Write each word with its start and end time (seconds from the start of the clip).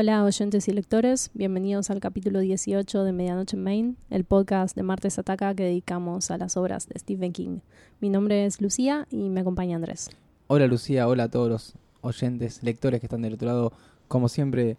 Hola 0.00 0.22
oyentes 0.22 0.68
y 0.68 0.72
lectores, 0.72 1.32
bienvenidos 1.34 1.90
al 1.90 1.98
capítulo 1.98 2.38
18 2.38 3.02
de 3.02 3.10
Medianoche 3.12 3.56
en 3.56 3.64
Maine, 3.64 3.94
el 4.10 4.22
podcast 4.22 4.76
de 4.76 4.84
Martes 4.84 5.18
Ataca 5.18 5.56
que 5.56 5.64
dedicamos 5.64 6.30
a 6.30 6.38
las 6.38 6.56
obras 6.56 6.88
de 6.88 6.96
Stephen 7.00 7.32
King. 7.32 7.58
Mi 8.00 8.08
nombre 8.08 8.44
es 8.46 8.60
Lucía 8.60 9.08
y 9.10 9.28
me 9.28 9.40
acompaña 9.40 9.74
Andrés. 9.74 10.10
Hola 10.46 10.68
Lucía, 10.68 11.08
hola 11.08 11.24
a 11.24 11.28
todos 11.32 11.48
los 11.48 11.74
oyentes, 12.02 12.62
lectores 12.62 13.00
que 13.00 13.06
están 13.06 13.22
del 13.22 13.34
otro 13.34 13.48
lado, 13.48 13.72
como 14.06 14.28
siempre, 14.28 14.76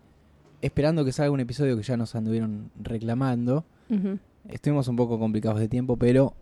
esperando 0.61 1.03
que 1.03 1.11
salga 1.11 1.31
un 1.31 1.41
episodio 1.41 1.75
que 1.75 1.83
ya 1.83 1.97
nos 1.97 2.15
anduvieron 2.15 2.71
reclamando. 2.81 3.65
Estuvimos 4.47 4.87
un 4.87 4.95
poco 4.95 5.19
complicados 5.19 5.59
de 5.59 5.67
tiempo, 5.67 5.97
pero 5.97 6.33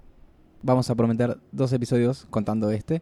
vamos 0.62 0.88
a 0.92 0.94
prometer 0.96 1.40
dos 1.52 1.74
episodios, 1.74 2.28
contando 2.30 2.70
este, 2.70 3.02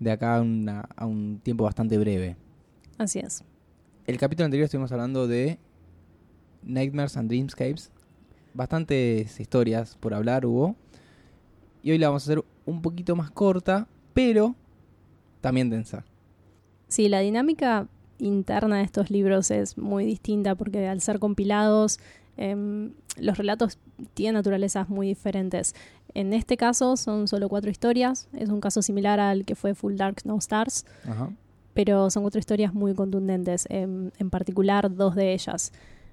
de 0.00 0.10
acá 0.10 0.36
a, 0.36 0.40
una- 0.40 0.88
a 0.96 1.04
un 1.04 1.38
tiempo 1.42 1.64
bastante 1.64 1.98
breve. 1.98 2.36
Así 2.96 3.18
es. 3.18 3.44
El 4.06 4.18
capítulo 4.18 4.46
anterior 4.46 4.64
estuvimos 4.64 4.90
hablando 4.90 5.28
de 5.28 5.58
Nightmares 6.64 7.16
and 7.16 7.28
Dreamscapes. 7.28 7.92
Bastantes 8.52 9.38
historias 9.38 9.96
por 9.96 10.12
hablar 10.12 10.44
hubo. 10.44 10.74
Y 11.82 11.92
hoy 11.92 11.98
la 11.98 12.08
vamos 12.08 12.24
a 12.24 12.32
hacer 12.32 12.44
un 12.66 12.82
poquito 12.82 13.14
más 13.14 13.30
corta, 13.30 13.86
pero 14.12 14.56
también 15.40 15.70
densa. 15.70 16.04
Sí, 16.88 17.08
la 17.08 17.20
dinámica 17.20 17.88
interna 18.18 18.78
de 18.78 18.84
estos 18.84 19.10
libros 19.10 19.50
es 19.50 19.78
muy 19.78 20.04
distinta 20.04 20.54
porque 20.56 20.88
al 20.88 21.00
ser 21.00 21.18
compilados, 21.20 22.00
em, 22.36 22.92
los 23.18 23.38
relatos 23.38 23.78
tienen 24.14 24.34
naturalezas 24.34 24.88
muy 24.88 25.06
diferentes. 25.08 25.74
En 26.14 26.32
este 26.32 26.56
caso 26.56 26.96
son 26.96 27.28
solo 27.28 27.48
cuatro 27.48 27.70
historias, 27.70 28.28
es 28.32 28.48
un 28.48 28.60
caso 28.60 28.82
similar 28.82 29.20
al 29.20 29.44
que 29.44 29.54
fue 29.54 29.74
Full 29.74 29.96
Dark 29.96 30.16
No 30.24 30.36
Stars, 30.38 30.84
Ajá. 31.08 31.30
Pero 31.74 32.10
son 32.10 32.22
cuatro 32.22 32.38
historias 32.38 32.74
muy 32.74 32.94
contundentes, 32.94 33.66
en, 33.70 34.12
en 34.18 34.30
particular 34.30 34.94
dos 34.94 35.14
de 35.14 35.32
ellas. 35.32 35.72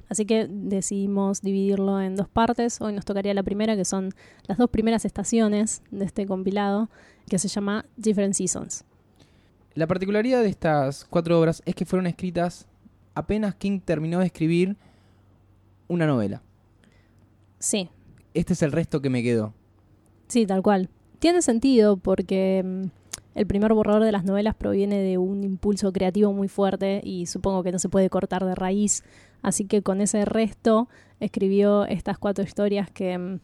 Así 0.09 0.25
que 0.25 0.47
decidimos 0.49 1.41
dividirlo 1.41 2.01
en 2.01 2.15
dos 2.15 2.27
partes. 2.27 2.81
Hoy 2.81 2.93
nos 2.93 3.05
tocaría 3.05 3.33
la 3.33 3.43
primera, 3.43 3.75
que 3.75 3.85
son 3.85 4.11
las 4.47 4.57
dos 4.57 4.69
primeras 4.69 5.05
estaciones 5.05 5.83
de 5.91 6.05
este 6.05 6.25
compilado, 6.25 6.89
que 7.29 7.37
se 7.37 7.47
llama 7.47 7.85
Different 7.95 8.33
Seasons. 8.33 8.85
La 9.75 9.85
particularidad 9.85 10.41
de 10.41 10.49
estas 10.49 11.05
cuatro 11.05 11.39
obras 11.39 11.61
es 11.65 11.75
que 11.75 11.85
fueron 11.85 12.07
escritas 12.07 12.67
apenas 13.13 13.53
King 13.55 13.79
terminó 13.81 14.19
de 14.19 14.25
escribir 14.25 14.77
una 15.87 16.07
novela. 16.07 16.41
Sí, 17.59 17.89
Este 18.33 18.53
es 18.53 18.61
el 18.63 18.71
resto 18.71 19.01
que 19.01 19.09
me 19.09 19.21
quedó. 19.21 19.53
sí, 20.27 20.45
tal 20.45 20.61
cual. 20.63 20.89
Tiene 21.19 21.41
sentido 21.41 21.97
porque 21.97 22.63
mm, 22.63 22.85
el 23.35 23.47
primer 23.47 23.73
borrador 23.73 24.03
de 24.03 24.11
las 24.11 24.25
novelas 24.25 24.55
proviene 24.55 25.01
de 25.01 25.17
un 25.17 25.43
impulso 25.43 25.93
creativo 25.93 26.33
muy 26.33 26.47
fuerte 26.47 27.01
y 27.03 27.25
supongo 27.27 27.63
que 27.63 27.71
no 27.71 27.79
se 27.79 27.89
puede 27.89 28.09
cortar 28.09 28.45
de 28.45 28.55
raíz. 28.55 29.03
Así 29.41 29.65
que 29.65 29.81
con 29.81 30.01
ese 30.01 30.25
resto 30.25 30.89
escribió 31.19 31.85
estas 31.85 32.17
cuatro 32.17 32.43
historias 32.43 32.89
que 32.91 33.17
mm, 33.17 33.39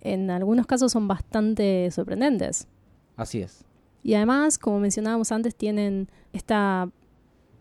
en 0.00 0.30
algunos 0.30 0.66
casos 0.66 0.92
son 0.92 1.08
bastante 1.08 1.90
sorprendentes. 1.90 2.66
Así 3.16 3.42
es. 3.42 3.64
Y 4.02 4.14
además, 4.14 4.58
como 4.58 4.80
mencionábamos 4.80 5.32
antes, 5.32 5.54
tienen 5.54 6.08
esta 6.32 6.90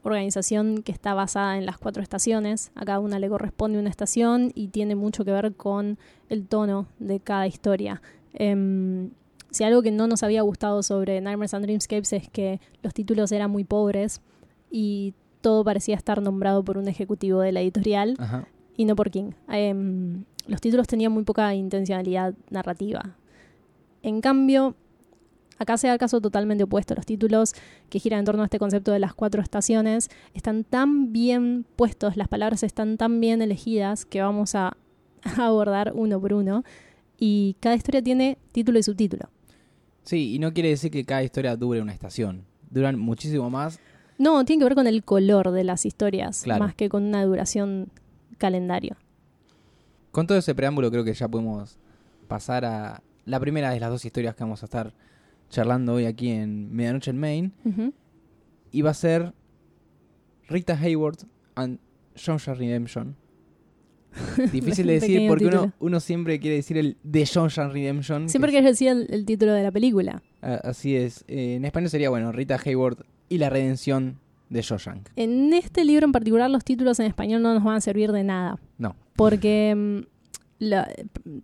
organización 0.04 0.84
que 0.84 0.92
está 0.92 1.14
basada 1.14 1.58
en 1.58 1.66
las 1.66 1.78
cuatro 1.78 2.04
estaciones. 2.04 2.72
A 2.76 2.84
cada 2.86 3.00
una 3.00 3.20
le 3.20 3.30
corresponde 3.30 3.80
una 3.80 3.90
estación 3.90 4.52
y 4.54 4.68
tiene 4.68 4.96
mucho 4.96 5.24
que 5.24 5.32
ver 5.32 5.56
con 5.56 5.98
el 6.30 6.46
tono 6.48 6.88
de 7.00 7.20
cada 7.22 7.48
historia. 7.48 8.02
Em, 8.34 9.12
si 9.54 9.64
algo 9.64 9.82
que 9.82 9.92
no 9.92 10.08
nos 10.08 10.24
había 10.24 10.42
gustado 10.42 10.84
sobre 10.84 11.22
Nightmares 11.22 11.54
and 11.54 11.64
Dreamscapes 11.64 12.12
es 12.14 12.30
que 12.30 12.60
los 12.82 12.94
títulos 12.94 13.32
eran 13.32 13.52
muy 13.52 13.64
pobres 13.64 14.22
y 14.72 15.14
todo 15.42 15.64
parecía 15.64 15.96
estar 15.96 16.22
nombrado 16.22 16.64
por 16.64 16.78
un 16.78 16.88
ejecutivo 16.88 17.40
de 17.40 17.52
la 17.52 17.62
editorial 17.62 18.16
Ajá. 18.18 18.48
y 18.76 18.86
no 18.86 18.96
por 18.96 19.12
King. 19.12 19.32
Em, 19.50 20.26
los 20.48 20.60
títulos 20.60 20.88
tenían 20.88 21.12
muy 21.12 21.24
poca 21.24 21.54
intencionalidad 21.54 22.34
narrativa. 22.50 23.16
En 24.02 24.22
cambio, 24.22 24.76
acá 25.60 25.78
se 25.78 25.88
da 25.88 25.94
el 25.94 26.00
caso 26.00 26.20
totalmente 26.20 26.64
opuesto. 26.64 26.96
Los 26.96 27.06
títulos 27.06 27.54
que 27.90 28.00
giran 28.00 28.20
en 28.20 28.26
torno 28.26 28.42
a 28.42 28.46
este 28.46 28.60
concepto 28.60 28.92
de 28.92 29.00
las 29.00 29.14
cuatro 29.14 29.42
estaciones 29.42 30.10
están 30.34 30.64
tan 30.64 31.14
bien 31.14 31.66
puestos, 31.76 32.18
las 32.18 32.28
palabras 32.28 32.64
están 32.64 32.98
tan 32.98 33.20
bien 33.20 33.42
elegidas 33.42 34.06
que 34.06 34.22
vamos 34.22 34.56
a 34.56 34.76
a 35.24 35.46
abordar 35.46 35.94
uno 35.96 36.20
por 36.20 36.34
uno. 36.34 36.64
Y 37.18 37.56
cada 37.60 37.76
historia 37.76 38.02
tiene 38.02 38.38
título 38.52 38.80
y 38.80 38.84
subtítulo. 38.84 39.30
Sí, 40.04 40.36
y 40.36 40.40
no 40.40 40.54
quiere 40.54 40.70
decir 40.70 40.92
que 40.92 41.06
cada 41.06 41.24
historia 41.24 41.56
dure 41.56 41.82
una 41.82 41.94
estación. 41.94 42.46
Duran 42.70 43.00
muchísimo 43.00 43.50
más. 43.50 43.80
No, 44.18 44.44
tiene 44.46 44.60
que 44.60 44.66
ver 44.66 44.76
con 44.76 44.88
el 44.88 45.04
color 45.04 45.52
de 45.52 45.64
las 45.64 45.86
historias, 45.86 46.44
Claro. 46.44 46.64
más 46.66 46.76
que 46.76 46.90
con 46.90 47.04
una 47.04 47.24
duración 47.26 47.90
calendario. 48.38 48.96
Con 50.12 50.28
todo 50.28 50.38
ese 50.38 50.54
preámbulo 50.54 50.92
creo 50.92 51.04
que 51.04 51.14
ya 51.14 51.28
podemos 51.28 51.78
pasar 52.28 52.66
a 52.66 53.02
la 53.26 53.40
primera 53.40 53.72
de 53.72 53.80
las 53.80 53.90
dos 53.90 54.06
historias 54.06 54.36
que 54.36 54.44
vamos 54.44 54.62
a 54.62 54.66
estar 54.66 54.94
charlando 55.50 55.94
hoy 55.94 56.06
aquí 56.06 56.30
en 56.30 56.74
Medianoche 56.74 57.12
en 57.12 57.20
Maine. 57.20 57.52
Ujú. 57.66 57.94
Y 58.72 58.82
va 58.82 58.92
a 58.92 58.94
ser 58.96 59.34
Rita 60.48 60.78
Hayward 60.80 61.18
and 61.56 61.80
Shawshank 62.16 62.58
Redemption. 62.58 63.16
Difícil 64.52 64.88
de 64.88 64.94
decir 64.94 65.28
porque 65.28 65.50
uno, 65.80 66.00
siempre 66.00 66.40
quiere 66.40 66.58
decir 66.58 66.78
el 66.78 66.98
de 67.04 67.26
Shawshank 67.26 67.72
Redemption. 67.74 68.30
Siempre 68.30 68.52
que 68.52 68.62
decía 68.62 68.92
el, 68.92 69.08
el 69.10 69.26
título 69.26 69.54
de 69.54 69.64
la 69.64 69.72
película. 69.72 70.22
a- 70.42 70.56
así 70.56 70.96
es. 70.96 71.24
Eh, 71.28 71.56
en 71.56 71.66
español 71.66 71.90
sería, 71.90 72.10
bueno, 72.10 72.32
Rita 72.32 72.60
Hayward 72.64 73.06
y 73.30 73.38
la 73.38 73.50
redención 73.50 74.20
de 74.50 74.62
Shawshank. 74.62 75.10
En 75.16 75.52
este 75.54 75.84
libro 75.86 76.06
en 76.06 76.12
particular 76.12 76.50
los 76.50 76.64
títulos 76.64 77.00
en 77.00 77.08
español 77.08 77.42
no 77.42 77.54
nos 77.54 77.64
van 77.64 77.76
a 77.76 77.82
servir 77.82 78.12
de 78.12 78.24
nada. 78.24 78.60
No. 78.78 78.96
Porque 79.16 79.74
mm, 79.76 80.00
la- 80.60 80.90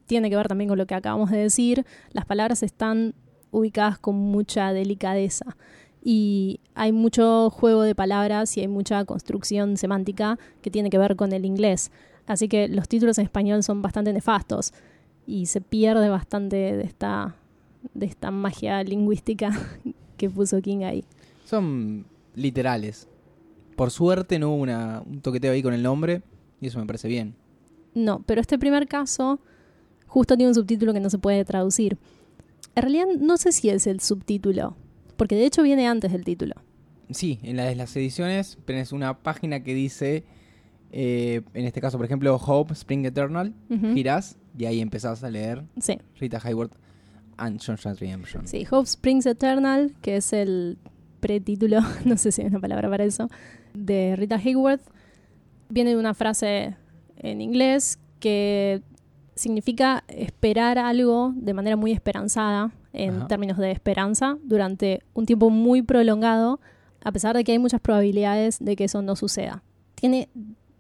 tiene 0.06 0.30
que 0.30 0.36
ver 0.36 0.48
también 0.48 0.68
con 0.70 0.78
lo 0.78 0.86
que 0.86 0.96
acabamos 0.96 1.32
de 1.32 1.38
decir. 1.38 1.86
Las 2.12 2.26
palabras 2.26 2.62
están 2.64 3.16
ubicadas 3.52 3.98
con 3.98 4.16
mucha 4.16 4.74
delicadeza. 4.74 5.58
Y 6.02 6.62
hay 6.76 6.92
mucho 6.94 7.50
juego 7.50 7.82
de 7.84 7.94
palabras 7.94 8.56
y 8.56 8.62
hay 8.62 8.68
mucha 8.70 9.04
construcción 9.04 9.76
semántica 9.76 10.40
que 10.62 10.72
tiene 10.72 10.90
que 10.90 10.98
ver 10.98 11.16
con 11.18 11.34
el 11.34 11.44
inglés. 11.46 11.92
Así 12.30 12.48
que 12.48 12.68
los 12.68 12.88
títulos 12.88 13.18
en 13.18 13.26
español 13.26 13.64
son 13.64 13.82
bastante 13.82 14.14
nefastos. 14.14 14.72
Y 15.26 15.48
se 15.48 15.62
pierde 15.62 16.10
bastante 16.10 16.56
de 16.56 16.84
esta, 16.84 17.36
de 17.96 18.06
esta 18.06 18.30
magia 18.30 18.84
lingüística 18.84 19.52
que 20.18 20.30
puso 20.30 20.62
King 20.62 20.84
ahí. 20.84 21.04
Son 21.46 22.06
literales. 22.36 23.08
Por 23.76 23.90
suerte 23.90 24.38
no 24.38 24.50
hubo 24.50 24.62
una, 24.62 25.02
un 25.08 25.22
toqueteo 25.22 25.54
ahí 25.54 25.64
con 25.64 25.74
el 25.74 25.82
nombre 25.82 26.22
y 26.62 26.68
eso 26.68 26.78
me 26.80 26.86
parece 26.86 27.08
bien. 27.08 27.34
No, 27.96 28.22
pero 28.28 28.42
este 28.42 28.60
primer 28.60 28.88
caso 28.88 29.40
justo 30.06 30.38
tiene 30.38 30.50
un 30.50 30.56
subtítulo 30.56 30.94
que 30.94 31.00
no 31.00 31.10
se 31.10 31.18
puede 31.18 31.44
traducir. 31.46 31.98
En 32.76 32.84
realidad 32.84 33.08
no 33.20 33.38
sé 33.38 33.52
si 33.52 33.70
es 33.70 33.88
el 33.88 34.02
subtítulo, 34.02 34.78
porque 35.18 35.36
de 35.36 35.46
hecho 35.46 35.64
viene 35.64 35.88
antes 35.88 36.12
del 36.12 36.24
título. 36.24 36.54
Sí, 37.10 37.40
en 37.42 37.58
la 37.58 37.66
de 37.66 37.76
las 37.76 37.96
ediciones 37.96 38.60
tenés 38.66 38.92
una 38.92 39.18
página 39.18 39.64
que 39.64 39.74
dice, 39.74 40.26
eh, 40.92 41.42
en 41.54 41.66
este 41.66 41.82
caso, 41.82 41.98
por 41.98 42.06
ejemplo, 42.06 42.36
Hope 42.36 42.74
Spring 42.74 43.06
Eternal, 43.06 43.54
Ujú. 43.70 43.94
girás 43.94 44.38
y 44.58 44.66
ahí 44.66 44.82
empezás 44.82 45.24
a 45.24 45.30
leer 45.30 45.64
Sí, 45.80 45.98
Rita 46.20 46.40
Hayward 46.44 46.72
and 47.38 47.60
Shawshank 47.60 48.00
Redemption. 48.00 48.48
sí, 48.48 48.66
Hope 48.70 48.88
Springs 48.88 49.26
Eternal, 49.26 49.94
que 50.02 50.18
es 50.18 50.34
el 50.34 50.78
pretítulo, 51.20 51.80
no 52.06 52.18
sé 52.18 52.32
si 52.32 52.42
hay 52.42 52.48
una 52.48 52.60
palabra 52.60 52.90
para 52.90 53.04
eso, 53.04 53.30
de 53.74 54.16
Rita 54.16 54.36
Hayworth, 54.38 54.82
viene 55.70 55.92
de 55.92 55.98
una 55.98 56.14
frase 56.14 56.76
en 57.18 57.42
inglés 57.42 58.00
que 58.20 58.82
significa 59.36 60.04
esperar 60.08 60.78
algo 60.78 61.32
de 61.36 61.54
manera 61.54 61.76
muy 61.76 61.92
esperanzada, 61.92 62.72
en 62.92 63.18
Ajá. 63.18 63.28
términos 63.28 63.58
de 63.58 63.72
esperanza, 63.72 64.38
durante 64.44 65.02
un 65.14 65.26
tiempo 65.28 65.50
muy 65.52 65.82
prolongado, 65.84 66.60
a 67.04 67.12
pesar 67.12 67.36
de 67.38 67.44
que 67.44 67.52
hay 67.54 67.60
muchas 67.60 67.80
probabilidades 67.80 68.58
de 68.60 68.76
que 68.76 68.86
eso 68.86 69.02
no 69.04 69.16
suceda. 69.16 69.64
Tiene 69.96 70.28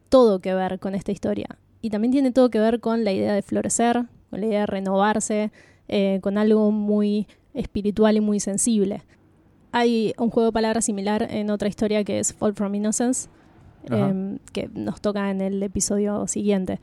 todo 0.09 0.39
que 0.39 0.53
ver 0.53 0.79
con 0.79 0.95
esta 0.95 1.11
historia. 1.11 1.47
Y 1.81 1.89
también 1.89 2.11
tiene 2.11 2.31
todo 2.31 2.49
que 2.49 2.59
ver 2.59 2.79
con 2.79 3.03
la 3.03 3.11
idea 3.11 3.33
de 3.33 3.41
florecer, 3.41 4.05
con 4.29 4.41
la 4.41 4.47
idea 4.47 4.59
de 4.61 4.65
renovarse, 4.65 5.51
eh, 5.87 6.19
con 6.21 6.37
algo 6.37 6.71
muy 6.71 7.27
espiritual 7.53 8.17
y 8.17 8.21
muy 8.21 8.39
sensible. 8.39 9.03
Hay 9.71 10.13
un 10.17 10.29
juego 10.29 10.47
de 10.47 10.53
palabras 10.53 10.85
similar 10.85 11.27
en 11.29 11.49
otra 11.49 11.69
historia 11.69 12.03
que 12.03 12.19
es 12.19 12.33
Fall 12.33 12.53
from 12.53 12.73
Innocence, 12.75 13.29
em, 13.85 14.39
que 14.51 14.69
nos 14.73 14.99
toca 14.99 15.29
en 15.31 15.41
el 15.41 15.61
episodio 15.63 16.27
siguiente. 16.27 16.79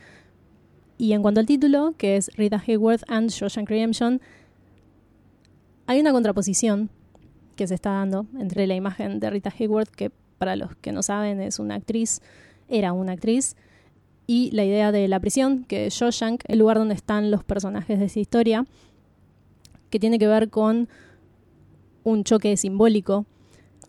Y 0.99 1.13
en 1.13 1.23
cuanto 1.23 1.41
al 1.41 1.47
título, 1.47 1.95
que 1.99 2.17
es 2.17 2.31
Rita 2.37 2.63
Hayworth 2.67 3.03
and 3.09 3.31
Shawshank 3.31 3.69
Redemption, 3.69 4.21
hay 5.87 6.01
una 6.01 6.13
contraposición 6.13 6.91
que 7.55 7.67
se 7.67 7.75
está 7.75 7.91
dando 7.91 8.27
entre 8.39 8.67
la 8.67 8.75
imagen 8.75 9.21
de 9.21 9.31
Rita 9.31 9.53
Hayworth, 9.57 9.91
que 9.91 10.11
para 10.39 10.57
los 10.57 10.75
que 10.77 10.93
no 10.93 11.03
saben 11.03 11.41
es 11.41 11.59
una 11.59 11.77
actriz, 11.77 12.23
era 12.69 12.93
una 12.93 13.13
actriz, 13.13 13.57
y 14.27 14.51
la 14.51 14.65
idea 14.65 14.91
de 14.91 15.07
la 15.09 15.21
prisión, 15.21 15.65
que 15.65 15.87
es 15.87 15.95
Shawshank, 15.95 16.43
el 16.49 16.59
lugar 16.59 16.79
donde 16.79 16.95
están 16.95 17.31
los 17.31 17.45
personajes 17.45 17.99
de 17.99 18.07
esa 18.07 18.19
historia, 18.19 18.67
que 19.91 20.01
tiene 20.01 20.19
que 20.19 20.27
ver 20.27 20.51
con 20.51 20.89
un 22.03 22.25
choque 22.25 22.57
simbólico 22.57 23.25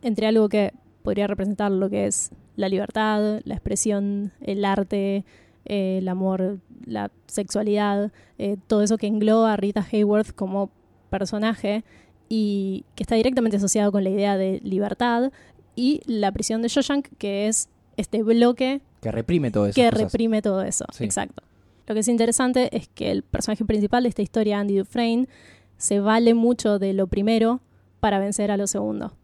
entre 0.01 0.27
algo 0.27 0.47
que 0.47 0.73
podría 1.01 1.27
representar 1.27 1.71
lo 1.71 1.89
que 1.89 2.05
es 2.05 2.31
la 2.55 2.69
libertad, 2.69 3.41
la 3.43 3.53
expresión, 3.55 4.31
el 4.41 4.63
arte, 4.65 5.25
eh, 5.65 5.99
el 5.99 6.07
amor, 6.07 6.59
la 6.85 7.11
sexualidad, 7.27 8.11
eh, 8.37 8.57
todo 8.67 8.83
eso 8.83 8.97
que 8.97 9.07
engloba 9.07 9.53
a 9.53 9.57
Rita 9.57 9.85
Hayworth 9.91 10.33
como 10.33 10.69
personaje 11.09 11.83
y 12.29 12.85
que 12.95 13.03
está 13.03 13.15
directamente 13.15 13.57
asociado 13.57 13.91
con 13.91 14.03
la 14.03 14.09
idea 14.09 14.37
de 14.37 14.59
libertad 14.63 15.31
y 15.75 16.01
la 16.05 16.31
prisión 16.31 16.61
de 16.61 16.67
Shoshank, 16.67 17.07
que 17.17 17.47
es 17.47 17.69
este 17.97 18.23
bloque 18.23 18.81
Que 19.01 19.11
reprime 19.11 19.51
todo 19.51 19.67
eso. 19.67 19.75
que 19.75 19.91
reprime 19.91 20.41
todo 20.41 20.61
eso. 20.61 20.85
Sí. 20.93 21.03
Exacto. 21.03 21.43
Lo 21.87 21.93
que 21.93 22.01
es 22.01 22.07
interesante 22.07 22.75
es 22.75 22.87
que 22.89 23.11
el 23.11 23.23
personaje 23.23 23.63
principal 23.65 24.03
de 24.03 24.09
esta 24.09 24.21
historia, 24.21 24.59
Andy 24.59 24.77
Dufresne, 24.77 25.27
se 25.77 25.99
vale 25.99 26.33
mucho 26.33 26.79
de 26.79 26.93
lo 26.93 27.07
primero 27.07 27.61
para 27.99 28.19
vencer 28.19 28.51
a 28.51 28.57
lo 28.57 28.67
segundo. 28.67 29.15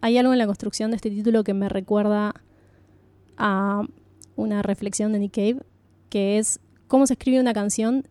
Hay 0.00 0.18
algo 0.18 0.32
en 0.32 0.38
la 0.38 0.46
construcción 0.46 0.90
de 0.90 0.96
este 0.96 1.10
título 1.10 1.44
que 1.44 1.54
me 1.54 1.68
recuerda 1.68 2.34
a 3.36 3.82
una 4.36 4.62
reflexión 4.62 5.12
de 5.12 5.18
Nick 5.18 5.34
Cave, 5.34 5.62
que 6.08 6.38
es 6.38 6.60
cómo 6.88 7.06
se 7.06 7.14
escribe 7.14 7.40
una 7.40 7.52
canción 7.52 8.06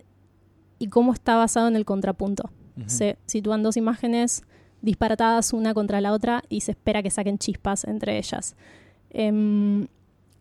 y 0.79 0.87
cómo 0.87 1.13
está 1.13 1.35
basado 1.35 1.67
en 1.67 1.75
el 1.75 1.85
contrapunto. 1.85 2.49
Se 2.87 3.17
sitúan 3.25 3.63
dos 3.63 3.77
imágenes 3.77 4.43
disparatadas 4.81 5.53
una 5.53 5.73
contra 5.73 6.01
la 6.01 6.11
otra 6.11 6.43
y 6.49 6.61
se 6.61 6.71
espera 6.71 7.01
que 7.01 7.09
saquen 7.09 7.37
chispas 7.37 7.85
entre 7.85 8.17
ellas. 8.17 8.57
Em, 9.17 9.87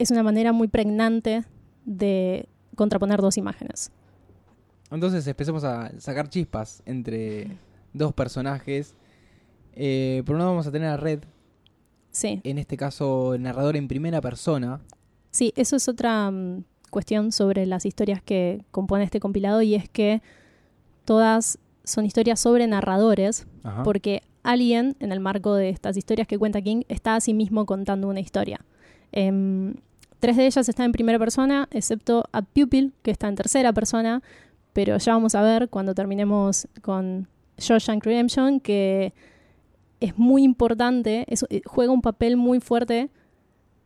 es 0.01 0.11
una 0.11 0.25
manera 0.25 0.53
muy 0.53 0.67
pregnante 0.67 1.45
de 1.85 2.49
contraponer 2.75 3.21
dos 3.21 3.37
imágenes. 3.37 3.93
Entonces 4.91 5.25
empecemos 5.29 5.63
a 5.63 5.93
sacar 6.01 6.29
chispas 6.29 6.83
entre 6.85 7.57
dos 7.93 8.13
personajes. 8.13 8.95
Eh, 9.75 10.23
por 10.27 10.35
un 10.35 10.39
lado 10.41 10.51
vamos 10.51 10.67
a 10.67 10.73
tener 10.73 10.89
a 10.89 10.97
Red, 10.97 11.21
Sí, 12.11 12.41
en 12.45 12.59
este 12.59 12.77
caso 12.77 13.35
el 13.35 13.43
narrador 13.43 13.77
en 13.77 13.87
primera 13.89 14.21
persona. 14.21 14.81
sí, 15.31 15.53
eso 15.57 15.75
es 15.77 15.89
otra 15.89 16.31
mm, 16.31 16.65
cuestión 16.91 17.31
sobre 17.33 17.67
las 17.67 17.87
historias 17.87 18.21
que 18.23 18.65
compone 18.73 19.05
este 19.05 19.19
compilado 19.21 19.63
y 19.63 19.75
es 19.77 19.89
que 19.89 20.21
todas 21.05 21.59
son 21.85 22.07
historias 22.07 22.39
sobre 22.41 22.67
narradores 22.67 23.47
Ajá. 23.65 23.83
porque 23.85 24.23
alguien, 24.45 24.97
en 25.01 25.11
el 25.11 25.19
marco 25.21 25.55
de 25.55 25.71
estas 25.71 25.97
historias 25.97 26.29
que 26.29 26.39
cuenta 26.39 26.63
King, 26.63 26.83
está 26.89 27.17
a 27.17 27.21
sí 27.21 27.35
mismo 27.35 27.67
contando 27.67 28.09
una 28.09 28.21
historia. 28.21 28.61
Em, 29.13 29.75
tres 30.21 30.37
de 30.37 30.47
ellas 30.47 30.69
están 30.69 30.87
en 30.87 30.93
primera 30.93 31.19
persona, 31.19 31.69
excepto 31.73 32.25
a 32.33 32.43
Pupil, 32.43 32.93
que 33.03 33.11
está 33.11 33.29
en 33.29 33.35
tercera 33.35 33.73
persona, 33.73 34.23
pero 34.73 34.97
ya 34.99 35.13
vamos 35.15 35.35
a 35.35 35.43
ver 35.43 35.69
cuando 35.69 35.95
terminemos 35.95 36.69
con 36.83 37.29
Shawshank 37.59 38.05
Redemption 38.05 38.61
que 38.61 39.13
es 40.01 40.19
muy 40.19 40.43
importante, 40.43 41.25
es- 41.29 41.47
eh, 41.51 41.63
juega 41.65 41.93
un 41.93 42.03
papel 42.03 42.37
muy 42.37 42.61
fuerte 42.61 43.11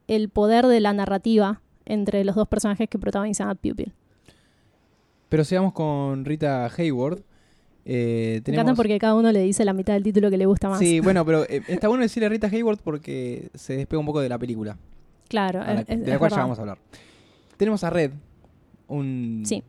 el 0.09 0.29
poder 0.31 0.67
de 0.67 0.81
la 0.81 0.93
narrativa 0.95 1.61
entre 1.85 2.25
los 2.25 2.35
dos 2.35 2.49
personajes 2.49 2.89
que 2.89 2.99
protagonizan 2.99 3.49
a 3.51 3.55
Pupil. 3.55 3.93
Pero 5.29 5.45
sigamos 5.45 5.75
con 5.75 6.25
Rita 6.25 6.71
Hayward. 6.77 7.23
Eh, 7.91 8.43
Me 8.47 8.53
encanta 8.53 8.75
porque 8.75 8.99
cada 8.99 9.15
uno 9.15 9.33
le 9.33 9.41
dice 9.43 9.65
la 9.65 9.73
mitad 9.73 9.95
del 9.95 10.03
título 10.03 10.29
que 10.31 10.37
le 10.37 10.45
gusta 10.45 10.69
más. 10.69 10.79
Sí, 10.79 11.01
bueno, 11.01 11.25
pero 11.25 11.45
eh, 11.45 11.63
está 11.69 11.89
bueno 11.89 12.03
decirle 12.03 12.29
Rita 12.29 12.47
Hayward 12.49 12.79
porque 12.85 13.49
se 13.55 13.77
despega 13.79 13.99
un 13.99 14.05
poco 14.05 14.21
de 14.21 14.29
la 14.29 14.39
película, 14.39 14.77
claro. 15.29 15.63
a 15.63 15.73
la- 15.73 15.81
es- 15.81 15.89
es- 15.89 16.01
de 16.01 16.07
la 16.07 16.13
es 16.13 16.19
cual 16.19 16.31
ya 16.31 16.37
vamos 16.37 16.59
a 16.59 16.63
hablar. 16.63 16.79
Tenemos 17.57 17.83
a 17.85 17.91
Red, 17.91 18.11
un, 18.89 19.43
Sí. 19.47 19.63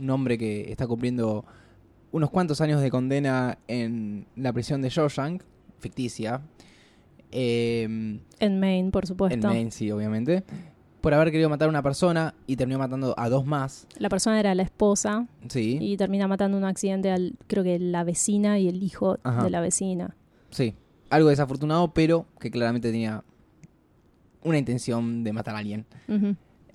un 0.00 0.10
hombre 0.10 0.36
que 0.36 0.70
está 0.70 0.86
cumpliendo 0.88 1.44
unos 2.10 2.30
cuantos 2.30 2.60
años 2.60 2.80
de 2.80 2.90
condena 2.90 3.58
en 3.68 4.26
la 4.34 4.52
prisión 4.52 4.82
de 4.82 4.88
Shawshank, 4.88 5.42
ficticia, 5.78 6.40
eh, 7.30 7.84
En 8.40 8.60
Maine, 8.60 8.90
por 8.90 9.06
supuesto. 9.06 9.46
en 9.48 9.54
Maine, 9.54 9.70
sí, 9.70 9.90
obviamente, 9.90 10.42
por 11.04 11.12
haber 11.14 11.30
querido 11.30 11.50
matar 11.50 11.66
a 11.66 11.68
una 11.68 11.82
persona 11.82 12.34
y 12.46 12.56
terminó 12.56 12.78
matando 12.78 13.14
a 13.18 13.28
dos 13.28 13.44
más, 13.44 13.86
La 13.98 14.08
persona 14.08 14.40
era 14.40 14.54
la 14.54 14.62
esposa 14.62 15.26
sí, 15.48 15.78
y 15.80 15.96
termina 15.98 16.26
matando 16.26 16.56
en 16.56 16.64
un 16.64 16.68
accidente 16.70 17.10
al, 17.12 17.34
creo 17.46 17.62
que 17.62 17.78
la 17.78 18.04
vecina 18.04 18.58
y 18.58 18.68
el 18.68 18.82
hijo 18.82 19.18
Ajá. 19.22 19.44
de 19.44 19.50
la 19.50 19.60
vecina. 19.60 20.16
sí, 20.50 20.74
algo 21.10 21.28
desafortunado, 21.28 21.92
pero 21.92 22.24
que 22.40 22.50
claramente 22.50 22.90
tenía 22.90 23.22
una 24.42 24.58
intención 24.58 25.22
de 25.24 25.32
matar 25.32 25.54
a 25.54 25.58
alguien. 25.58 25.84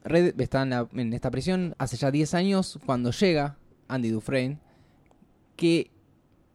Red 0.04 0.40
está 0.40 0.62
en, 0.62 0.70
la- 0.70 0.88
en 0.94 1.12
esta 1.14 1.30
prisión 1.32 1.76
hace 1.78 1.98
ya 1.98 2.10
10 2.12 2.34
años 2.36 2.80
cuando 2.86 3.12
llega 3.12 3.58
Andy 3.88 4.10
Dufresne, 4.10 4.60
que 5.56 5.92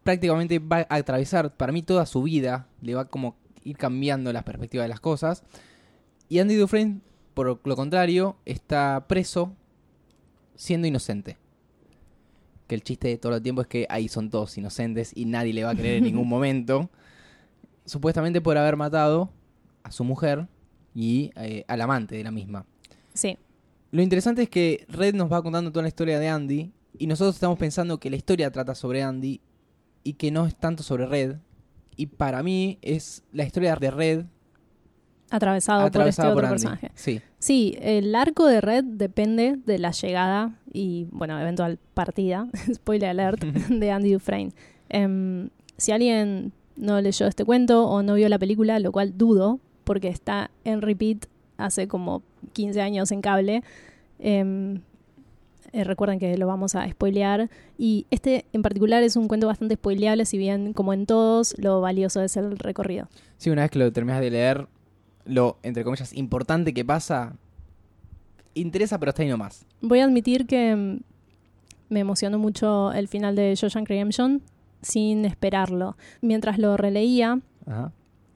prácticamente 0.02 0.58
va 0.60 0.86
a 0.88 0.94
atravesar 0.96 1.56
para 1.56 1.72
mí 1.72 1.82
toda 1.82 2.06
su 2.06 2.22
vida, 2.22 2.68
le 2.80 2.94
va 2.94 3.06
como 3.06 3.36
ir 3.64 3.76
cambiando 3.76 4.32
las 4.32 4.44
perspectivas 4.44 4.84
de 4.84 4.88
las 4.88 5.00
cosas. 5.00 5.42
Y 6.28 6.38
Andy 6.38 6.54
Dufresne, 6.54 7.00
por 7.34 7.60
lo 7.66 7.76
contrario, 7.76 8.36
está 8.44 9.04
preso 9.08 9.52
siendo 10.54 10.86
inocente. 10.86 11.36
Que 12.66 12.74
el 12.74 12.82
chiste 12.82 13.08
de 13.08 13.18
todo 13.18 13.36
el 13.36 13.42
tiempo 13.42 13.60
es 13.60 13.66
que 13.66 13.86
ahí 13.90 14.08
son 14.08 14.30
todos 14.30 14.56
inocentes 14.56 15.12
y 15.14 15.26
nadie 15.26 15.52
le 15.52 15.64
va 15.64 15.70
a 15.70 15.74
creer 15.74 15.96
en 15.98 16.04
ningún 16.04 16.28
momento. 16.30 16.88
Supuestamente 17.84 18.40
por 18.40 18.56
haber 18.56 18.76
matado 18.76 19.30
a 19.82 19.92
su 19.92 20.04
mujer 20.04 20.48
y 20.94 21.32
eh, 21.36 21.64
al 21.68 21.80
amante 21.80 22.16
de 22.16 22.24
la 22.24 22.30
misma. 22.30 22.64
Sí, 23.12 23.36
Lo 23.90 24.02
interesante 24.02 24.42
es 24.42 24.48
que 24.48 24.86
Red 24.88 25.14
nos 25.14 25.30
va 25.30 25.42
contando 25.42 25.70
toda 25.70 25.82
la 25.82 25.88
historia 25.88 26.18
de 26.18 26.28
Andy 26.28 26.72
y 26.98 27.06
nosotros 27.06 27.34
estamos 27.34 27.58
pensando 27.58 27.98
que 27.98 28.10
la 28.10 28.16
historia 28.16 28.50
trata 28.50 28.74
sobre 28.74 29.02
Andy 29.02 29.40
y 30.02 30.14
que 30.14 30.30
no 30.30 30.46
es 30.46 30.54
tanto 30.56 30.82
sobre 30.82 31.06
Red. 31.06 31.36
Y 31.96 32.06
para 32.06 32.42
mí 32.42 32.78
es 32.82 33.22
la 33.32 33.44
historia 33.44 33.76
de 33.76 33.90
Red 33.90 34.24
atravesado, 35.30 35.90
por 35.90 36.06
este 36.06 36.22
otro 36.22 36.46
Andy. 36.46 36.50
personaje. 36.50 36.90
Sí, 36.94 37.20
Sí, 37.44 37.76
el 37.82 38.14
arco 38.14 38.46
de 38.46 38.62
Red 38.62 38.84
depende 38.84 39.58
de 39.66 39.78
la 39.78 39.90
llegada 39.90 40.54
y, 40.72 41.08
bueno, 41.10 41.38
eventual 41.38 41.78
partida, 41.92 42.48
spoiler 42.74 43.10
alert, 43.10 43.42
de 43.68 43.90
Andy 43.90 44.14
Dufresne. 44.14 44.52
Em, 44.88 45.50
si 45.76 45.92
alguien 45.92 46.52
no 46.76 47.00
leyó 47.02 47.26
este 47.26 47.44
cuento 47.44 47.86
o 47.86 48.02
no 48.02 48.14
vio 48.14 48.30
la 48.30 48.38
película, 48.38 48.78
lo 48.78 48.92
cual 48.92 49.18
dudo, 49.18 49.60
porque 49.84 50.08
está 50.08 50.50
en 50.64 50.80
repeat 50.80 51.26
hace 51.58 51.86
como 51.86 52.22
15 52.54 52.80
años 52.80 53.12
en 53.12 53.20
cable, 53.20 53.62
em, 54.20 54.80
eh, 55.72 55.84
recuerden 55.84 56.18
que 56.18 56.38
lo 56.38 56.46
vamos 56.46 56.74
a 56.76 56.88
spoilear. 56.88 57.50
Y 57.76 58.06
este 58.10 58.46
en 58.54 58.62
particular 58.62 59.02
es 59.02 59.16
un 59.16 59.28
cuento 59.28 59.48
bastante 59.48 59.74
spoileable, 59.74 60.24
si 60.24 60.38
bien 60.38 60.72
como 60.72 60.94
en 60.94 61.04
todos, 61.04 61.54
lo 61.58 61.80
valioso 61.82 62.22
es 62.22 62.36
el 62.38 62.56
recorrido. 62.58 63.08
sí, 63.36 63.50
una 63.50 63.62
vez 63.62 63.70
que 63.70 63.80
lo 63.80 63.92
terminas 63.92 64.20
de 64.20 64.30
leer, 64.30 64.66
lo, 65.24 65.58
entre 65.62 65.84
comillas, 65.84 66.12
importante 66.14 66.72
que 66.74 66.84
pasa, 66.84 67.34
interesa 68.54 68.98
pero 68.98 69.10
está 69.10 69.22
ahí 69.22 69.28
nomás. 69.28 69.64
Voy 69.80 70.00
a 70.00 70.04
admitir 70.04 70.46
que 70.46 70.74
mm, 70.76 70.98
me 71.88 72.00
emocionó 72.00 72.38
mucho 72.38 72.92
el 72.92 73.08
final 73.08 73.34
de 73.36 73.54
Shawshank 73.54 73.88
Redemption 73.88 74.42
sin 74.82 75.24
esperarlo. 75.24 75.96
Mientras 76.20 76.58
lo 76.58 76.76
releía, 76.76 77.40
Ajá. 77.66 77.90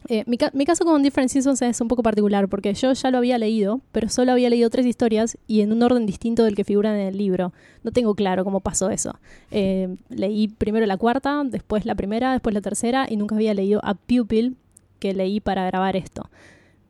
eh, 0.09 0.25
mi, 0.27 0.39
ca- 0.39 0.51
mi 0.55 0.65
caso 0.65 0.85
con 0.85 1.03
Different 1.03 1.31
Seasons 1.31 1.61
es 1.63 1.81
un 1.81 1.89
poco 1.89 2.03
particular 2.03 2.49
porque 2.49 2.73
yo 2.75 2.93
ya 2.93 3.11
lo 3.11 3.19
había 3.19 3.37
leído, 3.39 3.81
pero 3.93 4.09
solo 4.09 4.33
había 4.33 4.49
leído 4.51 4.71
tres 4.71 4.87
historias 4.87 5.37
y 5.47 5.61
en 5.61 5.73
un 5.73 5.83
orden 5.83 6.07
distinto 6.07 6.43
del 6.45 6.55
que 6.55 6.65
figuran 6.65 6.95
en 6.97 7.07
el 7.09 7.19
libro. 7.19 7.53
No 7.85 7.91
tengo 7.93 8.15
claro 8.15 8.45
cómo 8.45 8.61
pasó 8.61 8.91
eso. 8.91 9.19
Eh, 9.51 9.95
leí 10.09 10.49
primero 10.49 10.87
la 10.87 10.97
cuarta, 10.97 11.43
después 11.45 11.85
la 11.85 11.95
primera, 11.95 12.33
después 12.33 12.55
la 12.55 12.61
tercera 12.63 13.07
y 13.09 13.17
nunca 13.17 13.35
había 13.35 13.55
leído 13.55 13.81
a 13.85 13.95
Pupil 13.95 14.57
que 14.99 15.13
leí 15.15 15.39
para 15.41 15.65
grabar 15.67 15.95
esto. 15.97 16.29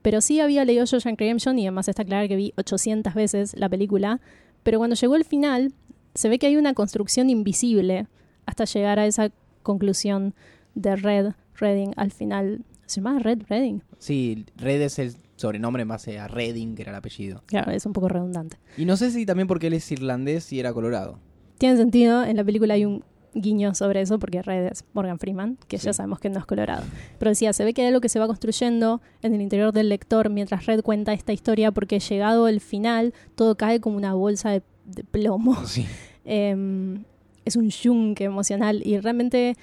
Pero 0.02 0.20
sí 0.20 0.40
había 0.40 0.64
leído 0.64 0.84
Shawshank 0.84 1.18
Redemption 1.18 1.58
y 1.58 1.66
además 1.66 1.88
está 1.88 2.04
claro 2.04 2.28
que 2.28 2.36
vi 2.36 2.52
800 2.56 3.14
veces 3.14 3.54
la 3.56 3.68
película. 3.68 4.20
Pero 4.62 4.78
cuando 4.78 4.96
llegó 4.96 5.16
el 5.16 5.24
final, 5.24 5.72
se 6.14 6.28
ve 6.28 6.38
que 6.38 6.46
hay 6.46 6.56
una 6.56 6.74
construcción 6.74 7.30
invisible 7.30 8.06
hasta 8.46 8.64
llegar 8.64 8.98
a 8.98 9.06
esa 9.06 9.30
conclusión 9.62 10.34
de 10.74 10.96
Red 10.96 11.32
Redding 11.56 11.92
al 11.96 12.10
final. 12.12 12.64
¿Se 12.86 13.00
llama 13.00 13.18
Red 13.18 13.42
Redding? 13.48 13.82
Sí, 13.98 14.46
Red 14.56 14.80
es 14.80 14.98
el 14.98 15.14
sobrenombre 15.36 15.82
en 15.82 15.88
base 15.88 16.18
a 16.18 16.26
Redding, 16.26 16.74
que 16.74 16.82
era 16.82 16.92
el 16.92 16.96
apellido. 16.96 17.42
Claro, 17.46 17.70
es 17.70 17.84
un 17.84 17.92
poco 17.92 18.08
redundante. 18.08 18.56
Y 18.76 18.84
no 18.84 18.96
sé 18.96 19.10
si 19.10 19.26
también 19.26 19.46
porque 19.46 19.66
él 19.66 19.74
es 19.74 19.90
irlandés 19.92 20.52
y 20.52 20.60
era 20.60 20.72
colorado. 20.72 21.18
Tiene 21.58 21.76
sentido, 21.76 22.24
en 22.24 22.36
la 22.36 22.44
película 22.44 22.74
hay 22.74 22.84
un 22.84 23.04
guiño 23.34 23.74
sobre 23.74 24.00
eso 24.00 24.18
porque 24.18 24.42
Red 24.42 24.66
es 24.72 24.84
Morgan 24.92 25.18
Freeman, 25.18 25.58
que 25.68 25.76
ya 25.76 25.92
sabemos 25.92 26.18
que 26.18 26.30
no 26.30 26.38
es 26.38 26.46
colorado. 26.46 26.84
Pero 27.18 27.30
decía, 27.30 27.52
se 27.52 27.64
ve 27.64 27.74
que 27.74 27.82
hay 27.82 27.88
algo 27.88 28.00
que 28.00 28.08
se 28.08 28.18
va 28.18 28.26
construyendo 28.26 29.00
en 29.22 29.34
el 29.34 29.40
interior 29.40 29.72
del 29.72 29.88
lector 29.88 30.30
mientras 30.30 30.66
Red 30.66 30.82
cuenta 30.82 31.12
esta 31.12 31.32
historia 31.32 31.70
porque 31.72 32.00
llegado 32.00 32.48
el 32.48 32.60
final 32.60 33.14
todo 33.34 33.56
cae 33.56 33.80
como 33.80 33.96
una 33.96 34.14
bolsa 34.14 34.50
de, 34.50 34.62
de 34.84 35.04
plomo. 35.04 35.56
Sí. 35.66 35.86
Eh, 36.24 36.98
es 37.44 37.56
un 37.56 37.70
yunque 37.70 38.24
emocional 38.24 38.82
y 38.84 38.98
realmente 38.98 39.56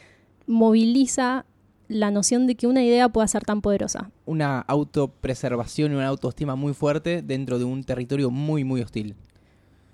moviliza 0.47 1.45
la 1.87 2.11
noción 2.11 2.47
de 2.47 2.55
que 2.55 2.67
una 2.67 2.83
idea 2.83 3.09
pueda 3.09 3.27
ser 3.27 3.43
tan 3.43 3.61
poderosa. 3.61 4.11
Una 4.25 4.59
autopreservación 4.59 5.91
y 5.91 5.95
una 5.95 6.07
autoestima 6.07 6.55
muy 6.55 6.73
fuerte 6.73 7.21
dentro 7.21 7.59
de 7.59 7.65
un 7.65 7.83
territorio 7.83 8.31
muy, 8.31 8.63
muy 8.63 8.81
hostil. 8.81 9.15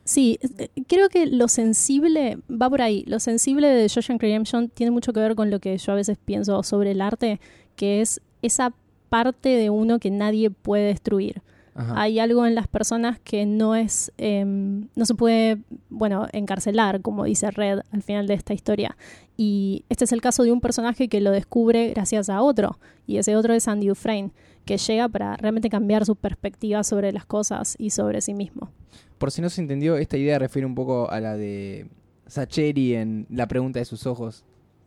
Sí, 0.04 0.40
eh, 0.58 0.70
creo 0.88 1.10
que 1.10 1.26
lo 1.26 1.48
sensible 1.48 2.40
va 2.50 2.70
por 2.70 2.82
ahí. 2.82 3.04
Lo 3.08 3.20
sensible 3.20 3.68
de 3.68 3.88
Shawshank 3.88 4.22
Redemption 4.22 4.70
tiene 4.70 4.92
mucho 4.92 5.14
que 5.14 5.20
ver 5.20 5.36
con 5.36 5.50
lo 5.52 5.60
que 5.60 5.78
yo 5.78 5.92
a 5.92 5.96
veces 5.96 6.18
pienso 6.24 6.64
sobre 6.64 6.92
el 6.92 7.02
arte, 7.02 7.40
que 7.76 8.02
es 8.02 8.22
esa 8.42 8.74
parte 9.10 9.50
de 9.50 9.70
uno 9.70 10.00
que 10.00 10.10
nadie 10.10 10.50
puede 10.50 10.88
destruir. 10.88 11.42
Ajá. 11.74 12.02
Hay 12.02 12.20
algo 12.20 12.46
en 12.46 12.56
las 12.56 12.68
personas 12.68 13.20
que 13.20 13.46
no 13.46 13.76
es, 13.76 14.12
em, 14.18 14.88
no 14.96 15.06
se 15.06 15.16
puede, 15.16 15.60
bueno, 15.90 16.28
encarcelar, 16.34 17.02
como 17.02 17.24
dice 17.24 17.50
Red 17.50 17.82
al 17.92 18.04
final 18.04 18.28
de 18.28 18.34
esta 18.34 18.54
historia. 18.54 18.98
Y 19.38 19.86
este 19.90 20.04
es 20.04 20.12
el 20.12 20.22
caso 20.22 20.44
de 20.44 20.52
un 20.52 20.60
personaje 20.60 21.08
que 21.08 21.22
lo 21.22 21.32
descubre 21.32 21.90
gracias 21.92 22.30
a 22.30 22.42
otro, 22.42 22.78
y 23.08 23.18
ese 23.18 23.36
otro 23.36 23.54
es 23.54 23.68
Andy 23.68 23.88
Dufresne, 23.88 24.32
que 24.72 24.78
llega 24.78 25.10
para 25.10 25.36
realmente 25.36 25.70
cambiar 25.70 26.06
su 26.06 26.16
perspectiva 26.16 26.82
sobre 26.86 27.12
las 27.12 27.26
cosas 27.26 27.76
y 27.78 27.90
sobre 27.90 28.22
sí 28.22 28.34
mismo. 28.34 28.72
Por 29.18 29.30
si 29.30 29.42
no 29.42 29.50
se 29.50 29.60
entendió, 29.60 29.98
esta 29.98 30.16
idea 30.16 30.40
refiere 30.40 30.66
un 30.66 30.76
poco 30.76 31.12
a 31.12 31.20
la 31.20 31.36
de 31.36 31.88
Sacheri 32.28 32.96
en 32.96 33.28
La 33.30 33.50
pregunta 33.50 33.80
de 33.80 33.86
sus 33.86 34.08
ojos. 34.08 34.46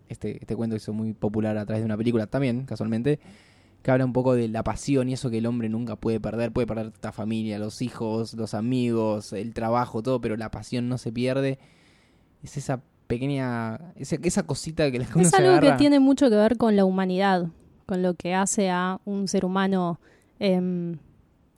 Este, 0.08 0.38
este 0.40 0.56
cuento 0.56 0.74
hizo 0.74 0.94
muy 0.94 1.12
popular 1.12 1.58
a 1.58 1.66
través 1.66 1.82
de 1.82 1.84
una 1.84 1.98
película 1.98 2.26
también, 2.26 2.64
casualmente, 2.64 3.20
que 3.82 3.90
habla 3.90 4.06
un 4.06 4.14
poco 4.14 4.34
de 4.34 4.48
la 4.48 4.64
pasión 4.64 5.10
y 5.10 5.12
eso 5.12 5.28
que 5.28 5.36
el 5.36 5.44
hombre 5.44 5.68
nunca 5.68 5.96
puede 5.96 6.18
perder. 6.18 6.50
Puede 6.50 6.66
perder 6.66 6.90
la 7.02 7.12
familia, 7.12 7.58
los 7.58 7.82
hijos, 7.82 8.32
los 8.32 8.54
amigos, 8.54 9.34
el 9.34 9.52
trabajo, 9.52 10.02
todo, 10.02 10.18
pero 10.22 10.38
la 10.38 10.50
pasión 10.50 10.88
no 10.88 10.96
se 10.96 11.12
pierde. 11.12 11.58
Es 12.42 12.56
esa 12.56 12.80
pequeña, 13.06 13.92
esa, 13.96 14.16
esa 14.22 14.44
cosita 14.44 14.90
que, 14.90 15.00
la 15.00 15.04
que 15.04 15.12
uno 15.12 15.22
Es 15.24 15.28
se 15.28 15.36
algo 15.36 15.60
que 15.60 15.72
tiene 15.72 16.00
mucho 16.00 16.30
que 16.30 16.36
ver 16.36 16.56
con 16.56 16.74
la 16.74 16.86
humanidad, 16.86 17.48
con 17.86 18.02
lo 18.02 18.14
que 18.14 18.34
hace 18.34 18.70
a 18.70 19.00
un 19.04 19.28
ser 19.28 19.44
humano, 19.44 20.00
em, 20.38 20.98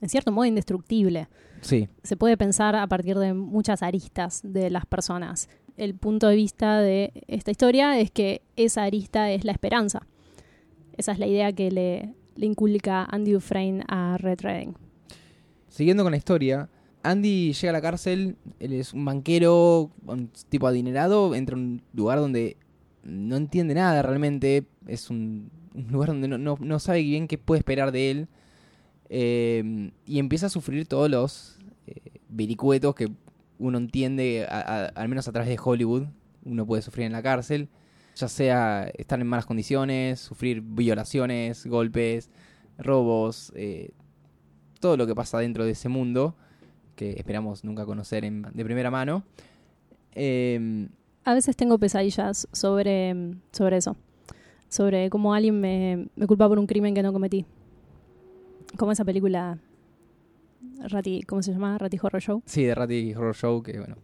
en 0.01 0.09
cierto 0.09 0.31
modo, 0.31 0.45
indestructible. 0.45 1.27
Sí, 1.61 1.89
se 2.03 2.15
puede 2.15 2.37
pensar 2.37 2.75
a 2.75 2.87
partir 2.87 3.17
de 3.17 3.33
muchas 3.33 3.81
aristas 3.83 4.41
de 4.43 4.69
las 4.69 4.85
personas. 4.85 5.49
El 5.75 5.95
punto 5.95 6.27
de 6.27 6.35
vista 6.35 6.79
de 6.79 7.11
esta 7.27 7.51
historia 7.51 7.99
es 7.99 8.11
que 8.11 8.41
esa 8.55 8.83
arista 8.83 9.31
es 9.31 9.43
la 9.43 9.51
esperanza. 9.51 10.07
Esa 10.97 11.11
es 11.11 11.19
la 11.19 11.27
idea 11.27 11.53
que 11.53 11.71
le, 11.71 12.13
le 12.35 12.45
inculca 12.45 13.05
Andy 13.09 13.31
Dufresne 13.31 13.83
a 13.87 14.17
Red 14.17 14.41
Redding. 14.41 14.75
Siguiendo 15.67 16.03
con 16.03 16.11
la 16.11 16.17
historia, 16.17 16.69
Andy 17.03 17.53
llega 17.53 17.69
a 17.69 17.73
la 17.73 17.81
cárcel, 17.81 18.35
él 18.59 18.73
es 18.73 18.93
un 18.93 19.05
banquero, 19.05 19.91
un 20.05 20.29
tipo 20.49 20.67
adinerado, 20.67 21.35
entra 21.35 21.55
a 21.55 21.59
un 21.59 21.81
lugar 21.93 22.19
donde 22.19 22.57
no 23.03 23.37
entiende 23.37 23.73
nada 23.73 24.01
realmente, 24.01 24.65
es 24.87 25.09
un, 25.09 25.49
un 25.77 25.91
lugar 25.91 26.09
donde 26.09 26.27
no, 26.27 26.57
no- 26.59 26.79
sabe 26.79 27.01
bien 27.03 27.27
qué 27.27 27.37
puede 27.37 27.59
esperar 27.59 27.91
de 27.91 28.11
él, 28.11 28.27
eh, 29.09 29.91
y 30.05 30.19
empieza 30.19 30.47
a 30.47 30.49
sufrir 30.49 30.85
todos 30.87 31.09
los 31.09 31.57
eh, 31.87 32.19
vericuetos 32.29 32.93
que 32.95 33.09
uno 33.59 33.77
entiende, 33.77 34.45
al 34.47 35.07
menos 35.09 35.27
a 35.27 35.31
través 35.31 35.49
de 35.49 35.57
Hollywood, 35.63 36.07
uno 36.43 36.65
puede 36.65 36.81
sufrir 36.81 37.05
en 37.05 37.11
la 37.13 37.23
cárcel, 37.23 37.69
ya 38.15 38.27
sea 38.27 38.89
estar 38.97 39.19
en 39.19 39.27
malas 39.27 39.45
condiciones, 39.45 40.19
sufrir 40.19 40.61
violaciones, 40.61 41.65
golpes, 41.65 42.29
robos, 42.77 43.51
eh, 43.55 43.91
todo 44.79 44.95
lo 44.97 45.07
que 45.07 45.15
pasa 45.15 45.39
dentro 45.39 45.65
de 45.65 45.71
ese 45.71 45.89
mundo, 45.89 46.35
que 46.95 47.11
esperamos 47.11 47.63
nunca 47.63 47.85
conocer 47.85 48.25
en- 48.25 48.43
de 48.53 48.63
primera 48.65 48.91
mano. 48.91 49.23
Eh, 50.13 50.87
A 51.25 51.33
veces 51.33 51.55
tengo 51.55 51.77
pesadillas 51.77 52.47
sobre, 52.51 53.15
sobre 53.51 53.77
eso. 53.77 53.95
Sobre 54.69 55.09
cómo 55.09 55.33
alguien 55.33 55.59
me, 55.61 56.07
me 56.15 56.27
culpa 56.27 56.47
por 56.47 56.59
un 56.59 56.67
crimen 56.67 56.93
que 56.93 57.01
no 57.03 57.13
cometí. 57.13 57.45
Como 58.77 58.91
esa 58.91 59.05
película 59.05 59.57
Ratty, 60.89 61.21
¿cómo 61.23 61.41
se 61.41 61.51
llama? 61.53 61.77
Ratty 61.77 61.97
Horror 62.01 62.21
Show. 62.21 62.43
sí, 62.45 62.63
de 62.63 62.75
Ratty 62.75 63.13
Horror 63.15 63.35
Show, 63.35 63.63
que 63.63 63.79
bueno, 63.79 63.95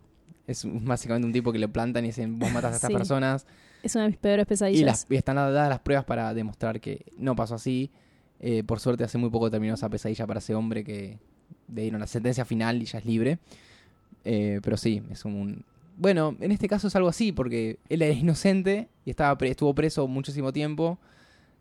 es 0.48 0.66
básicamente 0.66 1.26
un 1.28 1.34
tipo 1.34 1.52
que 1.52 1.60
le 1.60 1.68
plantan 1.68 2.04
y 2.06 2.08
dicen, 2.08 2.40
vos 2.40 2.52
matas 2.52 2.74
a 2.74 2.76
estas 2.76 2.88
Sí. 2.92 2.94
personas. 2.94 3.46
Es 3.84 3.96
una 3.96 4.06
de 4.06 4.10
mis 4.12 4.18
peores 4.18 4.46
Y, 4.46 4.48
pesadillas. 4.48 4.86
las, 4.86 5.08
y 5.10 5.16
están 5.16 5.36
dadas 5.36 5.70
las 5.70 5.80
pruebas 5.80 6.06
para 6.06 6.34
demostrar 6.34 6.80
que 6.80 7.06
no 7.18 7.36
pasó 7.36 7.56
así. 7.56 7.92
Eh, 8.40 8.64
por 8.64 8.80
suerte, 8.80 9.04
hace 9.04 9.18
muy 9.18 9.30
poco 9.30 9.52
terminó 9.52 9.74
esa 9.74 9.90
pesadilla 9.90 10.26
para 10.26 10.40
ese 10.40 10.56
hombre 10.56 10.84
que 10.84 11.18
le 11.74 11.82
dieron 11.82 12.00
la 12.00 12.08
sentencia 12.08 12.46
final 12.46 12.82
y 12.82 12.86
ya 12.86 13.00
es 13.00 13.06
libre. 13.06 13.40
Eh, 14.24 14.60
pero 14.64 14.78
sí, 14.78 15.02
es 15.12 15.26
un... 15.26 15.66
Bueno, 15.98 16.36
en 16.40 16.52
este 16.52 16.68
caso 16.68 16.88
es 16.88 16.96
algo 16.96 17.10
así, 17.10 17.32
porque 17.32 17.78
él 17.90 18.02
era 18.02 18.14
inocente 18.14 18.90
y 19.06 19.10
estaba 19.12 19.38
pre- 19.38 19.50
estuvo 19.52 19.74
preso 19.76 20.08
muchísimo 20.08 20.52
tiempo. 20.54 20.98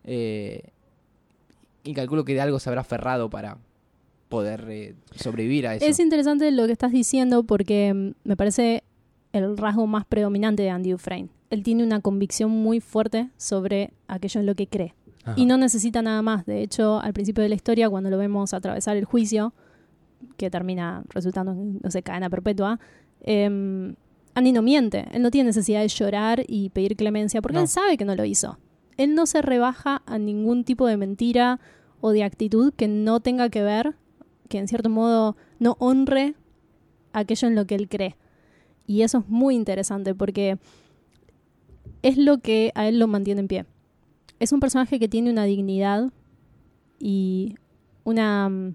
eh, 0.04 0.62
y 1.84 1.94
calculo 1.94 2.24
que 2.24 2.34
de 2.34 2.40
algo 2.40 2.58
se 2.60 2.68
habrá 2.68 2.82
aferrado 2.82 3.28
para 3.28 3.58
poder 4.28 4.66
eh, 4.70 4.94
sobrevivir 5.16 5.66
a 5.66 5.74
eso. 5.74 5.84
Es 5.84 5.98
interesante 5.98 6.50
lo 6.52 6.66
que 6.66 6.72
estás 6.72 6.92
diciendo 6.92 7.42
porque 7.42 7.92
mm, 7.92 8.10
me 8.24 8.36
parece 8.36 8.84
el 9.32 9.56
rasgo 9.56 9.86
más 9.86 10.04
predominante 10.06 10.62
de 10.62 10.70
Andy 10.70 10.92
Dufresne. 10.92 11.28
Él 11.50 11.62
tiene 11.64 11.82
una 11.84 12.00
convicción 12.00 12.50
muy 12.50 12.80
fuerte 12.80 13.30
sobre 13.36 13.92
aquello 14.08 14.40
en 14.40 14.46
lo 14.46 14.54
que 14.54 14.66
cree. 14.68 14.94
Ajá. 15.24 15.34
Y 15.36 15.44
no 15.46 15.56
necesita 15.58 16.02
nada 16.02 16.22
más. 16.22 16.46
De 16.46 16.62
hecho, 16.62 17.00
al 17.00 17.12
principio 17.12 17.42
de 17.42 17.48
la 17.48 17.54
historia, 17.56 17.90
cuando 17.90 18.10
lo 18.10 18.16
vemos 18.18 18.54
atravesar 18.54 18.96
el 18.96 19.04
juicio, 19.04 19.52
que 20.36 20.50
termina 20.50 21.02
resultando 21.10 21.52
en, 21.52 21.80
no 21.82 21.90
sé, 21.90 22.02
cadena 22.02 22.30
perpetua, 22.30 22.78
eh, 23.22 23.92
Andy 24.34 24.52
no 24.52 24.62
miente. 24.62 25.06
Él 25.12 25.22
no 25.22 25.30
tiene 25.30 25.48
necesidad 25.48 25.80
de 25.82 25.88
llorar 25.88 26.42
y 26.48 26.70
pedir 26.70 26.96
clemencia 26.96 27.42
porque 27.42 27.56
No. 27.56 27.62
él 27.62 27.68
sabe 27.68 27.96
que 27.96 28.04
no 28.04 28.14
lo 28.14 28.24
hizo. 28.24 28.58
Él 28.96 29.14
no 29.14 29.26
se 29.26 29.42
rebaja 29.42 30.02
a 30.06 30.18
ningún 30.18 30.64
tipo 30.64 30.86
de 30.86 30.96
mentira 30.96 31.60
o 32.00 32.10
de 32.10 32.24
actitud 32.24 32.72
que 32.74 32.88
no 32.88 33.20
tenga 33.20 33.48
que 33.48 33.62
ver, 33.62 33.94
que 34.48 34.58
en 34.58 34.68
cierto 34.68 34.88
modo 34.90 35.36
no 35.58 35.76
honre 35.78 36.34
aquello 37.12 37.48
en 37.48 37.54
lo 37.54 37.66
que 37.66 37.74
él 37.74 37.88
cree. 37.88 38.16
Y 38.86 39.02
eso 39.02 39.18
es 39.18 39.28
muy 39.28 39.54
interesante 39.54 40.14
porque 40.14 40.58
es 42.02 42.16
lo 42.18 42.38
que 42.38 42.72
a 42.74 42.88
él 42.88 42.98
lo 42.98 43.06
mantiene 43.06 43.40
en 43.40 43.48
pie. 43.48 43.66
Es 44.40 44.52
un 44.52 44.60
personaje 44.60 44.98
que 44.98 45.08
tiene 45.08 45.30
una 45.30 45.44
dignidad 45.44 46.10
y 46.98 47.54
una, 48.04 48.48
mm, 48.48 48.74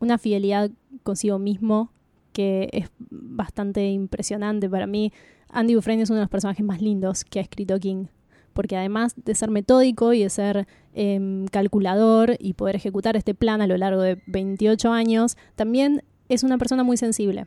una 0.00 0.18
fidelidad 0.18 0.70
consigo 1.02 1.38
mismo 1.38 1.90
que 2.32 2.68
es 2.72 2.90
bastante 2.98 3.90
impresionante 3.90 4.68
para 4.68 4.86
mí. 4.86 5.12
Andy 5.48 5.74
Dufresne 5.74 6.02
es 6.02 6.10
uno 6.10 6.18
de 6.18 6.24
los 6.24 6.30
personajes 6.30 6.64
más 6.64 6.80
lindos 6.80 7.24
que 7.24 7.38
ha 7.38 7.42
escrito 7.42 7.78
King, 7.78 8.06
porque 8.52 8.76
además 8.76 9.14
de 9.16 9.34
ser 9.34 9.50
metódico 9.50 10.12
y 10.12 10.22
de 10.22 10.30
ser 10.30 10.66
em, 10.94 11.46
calculador 11.46 12.36
y 12.38 12.54
poder 12.54 12.76
ejecutar 12.76 13.16
este 13.16 13.34
plan 13.34 13.60
a 13.60 13.66
lo 13.66 13.76
largo 13.76 14.02
de 14.02 14.20
28 14.26 14.92
años, 14.92 15.36
también 15.54 16.02
es 16.28 16.42
una 16.42 16.58
persona 16.58 16.84
muy 16.84 16.96
sensible. 16.96 17.46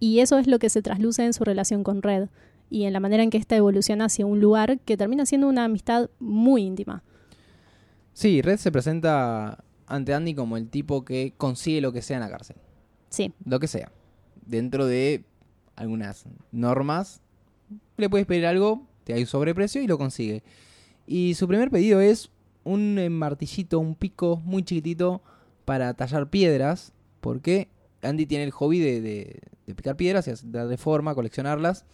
Y 0.00 0.20
eso 0.20 0.38
es 0.38 0.46
lo 0.46 0.58
que 0.58 0.70
se 0.70 0.82
trasluce 0.82 1.24
en 1.24 1.32
su 1.32 1.44
relación 1.44 1.84
con 1.84 2.02
Red 2.02 2.28
y 2.70 2.84
en 2.84 2.92
la 2.92 3.00
manera 3.00 3.22
en 3.22 3.30
que 3.30 3.38
esta 3.38 3.54
evoluciona 3.54 4.06
hacia 4.06 4.26
un 4.26 4.40
lugar 4.40 4.80
que 4.80 4.96
termina 4.96 5.26
siendo 5.26 5.48
una 5.48 5.64
amistad 5.64 6.10
muy 6.18 6.62
íntima. 6.62 7.04
Sí, 8.14 8.42
Red 8.42 8.56
se 8.56 8.72
presenta 8.72 9.62
ante 9.86 10.14
Andy 10.14 10.34
como 10.34 10.56
el 10.56 10.68
tipo 10.68 11.04
que 11.04 11.34
consigue 11.36 11.80
lo 11.80 11.92
que 11.92 12.02
sea 12.02 12.16
en 12.16 12.22
la 12.22 12.30
cárcel. 12.30 12.56
Sí, 13.10 13.32
lo 13.44 13.60
que 13.60 13.68
sea. 13.68 13.92
Dentro 14.52 14.84
de 14.84 15.24
algunas 15.76 16.26
normas, 16.50 17.22
le 17.96 18.10
puedes 18.10 18.26
pedir 18.26 18.44
algo, 18.44 18.86
te 19.04 19.14
hay 19.14 19.22
un 19.22 19.26
sobreprecio 19.26 19.80
y 19.82 19.86
lo 19.86 19.96
consigue. 19.96 20.42
Y 21.06 21.32
su 21.36 21.48
primer 21.48 21.70
pedido 21.70 22.02
es 22.02 22.28
un 22.62 23.08
martillito, 23.12 23.78
un 23.78 23.94
pico 23.94 24.36
muy 24.44 24.62
chiquitito 24.62 25.22
para 25.64 25.94
tallar 25.94 26.28
piedras, 26.28 26.92
porque 27.22 27.68
Andy 28.02 28.26
tiene 28.26 28.44
el 28.44 28.50
hobby 28.50 28.78
de, 28.78 29.00
de- 29.00 29.40
picar 29.74 29.96
piedras 29.96 30.28
y 30.28 30.32
darle 30.50 30.76
forma, 30.76 31.14
coleccionarlas. 31.14 31.86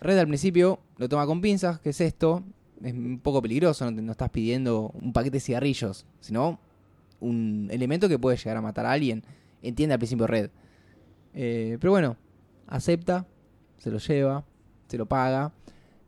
Red 0.00 0.16
al 0.18 0.26
principio 0.26 0.80
lo 0.96 1.10
toma 1.10 1.26
con 1.26 1.42
pinzas, 1.42 1.80
¿qué 1.80 1.90
es 1.90 2.00
esto? 2.00 2.42
Es 2.82 2.94
un 2.94 3.20
poco 3.22 3.42
peligroso, 3.42 3.84
no, 3.84 3.94
te- 3.94 4.00
no 4.00 4.12
estás 4.12 4.30
pidiendo 4.30 4.90
un 5.02 5.12
paquete 5.12 5.36
de 5.36 5.40
cigarrillos, 5.40 6.06
sino 6.20 6.58
un 7.20 7.68
elemento 7.70 8.08
que 8.08 8.18
puede 8.18 8.38
llegar 8.38 8.56
a 8.56 8.62
matar 8.62 8.86
a 8.86 8.92
alguien. 8.92 9.22
Entiende 9.62 9.92
al 9.92 9.98
principio 9.98 10.26
Red. 10.26 10.48
Eh, 11.38 11.76
pero 11.80 11.90
bueno, 11.92 12.16
acepta, 12.66 13.26
se 13.78 13.90
lo 13.90 13.98
lleva, 13.98 14.44
se 14.88 14.96
lo 14.98 15.06
paga 15.06 15.52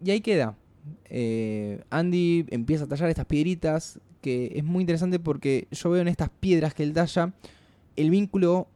y 0.05 0.11
ahí 0.11 0.21
queda. 0.21 0.57
Eh, 1.05 1.83
Andy 1.91 2.47
empieza 2.51 2.85
a 2.85 2.89
tallar 2.89 3.09
estas 3.11 3.27
piedritas 3.27 4.01
que 4.23 4.53
es 4.57 4.65
muy 4.65 4.81
interesante 4.81 5.19
porque 5.21 5.69
yo 5.71 5.91
veo 5.91 6.03
en 6.03 6.09
estas 6.09 6.31
piedras 6.31 6.75
que 6.75 6.83
él 6.83 6.93
talla 6.93 7.33
el 7.97 8.11
vínculo, 8.11 8.69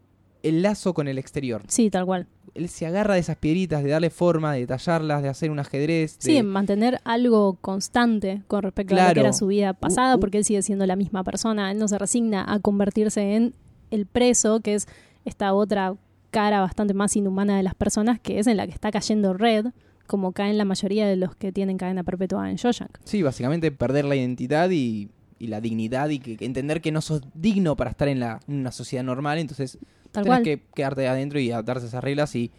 el 0.42 0.62
lazo 0.62 0.94
con 0.94 1.09
el 1.09 1.18
exterior. 1.18 1.62
sí, 1.68 1.90
tal 1.90 2.04
cual. 2.06 2.26
Él 2.54 2.68
se 2.68 2.85
agarra 2.85 3.14
de 3.14 3.21
esas 3.21 3.37
piedritas, 3.38 3.82
de 3.82 3.88
darle 3.88 4.11
forma, 4.11 4.52
de 4.52 4.66
tallarlas, 4.66 5.23
de 5.23 5.30
hacer 5.30 5.50
un 5.50 5.59
ajedrez. 5.59 6.16
Sí, 6.18 6.35
de- 6.35 6.42
mantener 6.42 7.00
algo 7.04 7.54
constante 7.62 8.42
con 8.47 8.62
respecto 8.62 8.94
a 8.94 9.09
lo 9.09 9.14
que 9.14 9.21
era 9.21 9.32
su 9.32 9.47
vida 9.47 9.73
pasada, 9.73 10.14
Uh, 10.14 10.18
uh. 10.18 10.21
porque 10.21 10.37
él 10.38 10.44
sigue 10.44 10.61
siendo 10.61 10.85
la 10.85 10.94
misma 10.97 11.25
persona. 11.25 11.71
Él 11.73 11.78
no 11.78 11.88
se 11.88 11.97
resigna 11.99 12.44
a 12.47 12.59
convertirse 12.59 13.37
en 13.37 13.54
el 13.90 14.04
preso, 14.04 14.61
que 14.61 14.75
es 14.75 14.87
esta 15.25 15.54
otra 15.54 15.94
cara 16.32 16.60
bastante 16.60 16.94
más 16.94 17.14
inhumana 17.14 17.56
de 17.56 17.62
las 17.62 17.76
personas, 17.76 18.18
que 18.18 18.40
es 18.40 18.48
en 18.48 18.56
la 18.56 18.66
que 18.66 18.72
está 18.72 18.90
cayendo 18.90 19.32
Red, 19.34 19.66
como 20.08 20.32
caen 20.32 20.58
la 20.58 20.64
mayoría 20.64 21.06
de 21.06 21.14
los 21.14 21.36
que 21.36 21.52
tienen 21.52 21.78
cadena 21.78 22.02
perpetua 22.02 22.50
en 22.50 22.56
Shawshank. 22.56 22.98
Sí, 23.04 23.22
básicamente 23.22 23.70
perder 23.70 24.04
la 24.04 24.16
identidad 24.16 24.68
y, 24.70 25.10
y 25.38 25.46
la 25.46 25.60
dignidad 25.60 26.08
y 26.08 26.18
que, 26.18 26.36
que 26.36 26.44
entender 26.44 26.80
que 26.80 26.90
no 26.90 27.00
sos 27.00 27.22
digno 27.34 27.76
para 27.76 27.90
estar 27.90 28.08
en, 28.08 28.18
la, 28.18 28.40
en 28.48 28.56
una 28.56 28.72
sociedad 28.72 29.04
normal, 29.04 29.38
entonces 29.38 29.78
Tal 30.10 30.24
tenés 30.24 30.38
cual. 30.38 30.42
que 30.42 30.62
quedarte 30.74 31.06
adentro 31.06 31.38
y 31.38 31.52
adaptarse 31.52 31.84
a 31.86 31.88
esas 31.88 32.02
reglas 32.02 32.34
y 32.34 32.50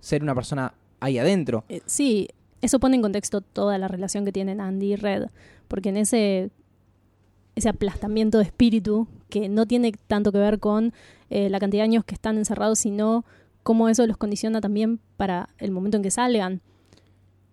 ser 0.00 0.22
una 0.22 0.34
persona 0.34 0.72
ahí 1.00 1.18
adentro. 1.18 1.64
Eh, 1.68 1.82
sí, 1.84 2.28
eso 2.62 2.80
pone 2.80 2.96
en 2.96 3.02
contexto 3.02 3.42
toda 3.42 3.76
la 3.76 3.88
relación 3.88 4.24
que 4.24 4.32
tienen 4.32 4.60
Andy 4.60 4.94
y 4.94 4.96
Red, 4.96 5.26
porque 5.68 5.90
en 5.90 5.98
ese, 5.98 6.50
ese 7.54 7.68
aplastamiento 7.68 8.38
de 8.38 8.44
espíritu 8.44 9.06
que 9.28 9.48
no 9.48 9.66
tiene 9.66 9.92
tanto 10.06 10.32
que 10.32 10.38
ver 10.38 10.58
con 10.60 10.92
eh, 11.30 11.48
la 11.50 11.58
cantidad 11.58 11.82
de 11.82 11.88
años 11.88 12.04
que 12.04 12.14
están 12.14 12.38
encerrados, 12.38 12.78
sino 12.78 13.24
cómo 13.62 13.88
eso 13.88 14.06
los 14.06 14.16
condiciona 14.16 14.60
también 14.60 15.00
para 15.16 15.48
el 15.58 15.70
momento 15.72 15.96
en 15.96 16.02
que 16.02 16.10
salgan. 16.10 16.60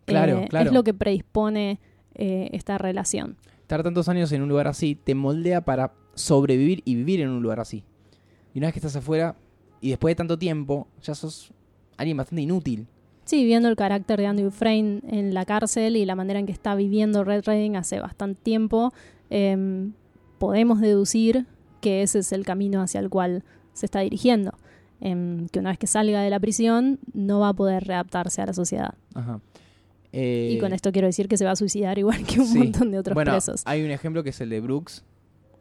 Claro, 0.06 0.40
Eh, 0.40 0.48
claro. 0.50 0.70
Es 0.70 0.74
lo 0.74 0.84
que 0.84 0.94
predispone 0.94 1.80
eh, 2.16 2.50
esta 2.52 2.78
relación. 2.78 3.38
Estar 3.62 3.82
tantos 3.84 4.10
años 4.10 4.32
en 4.32 4.42
un 4.42 4.50
lugar 4.50 4.68
así 4.68 4.96
te 4.96 5.16
moldea 5.16 5.62
para 5.62 5.94
sobrevivir 6.14 6.82
y 6.86 6.96
vivir 6.96 7.22
en 7.22 7.30
un 7.30 7.42
lugar 7.42 7.60
así. 7.60 7.84
Y 8.54 8.60
una 8.60 8.68
vez 8.68 8.74
que 8.74 8.80
estás 8.80 8.96
afuera 8.96 9.36
y 9.82 9.90
después 9.90 10.12
de 10.12 10.16
tanto 10.16 10.38
tiempo, 10.38 10.88
ya 11.02 11.16
sos 11.16 11.52
alguien 11.98 12.18
bastante 12.18 12.42
inútil. 12.42 12.88
Sí, 13.26 13.46
viendo 13.46 13.70
el 13.70 13.76
carácter 13.78 14.20
de 14.20 14.28
Andy 14.28 14.44
Dufresne 14.44 15.02
en 15.08 15.34
la 15.34 15.46
cárcel 15.46 15.96
y 15.96 16.06
la 16.06 16.14
manera 16.16 16.40
en 16.40 16.46
que 16.46 16.52
está 16.52 16.76
viviendo 16.76 17.24
Red 17.24 17.44
Redding 17.46 17.78
hace 17.78 18.00
bastante 18.02 18.40
tiempo, 18.44 18.92
em, 19.30 19.94
podemos 20.40 20.82
deducir 20.82 21.48
que 21.84 22.02
ese 22.02 22.20
es 22.20 22.32
el 22.32 22.46
camino 22.46 22.82
hacia 22.82 23.00
el 23.00 23.10
cual 23.10 23.44
se 23.74 23.86
está 23.86 24.00
dirigiendo. 24.00 24.58
Em, 25.02 25.48
que 25.50 25.60
una 25.60 25.70
vez 25.72 25.78
que 25.78 25.86
salga 25.88 26.22
de 26.22 26.30
la 26.30 26.40
prisión 26.40 26.98
no 27.14 27.42
va 27.42 27.50
a 27.50 27.54
poder 27.54 27.84
readaptarse 27.84 28.42
a 28.42 28.46
la 28.46 28.54
sociedad. 28.54 28.94
Ajá. 29.14 29.42
Eh, 30.14 30.54
y 30.56 30.60
con 30.60 30.72
esto 30.74 30.92
quiero 30.94 31.08
decir 31.08 31.28
que 31.28 31.38
se 31.38 31.44
va 31.44 31.52
a 31.52 31.56
suicidar 31.58 31.98
igual 32.00 32.24
que 32.26 32.40
un 32.40 32.48
sí. 32.48 32.58
montón 32.58 32.90
de 32.92 33.00
otros 33.00 33.14
bueno, 33.16 33.32
presos. 33.32 33.64
hay 33.66 33.84
un 33.84 33.92
ejemplo 33.92 34.24
que 34.24 34.30
es 34.30 34.40
el 34.42 34.50
de 34.50 34.62
Brooks, 34.62 35.04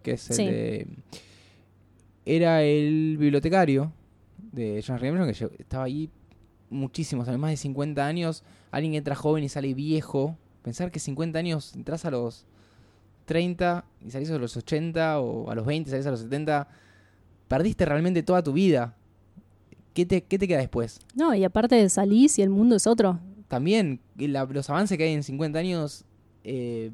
que 0.02 0.12
es 0.12 0.30
el 0.30 0.36
Sí. 0.36 0.44
de... 0.46 0.86
Era 2.24 2.62
el 2.62 3.16
bibliotecario 3.18 3.92
de 4.52 4.82
John 4.86 4.98
Redemption 4.98 5.50
que 5.50 5.62
estaba 5.62 5.84
ahí 5.84 6.08
muchísimos 6.70 7.26
más 7.36 7.50
de 7.50 7.56
50 7.56 8.06
años. 8.06 8.44
Alguien 8.70 8.94
entra 8.94 9.14
joven 9.16 9.42
y 9.42 9.48
sale 9.48 9.74
viejo. 9.74 10.36
Pensar 10.62 10.92
que 10.92 11.00
50 11.00 11.38
años 11.38 11.74
entras 11.74 12.04
a 12.04 12.10
los 12.12 12.46
30 13.32 13.84
y 14.06 14.10
salís 14.10 14.30
a 14.30 14.38
los 14.38 14.56
80 14.56 15.20
o 15.20 15.50
a 15.50 15.54
los 15.54 15.64
20 15.64 15.90
salís 15.90 16.06
a 16.06 16.10
los 16.10 16.20
70. 16.20 16.68
Perdiste 17.48 17.84
realmente 17.86 18.22
toda 18.22 18.42
tu 18.42 18.52
vida. 18.52 18.94
¿Qué 19.94 20.06
te, 20.06 20.22
qué 20.22 20.38
te 20.38 20.46
queda 20.48 20.58
después? 20.58 21.00
No, 21.14 21.34
y 21.34 21.44
aparte 21.44 21.88
salís 21.88 22.38
y 22.38 22.42
el 22.42 22.50
mundo 22.50 22.76
es 22.76 22.86
otro. 22.86 23.18
También 23.48 24.00
la- 24.16 24.44
los 24.44 24.68
avances 24.70 24.96
que 24.96 25.04
hay 25.04 25.12
en 25.12 25.22
50 25.22 25.58
años 25.58 26.04
eh, 26.44 26.90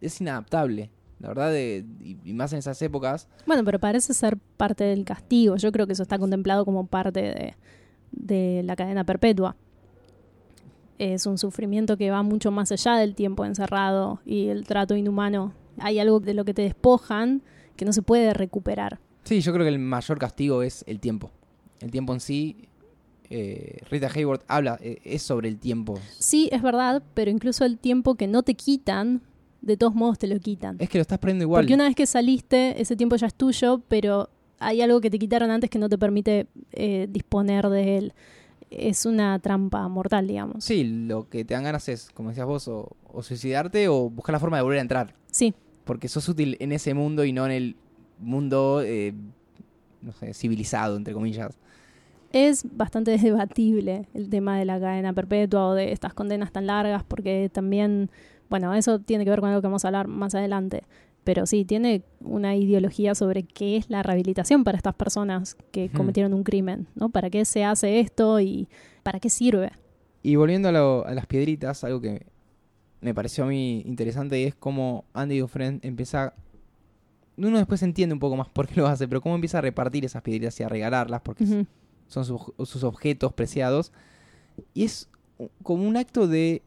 es 0.00 0.20
inadaptable. 0.20 0.90
La 1.20 1.28
verdad, 1.28 1.50
de- 1.52 1.84
y, 2.00 2.16
y 2.24 2.32
más 2.34 2.52
en 2.52 2.58
esas 2.58 2.80
épocas. 2.82 3.28
Bueno, 3.46 3.64
pero 3.64 3.78
parece 3.78 4.12
ser 4.14 4.36
parte 4.56 4.84
del 4.84 5.04
castigo. 5.04 5.56
Yo 5.56 5.70
creo 5.72 5.86
que 5.86 5.92
eso 5.94 6.02
está 6.02 6.18
contemplado 6.18 6.64
como 6.64 6.86
parte 6.86 7.20
de, 7.22 7.54
de 8.10 8.62
la 8.64 8.76
cadena 8.76 9.04
perpetua. 9.04 9.56
Es 11.02 11.26
un 11.26 11.36
sufrimiento 11.36 11.96
que 11.96 12.10
va 12.10 12.22
mucho 12.22 12.52
más 12.52 12.70
allá 12.70 12.94
del 12.94 13.16
tiempo 13.16 13.44
encerrado 13.44 14.20
y 14.24 14.48
el 14.48 14.64
trato 14.66 14.94
inhumano. 14.94 15.52
Hay 15.78 15.98
algo 15.98 16.20
de 16.20 16.32
lo 16.32 16.44
que 16.44 16.54
te 16.54 16.62
despojan 16.62 17.42
que 17.74 17.84
no 17.84 17.92
se 17.92 18.02
puede 18.02 18.32
recuperar. 18.34 19.00
Sí, 19.24 19.40
yo 19.40 19.52
creo 19.52 19.64
que 19.64 19.70
el 19.72 19.80
mayor 19.80 20.18
castigo 20.18 20.62
es 20.62 20.84
el 20.86 21.00
tiempo. 21.00 21.30
El 21.80 21.90
tiempo 21.90 22.12
en 22.12 22.20
sí. 22.20 22.68
eh, 23.30 23.78
Rita 23.90 24.08
Hayworth 24.14 24.44
habla, 24.46 24.78
eh, 24.80 24.98
es 25.04 25.22
sobre 25.22 25.48
el 25.48 25.58
tiempo. 25.58 25.98
Sí, 26.18 26.48
es 26.52 26.62
verdad, 26.62 27.02
pero 27.14 27.32
incluso 27.32 27.64
el 27.64 27.78
tiempo 27.78 28.14
que 28.14 28.28
no 28.28 28.44
te 28.44 28.54
quitan, 28.54 29.22
de 29.60 29.76
todos 29.76 29.94
modos 29.96 30.18
te 30.20 30.28
lo 30.28 30.38
quitan. 30.38 30.76
Es 30.78 30.88
que 30.88 30.98
lo 30.98 31.02
estás 31.02 31.18
perdiendo 31.18 31.42
igual. 31.42 31.62
Porque 31.62 31.74
una 31.74 31.86
vez 31.86 31.96
que 31.96 32.06
saliste, 32.06 32.80
ese 32.80 32.94
tiempo 32.94 33.16
ya 33.16 33.26
es 33.26 33.34
tuyo, 33.34 33.82
pero 33.88 34.30
hay 34.60 34.82
algo 34.82 35.00
que 35.00 35.10
te 35.10 35.18
quitaron 35.18 35.50
antes 35.50 35.68
que 35.68 35.78
no 35.80 35.88
te 35.88 35.98
permite 35.98 36.46
eh, 36.70 37.08
disponer 37.10 37.68
de 37.68 37.98
él. 37.98 38.14
Es 38.78 39.06
una 39.06 39.38
trampa 39.38 39.86
mortal, 39.88 40.26
digamos. 40.26 40.64
Sí, 40.64 40.84
lo 40.84 41.28
que 41.28 41.44
te 41.44 41.54
dan 41.54 41.64
ganas 41.64 41.88
es, 41.88 42.10
como 42.10 42.30
decías 42.30 42.46
vos, 42.46 42.68
o, 42.68 42.96
o 43.12 43.22
suicidarte 43.22 43.88
o 43.88 44.10
buscar 44.10 44.32
la 44.32 44.40
forma 44.40 44.56
de 44.56 44.62
volver 44.62 44.78
a 44.78 44.82
entrar. 44.82 45.14
Sí, 45.30 45.54
Porque 45.84 46.08
sos 46.08 46.28
útil 46.28 46.56
en 46.60 46.72
ese 46.72 46.94
mundo 46.94 47.24
y 47.24 47.32
no 47.32 47.44
en 47.46 47.52
el 47.52 47.76
mundo, 48.18 48.82
eh, 48.84 49.14
no 50.00 50.12
sé, 50.12 50.32
civilizado, 50.34 50.96
entre 50.96 51.12
comillas. 51.14 51.58
es 52.32 52.64
bastante 52.76 53.16
debatible 53.18 54.06
el 54.14 54.28
tema 54.30 54.58
de 54.58 54.64
la 54.64 54.80
cadena 54.80 55.12
perpetua 55.12 55.68
o 55.68 55.74
de 55.74 55.92
estas 55.92 56.14
condenas 56.14 56.52
tan 56.52 56.66
largas, 56.66 57.04
porque 57.04 57.50
también, 57.52 58.10
bueno, 58.48 58.74
eso 58.74 58.98
tiene 59.00 59.24
que 59.24 59.30
ver 59.30 59.40
con 59.40 59.48
algo 59.50 59.60
que 59.60 59.66
vamos 59.66 59.84
a 59.84 59.88
hablar 59.88 60.08
más 60.08 60.34
adelante. 60.34 60.84
Pero 61.24 61.46
sí, 61.46 61.64
tiene 61.64 62.02
una 62.20 62.56
ideología 62.56 63.14
sobre 63.14 63.44
qué 63.44 63.76
es 63.76 63.88
la 63.88 64.02
rehabilitación 64.02 64.64
para 64.64 64.76
estas 64.76 64.94
personas 64.94 65.56
que 65.70 65.88
Hmm. 65.88 65.96
cometieron 65.96 66.34
un 66.34 66.42
crimen, 66.42 66.88
¿no? 66.96 67.10
¿Para 67.10 67.30
qué 67.30 67.44
se 67.44 67.64
hace 67.64 68.00
esto 68.00 68.40
y 68.40 68.68
para 69.04 69.20
qué 69.20 69.30
sirve? 69.30 69.70
Y 70.24 70.34
volviendo 70.36 70.68
a, 70.68 70.72
lo- 70.72 71.06
a 71.06 71.14
las 71.14 71.26
piedritas, 71.26 71.84
algo 71.84 72.00
que 72.00 72.26
me 73.00 73.14
pareció 73.14 73.44
a 73.44 73.46
mí 73.46 73.82
interesante 73.86 74.40
y 74.40 74.44
es 74.44 74.54
cómo 74.54 75.04
Andy 75.12 75.38
Dufresne 75.38 75.78
empieza... 75.82 76.34
Uno 77.36 77.56
después 77.58 77.82
entiende 77.82 78.12
un 78.12 78.20
poco 78.20 78.36
más 78.36 78.48
por 78.48 78.68
qué 78.68 78.74
lo 78.76 78.86
hace, 78.86 79.08
pero 79.08 79.20
cómo 79.20 79.34
empieza 79.34 79.58
a 79.58 79.62
repartir 79.62 80.04
esas 80.04 80.22
piedritas 80.22 80.58
y 80.60 80.62
a 80.64 80.68
regalarlas, 80.68 81.22
porque 81.22 81.64
son 82.06 82.24
sus, 82.24 82.40
sus 82.68 82.84
objetos 82.84 83.32
preciados. 83.32 83.90
Y 84.74 84.84
es 84.84 85.08
como 85.62 85.86
un 85.88 85.96
acto 85.96 86.28
de 86.28 86.62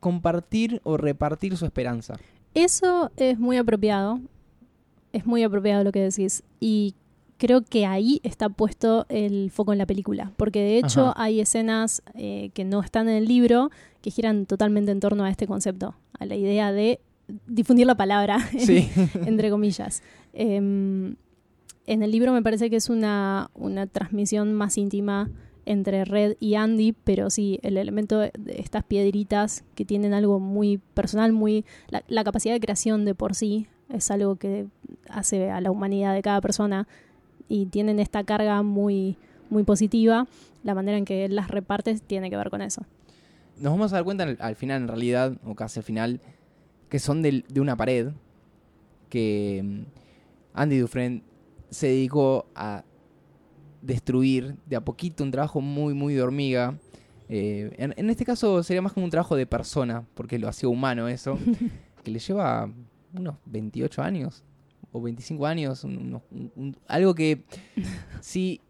compartir 0.00 0.80
o 0.84 0.96
repartir 0.96 1.56
su 1.56 1.64
esperanza. 1.64 2.14
Eso 2.54 3.10
es 3.16 3.38
muy 3.38 3.56
apropiado. 3.56 4.20
Es 5.12 5.26
muy 5.26 5.42
apropiado 5.42 5.84
lo 5.84 5.92
que 5.92 6.00
decís. 6.00 6.42
Y 6.60 6.94
creo 7.38 7.62
que 7.62 7.86
ahí 7.86 8.20
está 8.22 8.48
puesto 8.48 9.06
el 9.08 9.50
foco 9.50 9.72
en 9.72 9.78
la 9.78 9.86
película. 9.86 10.32
Porque 10.36 10.60
de 10.60 10.78
hecho 10.78 11.08
Ajá. 11.08 11.14
hay 11.22 11.40
escenas 11.40 12.02
eh, 12.14 12.50
que 12.54 12.64
no 12.64 12.80
están 12.82 13.08
en 13.08 13.16
el 13.16 13.26
libro 13.26 13.70
que 14.00 14.10
giran 14.10 14.46
totalmente 14.46 14.90
en 14.92 15.00
torno 15.00 15.24
a 15.24 15.30
este 15.30 15.46
concepto. 15.46 15.94
A 16.18 16.24
la 16.26 16.34
idea 16.36 16.72
de 16.72 17.00
difundir 17.46 17.86
la 17.86 17.94
palabra, 17.96 18.38
Sí. 18.58 18.88
entre 19.26 19.50
comillas. 19.50 20.02
Em, 20.32 21.16
en 21.86 22.02
el 22.02 22.10
libro 22.10 22.32
me 22.32 22.42
parece 22.42 22.70
que 22.70 22.76
es 22.76 22.88
una, 22.90 23.50
una 23.54 23.86
transmisión 23.86 24.52
más 24.54 24.78
íntima 24.78 25.30
entre 25.66 26.04
Red 26.04 26.36
y 26.40 26.54
Andy, 26.56 26.92
pero 26.92 27.30
sí, 27.30 27.58
el 27.62 27.76
elemento 27.76 28.18
de 28.18 28.32
de 28.38 28.60
estas 28.60 28.84
piedritas 28.84 29.64
que 29.74 29.84
tienen 29.84 30.12
algo 30.14 30.40
muy 30.40 30.78
personal, 30.78 31.32
muy 31.32 31.64
la, 31.88 32.24
capacidad 32.24 32.54
de 32.54 32.60
creación 32.60 33.04
de 33.04 33.14
por 33.14 33.34
sí 33.34 33.66
es 33.88 34.10
algo 34.10 34.36
que 34.36 34.66
hace 35.08 35.50
a 35.50 35.60
la 35.60 35.70
humanidad 35.70 36.14
de 36.14 36.22
cada 36.22 36.40
persona 36.40 36.88
y 37.48 37.66
tienen 37.66 38.00
esta 38.00 38.24
carga 38.24 38.62
muy 38.62 39.16
muy 39.50 39.64
positiva. 39.64 40.26
La 40.64 40.74
manera 40.74 40.96
en 40.96 41.04
que 41.04 41.24
él 41.24 41.34
las 41.36 41.48
repartes 41.48 42.02
tiene 42.02 42.30
que 42.30 42.36
ver 42.36 42.48
con 42.50 42.62
eso. 42.62 42.82
Nos 43.58 43.72
vamos 43.72 43.92
a 43.92 43.96
dar 43.96 44.04
cuenta 44.04 44.24
al, 44.24 44.36
al 44.40 44.56
final, 44.56 44.82
en 44.82 44.88
realidad, 44.88 45.36
o 45.44 45.54
casi 45.54 45.80
al 45.80 45.84
final, 45.84 46.20
que 46.88 46.98
son 46.98 47.20
del- 47.20 47.44
de, 47.48 47.60
una 47.60 47.76
pared 47.76 48.12
que 49.10 49.60
mm, 49.62 49.82
Andy 50.54 50.78
Dufresne 50.78 51.22
se 51.70 51.88
dedicó 51.88 52.46
a 52.54 52.84
destruir 53.82 54.56
de 54.66 54.76
a 54.76 54.80
poquito 54.80 55.22
un 55.24 55.30
trabajo 55.30 55.60
muy, 55.60 55.92
muy 55.94 56.14
de 56.14 56.22
hormiga. 56.22 56.78
Eh, 57.28 57.72
en, 57.78 57.94
en 57.96 58.10
este 58.10 58.24
caso 58.24 58.62
sería 58.62 58.82
más 58.82 58.92
como 58.92 59.04
un 59.04 59.10
trabajo 59.10 59.36
de 59.36 59.46
persona, 59.46 60.04
porque 60.14 60.38
lo 60.38 60.48
hacía 60.48 60.68
humano 60.68 61.08
eso, 61.08 61.38
que 62.04 62.10
le 62.10 62.18
lleva 62.18 62.70
unos 63.14 63.34
28 63.46 64.02
años 64.02 64.42
o 64.92 65.00
25 65.00 65.46
años, 65.46 65.84
un- 65.84 65.98
unos- 65.98 66.22
un- 66.30 66.52
un- 66.56 66.76
algo 66.86 67.14
que 67.14 67.42
si 68.20 68.60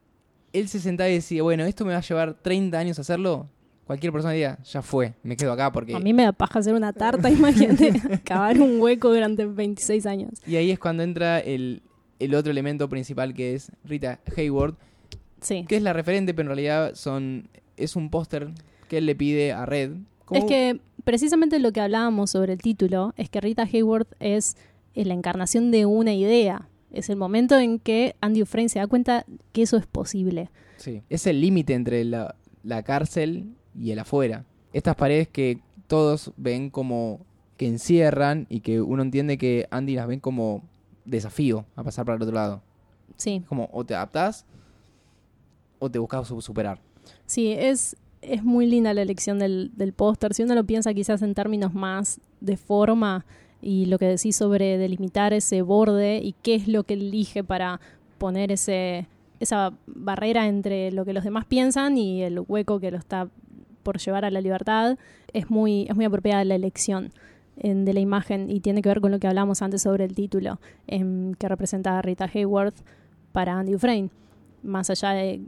él 0.53 0.69
se 0.69 0.81
sentaba 0.81 1.09
y 1.09 1.15
decía, 1.15 1.43
bueno, 1.43 1.65
esto 1.65 1.85
me 1.85 1.93
va 1.93 1.99
a 1.99 2.03
llevar 2.03 2.35
30 2.35 2.79
años 2.79 2.99
hacerlo, 2.99 3.49
cualquier 3.87 4.13
persona 4.13 4.33
diría, 4.33 4.59
ya 4.65 4.83
fue, 4.83 5.15
me 5.23 5.37
quedo 5.37 5.53
acá 5.53 5.73
porque... 5.73 5.95
A 5.95 5.99
mí 5.99 6.13
me 6.13 6.23
da 6.25 6.33
paja 6.33 6.59
hacer 6.61 6.75
una 6.75 6.93
tarta, 6.93 7.31
imagínate, 7.31 7.93
cavar 8.25 8.61
un 8.61 8.81
hueco 8.81 9.13
durante 9.13 9.45
26 9.47 10.07
años. 10.07 10.31
Y 10.47 10.57
ahí 10.57 10.71
es 10.71 10.79
cuando 10.79 11.03
entra 11.03 11.41
el, 11.41 11.83
el 12.19 12.35
otro 12.35 12.53
elemento 12.53 12.89
principal 12.89 13.35
que 13.35 13.55
es 13.55 13.73
Rita 13.85 14.21
Hayward, 14.37 14.77
Sí. 15.43 15.65
que 15.69 15.77
es 15.77 15.83
la 15.83 15.93
referente, 15.93 16.33
pero 16.35 16.47
en 16.51 16.57
realidad 16.57 16.95
son 16.95 17.49
es 17.77 17.97
un 17.97 18.11
póster 18.11 18.51
que 18.89 18.99
él 18.99 19.07
le 19.07 19.15
pide 19.15 19.53
a 19.53 19.67
Red. 19.67 19.93
Es 20.31 20.45
que 20.45 20.81
precisamente 21.05 21.59
lo 21.59 21.73
que 21.73 21.81
hablábamos 21.81 22.31
sobre 22.31 22.55
el 22.55 22.61
título 22.63 23.13
es 23.17 23.29
que 23.29 23.41
Rita 23.41 23.65
Hayworth 23.71 24.15
es 24.21 24.57
la 24.95 25.15
encarnación 25.15 25.71
de 25.71 25.85
una 25.85 26.15
idea. 26.15 26.69
Es 26.91 27.11
el 27.11 27.17
momento 27.17 27.59
en 27.59 27.79
que 27.79 28.15
Andy 28.21 28.41
Dufresne 28.41 28.69
se 28.69 28.79
da 28.79 28.87
cuenta 28.87 29.25
que 29.53 29.63
eso 29.63 29.77
es 29.77 29.87
posible. 29.87 30.51
Sí. 30.77 31.03
Es 31.11 31.27
el 31.27 31.41
límite 31.41 31.75
entre 31.75 32.05
la, 32.05 32.35
la 32.63 32.83
cárcel 32.83 33.55
y 33.79 33.91
el 33.91 33.99
afuera. 33.99 34.45
Estas 34.73 34.95
paredes 34.95 35.29
que 35.29 35.59
todos 35.87 36.33
ven 36.37 36.71
como 36.71 37.21
que 37.57 37.67
encierran 37.67 38.47
y 38.49 38.61
que 38.61 38.81
uno 38.81 39.03
entiende 39.03 39.39
que 39.39 39.67
Andy 39.71 39.95
las 39.95 40.07
ven 40.07 40.21
como 40.21 40.63
desafío 41.05 41.65
a 41.77 41.83
pasar 41.83 42.05
para 42.05 42.17
el 42.17 42.23
otro 42.23 42.35
lado. 42.35 42.63
Sí, 43.17 43.43
Como 43.49 43.69
o 43.73 43.85
te 43.85 43.95
adaptás 43.95 44.47
o 45.83 45.91
te 45.91 45.99
buscas 45.99 46.29
su- 46.29 46.41
superar. 46.41 46.79
sí, 47.27 47.53
es, 47.53 47.97
es 48.21 48.45
muy 48.45 48.67
linda 48.67 48.95
la 48.95 49.03
elección 49.03 49.39
del, 49.39 49.71
del 49.75 49.93
póster. 49.93 50.33
Si 50.35 50.43
uno 50.45 50.55
lo 50.55 50.65
piensa 50.65 50.95
quizás 50.95 51.23
en 51.23 51.35
términos 51.35 51.75
más 51.75 52.21
de 52.41 52.57
forma 52.57 53.25
y 53.61 53.87
lo 53.87 53.99
que 53.99 54.07
decís 54.07 54.37
sobre 54.37 54.79
delimitar 54.79 55.33
ese 55.33 55.63
borde 55.63 56.19
y 56.23 56.35
qué 56.43 56.55
es 56.55 56.69
lo 56.69 56.85
que 56.85 56.95
elige 56.95 57.43
para 57.43 57.81
poner 58.19 58.53
ese, 58.53 59.07
esa 59.41 59.73
barrera 59.87 60.47
entre 60.47 60.93
lo 60.93 61.05
que 61.05 61.13
los 61.13 61.25
demás 61.25 61.45
piensan 61.47 61.97
y 61.99 62.23
el 62.23 62.41
hueco 62.47 62.79
que 62.79 62.91
lo 62.93 62.99
está 62.99 63.29
por 63.83 63.99
llevar 63.99 64.25
a 64.25 64.31
la 64.31 64.41
libertad, 64.41 64.97
es 65.33 65.51
muy, 65.51 65.87
es 65.89 65.97
muy 65.97 66.05
apropiada 66.05 66.45
la 66.45 66.55
elección. 66.55 67.11
de 67.57 67.93
la 67.93 68.01
imagen 68.01 68.51
y 68.51 68.61
tiene 68.61 68.81
que 68.83 68.89
ver 68.89 69.01
con 69.01 69.11
lo 69.11 69.19
que 69.19 69.27
hablamos 69.29 69.61
antes 69.63 69.83
sobre 69.83 70.05
el 70.05 70.15
título 70.15 70.59
em, 70.87 71.35
que 71.35 71.49
representa 71.49 72.01
Rita 72.03 72.25
Hayworth 72.33 72.77
para 73.33 73.59
Andy 73.59 73.73
Dufresne, 73.73 74.09
más 74.63 74.89
allá 74.91 75.11
de 75.11 75.41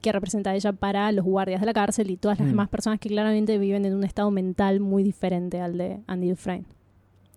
que 0.00 0.12
representa 0.12 0.54
ella 0.54 0.72
para 0.72 1.10
los 1.12 1.24
guardias 1.24 1.60
de 1.60 1.66
la 1.66 1.72
cárcel 1.72 2.10
y 2.10 2.16
todas 2.16 2.38
las 2.38 2.46
Mm. 2.46 2.50
demás 2.50 2.68
personas 2.68 2.98
que 3.00 3.08
claramente 3.08 3.58
viven 3.58 3.84
en 3.84 3.94
un 3.94 4.04
estado 4.04 4.30
mental 4.30 4.80
muy 4.80 5.02
diferente 5.02 5.60
al 5.60 5.76
de 5.78 6.00
Andy 6.06 6.30
Dufresne. 6.30 6.64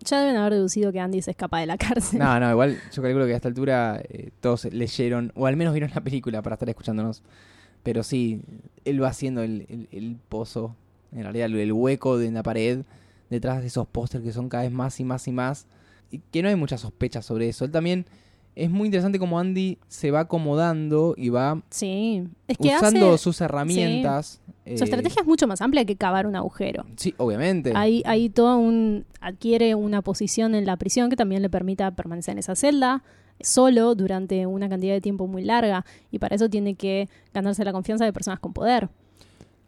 Ya 0.06 0.20
deben 0.20 0.36
haber 0.36 0.54
deducido 0.54 0.92
que 0.92 1.00
Andy 1.00 1.22
se 1.22 1.32
escapa 1.32 1.60
de 1.60 1.66
la 1.66 1.78
cárcel. 1.78 2.20
No, 2.20 2.40
no, 2.40 2.50
igual 2.52 2.78
yo 2.92 3.02
calculo 3.02 3.26
que 3.26 3.34
a 3.34 3.36
esta 3.38 3.48
altura 3.48 4.02
eh, 4.10 4.32
todos 4.42 4.66
leyeron, 4.66 5.32
o 5.36 5.46
al 5.48 5.56
menos 5.56 5.74
vieron 5.74 5.92
la 5.96 6.02
película 6.02 6.42
para 6.42 6.56
estar 6.56 6.68
escuchándonos. 6.70 7.24
Pero 7.84 8.04
sí, 8.04 8.42
él 8.86 9.02
va 9.02 9.10
haciendo 9.10 9.42
el, 9.44 9.66
el- 9.70 9.88
el 9.92 10.18
pozo, 10.30 10.76
en 11.14 11.24
realidad 11.24 11.46
el, 11.48 11.56
el 11.58 11.72
hueco 11.74 12.18
de 12.18 12.28
en 12.28 12.34
la 12.34 12.44
pared, 12.44 12.84
detrás 13.30 13.62
de 13.62 13.68
esos 13.68 13.88
pósters 13.88 14.24
que 14.24 14.32
son 14.34 14.50
cada 14.50 14.64
vez 14.64 14.72
más 14.72 15.00
y 15.00 15.04
más 15.06 15.28
y 15.28 15.32
más. 15.32 15.68
Y 16.12 16.20
que 16.32 16.42
no 16.44 16.50
hay 16.50 16.56
mucha 16.56 16.78
sospecha 16.78 17.22
sobre 17.22 17.50
eso. 17.50 17.66
Él 17.66 17.72
también 17.72 18.06
es 18.56 18.70
muy 18.70 18.86
interesante 18.88 19.20
como 19.20 19.40
Andy 19.40 19.78
se 19.88 20.12
va 20.12 20.22
acomodando 20.22 21.16
y 21.18 21.30
va 21.30 21.62
Sí, 21.70 22.24
es 22.48 22.58
que 22.58 22.68
usando 22.76 23.14
hace, 23.14 23.24
sus 23.24 23.42
herramientas. 23.42 24.42
eh, 24.66 24.78
su 24.78 24.84
estrategia 24.84 25.22
es 25.22 25.28
mucho 25.28 25.48
más 25.48 25.62
amplia 25.62 25.86
que 25.86 25.96
cavar 25.96 26.28
un 26.28 26.36
agujero. 26.36 26.86
Sí, 26.96 27.14
obviamente. 27.18 27.74
Hay, 27.76 28.04
hay 28.06 28.30
todo 28.30 28.58
un. 28.58 29.06
adquiere 29.22 29.76
una 29.76 30.02
posición 30.02 30.56
en 30.56 30.66
la 30.66 30.78
prisión 30.78 31.10
que 31.10 31.16
también 31.16 31.42
le 31.42 31.50
permita 31.50 31.92
permanecer 31.92 32.34
en 32.34 32.40
esa 32.40 32.56
celda 32.56 33.04
solo 33.42 33.96
durante 33.96 34.46
una 34.46 34.70
cantidad 34.70 34.94
de 34.94 35.02
tiempo 35.02 35.28
muy 35.28 35.44
larga. 35.44 35.86
Y 36.12 36.20
para 36.20 36.36
eso 36.36 36.50
tiene 36.50 36.76
que 36.76 37.10
ganarse 37.34 37.66
la 37.66 37.74
confianza 37.74 38.06
de 38.06 38.14
personas 38.14 38.40
con 38.40 38.54
poder. 38.54 38.90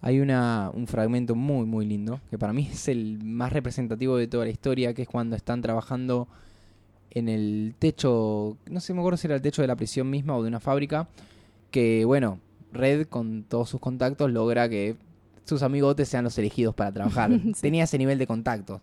Hay 0.01 0.19
una, 0.19 0.69
un 0.73 0.85
fragmento 0.85 1.33
muy, 1.33 1.65
muy 1.65 1.85
lindo, 1.85 2.19
que 2.29 2.37
para 2.37 2.53
mí 2.53 2.69
es 2.71 2.87
el 2.87 3.17
más 3.23 3.51
representativo 3.51 4.17
de 4.17 4.27
toda 4.27 4.45
la 4.45 4.51
historia, 4.51 4.93
que 4.93 5.01
es 5.01 5.07
cuando 5.07 5.35
están 5.35 5.61
trabajando 5.63 6.27
en 7.15 7.27
el 7.29 7.73
techo, 7.79 8.57
no 8.69 8.79
sé, 8.79 8.93
me 8.93 8.99
acuerdo 8.99 9.17
si 9.17 9.25
era 9.25 9.35
el 9.35 9.41
techo 9.41 9.61
de 9.63 9.67
la 9.67 9.75
prisión 9.75 10.09
misma 10.09 10.37
o 10.37 10.43
de 10.43 10.49
una 10.49 10.59
fábrica, 10.59 11.07
que 11.71 12.05
bueno, 12.05 12.39
Red 12.71 13.07
con 13.07 13.43
todos 13.43 13.69
sus 13.69 13.79
contactos 13.79 14.29
logra 14.31 14.69
que 14.69 14.95
sus 15.45 15.63
amigotes 15.63 16.07
sean 16.09 16.23
los 16.25 16.37
elegidos 16.37 16.75
para 16.75 16.91
trabajar. 16.91 17.31
Sí. 17.43 17.53
Tenía 17.61 17.85
ese 17.85 17.97
nivel 17.97 18.17
de 18.19 18.27
contactos. 18.27 18.81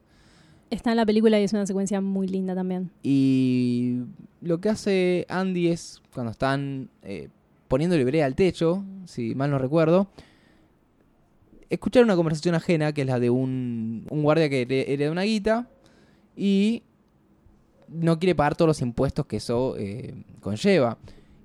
Está 0.70 0.90
en 0.92 0.96
la 0.96 1.04
película 1.06 1.38
y 1.38 1.44
es 1.44 1.52
una 1.52 1.66
secuencia 1.66 2.00
muy 2.00 2.26
linda 2.26 2.54
también. 2.54 2.90
Y 3.02 3.98
lo 4.40 4.58
que 4.60 4.70
hace 4.70 5.26
Andy 5.28 5.68
es, 5.68 6.00
cuando 6.14 6.32
están 6.32 6.88
eh, 7.02 7.28
poniéndole 7.68 8.04
brea 8.06 8.24
al 8.24 8.34
techo, 8.34 8.82
si 9.04 9.34
mal 9.34 9.50
no 9.50 9.58
recuerdo, 9.58 10.08
escuchar 11.68 12.04
una 12.04 12.16
conversación 12.16 12.54
ajena, 12.54 12.92
que 12.92 13.02
es 13.02 13.06
la 13.06 13.20
de 13.20 13.28
un, 13.30 14.06
un 14.10 14.22
guardia 14.22 14.48
que 14.48 14.62
here- 14.66 14.84
hereda 14.92 15.10
una 15.10 15.22
guita 15.22 15.68
y 16.36 16.82
no 17.94 18.18
quiere 18.18 18.34
pagar 18.34 18.56
todos 18.56 18.68
los 18.68 18.80
impuestos 18.82 19.26
que 19.26 19.36
eso 19.36 19.76
eh, 19.78 20.14
conlleva. 20.40 20.98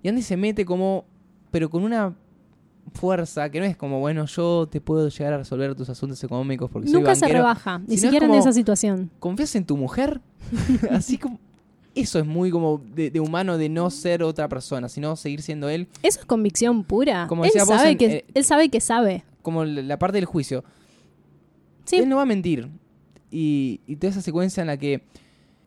Y 0.04 0.10
Andy 0.10 0.22
se 0.22 0.38
mete 0.38 0.66
como, 0.66 1.06
pero 1.52 1.70
con 1.70 1.84
una 1.84 2.16
fuerza 2.94 3.50
que 3.50 3.60
no 3.60 3.66
es 3.66 3.76
como, 3.76 4.00
bueno, 4.00 4.26
yo 4.26 4.68
te 4.70 4.80
puedo 4.80 5.10
llegar 5.10 5.34
a 5.34 5.38
resolver 5.40 5.76
tus 5.76 5.90
asuntos 5.90 6.24
económicos 6.24 6.70
porque 6.72 6.88
soy 6.88 6.98
Nunca 7.00 7.16
se 7.16 7.22
banquero. 7.22 7.40
rebaja, 7.40 7.80
ni 7.88 7.98
siquiera 7.98 8.26
en 8.26 8.34
esa 8.34 8.54
situación. 8.54 9.10
¿confías 9.20 9.56
en 9.56 9.66
tu 9.66 9.76
mujer? 9.78 10.22
Así 10.92 11.18
como... 11.18 11.40
Eso 11.96 12.20
es 12.20 12.28
muy 12.28 12.52
como 12.52 12.80
de, 12.94 13.10
de 13.10 13.20
humano 13.20 13.58
de 13.58 13.70
no 13.70 13.90
ser 13.90 14.22
otra 14.22 14.48
persona, 14.48 14.88
sino 14.88 15.16
seguir 15.16 15.42
siendo 15.42 15.68
él, 15.68 15.88
Eso 16.04 16.20
es 16.20 16.26
convicción 16.28 16.84
pura. 16.84 17.26
Como 17.28 17.44
él, 17.44 17.50
sabe 17.66 17.90
en- 17.90 17.98
que, 17.98 18.06
eh, 18.06 18.26
él 18.36 18.44
sabe 18.46 18.70
que 18.70 18.80
sabe. 18.80 19.24
como 19.42 19.66
la 19.66 19.82
la 19.82 19.98
parte 19.98 20.18
del 20.18 20.26
juicio. 20.26 20.64
Sí, 21.86 21.96
Él 21.96 22.08
no 22.08 22.18
va 22.18 22.22
a 22.22 22.26
mentir. 22.26 22.70
Y, 23.32 23.82
y 23.88 23.96
toda 23.96 24.12
esa 24.12 24.22
secuencia 24.22 24.62
en 24.62 24.68
la 24.68 24.78
que 24.78 25.02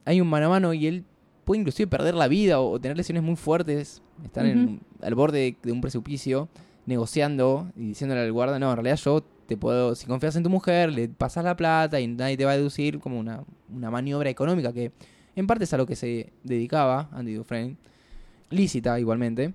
hay 0.04 0.20
un 0.20 0.28
mano 0.28 0.46
a 0.46 0.48
mano 0.50 0.72
y 0.74 0.86
él 0.86 1.04
puede 1.44 1.60
inclusive 1.60 1.86
perder 1.88 2.14
la 2.14 2.28
vida 2.28 2.60
o, 2.60 2.80
tener 2.80 2.96
lesiones 2.96 3.22
muy 3.22 3.36
fuertes, 3.36 4.02
estar 4.24 4.44
en- 4.46 4.80
al 5.02 5.14
borde 5.14 5.38
de, 5.38 5.56
de 5.62 5.72
un 5.72 5.80
precipicio, 5.80 6.48
negociando 6.86 7.70
y 7.76 7.88
diciéndole 7.88 8.20
al 8.22 8.32
guarda, 8.32 8.58
no, 8.58 8.70
en 8.70 8.76
realidad 8.76 8.96
yo 8.96 9.22
te 9.46 9.56
puedo, 9.56 9.94
si 9.94 10.06
confías 10.06 10.36
en 10.36 10.42
tu 10.44 10.50
mujer, 10.50 10.92
le 10.92 11.08
pasas 11.08 11.44
la 11.44 11.56
plata 11.56 12.00
y 12.00 12.06
nadie 12.06 12.36
te 12.36 12.44
va 12.44 12.52
a 12.52 12.56
deducir 12.56 13.00
como 13.00 13.18
una, 13.18 13.42
una 13.72 13.90
maniobra 13.90 14.30
económica 14.30 14.72
que 14.72 14.92
en 15.36 15.46
parte 15.46 15.64
es 15.64 15.72
a 15.72 15.76
lo 15.76 15.86
que 15.86 15.96
se 15.96 16.32
dedicaba 16.44 17.08
Andy 17.12 17.34
Dufresne, 17.34 17.76
lícita 18.50 18.98
igualmente. 18.98 19.54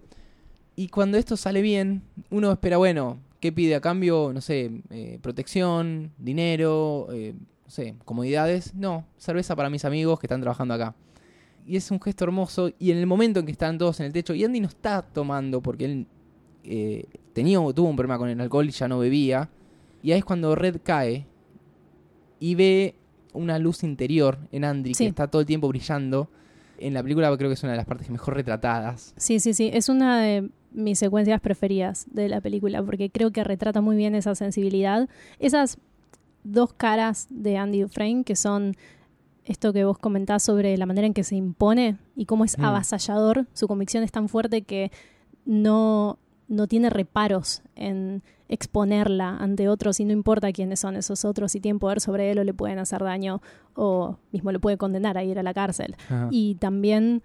Y 0.75 0.89
cuando 0.89 1.17
esto 1.17 1.37
sale 1.37 1.61
bien, 1.61 2.01
uno 2.29 2.51
espera, 2.51 2.77
bueno, 2.77 3.19
¿qué 3.39 3.51
pide 3.51 3.75
a 3.75 3.81
cambio? 3.81 4.31
No 4.33 4.41
sé, 4.41 4.81
eh, 4.89 5.19
protección, 5.21 6.11
dinero, 6.17 7.07
eh, 7.13 7.33
no 7.65 7.71
sé, 7.71 7.95
comodidades. 8.05 8.73
No, 8.75 9.05
cerveza 9.17 9.55
para 9.55 9.69
mis 9.69 9.83
amigos 9.85 10.19
que 10.19 10.27
están 10.27 10.41
trabajando 10.41 10.73
acá. 10.75 10.95
Y 11.67 11.75
es 11.77 11.89
un 11.89 11.99
gesto 11.99 12.23
hermoso. 12.25 12.69
Y 12.77 12.91
en 12.91 12.97
el 12.97 13.07
momento 13.07 13.39
en 13.39 13.45
que 13.47 13.51
están 13.51 13.77
todos 13.77 13.99
en 13.99 14.05
el 14.05 14.13
techo, 14.13 14.33
y 14.35 14.43
Andy 14.43 14.59
no 14.59 14.67
está 14.67 15.01
tomando 15.01 15.61
porque 15.61 15.85
él 15.85 16.07
eh, 16.63 17.05
tenía, 17.33 17.57
tuvo 17.73 17.89
un 17.89 17.95
problema 17.95 18.17
con 18.19 18.29
el 18.29 18.39
alcohol 18.39 18.67
y 18.67 18.71
ya 18.71 18.87
no 18.87 18.99
bebía. 18.99 19.49
Y 20.03 20.11
ahí 20.11 20.19
es 20.19 20.25
cuando 20.25 20.53
Red 20.55 20.81
cae 20.83 21.25
y 22.39 22.53
ve 22.55 22.95
una 23.33 23.57
luz 23.59 23.83
interior 23.83 24.37
en 24.51 24.63
Andy 24.63 24.93
Sí. 24.93 25.05
que 25.05 25.09
está 25.09 25.27
todo 25.27 25.41
el 25.41 25.47
tiempo 25.47 25.67
brillando. 25.67 26.29
En 26.77 26.93
la 26.93 27.01
película 27.01 27.35
creo 27.37 27.49
que 27.49 27.53
es 27.55 27.63
una 27.63 27.71
de 27.71 27.77
las 27.77 27.85
partes 27.87 28.09
mejor 28.09 28.35
retratadas. 28.35 29.13
sí, 29.17 29.39
sí, 29.39 29.53
sí. 29.53 29.69
Es 29.73 29.89
una 29.89 30.19
de 30.21 30.49
mis 30.71 30.99
secuencias 30.99 31.39
preferidas 31.41 32.05
de 32.11 32.27
la 32.29 32.41
película 32.41 32.83
porque 32.83 33.09
creo 33.09 33.31
que 33.31 33.43
retrata 33.43 33.81
muy 33.81 33.95
bien 33.95 34.13
esa 34.13 34.35
sensibilidad. 34.35 35.09
Esas 35.39 35.77
dos 36.45 36.73
caras 36.73 37.27
de 37.29 37.57
Andy 37.57 37.81
Dufresne 37.81 38.23
que 38.23 38.35
son 38.35 38.75
esto 39.43 39.73
que 39.73 39.83
vos 39.83 39.97
comentás 39.99 40.41
sobre 40.43 40.77
la 40.77 40.85
manera 40.85 41.05
en 41.05 41.13
que 41.13 41.23
se 41.23 41.35
impone 41.35 41.97
y 42.15 42.25
cómo 42.25 42.45
es 42.45 42.57
Mm. 42.57 42.65
avasallador. 42.65 43.45
Su 43.53 43.67
convicción 43.67 44.03
es 44.03 44.11
tan 44.11 44.27
fuerte 44.29 44.61
que 44.63 44.91
no, 45.45 46.17
no 46.47 46.67
tiene 46.67 46.89
reparos 46.89 47.61
en 47.75 48.23
exponerla 48.47 49.37
ante 49.37 49.67
otros 49.69 49.99
y 49.99 50.05
no 50.05 50.13
importa 50.13 50.51
quiénes 50.51 50.79
son 50.79 50.95
esos 50.95 51.25
otros, 51.25 51.51
si 51.51 51.59
tienen 51.59 51.79
poder 51.79 51.99
sobre 51.99 52.31
él 52.31 52.39
o 52.39 52.43
le 52.43 52.53
pueden 52.53 52.79
hacer 52.79 53.03
daño 53.03 53.41
o 53.75 54.17
mismo 54.31 54.51
le 54.51 54.59
puede 54.59 54.77
condenar 54.77 55.17
a 55.17 55.23
ir 55.23 55.37
a 55.39 55.43
la 55.43 55.53
cárcel. 55.53 55.95
Y 56.31 56.55
también 56.55 57.21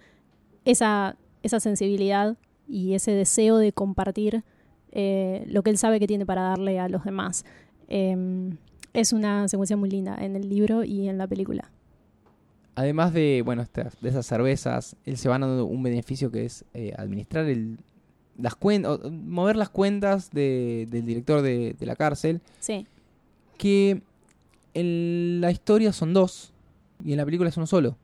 esa, 0.65 1.15
esa 1.43 1.59
sensibilidad 1.59 2.37
y 2.67 2.93
ese 2.93 3.11
deseo 3.11 3.57
de 3.57 3.71
compartir 3.71 4.43
eh, 4.91 5.43
lo 5.47 5.63
que 5.63 5.69
él 5.71 5.77
sabe 5.77 5.99
que 5.99 6.07
tiene 6.07 6.25
para 6.25 6.41
darle 6.41 6.79
a 6.79 6.87
los 6.89 7.03
demás. 7.03 7.45
Eh, 7.87 8.51
es 8.93 9.13
una 9.13 9.47
secuencia 9.47 9.77
muy 9.77 9.89
linda 9.89 10.17
en 10.19 10.35
el 10.35 10.49
libro 10.49 10.83
y 10.83 11.07
en 11.07 11.17
la 11.17 11.27
película. 11.27 11.71
Además 12.75 13.13
de, 13.13 13.41
bueno, 13.43 13.65
de 13.73 14.09
esas 14.09 14.25
cervezas, 14.25 14.95
él 15.05 15.17
se 15.17 15.27
va 15.29 15.37
dando 15.37 15.65
un 15.65 15.83
beneficio 15.83 16.31
que 16.31 16.45
es 16.45 16.63
eh, 16.73 16.93
administrar 16.97 17.45
el, 17.45 17.77
las 18.37 18.55
cuentas, 18.55 18.99
mover 19.11 19.57
las 19.57 19.69
cuentas 19.69 20.31
de- 20.31 20.87
del 20.89 21.05
director 21.05 21.41
de, 21.41 21.75
de 21.77 21.85
la 21.85 21.95
cárcel, 21.95 22.41
Sí, 22.59 22.87
que 23.57 24.01
en 24.73 25.41
la 25.41 25.51
historia 25.51 25.91
son 25.91 26.13
dos 26.13 26.53
y 27.03 27.11
en 27.11 27.17
la 27.17 27.25
película 27.25 27.49
es 27.49 27.57
uno 27.57 27.67
solo. 27.67 27.97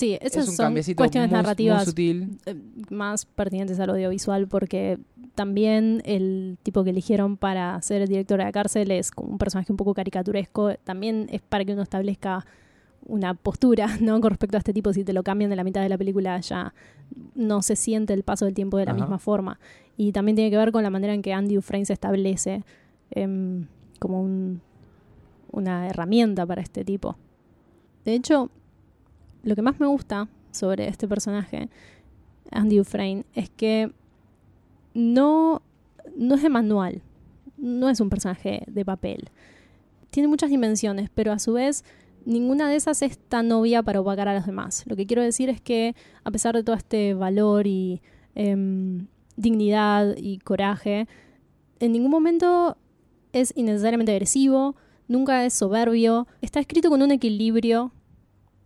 Sí 0.00 0.18
esas 0.20 0.48
es 0.48 0.56
son 0.56 0.74
cuestiones 0.74 1.30
muy, 1.30 1.36
muy 1.36 1.42
narrativas 1.42 1.84
sutil. 1.84 2.38
eh, 2.46 2.54
más 2.90 3.24
pertinentes 3.26 3.78
al 3.80 3.90
audiovisual 3.90 4.48
porque 4.48 4.98
también 5.34 6.02
el 6.04 6.58
tipo 6.62 6.82
que 6.84 6.90
eligieron 6.90 7.36
para 7.36 7.80
ser 7.82 8.02
el 8.02 8.08
director 8.08 8.38
de 8.38 8.44
la 8.44 8.52
cárcel 8.52 8.90
es 8.90 9.10
como 9.10 9.30
un 9.30 9.38
personaje 9.38 9.72
un 9.72 9.76
poco 9.76 9.94
caricaturesco. 9.94 10.74
También 10.84 11.28
es 11.30 11.40
para 11.40 11.64
que 11.64 11.72
uno 11.72 11.82
establezca 11.82 12.44
una 13.06 13.34
postura, 13.34 13.86
¿no? 14.00 14.20
Con 14.20 14.30
respecto 14.30 14.56
a 14.56 14.58
este 14.58 14.72
tipo, 14.72 14.92
si 14.92 15.04
te 15.04 15.12
lo 15.12 15.22
cambian 15.22 15.48
de 15.50 15.56
la 15.56 15.64
mitad 15.64 15.80
de 15.82 15.88
la 15.88 15.96
película 15.96 16.38
ya 16.40 16.74
no 17.34 17.62
se 17.62 17.76
siente 17.76 18.12
el 18.12 18.22
paso 18.22 18.44
del 18.44 18.54
tiempo 18.54 18.76
de 18.76 18.84
la 18.86 18.92
Ajá. 18.92 19.00
misma 19.00 19.18
forma. 19.18 19.58
Y 19.96 20.12
también 20.12 20.36
tiene 20.36 20.50
que 20.50 20.56
ver 20.56 20.72
con 20.72 20.82
la 20.82 20.90
manera 20.90 21.14
en 21.14 21.22
que 21.22 21.32
Andy 21.32 21.54
Dufresne 21.54 21.86
se 21.86 21.92
establece 21.94 22.62
em, 23.12 23.66
como 23.98 24.20
un- 24.22 24.60
una 25.52 25.88
herramienta 25.88 26.46
para 26.46 26.60
este 26.62 26.84
tipo. 26.84 27.16
De 28.04 28.14
hecho, 28.14 28.50
lo 29.42 29.54
que 29.54 29.62
más 29.62 29.80
me 29.80 29.86
gusta 29.86 30.28
sobre 30.50 30.88
este 30.88 31.08
personaje, 31.08 31.68
Andy 32.50 32.78
Dufresne, 32.78 33.24
es 33.34 33.50
que 33.50 33.92
no, 34.94 35.62
no 36.16 36.34
es 36.34 36.42
de 36.42 36.48
manual, 36.48 37.02
no 37.56 37.88
es 37.88 38.00
un 38.00 38.10
personaje 38.10 38.64
de 38.66 38.84
papel. 38.84 39.30
Tiene 40.10 40.28
muchas 40.28 40.50
dimensiones, 40.50 41.10
pero 41.14 41.32
a 41.32 41.38
su 41.38 41.52
vez 41.52 41.84
ninguna 42.24 42.68
de 42.68 42.76
esas 42.76 43.02
es 43.02 43.18
tan 43.18 43.50
obvia 43.52 43.82
para 43.82 44.00
opacar 44.00 44.28
a 44.28 44.34
los 44.34 44.46
demás. 44.46 44.84
Lo 44.86 44.96
que 44.96 45.06
quiero 45.06 45.22
decir 45.22 45.48
es 45.48 45.60
que 45.60 45.94
a 46.24 46.30
pesar 46.30 46.54
de 46.54 46.62
todo 46.62 46.76
este 46.76 47.14
valor 47.14 47.66
y 47.66 48.02
em, 48.34 49.06
dignidad 49.36 50.16
y 50.16 50.38
coraje, 50.38 51.06
en 51.78 51.92
ningún 51.92 52.10
momento 52.10 52.76
es 53.32 53.52
innecesariamente 53.56 54.12
agresivo, 54.12 54.74
nunca 55.08 55.44
es 55.44 55.54
soberbio, 55.54 56.26
está 56.40 56.60
escrito 56.60 56.90
con 56.90 57.02
un 57.02 57.10
equilibrio 57.12 57.92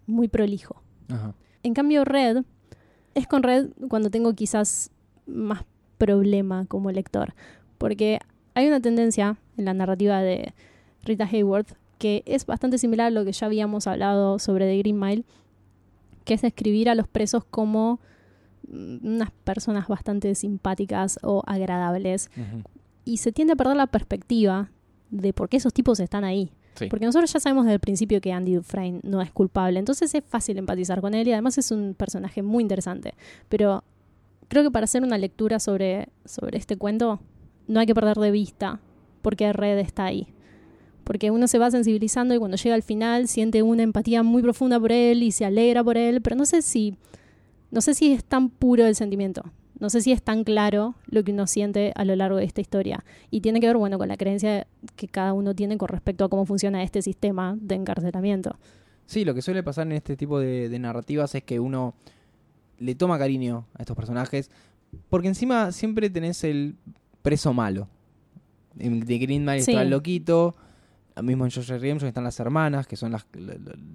muy 0.06 0.28
prolijo. 0.28 0.82
Ajá. 1.08 1.34
En 1.62 1.74
cambio, 1.74 2.04
Red 2.04 2.44
es 3.14 3.26
con 3.26 3.42
Red 3.42 3.70
cuando 3.88 4.10
tengo 4.10 4.34
quizás 4.34 4.90
más 5.26 5.64
problema 5.98 6.66
como 6.66 6.90
lector. 6.90 7.34
Porque 7.78 8.20
hay 8.54 8.66
una 8.68 8.80
tendencia 8.80 9.38
en 9.56 9.64
la 9.64 9.74
narrativa 9.74 10.20
de 10.20 10.52
Rita 11.02 11.24
Hayworth 11.24 11.72
que 11.98 12.22
es 12.26 12.44
bastante 12.44 12.76
similar 12.78 13.06
a 13.06 13.10
lo 13.10 13.24
que 13.24 13.32
ya 13.32 13.46
habíamos 13.46 13.86
hablado 13.86 14.38
sobre 14.38 14.66
The 14.66 14.78
Green 14.78 14.98
Mile, 14.98 15.24
que 16.24 16.34
es 16.34 16.42
describir 16.42 16.90
a 16.90 16.94
los 16.94 17.08
presos 17.08 17.44
como 17.44 18.00
mm, 18.68 19.06
unas 19.06 19.30
personas 19.30 19.88
bastante 19.88 20.34
simpáticas 20.34 21.18
o 21.22 21.42
agradables. 21.46 22.30
Y 23.06 23.18
se 23.18 23.32
tiende 23.32 23.54
a 23.54 23.56
perder 23.56 23.76
la 23.76 23.86
perspectiva 23.86 24.70
de 25.10 25.32
por 25.32 25.48
qué 25.48 25.56
esos 25.56 25.72
tipos 25.72 26.00
están 26.00 26.24
ahí. 26.24 26.52
Porque 26.90 27.06
nosotros 27.06 27.32
ya 27.32 27.40
sabemos 27.40 27.64
desde 27.64 27.74
el 27.74 27.80
principio 27.80 28.20
que 28.20 28.32
Andy 28.32 28.54
Dufresne 28.54 29.00
no 29.02 29.22
es 29.22 29.30
culpable, 29.30 29.78
entonces 29.78 30.14
es 30.14 30.24
fácil 30.24 30.58
empatizar 30.58 31.00
con 31.00 31.14
él 31.14 31.28
y 31.28 31.32
además 31.32 31.58
es 31.58 31.70
un 31.70 31.94
personaje 31.94 32.42
muy 32.42 32.62
interesante. 32.62 33.14
Pero 33.48 33.84
creo 34.48 34.62
que 34.62 34.70
para 34.70 34.84
hacer 34.84 35.02
una 35.02 35.18
lectura 35.18 35.58
sobre, 35.58 36.08
sobre 36.24 36.58
este 36.58 36.76
cuento 36.76 37.20
no 37.66 37.80
hay 37.80 37.86
que 37.86 37.94
perder 37.94 38.16
de 38.16 38.30
vista 38.30 38.80
por 39.22 39.36
qué 39.36 39.52
Red 39.52 39.78
está 39.78 40.04
ahí. 40.04 40.28
Porque 41.04 41.30
uno 41.30 41.48
se 41.48 41.58
va 41.58 41.70
sensibilizando 41.70 42.34
y 42.34 42.38
cuando 42.38 42.56
llega 42.56 42.74
al 42.74 42.82
final 42.82 43.28
siente 43.28 43.62
una 43.62 43.82
empatía 43.82 44.22
muy 44.22 44.42
profunda 44.42 44.80
por 44.80 44.90
él 44.90 45.22
y 45.22 45.32
se 45.32 45.44
alegra 45.44 45.84
por 45.84 45.96
él, 45.96 46.22
pero 46.22 46.36
no 46.36 46.46
sé 46.46 46.62
si 46.62 46.96
no 47.70 47.80
sé 47.80 47.94
si 47.94 48.12
es 48.12 48.24
tan 48.24 48.50
puro 48.50 48.86
el 48.86 48.94
sentimiento. 48.94 49.42
No 49.80 49.90
sé 49.90 50.00
si 50.00 50.12
es 50.12 50.22
tan 50.22 50.44
claro 50.44 50.94
lo 51.06 51.24
que 51.24 51.32
uno 51.32 51.46
siente 51.46 51.92
a 51.96 52.04
lo 52.04 52.14
largo 52.16 52.36
de 52.38 52.44
esta 52.44 52.60
historia. 52.60 53.04
Y 53.30 53.40
tiene 53.40 53.60
que 53.60 53.66
ver, 53.66 53.76
bueno, 53.76 53.98
con 53.98 54.08
la 54.08 54.16
creencia 54.16 54.66
que 54.96 55.08
cada 55.08 55.32
uno 55.32 55.54
tiene 55.54 55.76
con 55.78 55.88
respecto 55.88 56.24
a 56.24 56.28
cómo 56.28 56.46
funciona 56.46 56.82
este 56.82 57.02
sistema 57.02 57.56
de 57.60 57.74
encarcelamiento. 57.74 58.56
Sí, 59.06 59.24
lo 59.24 59.34
que 59.34 59.42
suele 59.42 59.62
pasar 59.62 59.86
en 59.86 59.92
este 59.92 60.16
tipo 60.16 60.38
de, 60.38 60.68
de 60.68 60.78
narrativas 60.78 61.34
es 61.34 61.42
que 61.42 61.58
uno 61.60 61.94
le 62.78 62.94
toma 62.94 63.18
cariño 63.18 63.66
a 63.74 63.82
estos 63.82 63.96
personajes 63.96 64.50
porque 65.10 65.28
encima 65.28 65.72
siempre 65.72 66.08
tenés 66.08 66.44
el 66.44 66.76
preso 67.22 67.52
malo. 67.52 67.88
En 68.78 69.04
The 69.04 69.18
Green 69.18 69.44
Mile 69.44 69.62
Sí. 69.62 69.72
está 69.72 69.82
el 69.82 69.90
loquito, 69.90 70.54
mismo 71.22 71.44
en 71.44 71.50
George 71.50 71.72
Redemption 71.78 72.08
están 72.08 72.24
las 72.24 72.38
hermanas, 72.40 72.86
que 72.86 72.96
son 72.96 73.12
las, 73.12 73.26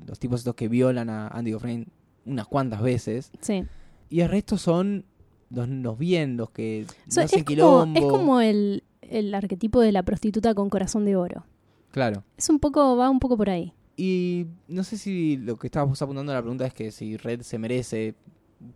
los 0.07 0.19
tipos 0.19 0.41
estos 0.41 0.55
que 0.55 0.67
violan 0.67 1.09
a 1.09 1.27
Andy 1.29 1.51
Dufresne 1.51 1.87
unas 2.25 2.47
cuantas 2.47 2.81
veces. 2.81 3.31
Sí. 3.41 3.63
Y 4.09 4.21
el 4.21 4.29
resto 4.29 4.57
son 4.57 5.05
los, 5.49 5.67
los 5.67 5.97
bien, 5.97 6.37
los 6.37 6.49
que 6.49 6.85
no 7.15 7.21
hacen 7.23 7.39
es, 7.39 7.45
como, 7.45 7.93
es 7.95 8.01
como 8.01 8.41
el, 8.41 8.83
el 9.01 9.33
arquetipo 9.33 9.81
de 9.81 9.91
la 9.91 10.03
prostituta 10.03 10.53
con 10.53 10.69
corazón 10.69 11.05
de 11.05 11.15
oro. 11.15 11.45
Claro. 11.91 12.23
Es 12.37 12.49
un 12.49 12.59
poco, 12.59 12.95
va 12.95 13.09
un 13.09 13.19
poco 13.19 13.37
por 13.37 13.49
ahí. 13.49 13.73
Y 13.97 14.47
no 14.67 14.83
sé 14.83 14.97
si 14.97 15.37
lo 15.37 15.57
que 15.57 15.67
estabas 15.67 16.01
apuntando 16.01 16.31
a 16.31 16.35
la 16.35 16.41
pregunta 16.41 16.65
es 16.65 16.73
que 16.73 16.91
si 16.91 17.17
Red 17.17 17.41
se 17.41 17.57
merece 17.57 18.15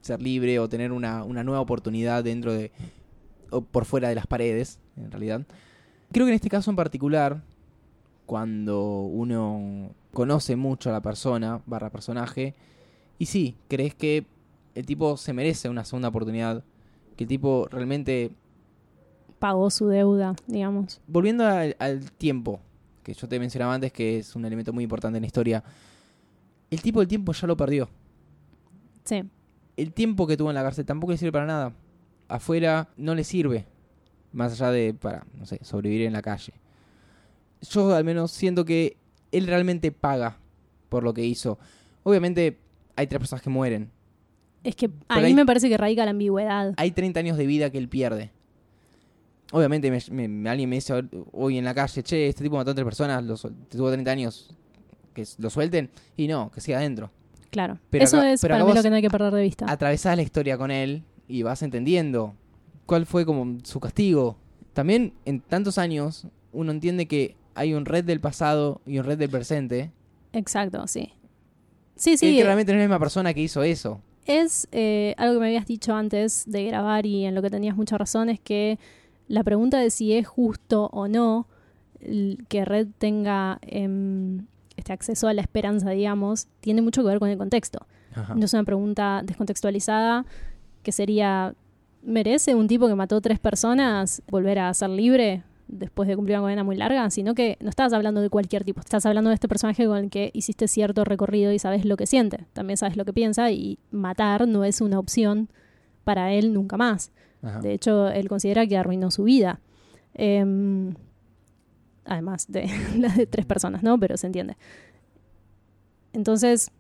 ser 0.02 0.22
libre 0.22 0.60
o 0.60 0.68
tener 0.68 0.92
una, 0.92 1.24
una 1.24 1.44
nueva 1.44 1.62
oportunidad 1.62 2.24
dentro 2.24 2.54
de. 2.54 2.72
o 3.50 3.62
por 3.62 3.86
fuera 3.86 4.10
de 4.10 4.16
las 4.16 4.28
paredes, 4.28 4.80
en 4.98 5.12
realidad. 5.12 5.46
Creo 6.12 6.26
que 6.26 6.32
en 6.32 6.36
este 6.36 6.50
caso 6.50 6.70
en 6.70 6.76
particular, 6.76 7.42
cuando 8.26 9.02
uno 9.04 9.92
conoce 10.12 10.56
mucho 10.56 10.90
a 10.90 10.94
la 10.94 11.02
persona, 11.02 11.62
barra 11.66 11.90
personaje, 11.90 12.56
y 13.18 13.28
sí, 13.28 13.56
crees 13.68 13.96
que 13.96 14.26
el 14.76 14.86
tipo 14.86 15.18
se 15.18 15.34
merece 15.34 15.70
una 15.70 15.86
segunda 15.86 16.10
oportunidad, 16.10 16.64
que 17.16 17.24
el 17.24 17.28
tipo 17.28 17.68
realmente 17.70 18.32
Pagó 19.40 19.70
su 19.70 19.88
deuda, 19.88 20.36
digamos. 20.48 21.02
volviendo 21.08 21.46
al, 21.46 21.76
al 21.80 22.12
tiempo, 22.12 22.62
que 23.04 23.14
yo 23.14 23.28
te 23.28 23.40
mencionaba 23.40 23.74
antes 23.74 23.92
que 23.92 24.20
es 24.20 24.36
un 24.36 24.46
elemento 24.46 24.72
muy 24.72 24.86
importante 24.86 25.18
en 25.18 25.24
la 25.24 25.28
historia, 25.28 25.64
el 26.72 26.82
tipo 26.82 27.00
del 27.00 27.08
tiempo 27.08 27.34
ya 27.34 27.48
lo 27.48 27.58
perdió. 27.58 27.90
Sí. 29.04 29.24
El 29.76 29.92
tiempo 29.92 30.26
que 30.28 30.38
tuvo 30.38 30.50
en 30.50 30.56
la 30.56 30.64
cárcel 30.64 30.86
tampoco 30.86 31.12
le 31.12 31.18
sirve 31.18 31.32
para 31.34 31.46
nada. 31.46 31.74
Afuera 32.30 32.90
no 32.96 33.16
le 33.16 33.24
sirve, 33.24 33.66
más 34.32 34.54
allá 34.54 34.72
de 34.72 34.94
para, 34.94 35.26
no 35.38 35.46
sé, 35.46 35.60
sobrevivir 35.62 36.08
en 36.08 36.14
la 36.14 36.22
calle. 36.22 36.54
Yo 37.62 37.94
al 37.94 38.04
menos 38.04 38.32
siento 38.32 38.66
que 38.66 38.98
él 39.32 39.48
realmente 39.48 39.92
paga 39.92 40.38
por 40.90 41.04
lo 41.04 41.14
que 41.14 41.26
hizo. 41.26 41.60
Obviamente 42.04 42.60
hay 42.96 43.08
tres 43.08 43.20
personas 43.20 43.42
que 43.42 43.50
mueren. 43.50 43.92
Es 44.64 44.76
que 44.76 44.90
ahí 45.10 45.26
hay- 45.26 45.34
me 45.34 45.46
parece 45.46 45.68
que 45.70 45.78
radica 45.78 46.06
la 46.06 46.12
ambigüedad. 46.12 46.74
Hay 46.78 46.92
30 46.92 47.20
años 47.20 47.38
de 47.38 47.46
vida 47.46 47.70
que 47.70 47.78
él 47.78 47.90
pierde. 47.90 48.32
Obviamente 49.52 49.92
me- 49.92 50.28
me- 50.28 50.50
alguien 50.50 50.70
me 50.70 50.78
dice 50.78 50.94
hoy 51.32 51.58
en 51.58 51.66
la 51.66 51.74
calle, 51.76 52.02
che, 52.02 52.28
este 52.28 52.44
tipo 52.44 52.56
mató 52.56 52.72
a 52.72 52.74
tres 52.76 52.86
personas, 52.86 53.24
lo 53.24 53.36
tuvo 53.38 53.92
30 53.92 54.12
años, 54.12 54.50
que 55.14 55.26
lo 55.38 55.50
suelten. 55.50 55.90
Y 56.18 56.28
no, 56.28 56.50
que 56.52 56.60
siga 56.62 56.80
adentro. 56.80 57.12
Claro. 57.52 57.78
Pero 57.92 58.04
Eso 58.04 58.18
acá- 58.18 58.32
es 58.32 58.42
pero 58.42 58.56
para 58.56 58.66
mí 58.66 58.74
lo 58.74 58.82
que 58.82 58.90
no 58.90 58.96
hay 58.96 59.02
que 59.04 59.12
perder 59.12 59.34
de 59.34 59.42
vista. 59.44 59.66
Atravesás 59.72 60.16
la 60.16 60.24
historia 60.24 60.58
con 60.58 60.72
él 60.72 61.04
y 61.28 61.44
vas 61.44 61.62
entendiendo 61.62 62.34
cuál 62.88 63.06
fue 63.06 63.26
como 63.26 63.60
su 63.64 63.80
castigo. 63.80 64.38
También 64.74 65.14
en 65.26 65.40
tantos 65.40 65.78
años 65.78 66.26
uno 66.52 66.72
entiende 66.72 67.06
que 67.08 67.36
hay 67.54 67.76
un 67.76 67.86
red 67.86 68.04
del 68.06 68.20
pasado 68.20 68.82
y 68.88 68.98
un 68.98 69.06
red 69.06 69.20
del 69.20 69.30
presente. 69.30 69.92
Exacto, 70.32 70.88
sí. 70.88 71.14
Sí, 71.96 72.12
Él 72.14 72.18
sí. 72.18 72.36
que 72.38 72.44
realmente 72.44 72.72
no 72.72 72.80
es 72.80 72.82
la 72.84 72.88
misma 72.88 73.00
persona 73.00 73.36
que 73.36 73.42
hizo 73.42 73.62
eso. 73.62 74.02
Es 74.26 74.68
eh, 74.72 75.16
algo 75.18 75.36
que 75.36 75.40
me 75.42 75.46
habías 75.48 75.66
dicho 75.66 75.94
antes 75.94 76.44
de 76.48 76.66
grabar 76.66 77.06
y 77.06 77.26
en 77.26 77.36
lo 77.36 77.42
que 77.42 77.50
tenías 77.50 77.76
mucha 77.76 77.98
razón 77.98 78.30
es 78.30 78.40
que 78.40 78.80
la 79.28 79.44
pregunta 79.44 79.80
de 79.80 79.90
si 79.90 80.14
es 80.14 80.28
justo 80.28 80.90
o 80.94 81.08
no 81.08 81.48
que 82.50 82.66
Red 82.66 82.88
tenga 82.98 83.60
em, 83.62 84.46
este 84.76 84.92
acceso 84.92 85.28
a 85.28 85.34
la 85.34 85.42
esperanza, 85.42 85.90
digamos, 85.92 86.48
tiene 86.60 86.82
mucho 86.82 87.02
que 87.02 87.08
ver 87.08 87.20
con 87.20 87.30
el 87.30 87.38
contexto. 87.38 87.86
Ajá. 88.14 88.36
No 88.36 88.46
es 88.46 88.54
una 88.54 88.64
pregunta 88.64 89.22
descontextualizada 89.24 90.26
que 90.84 90.92
sería, 90.92 91.56
¿merece 92.04 92.56
un 92.56 92.68
tipo 92.68 92.88
que 92.88 92.96
mató 92.96 93.22
tres 93.22 93.40
personas 93.40 94.22
volver 94.28 94.60
a 94.60 94.74
ser 94.74 94.90
libre 94.90 95.44
después 95.78 96.08
de 96.08 96.16
cumplir 96.16 96.38
una 96.38 96.44
condena 96.44 96.64
muy 96.64 96.76
larga? 96.76 97.10
Sino 97.10 97.36
que 97.36 97.58
no 97.62 97.70
estás 97.70 97.94
hablando 97.94 98.22
de 98.22 98.30
cualquier 98.30 98.64
tipo, 98.64 98.80
estás 98.80 99.06
hablando 99.06 99.30
de 99.30 99.36
este 99.36 99.48
personaje 99.48 99.86
con 99.86 99.98
el 99.98 100.10
que 100.10 100.32
hiciste 100.34 100.68
cierto 100.68 101.04
recorrido 101.04 101.52
y 101.52 101.60
sabes 101.60 101.86
lo 101.86 101.98
que 101.98 102.06
siente, 102.06 102.46
también 102.54 102.78
sabes 102.78 102.98
lo 102.98 103.06
que 103.06 103.14
piensa 103.14 103.52
y 103.52 103.80
matar 103.92 104.48
no 104.48 104.64
es 104.64 104.82
una 104.82 105.00
opción 105.00 105.50
para 106.04 106.34
él 106.34 106.54
nunca 106.54 106.78
más. 106.78 107.12
Ajá. 107.42 107.60
De 107.60 107.74
hecho, 107.74 108.10
él 108.10 108.30
considera 108.30 108.66
que 108.66 108.78
arruinó 108.78 109.12
su 109.12 109.24
vida. 109.24 109.60
Em, 110.14 110.94
además 112.06 112.46
de 112.50 112.70
la 112.98 113.10
de 113.10 113.26
tres 113.26 113.46
personas, 113.46 113.84
¿no? 113.84 114.00
Pero 114.00 114.18
se 114.18 114.28
entiende. 114.28 114.58
Entonces, 116.14 116.72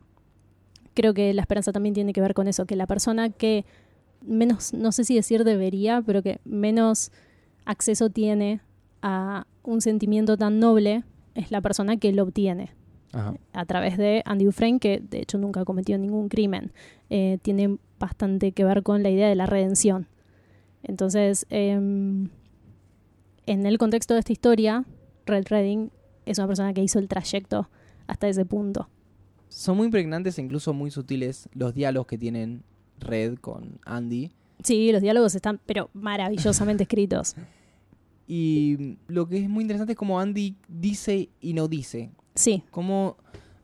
creo 0.93 1.13
que 1.13 1.33
la 1.33 1.41
esperanza 1.41 1.71
también 1.71 1.93
tiene 1.93 2.13
que 2.13 2.21
ver 2.21 2.33
con 2.33 2.47
eso, 2.47 2.65
que 2.65 2.75
la 2.75 2.87
persona 2.87 3.29
que 3.29 3.65
menos, 4.21 4.73
no 4.73 4.91
sé 4.91 5.03
si 5.03 5.15
decir 5.15 5.43
debería, 5.43 6.01
pero 6.05 6.21
que 6.21 6.39
menos 6.45 7.11
acceso 7.65 8.09
tiene 8.09 8.61
a 9.03 9.45
un 9.63 9.81
sentimiento 9.81 10.37
tan 10.37 10.59
noble 10.59 11.03
es 11.35 11.51
la 11.51 11.61
persona 11.61 11.97
que 11.97 12.11
lo 12.13 12.23
obtiene 12.23 12.71
Ajá. 13.11 13.35
a 13.51 13.65
través 13.65 13.97
de 13.97 14.23
Andy 14.25 14.45
Dufresne, 14.45 14.79
que 14.79 14.99
de 15.07 15.19
hecho 15.19 15.37
nunca 15.37 15.65
cometió 15.65 15.97
ningún 15.97 16.29
crimen. 16.29 16.71
Eh, 17.09 17.37
tiene 17.41 17.77
bastante 17.99 18.53
que 18.53 18.63
ver 18.63 18.81
con 18.81 19.03
la 19.03 19.09
idea 19.09 19.27
de 19.27 19.35
la 19.35 19.45
redención. 19.45 20.07
Entonces, 20.83 21.45
em, 21.49 22.29
en 23.45 23.65
el 23.65 23.77
contexto 23.77 24.13
de 24.13 24.21
esta 24.21 24.31
historia, 24.31 24.85
Red 25.25 25.45
Redding 25.49 25.91
es 26.25 26.37
una 26.39 26.47
persona 26.47 26.73
que 26.73 26.81
hizo 26.81 26.99
el 26.99 27.07
trayecto 27.07 27.69
hasta 28.07 28.27
ese 28.27 28.45
punto. 28.45 28.89
Son 29.49 29.77
muy 29.77 29.89
pregnantes 29.89 30.37
e 30.39 30.41
incluso 30.41 30.73
muy 30.73 30.91
sutiles 30.91 31.49
los 31.53 31.73
diálogos 31.73 32.07
que 32.07 32.17
tienen 32.17 32.63
Red 32.99 33.35
con 33.35 33.79
Andy. 33.85 34.31
Sí, 34.63 34.91
los 34.91 35.01
diálogos 35.01 35.35
están, 35.35 35.59
pero 35.65 35.89
maravillosamente 35.93 36.83
escritos. 36.83 37.35
Y 38.27 38.97
lo 39.07 39.27
que 39.27 39.37
es 39.37 39.49
muy 39.49 39.63
interesante 39.63 39.93
es 39.93 39.97
cómo 39.97 40.19
Andy 40.19 40.55
dice 40.67 41.29
y 41.41 41.53
no 41.53 41.67
dice. 41.67 42.11
Sí, 42.35 42.63
Cómo 42.71 43.17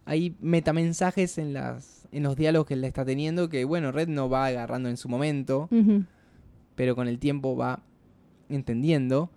hay 0.06 0.36
metamensajes 0.42 1.38
en, 1.38 1.54
las, 1.54 2.08
en 2.12 2.24
los 2.24 2.36
diálogos 2.36 2.68
que 2.68 2.74
él 2.74 2.84
está 2.84 3.06
teniendo 3.06 3.48
que, 3.50 3.64
bueno, 3.66 3.92
Red 3.92 4.08
no 4.10 4.30
va 4.30 4.48
agarrando 4.48 4.90
en 4.90 4.98
su 4.98 5.08
momento, 5.08 5.70
pero 6.76 6.96
con 6.96 7.08
el 7.08 7.20
tiempo 7.20 7.56
va 7.56 7.82
entendiendo. 8.50 9.30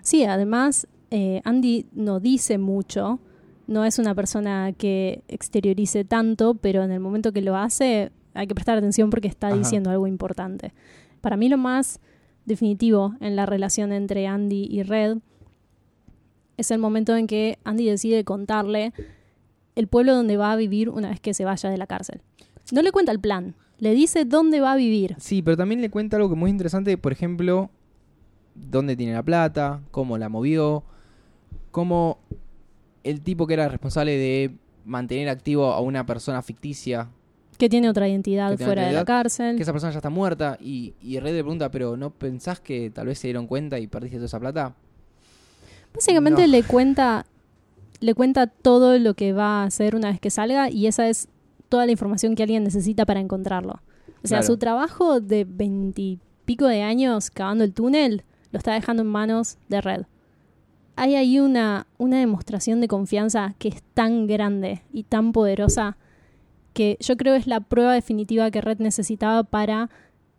Sí, 0.00 0.24
además, 0.24 0.86
eh, 1.10 1.40
Andy 1.44 1.86
no 1.92 2.20
dice 2.20 2.58
mucho, 2.58 3.20
no 3.66 3.84
es 3.84 3.98
una 3.98 4.14
persona 4.14 4.72
que 4.72 5.22
exteriorice 5.28 6.04
tanto, 6.04 6.54
pero 6.54 6.82
en 6.82 6.90
el 6.90 7.00
momento 7.00 7.32
que 7.32 7.42
lo 7.42 7.56
hace 7.56 8.10
hay 8.34 8.46
que 8.46 8.54
prestar 8.54 8.78
atención 8.78 9.10
porque 9.10 9.28
está 9.28 9.48
Ajá. 9.48 9.56
diciendo 9.56 9.90
algo 9.90 10.06
importante. 10.06 10.72
Para 11.20 11.36
mí 11.36 11.48
lo 11.48 11.58
más 11.58 12.00
definitivo 12.44 13.14
en 13.20 13.36
la 13.36 13.46
relación 13.46 13.92
entre 13.92 14.26
Andy 14.26 14.66
y 14.70 14.82
Red 14.82 15.18
es 16.56 16.70
el 16.70 16.78
momento 16.78 17.16
en 17.16 17.26
que 17.26 17.58
Andy 17.64 17.86
decide 17.86 18.24
contarle 18.24 18.92
el 19.74 19.88
pueblo 19.88 20.14
donde 20.14 20.36
va 20.36 20.52
a 20.52 20.56
vivir 20.56 20.88
una 20.90 21.10
vez 21.10 21.20
que 21.20 21.34
se 21.34 21.44
vaya 21.44 21.70
de 21.70 21.78
la 21.78 21.86
cárcel. 21.86 22.20
No 22.72 22.82
le 22.82 22.92
cuenta 22.92 23.12
el 23.12 23.20
plan, 23.20 23.54
le 23.78 23.94
dice 23.94 24.24
dónde 24.24 24.60
va 24.60 24.72
a 24.72 24.76
vivir. 24.76 25.16
Sí, 25.18 25.42
pero 25.42 25.56
también 25.56 25.80
le 25.80 25.90
cuenta 25.90 26.16
algo 26.16 26.28
que 26.28 26.36
muy 26.36 26.50
interesante, 26.50 26.96
por 26.98 27.12
ejemplo, 27.12 27.70
dónde 28.54 28.96
tiene 28.96 29.14
la 29.14 29.22
plata, 29.22 29.80
cómo 29.90 30.18
la 30.18 30.28
movió, 30.28 30.84
cómo 31.70 32.18
el 33.02 33.22
tipo 33.22 33.46
que 33.46 33.54
era 33.54 33.68
responsable 33.68 34.16
de 34.16 34.54
mantener 34.84 35.28
activo 35.28 35.72
a 35.72 35.80
una 35.80 36.06
persona 36.06 36.42
ficticia, 36.42 37.08
Que 37.62 37.68
tiene 37.68 37.88
otra 37.88 38.08
identidad 38.08 38.48
tiene 38.48 38.64
fuera 38.64 38.82
otra 38.82 38.88
de 38.88 38.92
la 38.96 39.04
cárcel. 39.04 39.54
que 39.54 39.62
esa 39.62 39.70
persona 39.70 39.92
ya 39.92 39.98
está 40.00 40.10
muerta, 40.10 40.58
y, 40.60 40.94
y 41.00 41.20
Red 41.20 41.32
le 41.36 41.42
pregunta, 41.44 41.70
pero 41.70 41.96
¿no 41.96 42.10
pensás 42.10 42.58
que 42.58 42.90
tal 42.90 43.06
vez 43.06 43.20
se 43.20 43.28
dieron 43.28 43.46
cuenta 43.46 43.78
y 43.78 43.86
perdiste 43.86 44.16
toda 44.16 44.26
esa 44.26 44.40
plata? 44.40 44.74
Básicamente 45.94 46.42
No. 46.42 46.48
le 46.48 46.64
cuenta 46.64 47.24
le 48.00 48.14
cuenta 48.14 48.48
todo 48.48 48.98
lo 48.98 49.14
que 49.14 49.32
va 49.32 49.62
a 49.62 49.66
hacer 49.66 49.94
una 49.94 50.10
vez 50.10 50.18
que 50.18 50.28
salga 50.30 50.70
y 50.70 50.88
esa 50.88 51.08
es 51.08 51.28
toda 51.68 51.86
la 51.86 51.92
información 51.92 52.34
que 52.34 52.42
alguien 52.42 52.64
necesita 52.64 53.06
para 53.06 53.20
encontrarlo. 53.20 53.74
O 54.24 54.26
sea, 54.26 54.38
Claro. 54.38 54.46
su 54.46 54.56
trabajo 54.56 55.20
de 55.20 55.44
veintipico 55.48 56.66
de 56.66 56.82
años 56.82 57.30
cavando 57.30 57.62
el 57.62 57.72
túnel 57.72 58.24
lo 58.50 58.58
está 58.58 58.72
dejando 58.74 59.02
en 59.04 59.08
manos 59.08 59.56
de 59.68 59.80
Red. 59.80 60.02
Hay 60.96 61.14
ahí 61.14 61.38
una, 61.38 61.86
una 61.96 62.18
demostración 62.18 62.80
de 62.80 62.88
confianza 62.88 63.54
que 63.60 63.68
es 63.68 63.84
tan 63.94 64.26
grande 64.26 64.82
y 64.92 65.04
tan 65.04 65.30
poderosa 65.30 65.96
que 66.72 66.96
yo 67.00 67.16
creo 67.16 67.34
es 67.34 67.46
la 67.46 67.60
prueba 67.60 67.92
definitiva 67.94 68.50
que 68.50 68.60
Red 68.60 68.78
necesitaba 68.78 69.42
para 69.44 69.90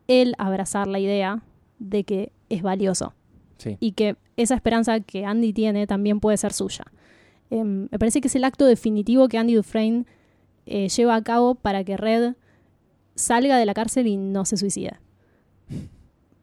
él 0.08 0.36
abrazar 0.38 0.88
la 0.88 1.00
idea 1.00 1.44
de 1.80 2.04
que 2.04 2.32
es 2.50 2.62
valioso 2.62 3.14
Sí. 3.58 3.78
y 3.80 3.92
que 3.94 4.16
esa 4.36 4.56
esperanza 4.56 5.00
que 5.00 5.26
Andy 5.26 5.54
tiene 5.54 5.88
también 5.88 6.20
puede 6.20 6.38
ser 6.38 6.54
suya. 6.54 6.86
Em, 7.50 7.88
me 7.92 8.00
parece 8.00 8.20
que 8.20 8.28
es 8.28 8.36
el 8.36 8.44
acto 8.44 8.66
definitivo 8.66 9.28
que 9.28 9.38
Andy 9.38 9.54
Dufresne 9.54 10.06
eh, 10.66 10.90
lleva 10.90 11.16
a 11.16 11.22
cabo 11.24 11.56
para 11.56 11.84
que 11.84 11.96
Red 11.98 12.34
salga 13.16 13.58
de 13.58 13.66
la 13.66 13.74
cárcel 13.74 14.08
y 14.08 14.18
no 14.18 14.44
se 14.46 14.58
suicide. 14.58 14.98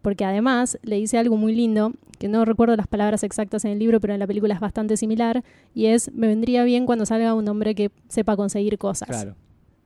Porque 0.03 0.25
además 0.25 0.79
le 0.83 0.97
dice 0.97 1.19
algo 1.19 1.37
muy 1.37 1.55
lindo, 1.55 1.93
que 2.19 2.29
no 2.29 2.45
recuerdo 2.45 2.75
las 2.77 2.87
palabras 2.87 3.23
exactas 3.23 3.65
en 3.65 3.73
el 3.73 3.79
libro, 3.79 4.01
pero 4.01 4.15
en 4.15 4.21
la 4.21 4.27
película 4.27 4.55
es 4.55 4.61
bastante 4.61 4.97
similar, 4.97 5.43
y 5.75 5.87
es, 5.87 6.13
me 6.15 6.27
vendría 6.27 6.65
bien 6.65 6.87
cuando 6.87 7.05
salga 7.07 7.35
un 7.35 7.47
hombre 7.49 7.75
que 7.75 7.91
sepa 8.09 8.37
conseguir 8.37 8.79
cosas 8.79 9.09
Claro. 9.09 9.35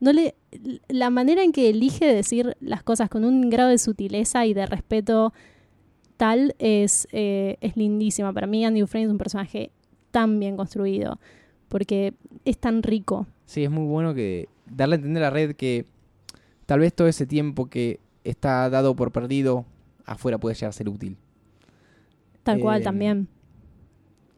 No 0.04 0.12
le 0.12 0.34
la 0.88 1.10
manera 1.10 1.42
en 1.42 1.50
que 1.52 1.68
elige 1.70 2.06
decir 2.06 2.56
las 2.60 2.82
cosas 2.82 3.08
con 3.08 3.24
un 3.24 3.50
grado 3.50 3.70
de 3.70 3.78
sutileza 3.78 4.46
y 4.46 4.54
de 4.54 4.66
respeto 4.66 5.32
tal 6.16 6.54
es, 6.58 7.08
eh, 7.10 7.56
es 7.60 7.76
lindísima. 7.76 8.32
Para 8.32 8.46
mí 8.46 8.64
Andy 8.64 8.80
Dufresne 8.80 9.06
es 9.06 9.10
un 9.10 9.18
personaje 9.18 9.70
tan 10.10 10.38
bien 10.38 10.56
construido 10.56 11.18
porque 11.68 12.14
es 12.44 12.58
tan 12.58 12.82
rico. 12.82 13.26
Sí, 13.46 13.64
es 13.64 13.70
muy 13.70 13.86
bueno 13.86 14.14
que 14.14 14.48
darle 14.66 14.94
a 14.94 14.98
entender 14.98 15.24
a 15.24 15.30
Red 15.30 15.56
que 15.56 15.86
tal 16.66 16.80
vez 16.80 16.94
todo 16.94 17.08
ese 17.08 17.26
tiempo 17.26 17.66
que 17.66 17.98
está 18.22 18.70
dado 18.70 18.94
por 18.94 19.10
perdido 19.10 19.64
afuera 20.04 20.38
puede 20.38 20.54
llegar 20.54 20.68
a 20.68 20.72
ser 20.72 20.88
útil. 20.88 21.16
Tal 22.42 22.60
cual 22.60 22.82
Eh, 22.82 22.84
también. 22.84 23.28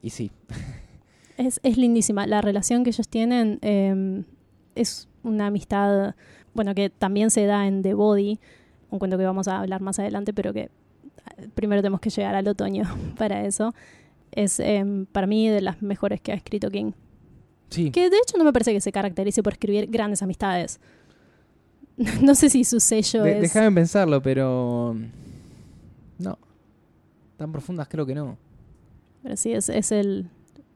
Y 0.01 0.11
sí, 0.11 0.31
Es, 1.37 1.61
es 1.63 1.77
lindísima. 1.77 2.27
La 2.27 2.41
relación 2.41 2.83
que 2.83 2.91
ellos 2.91 3.09
tienen 3.09 3.59
eh, 3.61 4.23
es 4.75 5.09
una 5.27 5.47
amistad, 5.49 6.15
bueno, 6.55 6.75
que 6.75 6.91
también 6.91 7.31
se 7.31 7.45
da 7.47 7.67
en 7.67 7.83
The 7.83 7.95
Body, 7.95 8.39
un 8.91 8.99
cuento 8.99 9.19
que 9.19 9.25
vamos 9.25 9.49
a 9.49 9.61
hablar 9.61 9.81
más 9.81 9.99
adelante, 9.99 10.33
pero 10.33 10.53
que 10.53 10.61
eh, 10.63 11.49
primero 11.55 11.83
tenemos 11.83 12.01
que 12.01 12.11
llegar 12.11 12.35
al 12.35 12.47
otoño 12.49 12.85
para 13.19 13.45
eso. 13.45 13.75
Es 14.33 14.61
eh, 14.61 14.85
para 15.13 15.27
mí 15.27 15.49
de 15.49 15.61
las 15.61 15.83
mejores 15.83 16.21
que 16.21 16.33
ha 16.33 16.35
escrito 16.35 16.71
King. 16.71 16.93
sí. 17.71 17.91
Que 17.91 18.11
de 18.11 18.17
hecho 18.17 18.37
no 18.39 18.45
me 18.45 18.53
parece 18.53 18.73
que 18.73 18.81
se 18.81 18.93
caracterice 18.93 19.43
por 19.43 19.53
escribir 19.55 19.89
grandes 19.91 20.23
amistades. 20.23 20.81
no 22.23 22.35
sé 22.35 22.51
si 22.51 22.65
su 22.65 22.79
sello 22.81 23.23
De- 23.23 23.37
es... 23.37 23.41
Déjame 23.43 23.73
pensarlo, 23.73 24.21
pero 24.23 24.95
no. 26.19 26.39
Tan 27.37 27.53
profundas 27.53 27.89
creo 27.89 28.05
que 28.07 28.15
no. 28.15 28.37
Pero 29.23 29.37
sí, 29.37 29.53
es, 29.53 29.69
es 29.69 29.91
el, 29.93 30.29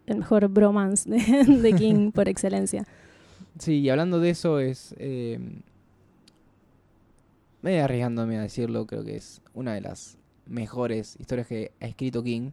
el 0.07 0.17
mejor 0.19 0.49
bromance 0.49 1.09
de, 1.09 1.45
de 1.63 1.73
King 1.75 2.11
por 2.11 2.29
excelencia. 2.29 2.87
Sí, 3.61 3.79
y 3.81 3.89
hablando 3.91 4.19
de 4.21 4.31
eso 4.31 4.59
es... 4.59 4.95
Eh, 4.99 5.39
me 7.63 7.73
voy 7.73 7.81
arriesgándome 7.81 8.39
a 8.39 8.43
decirlo, 8.43 8.87
creo 8.87 9.05
que 9.05 9.17
es 9.17 9.43
una 9.55 9.75
de 9.75 9.83
las 9.83 10.17
mejores 10.47 11.17
historias 11.21 11.47
que 11.47 11.73
ha 11.81 11.87
escrito 11.87 12.23
King. 12.23 12.51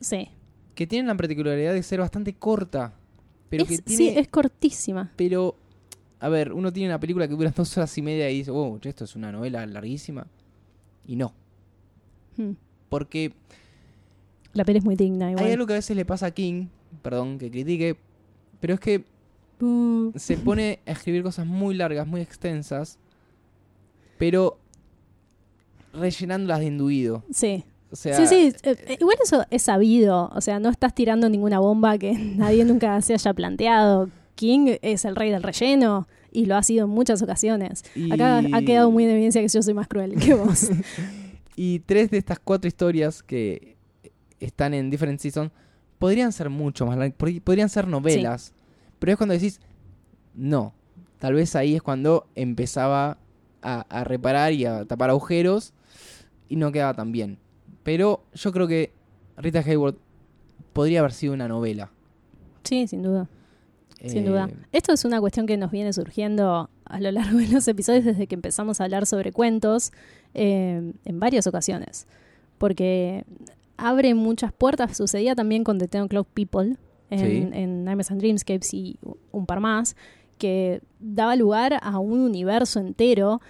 Sí. 0.00 0.28
Que 0.74 0.86
tiene 0.86 1.06
la 1.08 1.16
particularidad 1.16 1.72
de 1.72 1.82
ser 1.82 2.00
bastante 2.00 2.34
corta. 2.34 2.92
Pero 3.48 3.62
Es- 3.62 3.68
que 3.68 3.76
Sí, 3.76 3.96
tiene... 3.98 4.18
es 4.20 4.28
cortísima. 4.28 5.12
Pero, 5.16 5.56
a 6.18 6.28
ver, 6.28 6.52
uno 6.52 6.72
tiene 6.72 6.88
una 6.88 6.98
película 7.00 7.28
que 7.28 7.34
dura 7.34 7.50
dos 7.56 7.76
horas 7.78 7.96
y 7.96 8.02
media 8.02 8.28
y 8.30 8.38
dice, 8.38 8.50
wow, 8.50 8.78
esto 8.82 9.04
es 9.04 9.14
una 9.14 9.30
novela 9.30 9.64
larguísima. 9.64 10.26
Y 11.06 11.14
no. 11.14 11.32
Hmm. 12.36 12.52
Porque 12.88 13.32
La 14.54 14.64
peli 14.64 14.78
es 14.80 14.84
muy 14.84 14.96
digna 14.96 15.30
igual. 15.30 15.44
hay 15.46 15.52
algo 15.52 15.66
que 15.66 15.74
a 15.74 15.76
veces 15.76 15.96
le 15.96 16.04
pasa 16.04 16.26
a 16.26 16.30
King, 16.32 16.66
perdón 17.02 17.38
que 17.38 17.48
critique, 17.50 17.96
pero 18.60 18.74
es 18.74 18.80
que 18.80 19.04
se 20.16 20.36
pone 20.36 20.80
a 20.86 20.92
escribir 20.92 21.22
cosas 21.22 21.46
muy 21.46 21.74
largas, 21.74 22.06
muy 22.06 22.20
extensas, 22.20 22.98
pero 24.18 24.58
rellenándolas 25.92 26.60
de 26.60 26.66
induido. 26.66 27.24
sí. 27.32 27.64
O 27.88 27.94
sea, 27.94 28.16
sí, 28.16 28.26
sí. 28.26 28.56
eh, 28.64 28.76
eh, 28.88 28.96
igual 29.00 29.16
eso 29.22 29.44
es 29.48 29.62
sabido. 29.62 30.28
O 30.34 30.40
sea, 30.40 30.58
no 30.58 30.68
estás 30.70 30.92
tirando 30.92 31.30
ninguna 31.30 31.60
bomba 31.60 31.96
que 31.96 32.12
nadie 32.36 32.64
nunca 32.64 33.00
se 33.00 33.14
haya 33.14 33.32
planteado. 33.32 34.10
King 34.34 34.74
es 34.82 35.04
el 35.04 35.14
rey 35.14 35.30
del 35.30 35.42
relleno 35.44 36.08
y 36.32 36.46
lo 36.46 36.56
ha 36.56 36.62
sido 36.64 36.86
en 36.86 36.90
muchas 36.90 37.22
ocasiones. 37.22 37.84
y- 37.94 38.12
Acá 38.12 38.38
ha 38.52 38.60
quedado 38.62 38.90
muy 38.90 39.04
en 39.04 39.10
evidencia 39.10 39.40
que 39.40 39.46
yo 39.48 39.62
soy 39.62 39.72
más 39.72 39.86
cruel 39.86 40.16
que 40.16 40.34
vos. 40.34 40.68
Y 41.58 41.78
tres 41.78 42.10
de 42.10 42.18
estas 42.18 42.38
cuatro 42.40 42.66
historias 42.68 43.22
que 43.22 43.76
están 44.40 44.74
en 44.74 44.90
Different 44.90 45.20
Season 45.20 45.50
podrían 45.98 46.32
ser 46.32 46.50
mucho 46.50 46.84
más 46.86 46.98
largas, 46.98 47.16
pod- 47.16 47.40
podrían 47.40 47.68
ser 47.70 47.86
novelas. 47.86 48.52
Pero 48.98 49.12
es 49.12 49.18
cuando 49.18 49.34
decís, 49.34 49.60
no. 50.34 50.74
Tal 51.18 51.34
vez 51.34 51.56
ahí 51.56 51.74
es 51.74 51.82
cuando 51.82 52.26
empezaba 52.34 53.18
a, 53.62 53.80
a 53.88 54.04
reparar 54.04 54.52
y 54.52 54.64
a 54.66 54.84
tapar 54.84 55.10
agujeros 55.10 55.72
y 56.48 56.56
no 56.56 56.72
quedaba 56.72 56.94
tan 56.94 57.10
bien. 57.12 57.38
Pero 57.82 58.22
yo 58.34 58.52
creo 58.52 58.66
que 58.68 58.92
Rita 59.36 59.60
Hayworth 59.60 59.96
podría 60.72 61.00
haber 61.00 61.12
sido 61.12 61.32
una 61.34 61.48
novela. 61.48 61.90
sí, 62.64 62.86
sin 62.86 63.02
duda. 63.02 63.28
Sin 64.04 64.24
Eh, 64.24 64.28
duda. 64.28 64.50
Esto 64.72 64.92
es 64.92 65.04
una 65.06 65.20
cuestión 65.20 65.46
que 65.46 65.56
nos 65.56 65.70
viene 65.70 65.92
surgiendo 65.92 66.68
a 66.84 67.00
lo 67.00 67.10
largo 67.12 67.38
de 67.38 67.48
los 67.48 67.66
episodios 67.66 68.04
desde 68.04 68.26
que 68.26 68.34
empezamos 68.34 68.80
a 68.80 68.84
hablar 68.84 69.06
sobre 69.06 69.32
cuentos 69.32 69.90
eh, 70.34 70.92
en 71.04 71.20
varias 71.20 71.46
ocasiones. 71.46 72.06
Porque 72.58 73.24
abre 73.78 74.14
muchas 74.14 74.52
puertas. 74.52 74.96
Sucedía 74.96 75.34
también 75.34 75.64
con 75.64 75.78
The 75.78 75.88
Ten 75.88 76.02
O'Clock 76.02 76.28
People 76.34 76.76
en, 77.10 77.18
Sí. 77.18 77.48
en 77.52 77.84
Nightmares 77.84 78.10
and 78.10 78.20
Dreamscapes 78.20 78.74
y 78.74 78.98
un 79.32 79.46
par 79.46 79.60
más, 79.60 79.96
que 80.38 80.82
daba 81.00 81.36
lugar 81.36 81.78
a 81.82 81.98
un 81.98 82.20
universo 82.20 82.80
entero 82.80 83.40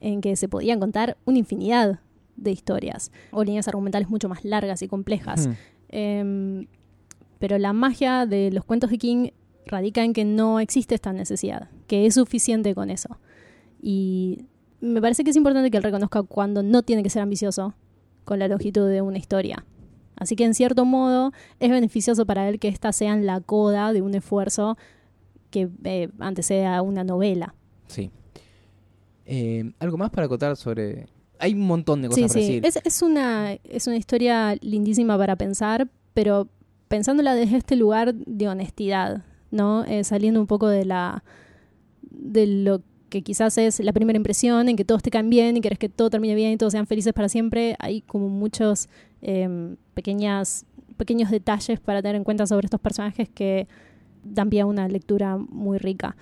en 0.00 0.20
que 0.20 0.34
se 0.36 0.48
podían 0.48 0.80
contar 0.80 1.16
una 1.24 1.38
infinidad 1.38 2.00
de 2.36 2.50
historias 2.50 3.12
o 3.30 3.44
líneas 3.44 3.68
argumentales 3.68 4.08
mucho 4.08 4.28
más 4.28 4.44
largas 4.44 4.82
y 4.82 4.88
complejas. 4.88 5.48
Em, 5.88 6.66
pero 7.38 7.58
la 7.58 7.72
magia 7.72 8.26
de 8.26 8.50
los 8.50 8.64
cuentos 8.64 8.90
de 8.90 8.98
King 8.98 9.28
radica 9.66 10.02
en 10.02 10.12
que 10.12 10.24
no 10.24 10.58
existe 10.58 10.94
esta 10.94 11.12
necesidad, 11.12 11.68
que 11.86 12.06
es 12.06 12.14
suficiente 12.14 12.74
con 12.74 12.90
eso. 12.90 13.18
Y 13.80 14.46
me 14.80 15.00
parece 15.00 15.22
que 15.22 15.30
es 15.30 15.36
importante 15.36 15.70
que 15.70 15.76
él 15.76 15.82
reconozca 15.84 16.22
cuando 16.24 16.62
no 16.62 16.82
tiene 16.82 17.02
que 17.04 17.10
ser 17.10 17.22
ambicioso 17.22 17.74
con 18.24 18.38
la 18.38 18.48
longitud 18.48 18.88
de 18.88 19.02
una 19.02 19.18
historia. 19.18 19.64
Así 20.16 20.36
que 20.36 20.44
en 20.44 20.54
cierto 20.54 20.84
modo 20.84 21.32
es 21.60 21.70
beneficioso 21.70 22.26
para 22.26 22.48
él 22.48 22.58
que 22.58 22.68
éstas 22.68 22.96
sean 22.96 23.26
la 23.26 23.40
coda 23.40 23.92
de 23.92 24.02
un 24.02 24.14
esfuerzo 24.14 24.76
que 25.50 25.68
eh, 25.84 26.08
antecede 26.18 26.66
a 26.66 26.82
una 26.82 27.04
novela. 27.04 27.54
Sí. 27.88 28.10
Eh, 29.26 29.72
¿Algo 29.78 29.96
más 29.98 30.10
para 30.10 30.26
acotar 30.26 30.56
sobre...? 30.56 31.06
Hay 31.38 31.54
un 31.54 31.60
montón 31.66 32.02
de 32.02 32.08
cosas 32.08 32.22
Sí, 32.22 32.28
para 32.28 32.46
sí. 32.46 32.60
decir. 32.60 32.66
Es, 32.66 32.80
es, 32.84 33.02
una, 33.02 33.54
es 33.64 33.86
una 33.86 33.96
historia 33.96 34.56
lindísima 34.60 35.18
para 35.18 35.34
pensar, 35.36 35.88
pero 36.14 36.48
pensándola 36.88 37.34
desde 37.34 37.56
este 37.56 37.74
lugar 37.74 38.14
de 38.14 38.48
honestidad, 38.48 39.24
¿no? 39.50 39.84
Eh, 39.84 40.04
saliendo 40.04 40.40
un 40.40 40.46
poco 40.46 40.68
de 40.68 40.84
la 40.84 41.24
de 42.02 42.46
lo 42.46 42.82
que 43.08 43.22
quizás 43.22 43.58
es 43.58 43.80
la 43.80 43.92
primera 43.92 44.16
impresión, 44.16 44.68
en 44.68 44.76
que 44.76 44.84
todos 44.84 45.02
te 45.02 45.10
caen 45.10 45.30
bien 45.30 45.56
y 45.56 45.60
querés 45.60 45.78
que 45.78 45.88
todo 45.88 46.10
termine 46.10 46.34
bien 46.34 46.52
y 46.52 46.56
todos 46.56 46.72
sean 46.72 46.86
felices 46.86 47.12
para 47.12 47.28
siempre. 47.28 47.74
Hay 47.78 48.02
como 48.02 48.28
muchos 48.28 48.88
eh, 49.20 49.74
pequeñas, 49.94 50.66
pequeños 50.96 51.30
detalles 51.30 51.80
para 51.80 52.02
tener 52.02 52.16
en 52.16 52.24
cuenta 52.24 52.46
sobre 52.46 52.66
estos 52.66 52.80
personajes 52.80 53.28
que 53.28 53.68
dan 54.24 54.50
pie 54.50 54.60
a 54.60 54.66
una 54.66 54.88
lectura 54.88 55.36
muy 55.36 55.78
rica. 55.78 56.16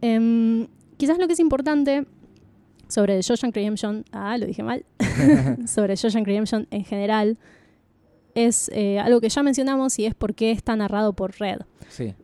Em, 0.00 0.66
quizás 0.96 1.18
lo 1.18 1.26
que 1.26 1.32
es 1.32 1.40
importante 1.40 2.06
sobre 2.88 3.20
Shawshank 3.20 3.54
Redemption, 3.54 4.04
ah, 4.12 4.36
lo 4.38 4.46
dije 4.46 4.62
mal, 4.62 4.84
sobre 5.66 5.96
Shawshank 5.96 6.26
Redemption 6.26 6.66
en 6.70 6.84
general, 6.84 7.38
es 8.34 8.70
eh, 8.74 8.98
algo 8.98 9.20
que 9.20 9.28
ya 9.28 9.42
mencionamos 9.42 9.98
y 9.98 10.06
es 10.06 10.14
por 10.14 10.34
qué 10.34 10.50
está 10.50 10.76
narrado 10.76 11.12
por 11.12 11.32
Red. 11.38 11.60
Sí. 11.88 12.14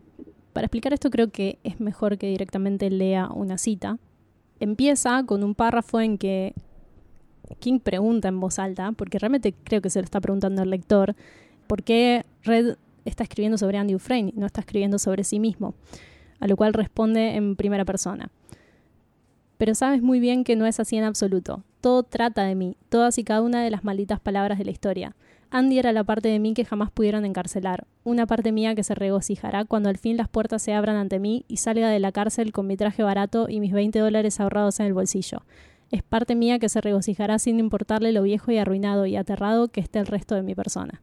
Para 0.52 0.66
explicar 0.66 0.92
esto 0.92 1.10
creo 1.10 1.30
que 1.30 1.58
es 1.62 1.80
mejor 1.80 2.18
que 2.18 2.26
directamente 2.26 2.90
lea 2.90 3.28
una 3.32 3.58
cita. 3.58 3.98
Empieza 4.58 5.22
con 5.24 5.44
un 5.44 5.54
párrafo 5.54 6.00
en 6.00 6.18
que 6.18 6.54
King 7.58 7.80
pregunta 7.80 8.28
en 8.28 8.40
voz 8.40 8.58
alta, 8.58 8.92
porque 8.92 9.18
realmente 9.18 9.54
creo 9.64 9.80
que 9.80 9.90
se 9.90 10.00
lo 10.00 10.04
está 10.04 10.20
preguntando 10.20 10.62
el 10.62 10.70
lector, 10.70 11.14
por 11.66 11.82
qué 11.82 12.24
Red 12.42 12.76
está 13.04 13.24
escribiendo 13.24 13.58
sobre 13.58 13.78
Andy 13.78 13.94
Dufresne 13.94 14.32
y 14.34 14.38
no 14.38 14.46
está 14.46 14.60
escribiendo 14.60 14.98
sobre 14.98 15.24
sí 15.24 15.38
mismo. 15.38 15.74
A 16.38 16.46
lo 16.46 16.56
cual 16.56 16.72
responde 16.72 17.36
en 17.36 17.56
primera 17.56 17.84
persona. 17.84 18.30
Pero 19.58 19.74
sabes 19.74 20.00
muy 20.00 20.20
bien 20.20 20.42
que 20.42 20.56
no 20.56 20.64
es 20.64 20.80
así 20.80 20.96
en 20.96 21.04
absoluto. 21.04 21.62
Todo 21.82 22.02
trata 22.02 22.44
de 22.44 22.54
mí, 22.54 22.76
todas 22.88 23.18
y 23.18 23.24
cada 23.24 23.42
una 23.42 23.62
de 23.62 23.70
las 23.70 23.84
malditas 23.84 24.18
palabras 24.18 24.58
de 24.58 24.64
la 24.64 24.70
historia. 24.70 25.14
Andy 25.50 25.78
era 25.78 25.92
la 25.92 26.04
parte 26.04 26.28
de 26.28 26.38
mí 26.38 26.54
que 26.54 26.64
jamás 26.64 26.90
pudieron 26.90 27.24
encarcelar, 27.24 27.84
una 28.04 28.26
parte 28.26 28.52
mía 28.52 28.74
que 28.74 28.84
se 28.84 28.94
regocijará 28.94 29.64
cuando 29.64 29.88
al 29.88 29.98
fin 29.98 30.16
las 30.16 30.28
puertas 30.28 30.62
se 30.62 30.72
abran 30.72 30.96
ante 30.96 31.18
mí 31.18 31.44
y 31.48 31.56
salga 31.56 31.90
de 31.90 31.98
la 31.98 32.12
cárcel 32.12 32.52
con 32.52 32.68
mi 32.68 32.76
traje 32.76 33.02
barato 33.02 33.48
y 33.48 33.58
mis 33.58 33.72
20 33.72 33.98
dólares 33.98 34.38
ahorrados 34.38 34.78
en 34.78 34.86
el 34.86 34.94
bolsillo. 34.94 35.42
Es 35.90 36.02
parte 36.02 36.34
mía 36.36 36.58
que 36.58 36.68
se 36.68 36.80
regocijará 36.80 37.38
sin 37.38 37.58
importarle 37.58 38.12
lo 38.12 38.22
viejo 38.22 38.52
y 38.52 38.58
arruinado 38.58 39.06
y 39.06 39.16
aterrado 39.16 39.68
que 39.68 39.80
esté 39.80 39.98
el 39.98 40.06
resto 40.06 40.34
de 40.34 40.42
mi 40.42 40.54
persona. 40.54 41.02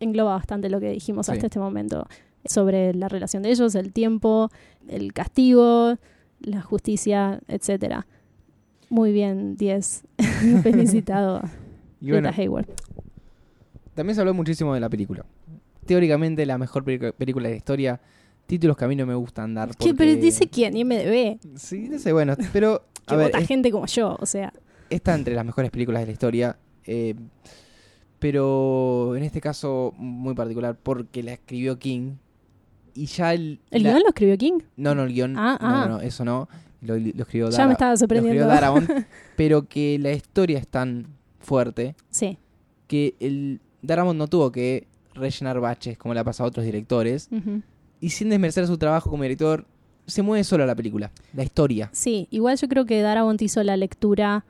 Engloba 0.00 0.34
bastante 0.34 0.68
lo 0.68 0.80
que 0.80 0.90
dijimos 0.90 1.26
Sí. 1.26 1.32
hasta 1.32 1.46
este 1.46 1.58
momento 1.58 2.06
sobre 2.44 2.92
la 2.92 3.08
relación 3.08 3.42
de 3.44 3.50
ellos, 3.50 3.74
el 3.76 3.92
tiempo, 3.92 4.50
el 4.88 5.12
castigo, 5.12 5.96
la 6.40 6.60
justicia, 6.60 7.40
etcétera. 7.46 8.06
Muy 8.90 9.12
bien, 9.12 9.56
10. 9.56 10.02
Felicitado 10.62 11.40
Y 12.00 12.10
bueno, 12.10 12.28
Rita 12.30 12.42
Hayworth. 12.42 12.68
también 13.94 14.16
se 14.16 14.20
habló 14.20 14.34
muchísimo 14.34 14.74
de 14.74 14.80
la 14.80 14.90
película. 14.90 15.24
Teóricamente 15.86 16.44
la 16.46 16.58
mejor 16.58 16.84
película 16.84 17.48
de 17.48 17.54
la 17.54 17.56
historia. 17.56 18.00
Títulos 18.46 18.76
que 18.76 18.84
a 18.84 18.88
mí 18.88 18.96
no 18.96 19.06
me 19.06 19.14
gustan 19.14 19.54
dar. 19.54 19.68
¿Qué? 19.70 19.74
porque- 19.78 19.94
Pero 19.94 20.20
dice 20.20 20.48
quién, 20.48 20.76
IMDB. 20.76 21.38
Sí, 21.56 21.88
no 21.88 21.98
sé, 21.98 22.12
bueno, 22.12 22.34
pero 22.52 22.84
Que 23.06 23.14
a 23.14 23.16
ver, 23.16 23.26
vota 23.28 23.38
es- 23.38 23.48
gente 23.48 23.70
como 23.70 23.86
yo, 23.86 24.16
o 24.20 24.26
sea. 24.26 24.52
está 24.90 25.14
entre 25.14 25.34
las 25.34 25.44
mejores 25.44 25.70
películas 25.70 26.02
de 26.02 26.06
la 26.06 26.12
historia. 26.12 26.56
eh, 26.84 27.14
pero 28.18 29.16
en 29.16 29.22
este 29.24 29.40
caso 29.40 29.92
muy 29.96 30.34
particular 30.34 30.76
porque 30.80 31.22
la 31.22 31.32
escribió 31.32 31.78
King. 31.78 32.12
Y 32.94 33.06
ya 33.06 33.32
el... 33.34 33.58
¿El 33.70 33.82
la- 33.82 33.90
guion 33.90 34.02
lo 34.02 34.08
escribió 34.10 34.38
King? 34.38 34.58
No, 34.76 34.94
no, 34.94 35.04
el 35.04 35.12
guion. 35.12 35.36
Ah, 35.36 35.58
no, 35.60 35.66
ah. 35.68 35.86
no, 35.88 35.94
no, 35.96 36.00
eso 36.00 36.24
no. 36.24 36.48
Lo, 36.82 36.96
lo 36.96 37.22
escribió 37.22 37.46
Ya 37.50 37.56
Dara- 37.58 37.66
me 37.66 37.72
estaba 37.72 37.90
lo 37.90 37.94
escribió 37.94 38.20
sorprendiendo. 38.22 38.46
Darabont, 38.48 38.90
pero 39.36 39.66
que 39.68 39.98
la 39.98 40.12
historia 40.12 40.58
es 40.58 40.68
tan 40.68 41.06
fuerte 41.40 41.96
Sí. 42.10 42.38
que 42.86 43.14
el 43.18 43.60
Darabont 43.82 44.18
no 44.18 44.28
tuvo 44.28 44.52
que 44.52 44.86
rellenar 45.14 45.58
baches 45.60 45.98
como 45.98 46.14
le 46.14 46.20
ha 46.20 46.24
pasado 46.24 46.46
a 46.46 46.48
otros 46.48 46.64
directores. 46.66 47.28
Y 48.02 48.10
sin 48.10 48.28
desmerecer 48.28 48.66
su 48.66 48.76
trabajo 48.76 49.08
como 49.08 49.22
director, 49.22 49.64
se 50.06 50.22
mueve 50.22 50.44
sola 50.44 50.66
la 50.66 50.74
película, 50.74 51.12
la 51.32 51.44
historia. 51.44 51.88
Sí, 51.92 52.26
igual 52.30 52.58
yo 52.58 52.68
creo 52.68 52.84
que 52.84 53.00
Darabont 53.00 53.40
hizo 53.40 53.62
la 53.62 53.76
lectura 53.76 54.44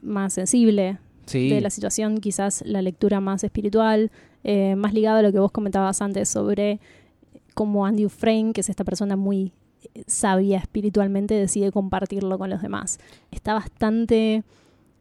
más 0.00 0.32
sensible 0.32 0.98
Sí, 1.26 1.50
de 1.50 1.60
la 1.60 1.70
situación, 1.70 2.18
quizás 2.18 2.62
la 2.64 2.80
lectura 2.80 3.20
más 3.20 3.44
espiritual, 3.44 4.10
eh, 4.44 4.76
más 4.76 4.94
ligada 4.94 5.18
a 5.18 5.22
lo 5.22 5.32
que 5.32 5.40
vos 5.40 5.50
comentabas 5.50 6.00
antes 6.00 6.28
sobre 6.28 6.78
cómo 7.54 7.84
Andy 7.84 8.04
Dufresne, 8.04 8.52
que 8.52 8.60
es 8.60 8.70
esta 8.70 8.84
persona 8.84 9.16
muy 9.16 9.52
eh, 9.94 10.04
sabia 10.06 10.58
espiritualmente, 10.58 11.34
decide 11.34 11.72
compartirlo 11.72 12.38
con 12.38 12.48
los 12.48 12.62
demás. 12.62 12.98
Está 13.32 13.54
bastante 13.54 14.44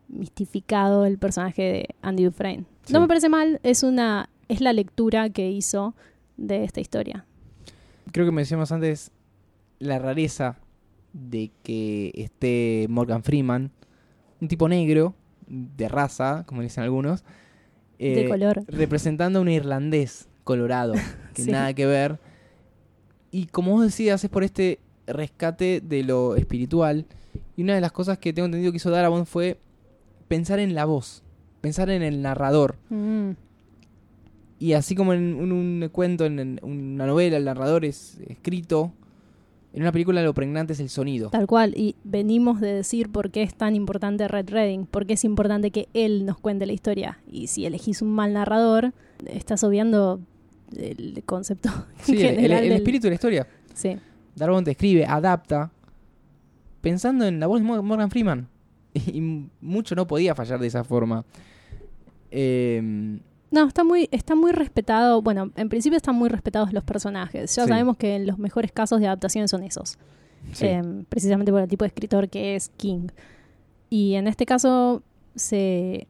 mistificado 0.07 1.05
el 1.05 1.19
personaje 1.19 1.61
de 1.61 1.89
Andy 2.01 2.25
Dufresne. 2.25 2.65
No 2.89 2.99
me 2.99 3.07
parece 3.07 3.29
mal, 3.29 3.59
es 3.61 3.83
una 3.83 4.29
es 4.47 4.61
la 4.61 4.73
lectura 4.73 5.29
que 5.29 5.51
hizo 5.51 5.93
de 6.37 6.63
esta 6.63 6.79
historia. 6.79 7.26
Creo 8.11 8.25
que 8.25 8.31
mencionamos 8.31 8.71
antes 8.71 9.11
la 9.79 9.99
rareza 9.99 10.57
de 11.13 11.51
que 11.63 12.11
esté 12.15 12.87
Morgan 12.89 13.23
Freeman, 13.23 13.71
un 14.41 14.47
tipo 14.47 14.67
negro, 14.69 15.15
de 15.47 15.87
raza, 15.87 16.43
como 16.45 16.61
dicen 16.61 16.83
algunos, 16.83 17.23
de 17.99 18.25
eh, 18.25 18.29
color. 18.29 18.63
representando 18.67 19.39
a 19.39 19.41
un 19.41 19.49
irlandés 19.49 20.27
colorado, 20.43 20.93
que 21.33 21.43
Sí. 21.43 21.51
nada 21.51 21.73
que 21.73 21.85
ver. 21.85 22.19
Y 23.31 23.47
como 23.47 23.71
vos 23.71 23.83
decías, 23.83 24.23
es 24.23 24.29
por 24.29 24.43
este 24.43 24.79
rescate 25.05 25.81
de 25.81 26.03
lo 26.03 26.35
espiritual. 26.35 27.05
Y 27.55 27.63
una 27.63 27.75
de 27.75 27.81
las 27.81 27.91
cosas 27.91 28.17
que 28.19 28.33
tengo 28.33 28.45
entendido 28.45 28.71
que 28.71 28.77
hizo 28.77 28.91
Darabont 28.91 29.25
fue 29.27 29.59
pensar 30.27 30.59
en 30.59 30.75
la 30.75 30.85
voz, 30.85 31.23
pensar 31.61 31.89
en 31.89 32.01
el 32.03 32.21
narrador. 32.21 32.75
Mm, 32.89 33.31
Y 34.59 34.73
así 34.73 34.95
como 34.95 35.13
en 35.13 35.35
un, 35.35 35.51
un 35.51 35.89
cuento, 35.91 36.25
en, 36.25 36.39
en 36.39 36.59
una 36.63 37.05
novela, 37.05 37.37
el 37.37 37.45
narrador 37.45 37.85
es 37.85 38.19
escrito, 38.27 38.91
en 39.73 39.81
una 39.83 39.91
película 39.91 40.23
lo 40.23 40.33
pregnante 40.33 40.73
es 40.73 40.79
el 40.79 40.89
sonido. 40.89 41.29
Tal 41.29 41.45
cual, 41.45 41.73
y 41.77 41.95
venimos 42.03 42.59
de 42.59 42.73
decir 42.73 43.09
por 43.09 43.29
qué 43.29 43.43
es 43.43 43.53
tan 43.53 43.75
importante 43.75 44.27
Red 44.27 44.49
Redding, 44.49 44.85
por 44.87 45.05
qué 45.05 45.13
es 45.13 45.23
importante 45.23 45.69
que 45.69 45.87
él 45.93 46.25
nos 46.25 46.39
cuente 46.39 46.65
la 46.65 46.73
historia. 46.73 47.19
Y 47.31 47.47
si 47.47 47.65
elegís 47.67 48.01
un 48.01 48.09
mal 48.13 48.33
narrador, 48.33 48.93
estás 49.27 49.63
obviando 49.63 50.19
el 50.75 51.21
concepto 51.25 51.69
Sí, 52.01 52.13
el, 52.17 52.25
el- 52.25 52.35
general 52.37 52.63
el 52.63 52.69
del- 52.69 52.77
espíritu 52.79 53.03
de 53.03 53.09
la 53.09 53.15
historia. 53.15 53.47
Sí, 53.75 53.95
Darabont 54.35 54.67
escribe, 54.67 55.05
adapta, 55.05 55.71
pensando 56.81 57.25
en 57.25 57.39
la 57.39 57.45
voz 57.47 57.59
de 57.59 57.65
Mo- 57.67 57.83
Morgan 57.83 58.09
Freeman. 58.09 58.47
Y, 58.95 59.21
mucho 59.61 59.93
no 59.93 60.07
podía 60.07 60.33
fallar 60.33 60.59
de 60.59 60.65
esa 60.67 60.83
forma. 60.83 61.23
Eh, 62.31 63.19
No, 63.51 63.65
está 63.65 63.83
muy, 63.83 64.09
está 64.11 64.35
muy 64.35 64.51
respetado. 64.51 65.21
Bueno, 65.21 65.51
en 65.55 65.69
principio 65.69 65.95
están 65.97 66.15
muy 66.15 66.29
respetados 66.29 66.73
los 66.73 66.83
personajes. 66.83 67.55
Ya 67.55 67.63
Sí. 67.63 67.69
sabemos 67.69 67.95
que 67.97 68.19
los 68.19 68.37
mejores 68.39 68.71
casos 68.71 68.99
de 68.99 69.07
adaptaciones 69.07 69.51
son 69.51 69.63
esos. 69.63 69.97
sí. 70.53 70.65
em, 70.65 71.03
precisamente 71.05 71.51
por 71.51 71.61
el 71.61 71.67
tipo 71.67 71.83
de 71.83 71.87
escritor 71.87 72.29
que 72.29 72.55
es 72.55 72.69
King. 72.77 73.07
Y 73.89 74.15
en 74.15 74.27
este 74.27 74.45
caso 74.45 75.01
se, 75.35 76.07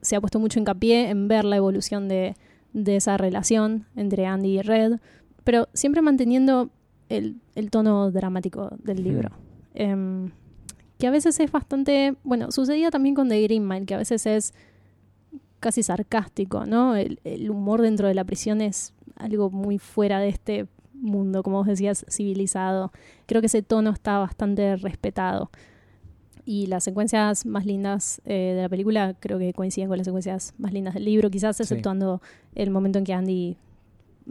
se 0.00 0.16
ha 0.16 0.20
puesto 0.20 0.38
mucho 0.38 0.58
hincapié 0.58 1.08
en 1.10 1.28
ver 1.28 1.44
la 1.44 1.56
evolución 1.56 2.08
de, 2.08 2.34
de 2.72 2.96
esa 2.96 3.16
relación 3.16 3.86
entre 3.96 4.26
Andy 4.26 4.58
y 4.58 4.62
Red, 4.62 4.98
pero 5.42 5.68
siempre 5.74 6.02
manteniendo 6.02 6.70
el, 7.08 7.36
el 7.54 7.70
tono 7.70 8.10
dramático 8.10 8.70
del 8.82 9.02
libro. 9.04 9.30
Em, 9.74 10.30
que 10.98 11.06
a 11.06 11.10
veces 11.10 11.38
es 11.40 11.50
bastante, 11.50 12.14
bueno, 12.24 12.52
sucedía 12.52 12.90
también 12.90 13.14
con 13.14 13.28
The 13.28 13.42
Green 13.42 13.66
Mile, 13.66 13.84
que 13.86 13.94
a 13.94 13.98
veces 13.98 14.24
es 14.26 14.54
casi 15.64 15.82
sarcástico, 15.82 16.66
¿no? 16.66 16.94
El, 16.94 17.18
el 17.24 17.50
humor 17.50 17.80
dentro 17.82 18.06
de 18.06 18.14
la 18.14 18.24
prisión 18.24 18.60
es 18.60 18.92
algo 19.16 19.50
muy 19.50 19.78
fuera 19.78 20.18
de 20.20 20.28
este 20.28 20.66
mundo, 20.92 21.42
como 21.42 21.56
vos 21.58 21.66
decías, 21.66 22.04
civilizado. 22.08 22.92
Creo 23.26 23.40
que 23.40 23.46
ese 23.48 23.62
tono 23.62 23.90
está 23.90 24.18
bastante 24.18 24.76
respetado. 24.76 25.50
Y 26.46 26.66
las 26.66 26.84
secuencias 26.84 27.46
más 27.46 27.64
lindas 27.64 28.20
eh, 28.26 28.52
de 28.54 28.62
la 28.62 28.68
película 28.68 29.14
creo 29.18 29.38
que 29.38 29.52
coinciden 29.54 29.88
con 29.88 29.96
las 29.96 30.04
secuencias 30.06 30.52
más 30.58 30.72
lindas 30.72 30.92
del 30.94 31.04
libro, 31.06 31.30
quizás 31.30 31.56
Sí. 31.56 31.62
exceptuando 31.62 32.20
el 32.54 32.70
momento 32.70 32.98
en 32.98 33.04
que 33.04 33.14
Andy 33.14 33.56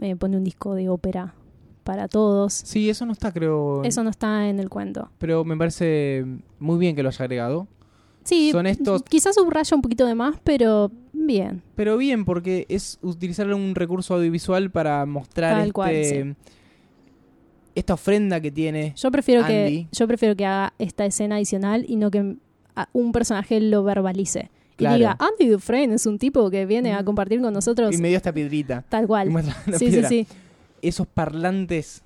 eh, 0.00 0.14
pone 0.16 0.36
un 0.36 0.44
disco 0.44 0.74
de 0.74 0.88
ópera 0.88 1.34
para 1.82 2.06
todos. 2.08 2.52
Sí, 2.54 2.88
eso 2.88 3.04
no 3.04 3.12
está, 3.12 3.32
creo. 3.32 3.82
Eso 3.84 4.02
no 4.04 4.10
está 4.10 4.48
en 4.48 4.58
el 4.60 4.68
cuento. 4.70 5.10
Pero 5.18 5.44
me 5.44 5.56
parece 5.56 6.24
muy 6.60 6.78
bien 6.78 6.94
que 6.94 7.02
lo 7.02 7.08
haya 7.10 7.24
agregado. 7.24 7.66
Sí, 8.24 8.50
Son 8.52 8.66
estos- 8.66 9.02
quizás 9.02 9.34
subraya 9.34 9.76
un 9.76 9.82
poquito 9.82 10.06
de 10.06 10.14
más, 10.14 10.36
pero 10.42 10.90
bien. 11.12 11.62
Pero 11.76 11.96
bien, 11.98 12.24
porque 12.24 12.64
es 12.68 12.98
utilizar 13.02 13.52
un 13.52 13.74
recurso 13.74 14.14
audiovisual 14.14 14.70
para 14.70 15.04
mostrar 15.06 15.60
este, 15.60 15.72
cual, 15.72 16.04
sí. 16.04 16.34
esta 17.74 17.94
ofrenda 17.94 18.40
que 18.40 18.50
tiene. 18.50 18.94
Yo 18.96 19.10
prefiero 19.10 19.42
Andy. 19.44 19.52
que 19.52 19.86
yo 19.92 20.06
prefiero 20.06 20.36
que 20.36 20.46
haga 20.46 20.72
esta 20.78 21.04
escena 21.04 21.36
adicional 21.36 21.84
y 21.88 21.96
no 21.96 22.10
que 22.10 22.36
un 22.92 23.12
personaje 23.12 23.60
lo 23.60 23.84
verbalice. 23.84 24.50
Claro. 24.76 24.96
Y 24.96 24.98
diga, 25.00 25.16
Andy 25.20 25.48
Dufresne 25.50 25.94
es 25.94 26.06
un 26.06 26.18
tipo 26.18 26.50
que 26.50 26.66
viene 26.66 26.92
a 26.92 27.02
Mm. 27.02 27.04
compartir 27.04 27.40
con 27.40 27.52
nosotros 27.52 27.94
Y 27.94 27.98
me 28.00 28.08
dio 28.08 28.16
esta 28.16 28.32
piedrita. 28.32 28.84
tal 28.88 29.06
cual. 29.06 29.30
Sí, 29.78 29.92
sí, 29.92 30.02
sí. 30.08 30.26
Esos 30.82 31.06
parlantes 31.06 32.02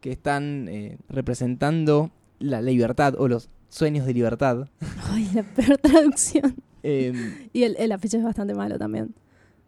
que 0.00 0.10
están 0.12 0.66
eh, 0.68 0.96
representando 1.08 2.10
la 2.38 2.60
libertad 2.62 3.14
o 3.18 3.28
los 3.28 3.48
sueños 3.70 4.04
de 4.06 4.12
libertad. 4.12 4.68
Ay, 5.10 5.28
la 5.34 5.42
peor 5.42 5.78
traducción. 5.78 6.54
Eh, 6.82 7.48
Y 7.54 7.62
el, 7.62 7.76
el 7.78 7.90
afiche 7.92 8.18
es 8.18 8.22
bastante 8.22 8.52
malo 8.54 8.78
también. 8.78 9.14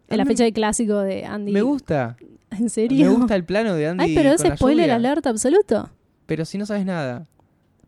El 0.07 0.19
afiche 0.19 0.51
clásico 0.53 0.99
de 0.99 1.25
Andy. 1.25 1.51
me 1.51 1.61
gusta. 1.63 2.15
¿En 2.51 2.69
serio? 2.69 3.09
Me 3.09 3.15
gusta 3.17 3.35
el 3.35 3.43
plano 3.45 3.73
de 3.73 3.87
Andy. 3.87 4.03
Ay, 4.03 4.13
pero 4.15 4.31
es 4.31 4.41
spoiler 4.41 4.85
lluvia. 4.85 4.95
alert 4.95 5.25
absoluto. 5.25 5.89
Pero 6.27 6.45
si 6.45 6.59
no 6.59 6.67
sabes 6.67 6.85
nada. 6.85 7.25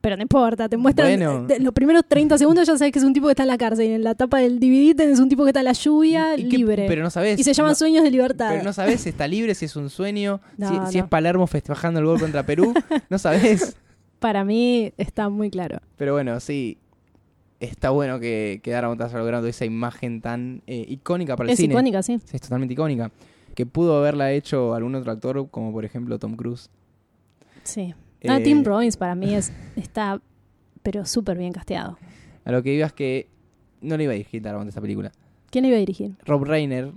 Pero 0.01 0.15
no 0.17 0.21
importa, 0.21 0.69
te 0.69 0.77
muestran 0.77 1.07
Bueno. 1.07 1.47
de- 1.47 1.59
los 1.59 1.73
primeros 1.73 2.03
30 2.07 2.37
segundos 2.37 2.67
ya 2.67 2.77
sabes 2.77 2.91
que 2.93 2.99
es 2.99 3.05
un 3.05 3.13
tipo 3.13 3.25
que 3.25 3.31
está 3.31 3.41
en 3.43 3.47
la 3.49 3.57
cárcel 3.57 3.87
y 3.89 3.93
en 3.93 4.03
la 4.03 4.13
tapa 4.13 4.39
del 4.39 4.59
DVD 4.59 4.95
tenés 4.95 5.19
un 5.19 5.29
tipo 5.29 5.43
que 5.43 5.49
está 5.49 5.61
en 5.61 5.65
la 5.65 5.71
lluvia 5.73 6.35
¿Y 6.37 6.47
qué- 6.47 6.57
libre. 6.57 6.85
Pero 6.87 7.01
no 7.01 7.09
sabes. 7.09 7.39
y 7.39 7.43
se 7.43 7.53
llama 7.53 7.69
no- 7.69 7.75
Sueños 7.75 8.03
de 8.03 8.11
Libertad. 8.11 8.49
Pero 8.51 8.63
no 8.63 8.71
sabes 8.73 9.01
si 9.01 9.09
está 9.09 9.27
libre, 9.27 9.55
si 9.55 9.65
es 9.65 9.75
un 9.75 9.89
sueño, 9.89 10.41
No, 10.57 10.85
si, 10.87 10.91
si 10.93 10.97
es 10.99 11.05
Palermo 11.05 11.47
festejando 11.47 11.99
el 11.99 12.05
gol 12.05 12.19
contra 12.19 12.43
Perú. 12.45 12.71
No 13.09 13.17
sabes. 13.17 13.75
Para 14.25 14.43
mí 14.43 14.91
está 14.97 15.29
muy 15.29 15.51
claro. 15.51 15.77
Pero 15.97 16.13
bueno, 16.13 16.39
sí. 16.39 16.79
Está 17.59 17.91
bueno 17.91 18.19
que, 18.19 18.59
que 18.63 18.71
Darabont 18.71 18.99
haya 18.99 19.19
logrado 19.19 19.45
esa 19.45 19.65
imagen 19.65 20.19
tan 20.19 20.63
eh, 20.65 20.83
icónica 20.89 21.35
para 21.35 21.47
el 21.49 21.53
Es 21.53 21.59
cine. 21.59 21.75
icónica, 21.75 22.01
sí. 22.01 22.19
Es 22.33 22.41
totalmente 22.41 22.73
icónica. 22.73 23.11
Que 23.53 23.67
pudo 23.67 23.99
haberla 23.99 24.31
hecho 24.31 24.73
algún 24.73 24.95
otro 24.95 25.11
actor, 25.11 25.47
como 25.51 25.71
por 25.71 25.85
ejemplo 25.85 26.17
Tom 26.17 26.35
Cruise. 26.35 26.71
Sí. 27.61 27.93
Ah, 28.27 28.37
Eh, 28.39 28.43
Tim 28.43 28.63
Robbins 28.63 28.97
para 28.97 29.13
mí 29.13 29.35
es, 29.35 29.53
está, 29.75 30.19
pero 30.81 31.05
súper 31.05 31.37
bien 31.37 31.53
casteado. 31.53 31.99
A 32.45 32.51
lo 32.51 32.63
que 32.63 32.73
iba 32.73 32.87
es 32.87 32.93
que 32.93 33.29
no 33.81 33.95
le 33.95 34.05
iba 34.05 34.13
a 34.13 34.15
dirigir 34.15 34.41
Darabont 34.41 34.69
esta 34.69 34.81
película. 34.81 35.11
¿Quién 35.51 35.61
le 35.61 35.67
iba 35.69 35.77
a 35.77 35.81
dirigir? 35.81 36.15
Rob 36.25 36.45
Reiner 36.45 36.91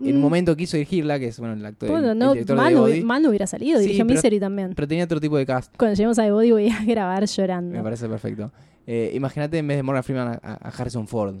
en 0.00 0.14
un 0.14 0.18
Mm. 0.18 0.22
momento 0.22 0.56
quiso 0.56 0.76
dirigirla, 0.76 1.18
que 1.18 1.26
es 1.28 1.38
bueno, 1.40 1.54
el 1.54 1.64
actor 1.66 1.88
Bueno, 1.90 2.12
el, 2.12 2.18
no, 2.18 2.34
de 2.34 2.54
Manu, 2.54 2.78
Body, 2.80 3.02
Manu 3.02 3.28
hubiera 3.30 3.46
salido, 3.46 3.80
dirigió 3.80 4.04
Misery 4.04 4.38
también. 4.40 4.72
pero 4.74 4.86
tenía 4.86 5.04
otro 5.04 5.20
tipo 5.20 5.36
de 5.36 5.44
cast. 5.46 5.74
Cuando 5.76 5.94
lleguemos 5.94 6.18
a 6.18 6.22
The 6.24 6.32
Body 6.32 6.52
voy 6.52 6.68
a 6.68 6.78
grabar 6.84 7.20
Me 7.22 7.26
llorando. 7.26 7.82
parece 7.82 8.08
perfecto. 8.08 8.52
Eh, 8.86 9.10
Imagínate 9.14 9.58
en 9.58 9.66
vez 9.68 9.76
de 9.76 9.82
Morgan 9.82 10.02
Freeman 10.04 10.38
a, 10.42 10.52
a 10.54 10.68
Harrison 10.70 11.06
Ford. 11.08 11.36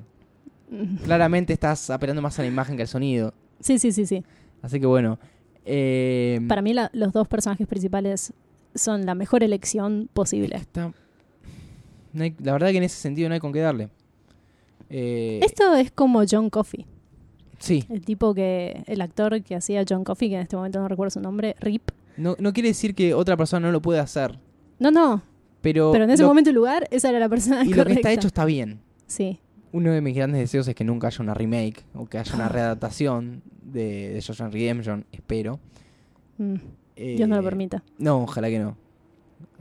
Mm. 0.70 0.96
Claramente 1.04 1.52
estás 1.52 1.88
apelando 1.90 2.20
más 2.20 2.38
a 2.38 2.42
la 2.42 2.48
imagen 2.48 2.76
que 2.76 2.82
al 2.82 2.88
sonido. 2.88 3.32
Sí, 3.60 3.78
sí, 3.78 3.90
sí, 3.92 4.06
sí. 4.06 4.22
Así 4.60 4.78
que 4.80 4.86
bueno. 4.86 5.18
eh, 5.64 6.40
Para 6.48 6.60
mí 6.62 6.74
la- 6.74 6.90
los 6.92 7.12
dos 7.12 7.26
personajes 7.28 7.66
principales 7.66 8.32
son 8.74 9.06
la 9.06 9.14
mejor 9.14 9.42
elección 9.44 10.08
posible. 10.12 10.56
está- 10.56 10.92
no 12.12 12.22
hay- 12.24 12.34
la 12.42 12.52
verdad 12.52 12.70
que 12.70 12.78
en 12.78 12.82
ese 12.82 12.96
sentido 13.00 13.28
no 13.28 13.34
hay 13.34 13.40
con 13.40 13.52
qué 13.52 13.60
darle. 13.60 13.88
Eh, 14.90 15.40
Esto 15.42 15.74
es 15.74 15.90
como 15.90 16.22
John 16.28 16.48
Coffey, 16.50 16.86
sí, 17.58 17.84
el 17.90 18.04
tipo 18.04 18.34
que, 18.34 18.82
el 18.86 19.00
actor 19.00 19.42
que 19.42 19.54
hacía 19.54 19.84
John 19.88 20.04
Coffey, 20.04 20.28
que 20.30 20.36
en 20.36 20.42
este 20.42 20.56
momento 20.56 20.80
no 20.80 20.88
recuerdo 20.88 21.10
su 21.10 21.20
nombre, 21.20 21.54
Rip. 21.60 21.90
no, 22.16 22.36
no 22.38 22.52
quiere 22.52 22.70
decir 22.70 22.94
que 22.94 23.14
otra 23.14 23.36
persona 23.36 23.66
no 23.66 23.72
lo 23.72 23.82
pueda 23.82 24.02
hacer. 24.02 24.38
No, 24.78 24.90
no, 24.90 25.22
Pero, 25.60 25.90
pero 25.92 26.04
en 26.04 26.10
ese 26.10 26.22
lo- 26.22 26.28
momento 26.28 26.50
y 26.50 26.52
lugar, 26.52 26.86
esa 26.90 27.08
era 27.10 27.18
la 27.18 27.28
persona 27.28 27.62
y 27.64 27.66
lo 27.66 27.70
que 27.72 27.76
correcta. 27.78 28.00
está 28.00 28.12
hecho 28.12 28.26
está 28.28 28.44
bien. 28.44 28.80
Sí, 29.06 29.40
Uno 29.72 29.92
de 29.92 30.00
mis 30.00 30.14
grandes 30.14 30.40
deseos 30.40 30.66
es 30.68 30.74
que 30.74 30.84
nunca 30.84 31.08
haya 31.08 31.22
una 31.22 31.34
remake 31.34 31.84
o 31.94 32.06
que 32.06 32.18
haya 32.18 32.34
una 32.34 32.48
readaptación 32.48 33.42
de, 33.62 34.10
de 34.14 34.48
Redemption, 34.50 35.04
espero. 35.12 35.58
Mm, 36.38 36.54
Eh, 36.96 37.14
Dios 37.16 37.28
no 37.28 37.36
lo 37.36 37.42
permita. 37.42 37.82
No, 37.98 38.22
ojalá 38.22 38.48
que 38.48 38.58
no. 38.58 38.76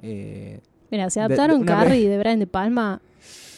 Eh, 0.01 0.59
Mira, 0.91 1.09
si 1.09 1.19
de- 1.19 1.25
adaptaron 1.25 1.59
de 1.61 1.65
Carrie 1.65 2.07
de 2.09 2.17
Brian 2.17 2.39
De 2.39 2.47
Palma, 2.47 3.01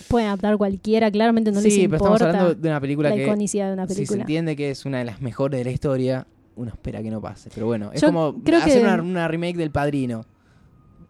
pueden 0.09 0.27
adaptar 0.27 0.57
cualquiera, 0.57 1.09
claramente 1.09 1.51
no 1.51 1.61
les 1.61 1.73
sí, 1.73 1.81
pero 1.87 1.97
estamos 1.97 2.19
importa 2.21 2.37
hablando 2.39 2.61
de 2.61 2.69
una 2.69 2.81
película 2.81 3.09
la 3.09 3.15
que 3.15 3.23
iconicidad 3.23 3.67
de 3.67 3.73
una 3.73 3.87
si 3.87 3.93
se 3.93 3.95
película. 3.97 4.21
entiende 4.21 4.55
que 4.55 4.71
es 4.71 4.85
una 4.85 4.97
de 4.99 5.05
las 5.05 5.21
mejores 5.21 5.57
de 5.59 5.63
la 5.63 5.71
historia, 5.71 6.27
uno 6.55 6.69
espera 6.71 7.01
que 7.01 7.09
no 7.11 7.21
pase. 7.21 7.49
Pero 7.53 7.67
bueno, 7.67 7.91
es 7.93 8.01
Yo 8.01 8.07
como 8.07 8.43
creo 8.43 8.59
hacer 8.59 8.81
que- 8.81 8.83
una, 8.83 9.01
una 9.01 9.27
remake 9.27 9.55
del 9.57 9.71
Padrino. 9.71 10.25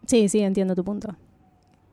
Sí, 0.06 0.28
sí, 0.28 0.40
entiendo 0.40 0.74
tu 0.74 0.84
punto. 0.84 1.14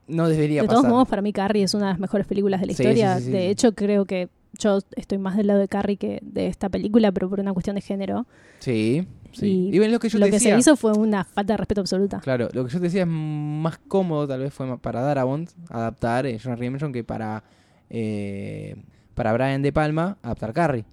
No 0.07 0.29
debería 0.29 0.61
De 0.61 0.67
pasar. 0.67 0.81
todos 0.83 0.91
modos, 0.93 1.07
para 1.07 1.21
mí 1.21 1.33
Carrie 1.33 1.63
es 1.63 1.73
una 1.73 1.87
de 1.87 1.91
las 1.93 1.99
mejores 1.99 2.25
películas 2.27 2.61
de 2.61 2.67
la 2.67 2.73
Sí, 2.73 2.83
historia. 2.83 3.19
sí, 3.19 3.29
de 3.31 3.49
hecho, 3.49 3.73
creo 3.73 4.05
que 4.05 4.29
yo 4.59 4.79
estoy 4.95 5.17
más 5.17 5.35
del 5.35 5.47
lado 5.47 5.59
de 5.59 5.67
Carrie 5.67 5.97
que 5.97 6.19
de 6.21 6.47
esta 6.47 6.69
película, 6.69 7.11
pero 7.11 7.29
por 7.29 7.39
una 7.39 7.51
cuestión 7.53 7.75
de 7.75 7.81
género. 7.81 8.25
Sí, 8.59 9.05
sí. 9.39 9.69
Y 9.71 9.75
Y, 9.75 9.79
ven 9.79 9.91
lo 9.91 9.99
que 9.99 10.09
yo 10.09 10.19
Lo 10.19 10.25
que 10.25 10.31
decía. 10.33 10.53
se 10.55 10.59
hizo 10.59 10.75
fue 10.75 10.91
una 10.93 11.23
falta 11.23 11.53
de 11.53 11.57
respeto 11.57 11.81
absoluta. 11.81 12.19
Claro, 12.19 12.49
lo 12.53 12.65
que 12.65 12.71
yo 12.71 12.79
te 12.79 12.85
decía 12.85 13.01
es 13.01 13.07
más 13.07 13.77
cómodo, 13.87 14.27
tal 14.27 14.39
vez 14.41 14.53
fue 14.53 14.77
para 14.79 15.01
Darabont 15.01 15.49
adaptar 15.69 16.25
eh, 16.25 16.39
John 16.43 16.57
Redemption 16.57 16.91
que 16.91 17.03
para 17.03 17.43
eh, 17.89 18.75
para 19.15 19.33
Brian 19.33 19.61
De 19.61 19.71
Palma 19.73 20.17
adaptar 20.21 20.53
Carrie. 20.53 20.85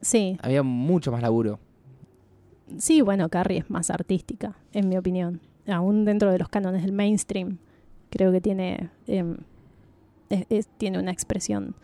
Sí, 0.00 0.36
Había 0.42 0.62
mucho 0.62 1.10
más 1.10 1.22
laburo. 1.22 1.58
sí, 2.78 3.00
bueno, 3.00 3.28
Carrie 3.28 3.58
es 3.58 3.70
más 3.70 3.90
artística, 3.90 4.56
en 4.72 4.88
mi 4.88 4.96
opinión. 4.96 5.40
Aún 5.66 6.04
dentro 6.04 6.30
de 6.30 6.38
los 6.38 6.48
cánones 6.48 6.82
del 6.82 6.92
mainstream, 6.92 7.58
creo 8.10 8.30
que 8.30 8.40
tiene, 8.40 8.90
em, 9.06 9.36
es- 10.30 10.46
es- 10.48 10.68
tiene 10.78 10.98
una 10.98 11.10
expresión 11.10 11.74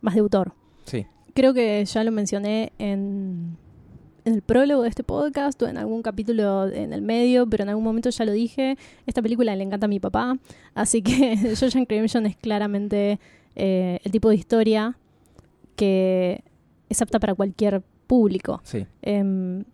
más 0.00 0.14
de 0.14 0.20
autor. 0.20 0.52
Sí. 0.84 1.06
Creo 1.34 1.54
que 1.54 1.84
ya 1.84 2.02
lo 2.02 2.10
mencioné 2.10 2.72
en, 2.78 3.56
en 4.24 4.34
el 4.34 4.42
prólogo 4.42 4.82
de 4.82 4.88
este 4.88 5.02
podcast 5.02 5.60
o 5.62 5.68
en 5.68 5.78
algún 5.78 6.02
capítulo 6.02 6.68
en 6.68 6.92
el 6.92 7.02
medio, 7.02 7.46
pero 7.48 7.62
en 7.62 7.70
algún 7.70 7.84
momento 7.84 8.10
ya 8.10 8.24
lo 8.24 8.32
dije. 8.32 8.76
Esta 9.06 9.22
película 9.22 9.54
le 9.56 9.64
encanta 9.64 9.86
a 9.86 9.88
mi 9.88 10.00
papá, 10.00 10.38
así 10.74 11.02
que 11.02 11.36
Shawshank 11.56 11.88
Redemption 11.88 12.26
es 12.26 12.36
claramente 12.36 13.18
eh, 13.56 14.00
el 14.04 14.12
tipo 14.12 14.28
de 14.28 14.36
historia 14.36 14.96
que 15.76 16.42
es 16.88 17.00
apta 17.00 17.18
para 17.18 17.34
cualquier 17.34 17.82
público. 18.06 18.60
Sí. 18.64 18.86
Em, 19.02 19.64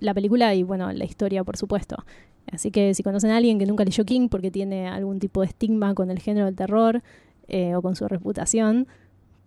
la 0.00 0.14
película 0.14 0.54
y, 0.54 0.62
bueno, 0.62 0.92
la 0.92 1.04
historia, 1.04 1.44
por 1.44 1.56
supuesto. 1.56 2.04
Así 2.50 2.70
que 2.70 2.94
si 2.94 3.02
conocen 3.02 3.30
a 3.30 3.36
alguien 3.36 3.58
que 3.58 3.66
nunca 3.66 3.84
leyó 3.84 4.04
King 4.04 4.28
porque 4.28 4.50
tiene 4.50 4.88
algún 4.88 5.18
tipo 5.18 5.40
de 5.40 5.48
estigma 5.48 5.94
con 5.94 6.10
el 6.10 6.18
género 6.18 6.46
del 6.46 6.56
terror 6.56 7.02
eh, 7.46 7.74
o 7.74 7.82
con 7.82 7.96
su 7.96 8.08
reputación, 8.08 8.86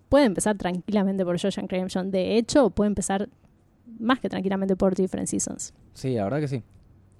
puede 0.09 0.25
empezar 0.25 0.57
tranquilamente 0.57 1.23
por 1.23 1.37
Shawshank 1.37 1.71
Redemption. 1.71 2.11
De 2.11 2.37
hecho, 2.37 2.69
puede 2.69 2.89
empezar 2.89 3.29
más 3.99 4.19
que 4.19 4.29
tranquilamente 4.29 4.75
por 4.75 4.95
Different 4.95 5.27
Seasons. 5.27 5.73
Sí, 5.93 6.15
la 6.15 6.23
verdad 6.25 6.39
que 6.39 6.47
sí. 6.47 6.63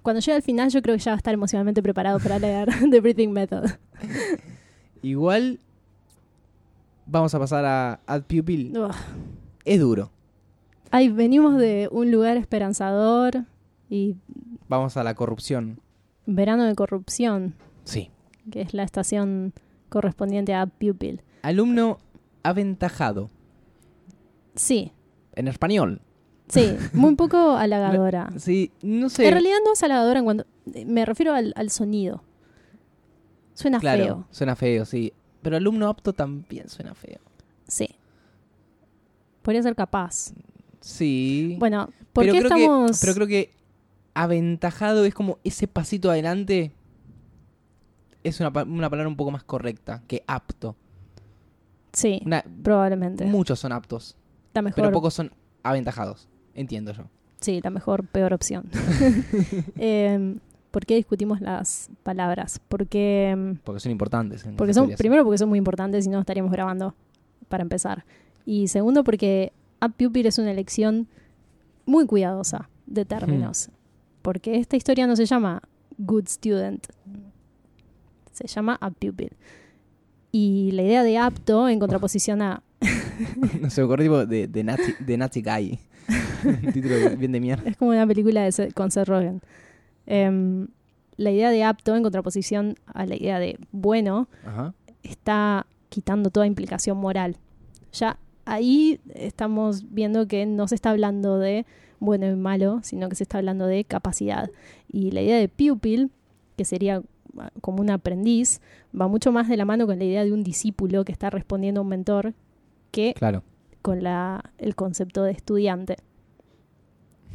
Cuando 0.02 0.20
llegue 0.20 0.34
al 0.36 0.42
final, 0.42 0.70
yo 0.70 0.82
creo 0.82 0.96
que 0.96 1.02
ya 1.02 1.12
va 1.12 1.14
a 1.14 1.18
estar 1.18 1.32
emocionalmente 1.34 1.82
preparado 1.82 2.18
para 2.18 2.38
leer 2.38 2.68
The 2.90 3.00
Breathing 3.00 3.32
Method. 3.32 3.64
Igual 5.02 5.60
vamos 7.06 7.34
a 7.34 7.38
pasar 7.38 7.64
a 7.64 8.00
Ad 8.06 8.22
Pupil. 8.22 8.72
Es 9.64 9.80
duro. 9.80 10.10
Ay, 10.90 11.08
venimos 11.08 11.58
de 11.58 11.88
un 11.90 12.10
lugar 12.10 12.36
esperanzador 12.36 13.44
y 13.88 14.16
Vamos 14.68 14.96
a 14.96 15.04
la 15.04 15.14
corrupción. 15.14 15.80
verano 16.26 16.64
de 16.64 16.74
corrupción, 16.74 17.54
Sí. 17.84 18.10
que 18.50 18.60
es 18.62 18.74
la 18.74 18.82
estación 18.84 19.52
correspondiente 19.88 20.54
a 20.54 20.66
Pupil. 20.66 21.22
Alumno 21.42 21.98
aventajado. 22.42 23.30
Sí, 24.54 24.92
En 25.34 25.48
español. 25.48 26.00
Sí, 26.48 26.76
muy 26.92 27.14
poco 27.16 27.56
halagadora. 27.56 28.30
Sí, 28.38 28.70
no 28.82 29.08
sé. 29.08 29.26
En 29.26 29.32
realidad 29.32 29.56
no 29.64 29.72
es 29.72 29.82
halagadora 29.82 30.18
en 30.18 30.24
cuanto... 30.24 30.46
Me 30.86 31.04
refiero 31.04 31.34
al, 31.34 31.52
al 31.56 31.70
sonido. 31.70 32.22
Suena 33.54 33.80
claro, 33.80 34.04
feo. 34.04 34.26
suena 34.30 34.56
feo, 34.56 34.84
sí. 34.84 35.12
Pero 35.42 35.56
alumno 35.56 35.88
apto 35.88 36.12
también 36.12 36.68
suena 36.68 36.94
feo. 36.94 37.18
Sí. 37.66 37.88
Podría 39.42 39.62
ser 39.62 39.74
capaz. 39.74 40.32
Sí. 40.80 41.56
Bueno, 41.58 41.88
¿por 42.12 42.24
pero 42.24 42.32
qué 42.34 42.38
creo 42.40 42.52
estamos...? 42.56 43.00
que, 43.00 43.06
pero 43.06 43.14
creo 43.14 43.26
que 43.26 43.54
aventajado 44.14 45.04
es 45.04 45.14
como 45.14 45.38
ese 45.44 45.66
pasito 45.68 46.10
adelante. 46.10 46.72
Es 48.24 48.38
una, 48.40 48.48
una 48.62 48.88
palabra 48.88 49.08
un 49.08 49.16
poco 49.16 49.32
más 49.32 49.42
correcta 49.42 50.02
que 50.06 50.22
apto. 50.26 50.76
Sí, 51.92 52.22
Una- 52.24 52.44
probablemente. 52.62 53.24
muchos 53.26 53.58
son 53.58 53.72
aptos, 53.72 54.16
La 54.54 54.62
mejor, 54.62 54.76
pero 54.76 54.92
pocos 54.92 55.12
son 55.12 55.32
aventajados. 55.62 56.28
Entiendo 56.54 56.92
yo. 56.92 57.04
sí, 57.40 57.60
la 57.62 57.70
mejor, 57.70 58.06
peor 58.06 58.32
opción. 58.32 58.68
Em, 59.76 60.38
¿Por 60.70 60.86
qué 60.86 60.94
discutimos 60.96 61.40
las 61.42 61.90
palabras? 62.02 62.60
Porque, 62.68 63.30
em, 63.30 63.56
Porque 63.56 63.80
son 63.80 63.92
importantes. 63.92 64.44
porque 64.56 64.72
son, 64.72 64.90
primero 64.96 65.22
porque 65.22 65.38
son 65.38 65.50
muy 65.50 65.58
importantes 65.58 66.06
y 66.06 66.08
no 66.08 66.20
estaríamos 66.20 66.50
grabando 66.50 66.94
para 67.48 67.62
empezar. 67.62 68.04
Y 68.46 68.68
segundo 68.68 69.04
porque 69.04 69.52
Up 69.82 69.92
Pupil 69.92 70.26
es 70.26 70.38
una 70.38 70.50
elección 70.50 71.08
muy 71.84 72.06
cuidadosa 72.06 72.70
de 72.86 73.04
términos. 73.04 73.68
Porque 74.22 74.56
esta 74.56 74.76
historia 74.76 75.06
no 75.06 75.16
se 75.16 75.26
llama 75.26 75.60
Good 75.98 76.28
Student, 76.28 76.86
se 78.32 78.46
llama 78.46 78.78
Up 78.80 78.94
Pupil. 78.94 79.32
Y 80.30 80.70
la 80.72 80.82
idea 80.82 81.02
de 81.02 81.18
apto 81.18 81.68
en 81.68 81.78
contraposición 81.78 82.40
a 82.40 82.62
no 83.60 83.70
se 83.70 83.80
me 83.80 83.84
ocurre 83.86 84.04
tipo 84.04 84.26
de, 84.26 84.46
de, 84.48 84.64
Nazi, 84.64 84.94
de 85.00 85.16
Nazi 85.16 85.42
Guy. 85.42 85.78
Un 86.44 86.72
título 86.72 86.94
bien 87.16 87.32
de 87.32 87.40
mierda. 87.40 87.62
Es 87.70 87.76
como 87.76 87.90
una 87.92 88.06
película 88.06 88.42
de 88.42 88.50
Seth- 88.50 88.72
con 88.74 88.90
Seth 88.90 89.06
Rogen. 89.08 89.40
Em, 90.06 90.66
la 91.16 91.30
idea 91.30 91.50
de 91.50 91.62
apto 91.62 91.94
en 91.94 92.02
contraposición 92.02 92.74
a 92.86 93.06
la 93.06 93.14
idea 93.14 93.38
de 93.38 93.58
bueno 93.70 94.26
Ajá. 94.44 94.74
está 95.04 95.66
quitando 95.88 96.30
toda 96.30 96.46
implicación 96.46 96.96
moral. 96.98 97.36
Ya 97.92 98.18
ahí 98.44 98.98
estamos 99.14 99.92
viendo 99.92 100.26
que 100.26 100.46
no 100.46 100.66
se 100.66 100.74
está 100.74 100.90
hablando 100.90 101.38
de 101.38 101.64
bueno 102.00 102.26
y 102.28 102.34
malo, 102.34 102.80
sino 102.82 103.08
que 103.08 103.14
se 103.14 103.22
está 103.22 103.38
hablando 103.38 103.66
de 103.66 103.84
capacidad. 103.84 104.50
Y 104.90 105.12
la 105.12 105.22
idea 105.22 105.38
de 105.38 105.48
pupil, 105.48 106.10
que 106.56 106.64
sería 106.64 107.02
ah, 107.38 107.50
como 107.60 107.80
un 107.80 107.90
aprendiz, 107.90 108.60
va 108.98 109.06
mucho 109.06 109.30
más 109.30 109.48
de 109.48 109.56
la 109.56 109.64
mano 109.64 109.86
con 109.86 109.98
la 109.98 110.04
idea 110.04 110.24
de 110.24 110.32
un 110.32 110.42
discípulo 110.42 111.04
que 111.04 111.12
está 111.12 111.30
respondiendo 111.30 111.80
a 111.80 111.84
un 111.84 111.88
mentor 111.90 112.34
que 112.92 113.14
Claro. 113.14 113.42
con 113.82 114.02
la, 114.04 114.52
el 114.58 114.76
concepto 114.76 115.24
de 115.24 115.32
estudiante. 115.32 115.96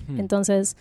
Hmm. 0.08 0.20
Entonces, 0.22 0.78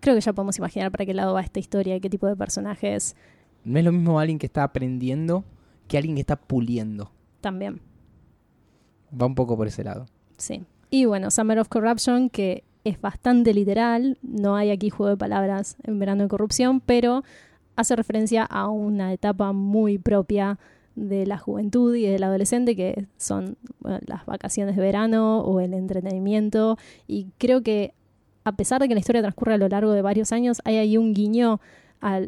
creo 0.00 0.14
que 0.14 0.20
ya 0.20 0.32
podemos 0.34 0.58
imaginar 0.58 0.90
para 0.90 1.06
qué 1.06 1.14
lado 1.14 1.32
va 1.34 1.40
esta 1.40 1.58
historia 1.58 1.96
y 1.96 2.00
qué 2.00 2.10
tipo 2.10 2.26
de 2.26 2.36
personajes 2.36 3.16
No 3.64 3.78
es 3.78 3.84
lo 3.84 3.92
mismo 3.92 4.20
alguien 4.20 4.38
que 4.38 4.46
está 4.46 4.62
aprendiendo 4.64 5.44
que 5.88 5.96
alguien 5.96 6.16
que 6.16 6.20
está 6.20 6.36
puliendo. 6.36 7.10
también. 7.40 7.80
Va 9.18 9.26
un 9.26 9.34
poco 9.36 9.56
por 9.56 9.68
ese 9.68 9.84
lado. 9.84 10.06
Sí. 10.36 10.64
Y 10.90 11.04
bueno, 11.04 11.30
Summer 11.30 11.58
of 11.60 11.68
Corruption, 11.68 12.28
que 12.28 12.64
es 12.84 13.00
bastante 13.00 13.54
literal, 13.54 14.18
no 14.22 14.56
hay 14.56 14.70
aquí 14.70 14.90
juego 14.90 15.10
de 15.10 15.16
palabras 15.16 15.76
en 15.84 15.98
verano 15.98 16.24
de 16.24 16.28
corrupción, 16.28 16.80
pero 16.80 17.22
hace 17.76 17.94
referencia 17.96 18.42
a 18.44 18.68
una 18.68 19.12
etapa 19.12 19.52
muy 19.52 19.96
propia 19.98 20.58
de 20.96 21.26
la 21.26 21.38
juventud 21.38 21.94
y 21.94 22.06
del 22.06 22.24
adolescente, 22.24 22.74
que 22.74 23.06
son 23.18 23.56
las 24.06 24.26
vacaciones 24.26 24.74
de 24.74 24.82
verano 24.82 25.40
o 25.40 25.60
el 25.60 25.74
entretenimiento. 25.74 26.78
Y 27.06 27.28
creo 27.38 27.62
que 27.62 27.94
a 28.44 28.52
pesar 28.52 28.80
de 28.80 28.88
que 28.88 28.94
la 28.94 29.00
historia 29.00 29.20
transcurre 29.22 29.54
a 29.54 29.58
lo 29.58 29.68
largo 29.68 29.92
de 29.92 30.02
varios 30.02 30.32
años, 30.32 30.60
hay 30.64 30.76
ahí 30.76 30.96
un 30.96 31.14
guiño 31.14 31.60
a 32.00 32.22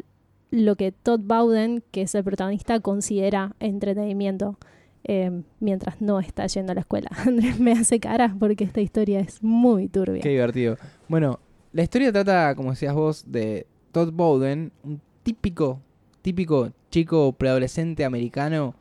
lo 0.51 0.75
que 0.75 0.91
Todd 0.91 1.19
Bowden, 1.21 1.83
que 1.91 2.03
es 2.03 2.15
el 2.15 2.23
protagonista, 2.23 2.79
considera 2.79 3.55
entretenimiento. 3.59 4.57
eh, 5.05 5.43
mientras 5.59 6.01
no 6.01 6.19
está 6.19 6.45
yendo 6.47 6.71
a 6.73 6.75
la 6.75 6.81
escuela. 6.81 7.09
Andrés 7.25 7.59
me 7.59 7.71
hace 7.71 7.99
caras 7.99 8.33
porque 8.37 8.65
esta 8.65 8.81
historia 8.81 9.19
es 9.21 9.41
muy 9.41 9.87
turbia. 9.87 10.21
Qué 10.21 10.29
divertido. 10.29 10.77
Bueno, 11.07 11.39
la 11.71 11.83
historia 11.83 12.11
trata, 12.11 12.53
como 12.55 12.71
decías 12.71 12.93
vos, 12.93 13.23
de 13.25 13.65
Todd 13.91 14.11
Bowden, 14.11 14.71
un 14.83 14.99
típico, 15.23 15.79
típico 16.21 16.71
chico 16.89 17.31
preadolescente 17.33 18.03
americano 18.05 18.75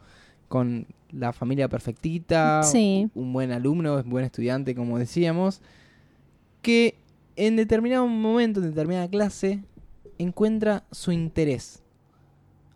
con 0.48 0.86
la 1.10 1.32
familia 1.32 1.68
perfectita, 1.68 2.62
Sí. 2.62 3.08
un 3.14 3.32
buen 3.32 3.52
alumno, 3.52 3.96
un 3.96 4.10
buen 4.10 4.24
estudiante, 4.24 4.74
como 4.74 4.98
decíamos, 4.98 5.60
que 6.62 6.94
en 7.36 7.56
determinado 7.56 8.06
momento, 8.06 8.60
en 8.60 8.70
determinada 8.70 9.08
clase, 9.08 9.62
encuentra 10.18 10.84
su 10.90 11.12
interés. 11.12 11.82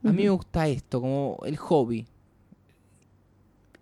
A 0.04 0.12
mí 0.12 0.24
me 0.24 0.30
gusta 0.30 0.66
esto, 0.68 1.00
como 1.00 1.38
el 1.44 1.56
hobby. 1.56 2.06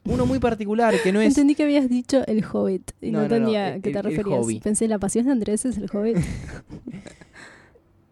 Uno 0.05 0.25
muy 0.27 0.39
particular 0.39 0.95
que 1.03 1.13
no 1.13 1.21
es... 1.21 1.29
Entendí 1.29 1.55
que 1.55 1.63
habías 1.63 1.89
dicho 1.89 2.27
el 2.27 2.43
Hobbit 2.45 2.93
y 3.03 3.11
no, 3.11 3.19
No, 3.21 3.25
no, 3.25 3.29
no, 3.29 3.37
entendía 3.37 3.65
a 3.67 3.75
el- 3.75 3.83
qué 3.83 3.91
te 3.93 3.99
el- 3.99 4.05
referías. 4.05 4.47
Pensé, 4.63 4.89
la 4.89 4.99
pasión 4.99 5.27
de 5.27 5.33
Andrés 5.33 5.65
es 5.67 5.77
el 5.77 5.89
Hobbit. 5.93 6.17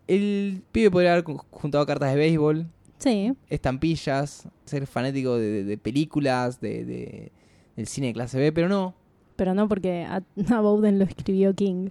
El 0.07 0.62
pibe 0.72 0.91
podría 0.91 1.12
haber 1.12 1.24
ju- 1.24 1.45
juntado 1.51 1.84
cartas 1.86 2.11
de 2.11 2.16
béisbol, 2.16 2.66
sí, 2.99 3.33
estampillas, 3.49 4.49
ser 4.65 4.87
fanático 4.87 5.37
de, 5.37 5.79
películas, 5.79 6.61
de, 6.61 6.85
de- 6.85 7.33
del 7.77 7.87
cine 7.87 8.09
de 8.09 8.13
clase 8.15 8.39
B, 8.39 8.53
pero 8.53 8.69
no. 8.69 8.95
pero 9.37 9.55
no 9.55 9.69
porque 9.69 10.05
a, 10.05 10.23
a 10.55 10.61
Bowden 10.61 10.99
lo 10.99 11.05
escribió 11.05 11.55
King. 11.55 11.91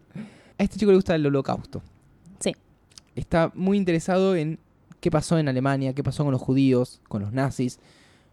A 0.58 0.64
este 0.64 0.78
chico 0.78 0.92
le 0.92 0.98
gusta 0.98 1.16
el 1.16 1.26
holocausto. 1.26 1.82
Sí. 2.40 2.54
Está 3.16 3.52
muy 3.56 3.78
interesado 3.78 4.36
en 4.36 4.60
qué 5.00 5.10
pasó 5.12 5.38
en 5.40 5.48
Alemania, 5.48 5.94
qué 5.94 6.04
pasó 6.04 6.24
con 6.24 6.32
los 6.34 6.42
judíos, 6.42 7.00
con 7.08 7.22
los 7.22 7.32
nazis. 7.32 7.80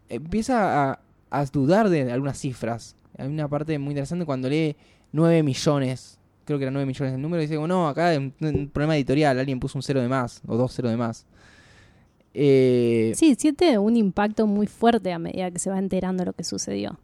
Empieza 0.09 0.91
a, 0.91 0.99
a 1.31 1.45
dudar 1.45 1.89
de 1.89 2.11
algunas 2.11 2.37
cifras. 2.37 2.95
Hay 3.17 3.27
una 3.27 3.47
parte 3.47 3.79
muy 3.79 3.91
interesante 3.91 4.25
cuando 4.25 4.49
lee 4.49 4.75
9 5.13 5.43
millones. 5.43 6.19
Creo 6.43 6.59
que 6.59 6.65
eran 6.65 6.73
9 6.73 6.85
millones 6.85 7.13
el 7.13 7.21
número. 7.21 7.41
Y 7.41 7.47
dice, 7.47 7.59
no, 7.67 7.87
acá 7.87 8.09
hay 8.09 8.17
un, 8.17 8.33
un 8.41 8.69
problema 8.69 8.95
editorial. 8.95 9.39
Alguien 9.39 9.59
puso 9.59 9.77
un 9.77 9.81
cero 9.83 10.01
de 10.01 10.07
más 10.09 10.41
o 10.45 10.57
dos 10.57 10.73
cero 10.75 10.89
de 10.89 10.97
más. 10.97 11.25
Eh, 12.37 13.13
Sí, 13.15 13.35
siente 13.35 13.77
un 13.79 13.95
impacto 13.95 14.45
muy 14.45 14.67
fuerte 14.67 15.13
a 15.13 15.19
medida 15.19 15.49
que 15.51 15.59
se 15.59 15.69
va 15.69 15.79
enterando 15.79 16.21
de 16.21 16.25
lo 16.27 16.33
que 16.33 16.43
sucedió. 16.43 16.99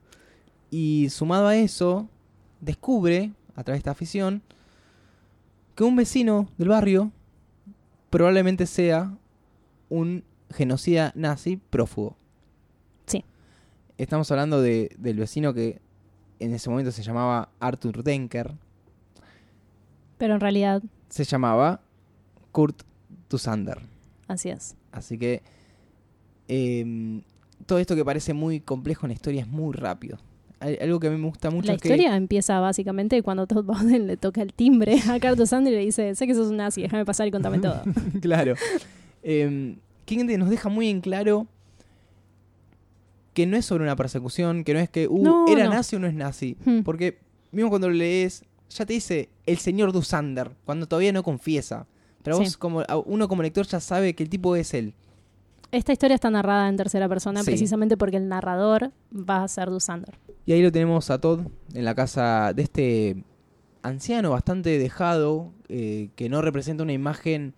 Y 0.69 1.07
sumado 1.09 1.47
a 1.47 1.55
eso, 1.55 2.07
descubre, 2.59 3.31
a 3.55 3.63
través 3.63 3.77
de 3.77 3.79
esta 3.79 3.91
afición, 3.91 4.41
que 5.75 5.83
un 5.85 5.95
vecino 5.95 6.49
del 6.57 6.67
barrio 6.69 7.11
probablemente 8.09 8.65
sea 8.65 9.17
un 9.89 10.23
genocida 10.53 11.13
nazi 11.15 11.55
prófugo. 11.69 12.17
Sí. 13.05 13.23
Estamos 13.97 14.29
hablando 14.31 14.61
de- 14.61 14.93
del 14.97 15.15
vecino 15.17 15.53
que 15.53 15.79
en 16.39 16.53
ese 16.53 16.69
momento 16.69 16.91
se 16.91 17.03
llamaba 17.03 17.49
Arthur 17.61 18.03
Denker. 18.03 18.51
Pero 20.17 20.33
en 20.33 20.39
realidad, 20.41 20.81
Se 21.09 21.23
llamaba 21.23 21.81
Kurt 22.51 22.83
Tusander. 23.29 23.79
así 24.27 24.49
es. 24.49 24.75
Así 24.91 25.17
que 25.17 25.41
em, 26.47 27.21
todo 27.65 27.79
esto 27.79 27.95
que 27.95 28.03
parece 28.05 28.33
muy 28.33 28.59
complejo 28.59 29.05
en 29.05 29.09
la 29.09 29.13
historia 29.13 29.41
es 29.41 29.47
muy 29.47 29.73
rápido. 29.73 30.17
Hay- 30.59 30.77
Algo 30.81 30.99
que 30.99 31.07
a 31.07 31.09
mí 31.11 31.17
me 31.17 31.27
gusta 31.27 31.49
mucho 31.49 31.67
La 31.67 31.73
es 31.73 31.81
que... 31.81 31.87
historia 31.87 32.15
empieza 32.15 32.59
básicamente 32.59 33.21
cuando 33.23 33.47
Todd 33.47 33.63
Bowden 33.65 34.05
le 34.07 34.17
toca 34.17 34.41
el 34.41 34.53
timbre 34.53 34.99
a 35.09 35.19
Carlos 35.19 35.49
Sanders 35.49 35.73
y 35.73 35.77
le 35.77 35.85
dice, 35.85 36.13
sé 36.15 36.27
que 36.27 36.35
sos 36.35 36.49
un 36.49 36.57
nazi, 36.57 36.81
déjame 36.83 37.05
pasar 37.05 37.27
y 37.27 37.31
contame 37.31 37.59
todo. 37.59 37.81
claro. 38.21 38.55
Eh, 39.23 39.75
King 40.05 40.25
nos 40.37 40.49
deja 40.49 40.69
muy 40.69 40.89
en 40.89 41.01
claro 41.01 41.47
que 43.33 43.45
no 43.47 43.55
es 43.55 43.65
sobre 43.65 43.83
una 43.83 43.95
persecución, 43.95 44.63
que 44.63 44.73
no 44.73 44.79
es 44.79 44.89
que, 44.89 45.07
uh, 45.07 45.23
No, 45.23 45.47
era 45.47 45.63
no. 45.65 45.69
nazi 45.71 45.95
o 45.95 45.99
no 45.99 46.07
es 46.07 46.13
nazi. 46.13 46.57
Hmm. 46.65 46.81
Porque 46.81 47.17
mismo 47.51 47.69
cuando 47.69 47.87
lo 47.89 47.95
lees, 47.95 48.43
ya 48.69 48.85
te 48.85 48.93
dice 48.93 49.29
el 49.45 49.57
señor 49.57 49.93
Dusander, 49.93 50.51
cuando 50.65 50.85
todavía 50.87 51.13
no 51.13 51.23
confiesa. 51.23 51.87
Pero 52.23 52.37
Sí. 52.37 52.43
vos, 52.43 52.57
como, 52.57 52.83
uno 53.05 53.27
como 53.27 53.41
lector 53.43 53.65
ya 53.65 53.79
sabe 53.79 54.13
que 54.13 54.23
el 54.23 54.29
tipo 54.29 54.55
es 54.55 54.73
él. 54.73 54.93
Esta 55.71 55.93
historia 55.93 56.15
está 56.15 56.29
narrada 56.29 56.67
en 56.67 56.75
tercera 56.77 57.07
persona 57.07 57.41
Sí. 57.41 57.45
precisamente 57.45 57.95
porque 57.97 58.17
el 58.17 58.27
narrador 58.27 58.91
va 59.13 59.43
a 59.43 59.47
ser 59.47 59.69
Dusander. 59.69 60.15
Y 60.45 60.51
ahí 60.53 60.61
lo 60.61 60.71
tenemos 60.71 61.09
a 61.09 61.19
Todd 61.21 61.41
en 61.73 61.85
la 61.85 61.95
casa 61.95 62.51
de 62.53 62.63
este 62.63 63.23
anciano 63.83 64.31
bastante 64.31 64.77
dejado, 64.77 65.51
eh, 65.69 66.09
que 66.15 66.29
no 66.29 66.41
representa 66.41 66.83
una 66.83 66.93
imagen 66.93 67.53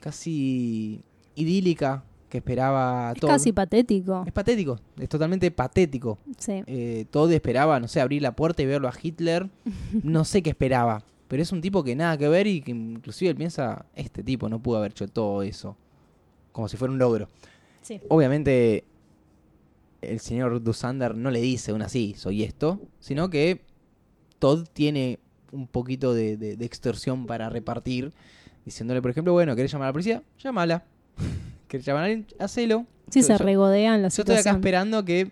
casi 0.00 1.00
idílica 1.34 2.04
que 2.28 2.38
esperaba 2.38 3.12
Es 3.14 3.20
Todd. 3.20 3.28
casi 3.30 3.52
patético. 3.52 4.22
Es 4.26 4.32
patético, 4.32 4.78
es 4.98 5.08
totalmente 5.08 5.50
patético. 5.50 6.18
Sí. 6.38 6.62
Eh, 6.66 7.06
Todd 7.10 7.32
esperaba, 7.32 7.80
no 7.80 7.88
sé, 7.88 8.00
abrir 8.00 8.22
la 8.22 8.36
puerta 8.36 8.62
y 8.62 8.66
verlo 8.66 8.88
a 8.88 8.92
Hitler. 9.00 9.48
No 10.04 10.24
sé 10.24 10.42
qué 10.42 10.50
esperaba. 10.50 11.02
Pero 11.28 11.42
es 11.42 11.50
un 11.52 11.60
tipo 11.60 11.82
que 11.82 11.96
nada 11.96 12.16
que 12.16 12.28
ver 12.28 12.46
y 12.46 12.60
que 12.62 12.70
inclusive 12.70 13.30
él 13.30 13.36
piensa, 13.36 13.86
este 13.94 14.22
tipo 14.22 14.48
no 14.48 14.60
pudo 14.62 14.78
haber 14.78 14.92
hecho 14.92 15.08
todo 15.08 15.42
eso. 15.42 15.76
Como 16.52 16.68
si 16.68 16.76
fuera 16.76 16.92
un 16.92 16.98
logro. 16.98 17.28
Sí. 17.82 18.00
Obviamente 18.08 18.84
el 20.02 20.20
señor 20.20 20.62
Dusander 20.62 21.14
no 21.16 21.30
le 21.30 21.40
dice 21.40 21.72
aún 21.72 21.82
así, 21.82 22.14
soy 22.16 22.42
esto, 22.44 22.80
sino 23.00 23.28
que 23.30 23.62
Todd 24.38 24.66
tiene 24.72 25.18
un 25.52 25.66
poquito 25.66 26.14
de, 26.14 26.36
de- 26.36 26.56
de 26.56 26.64
extorsión 26.64 27.26
para 27.26 27.48
repartir, 27.48 28.12
diciéndole, 28.64 29.00
por 29.02 29.10
ejemplo, 29.10 29.32
bueno, 29.32 29.56
¿querés 29.56 29.72
llamar 29.72 29.86
a 29.86 29.88
la 29.88 29.92
policía? 29.92 30.22
Llámala. 30.38 30.84
¿Querés 31.68 31.86
llamar 31.86 32.02
a 32.02 32.06
alguien? 32.06 32.26
Hacelo. 32.38 32.86
Sí, 33.10 33.22
se 33.22 33.38
regodean 33.38 34.02
la 34.02 34.08
Yo 34.08 34.22
estoy 34.22 34.36
acá 34.36 34.50
esperando 34.50 35.04
que 35.04 35.30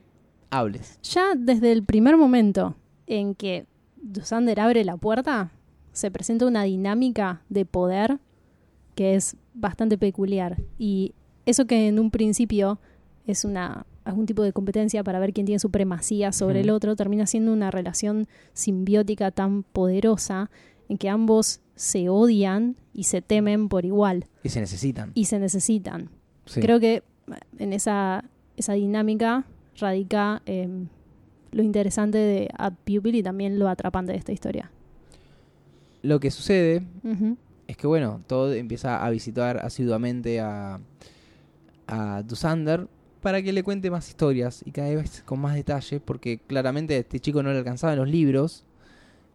hables. 0.51 0.99
Ya 1.03 1.35
desde 1.37 1.73
el 1.73 1.83
primer 1.85 2.17
momento 2.17 2.75
en 3.07 3.35
que 3.35 3.67
Dusander 3.97 4.61
abre 4.61 4.85
la 4.85 4.97
puerta, 4.97 5.51
se 5.95 6.11
presenta 6.11 6.45
una 6.47 6.65
dinámica 6.65 7.43
de 7.49 7.65
poder 7.65 8.19
que 8.95 9.15
es 9.15 9.37
bastante 9.55 9.97
peculiar. 9.97 10.61
Y 10.79 11.15
eso 11.47 11.65
que 11.67 11.89
en 11.89 11.99
un 11.99 12.11
principio 12.11 12.79
es 13.27 13.45
una 13.45 13.87
algún 14.05 14.27
tipo 14.27 14.43
de 14.43 14.53
competencia 14.53 15.03
para 15.03 15.19
ver 15.19 15.33
quién 15.33 15.47
tiene 15.47 15.59
supremacía 15.59 16.31
sobre 16.31 16.61
el 16.61 16.69
otro, 16.69 16.95
termina 16.95 17.25
siendo 17.27 17.55
una 17.55 17.71
relación 17.71 18.27
simbiótica 18.53 19.31
tan 19.31 19.63
poderosa 19.63 20.51
en 20.91 20.99
que 20.99 21.09
ambos 21.09 21.61
se 21.75 22.11
odian 22.11 22.77
y 22.93 23.05
se 23.05 23.23
temen 23.23 23.71
por 23.71 23.87
igual 23.87 24.27
Y 24.43 24.51
se 24.51 24.61
necesitan. 24.61 25.13
y 25.15 25.25
se 25.25 25.39
necesitan. 25.39 26.11
Sí. 26.45 26.61
Creo 26.61 26.81
que 26.81 27.03
en 27.59 27.73
esa, 27.73 28.25
esa 28.59 28.75
dinámica 28.75 29.47
radica 29.79 30.43
eh, 30.45 30.69
lo 31.53 31.63
interesante 31.63 32.19
de 32.19 32.51
A 32.59 32.73
Pupil 32.73 33.15
y 33.15 33.23
también 33.23 33.59
lo 33.59 33.71
atrapante 33.71 34.13
de 34.13 34.19
esta 34.19 34.33
historia. 34.33 34.71
Lo 36.05 36.21
que 36.21 36.31
sucede 36.31 36.83
es 37.67 37.77
que, 37.79 37.87
bueno, 37.87 38.21
Todd 38.27 38.53
empieza 38.55 39.05
a 39.05 39.09
visitar 39.11 39.57
asiduamente 39.65 40.39
a, 40.41 40.79
a 41.87 42.23
Dusander 42.23 42.87
para 43.23 43.43
que 43.43 43.53
le 43.55 43.63
cuente 43.63 43.91
más 43.91 44.07
historias 44.09 44.63
y 44.67 44.71
cada 44.71 44.95
vez 44.95 45.23
con 45.25 45.41
más 45.41 45.55
detalle, 45.55 45.99
porque 46.01 46.39
claramente 46.47 46.95
a 46.95 46.99
este 46.99 47.21
chico 47.21 47.43
no 47.43 47.51
le 47.51 47.59
alcanzaban 47.59 47.97
los 47.99 48.09
libros, 48.09 48.65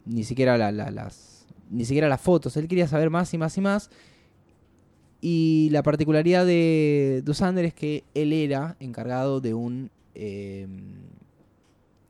ni 0.06 0.22
siquiera 0.22 0.56
la- 0.56 0.70
la- 0.72 0.90
las 0.92 1.46
ni 1.72 1.84
siquiera 1.84 2.08
las 2.08 2.20
fotos, 2.20 2.56
él 2.56 2.66
quería 2.66 2.88
saber 2.88 3.10
más 3.10 3.32
y 3.34 3.38
más 3.38 3.56
y 3.56 3.60
más. 3.60 3.90
Y 5.20 5.68
la 5.70 5.82
particularidad 5.82 6.46
de 6.46 7.22
Dusander 7.24 7.64
es 7.64 7.74
que 7.74 8.04
él 8.14 8.32
era 8.32 8.76
encargado 8.80 9.40
de 9.40 9.54
un 9.54 9.90
eh, 10.14 10.66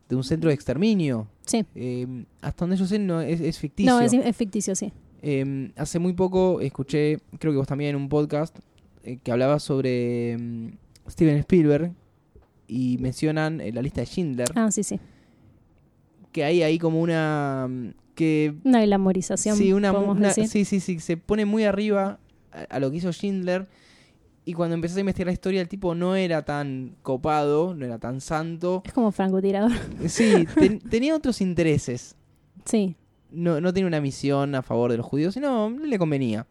de 0.09 0.17
un 0.17 0.25
centro 0.25 0.49
de 0.49 0.55
exterminio. 0.55 1.27
Sí. 1.51 1.65
Eh, 1.75 2.07
hasta 2.41 2.65
donde 2.65 2.77
yo 2.77 2.87
sé 2.87 2.99
no 2.99 3.21
es, 3.21 3.41
es 3.41 3.59
ficticio. 3.59 3.93
No, 3.93 4.01
es, 4.01 4.13
es 4.13 4.37
ficticio, 4.37 4.75
sí. 4.77 4.93
Eh, 5.23 5.73
hace 5.77 5.99
muy 5.99 6.13
poco 6.13 6.61
escuché, 6.61 7.19
creo 7.39 7.53
que 7.53 7.59
vos 7.59 7.67
también, 7.67 7.97
un 7.97 8.09
podcast 8.09 8.57
eh, 9.05 9.19
que 9.23 9.33
hablaba 9.33 9.59
sobre 9.59 10.37
mm, 10.39 10.69
Steven 11.11 11.37
Spielberg 11.39 11.93
y 12.69 12.99
mencionan 12.99 13.61
eh, 13.61 13.73
la 13.73 13.83
lista 13.83 14.01
de 14.01 14.07
Schindler, 14.07 14.49
Ah, 14.55 14.71
sí, 14.71 14.83
sí. 14.85 15.01
que 16.33 16.45
hay 16.45 16.63
ahí 16.63 16.79
como 16.79 17.01
una... 17.01 17.69
que 18.15 18.55
Una 18.65 18.85
glamorización, 18.85 19.57
sí, 19.57 19.73
una, 19.73 19.93
una- 19.93 20.29
decir. 20.29 20.47
sí, 20.49 20.65
sí, 20.65 20.79
sí, 20.81 21.01
se 21.01 21.17
pone 21.17 21.45
muy 21.45 21.65
arriba 21.65 22.19
a, 22.53 22.77
a 22.77 22.79
lo 22.81 22.91
que 22.91 22.99
hizo 22.99 23.13
Schindler 23.13 23.67
y 24.45 24.53
cuando 24.55 24.75
empecé 24.75 24.97
a 24.99 25.01
investigar 25.01 25.27
la 25.27 25.33
historia 25.33 25.61
el 25.61 25.69
tipo 25.69 25.95
no 25.95 26.17
era 26.17 26.45
tan 26.45 26.97
copado, 27.03 27.75
no 27.75 27.85
era 27.85 27.99
tan 27.99 28.21
santo. 28.21 28.83
Es 28.85 28.93
como 28.93 29.13
francotirador. 29.13 29.71
Sí, 30.09 30.47
ten- 30.59 30.79
tenía 30.91 31.15
otros 31.15 31.41
intereses. 31.41 32.17
Sí. 32.65 32.97
no, 33.31 33.61
no 33.61 33.73
tiene 33.73 33.87
una 33.87 34.01
misión 34.01 34.55
a 34.55 34.63
favor 34.63 34.91
de 34.91 34.97
los 34.99 35.07
judíos, 35.07 35.35
sino 35.35 35.71
le 35.71 35.99
convenía. 35.99 36.47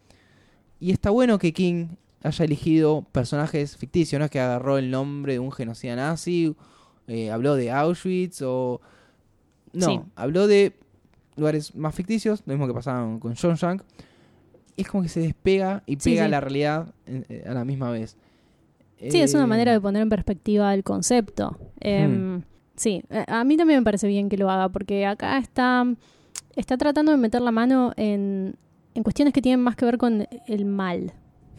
Y 0.80 0.92
está 0.92 1.10
bueno 1.10 1.38
que 1.40 1.52
King 1.54 1.88
haya 2.24 2.46
elegido 2.46 3.06
personajes 3.12 3.76
ficticios, 3.78 4.18
no 4.20 4.26
es 4.26 4.32
que 4.32 4.40
agarró 4.40 4.78
el 4.78 4.90
nombre 4.92 5.34
de 5.34 5.40
un 5.40 5.52
genocida 5.52 5.96
nazi, 5.96 6.56
eh, 7.08 7.32
habló 7.32 7.56
de 7.56 7.72
Auschwitz 7.72 8.42
o... 8.44 8.82
No, 9.74 9.86
Sí. 9.88 10.00
habló 10.16 10.48
de 10.48 10.74
lugares 11.38 11.76
más 11.76 11.94
ficticios, 11.96 12.42
lo 12.46 12.54
mismo 12.54 12.68
que 12.68 12.74
pasaba 12.74 13.20
con 13.20 13.36
John 13.36 13.56
Shank. 13.56 13.84
Es 14.82 14.88
como 14.88 15.04
que 15.04 15.10
se 15.10 15.20
despega 15.20 15.84
y 15.86 15.94
Sí, 15.96 16.12
pega 16.12 16.26
sí. 16.26 16.32
la 16.32 16.40
realidad 16.42 16.94
eh, 17.06 17.44
a 17.48 17.54
la 17.54 17.66
misma 17.66 17.92
vez. 17.92 18.16
Sí, 19.10 19.22
es 19.22 19.34
una 19.34 19.44
Eh, 19.44 19.48
manera 19.48 19.72
de 19.72 19.80
poner 19.80 20.02
en 20.02 20.10
perspectiva 20.10 20.74
el 20.74 20.84
concepto. 20.84 21.58
Em, 21.80 22.42
Sí, 22.76 23.04
eh, 23.10 23.26
a 23.28 23.44
mí 23.44 23.58
también 23.58 23.80
me 23.82 23.84
parece 23.84 24.08
bien 24.08 24.30
que 24.30 24.38
lo 24.38 24.50
haga, 24.50 24.70
porque 24.70 25.06
acá 25.06 25.38
está, 25.38 25.86
está 26.56 26.78
tratando 26.78 27.12
de 27.12 27.18
meter 27.18 27.42
la 27.42 27.52
mano 27.52 27.92
en, 27.98 28.56
en 28.96 29.04
cuestiones 29.04 29.34
que 29.34 29.42
tienen 29.42 29.60
más 29.62 29.76
que 29.76 29.84
ver 29.86 29.98
con 29.98 30.26
el 30.48 30.66
mal, 30.66 31.12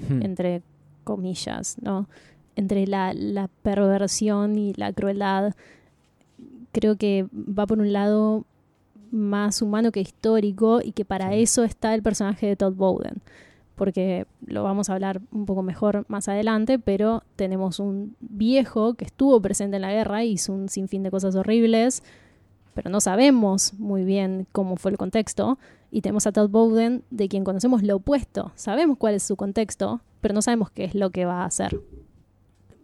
Hmm. 0.09 0.23
entre 0.23 0.63
comillas, 1.05 1.77
¿no? 1.83 2.09
Entre 2.57 2.87
la, 2.87 3.13
la 3.13 3.49
perversión 3.63 4.57
y 4.57 4.73
la 4.75 4.95
crueldad. 4.95 5.55
Creo 6.73 6.97
que 6.97 7.27
va 7.35 7.67
por 7.67 7.81
un 7.81 7.93
lado 7.93 8.47
más 9.11 9.63
humano 9.63 9.93
que 9.93 10.01
histórico 10.01 10.81
y 10.83 10.93
que 10.93 11.05
para 11.05 11.35
eso 11.35 11.65
está 11.65 11.95
el 11.95 12.03
personaje 12.03 12.47
de 12.47 12.57
Todd 12.57 12.75
Bowden. 12.75 13.23
Porque 13.77 14.27
lo 14.45 14.63
vamos 14.63 14.91
a 14.91 14.95
hablar 14.95 15.23
un 15.33 15.47
poco 15.47 15.63
mejor 15.63 16.05
más 16.09 16.29
adelante, 16.29 16.79
pero 16.79 17.23
tenemos 17.37 17.81
un 17.81 18.15
viejo 18.21 18.95
que 18.95 19.07
estuvo 19.07 19.41
presente 19.41 19.77
en 19.77 19.83
la 19.83 19.93
guerra, 19.93 20.25
hizo 20.25 20.53
un 20.53 20.69
sinfín 20.69 21.03
de 21.03 21.11
cosas 21.11 21.35
horribles, 21.35 22.03
pero 22.75 22.91
no 22.91 23.01
sabemos 23.01 23.75
muy 23.75 24.05
bien 24.05 24.47
cómo 24.53 24.77
fue 24.77 24.91
el 24.91 24.99
contexto. 24.99 25.59
Y 25.91 26.03
tenemos 26.03 26.27
a 26.27 26.33
Todd 26.33 26.51
Bowden, 26.51 27.03
de 27.11 27.29
quien 27.29 27.43
conocemos 27.43 27.83
lo 27.83 27.97
opuesto. 27.97 28.53
Sabemos 28.55 28.97
cuál 28.99 29.15
es 29.15 29.23
su 29.23 29.37
contexto, 29.37 30.01
pero 30.21 30.35
no 30.35 30.43
sabemos 30.43 30.71
qué 30.71 30.85
es 30.85 30.95
lo 30.95 31.11
que 31.11 31.25
va 31.25 31.43
a 31.43 31.47
hacer. 31.47 31.81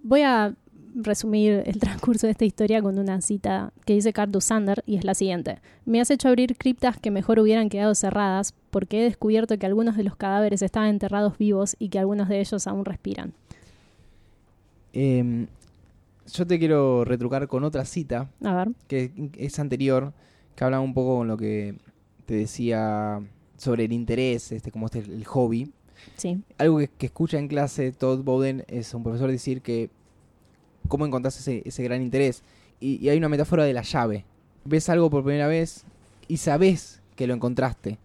Voy 0.03 0.23
a 0.23 0.55
resumir 0.97 1.63
el 1.67 1.79
transcurso 1.81 2.27
de 2.27 2.33
esta 2.33 2.45
historia 2.45 2.83
con 2.83 2.99
una 2.99 3.21
cita 3.21 3.73
que 3.85 3.95
dice 3.95 4.13
Carl 4.13 4.41
Sander 4.41 4.83
y 4.87 4.97
es 4.97 5.05
la 5.05 5.15
siguiente. 5.15 5.59
Me 5.85 6.01
has 6.01 6.11
hecho 6.11 6.29
abrir 6.29 6.57
criptas 6.57 6.99
que 6.99 7.11
mejor 7.11 7.39
hubieran 7.39 7.69
quedado 7.69 7.95
cerradas 7.95 8.55
porque 8.71 9.01
he 9.01 9.05
descubierto 9.05 9.59
que 9.59 9.67
algunos 9.67 9.97
de 9.97 10.05
los 10.05 10.17
cadáveres 10.17 10.63
estaban 10.63 10.89
enterrados 10.89 11.39
vivos 11.39 11.77
y 11.79 11.91
que 11.91 11.99
algunos 11.99 12.29
de 12.29 12.41
ellos 12.41 12.67
aún 12.67 12.85
respiran. 12.85 13.33
Em, 14.93 15.47
yo 16.33 16.47
te 16.47 16.59
quiero 16.59 17.05
retrucar 17.05 17.47
con 17.49 17.65
otra 17.65 17.85
cita 17.85 18.31
A 18.43 18.55
ver. 18.55 18.69
que 18.89 19.31
es 19.37 19.59
anterior, 19.59 20.13
que 20.55 20.65
habla 20.65 20.81
un 20.81 20.95
poco 20.95 21.19
con 21.19 21.29
lo 21.29 21.37
que 21.37 21.77
te 22.25 22.35
decía 22.35 23.21
sobre 23.59 23.85
el 23.85 23.93
interés, 23.93 24.53
este, 24.53 24.71
como 24.71 24.87
este 24.87 25.01
el 25.01 25.25
hobby. 25.27 25.71
Sí. 26.17 26.41
Algo 26.59 26.79
que, 26.79 26.89
que 26.89 27.07
escucha 27.07 27.39
en 27.39 27.49
clase 27.49 27.93
Todd 27.93 28.23
Bowden 28.23 28.65
es 28.69 28.93
un 28.95 29.03
profesor 29.03 29.31
decir 29.31 29.63
que 29.63 29.91
cómo 30.89 31.07
encontrás 31.07 31.39
ese, 31.39 31.63
ese 31.65 31.83
gran 31.83 32.03
interés. 32.03 32.43
Y, 32.81 32.97
y 33.05 33.09
hay 33.09 33.19
una 33.19 33.29
metáfora 33.29 33.65
de 33.65 33.73
la 33.73 33.83
llave. 33.83 34.25
Ves 34.65 34.89
algo 34.89 35.09
por 35.11 35.23
primera 35.25 35.47
vez 35.49 35.85
y 36.29 36.37
sabes 36.39 37.01
que 37.15 37.27
lo 37.27 37.35
encontraste. 37.35 37.99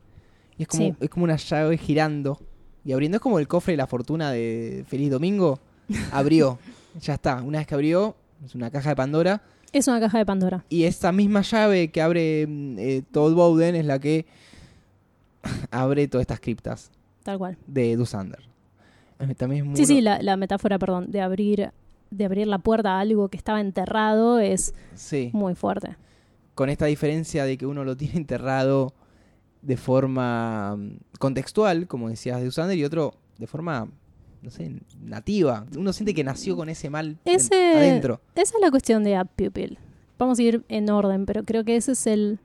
Y 0.58 0.64
es 0.64 0.68
como, 0.68 0.84
Sí. 0.84 0.96
es 1.00 1.10
como 1.10 1.24
una 1.26 1.36
llave 1.38 1.78
girando 1.78 2.40
y 2.86 2.92
abriendo. 2.94 3.18
Es 3.18 3.22
como 3.22 3.40
el 3.40 3.48
cofre 3.48 3.74
de 3.74 3.78
la 3.78 3.88
fortuna 3.88 4.32
de 4.32 4.86
Feliz 4.88 5.10
Domingo. 5.12 5.60
Abrió. 6.12 6.60
ya 7.02 7.16
está. 7.16 7.42
Una 7.42 7.58
vez 7.60 7.68
que 7.68 7.74
abrió, 7.76 8.16
es 8.46 8.56
una 8.56 8.70
caja 8.72 8.90
de 8.90 8.96
Pandora. 8.96 9.42
Es 9.74 9.88
una 9.88 10.00
caja 10.00 10.18
de 10.18 10.26
Pandora. 10.26 10.64
Y 10.70 10.84
esa 10.84 11.12
misma 11.12 11.42
llave 11.42 11.90
que 11.92 12.02
abre 12.02 12.42
eh, 12.50 13.04
Todd 13.12 13.34
Bowden 13.34 13.76
es 13.76 13.86
la 13.86 14.00
que 14.00 14.26
abre 15.72 16.08
todas 16.08 16.24
estas 16.24 16.40
criptas 16.40 16.92
Tal 17.24 17.38
cual. 17.38 17.58
de 17.68 17.96
Dusander. 17.96 18.40
También 19.38 19.62
es 19.64 19.68
muy 19.68 19.78
Sí, 19.78 19.86
sí, 19.86 20.02
la 20.02 20.36
metáfora, 20.36 20.80
perdón, 20.80 21.12
de 21.12 21.22
abrir, 21.22 21.72
de 22.12 22.26
abrir 22.26 22.48
la 22.48 22.60
puerta 22.60 22.98
a 22.98 23.00
algo 23.00 23.30
que 23.30 23.38
estaba 23.38 23.60
enterrado 23.62 24.40
es 24.40 24.74
sí. 24.94 25.30
muy 25.34 25.56
fuerte. 25.56 25.96
Con 26.56 26.70
esta 26.70 26.86
diferencia 26.86 27.46
de 27.46 27.58
que 27.58 27.66
uno 27.66 27.84
lo 27.84 27.98
tiene 27.98 28.18
enterrado 28.18 28.94
de 29.62 29.78
forma 29.78 30.76
mm, 30.78 30.98
contextual, 31.20 31.88
como 31.88 32.10
decías 32.10 32.40
de 32.40 32.46
Dusander, 32.46 32.78
y 32.78 32.84
otro 32.84 33.14
de 33.38 33.48
forma, 33.48 33.88
no 34.42 34.50
sé, 34.52 34.72
nativa. 35.02 35.66
Uno 35.78 35.94
siente 35.94 36.14
que 36.14 36.24
nació 36.24 36.56
con 36.56 36.70
ese 36.70 36.90
mal 36.90 37.18
Ese- 37.26 37.74
adentro. 37.76 38.22
Esa 38.36 38.56
es 38.58 38.62
la 38.62 38.70
cuestión 38.72 39.04
de 39.04 39.20
Up 39.20 39.30
Pupil. 39.36 39.80
Vamos 40.20 40.38
a 40.38 40.44
ir 40.44 40.64
en 40.68 40.90
orden, 40.90 41.26
pero 41.26 41.44
creo 41.46 41.64
que 41.64 41.76
ese 41.76 41.94
es 41.94 42.06
el. 42.06 42.40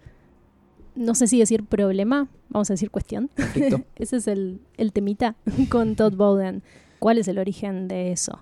No 0.95 1.15
sé 1.15 1.27
si 1.27 1.39
decir 1.39 1.63
problema, 1.65 2.29
vamos 2.49 2.71
a 2.71 2.73
decir 2.73 2.91
cuestión. 2.91 3.29
Ese 3.97 4.17
es 4.17 4.27
el, 4.29 4.61
el 4.79 4.93
temita 4.95 5.37
con 5.69 5.95
Todd 5.95 6.15
Bowden. 6.17 6.63
¿Cuál 6.99 7.19
es 7.19 7.29
el 7.29 7.39
origen 7.39 7.87
de 7.87 8.13
eso? 8.13 8.41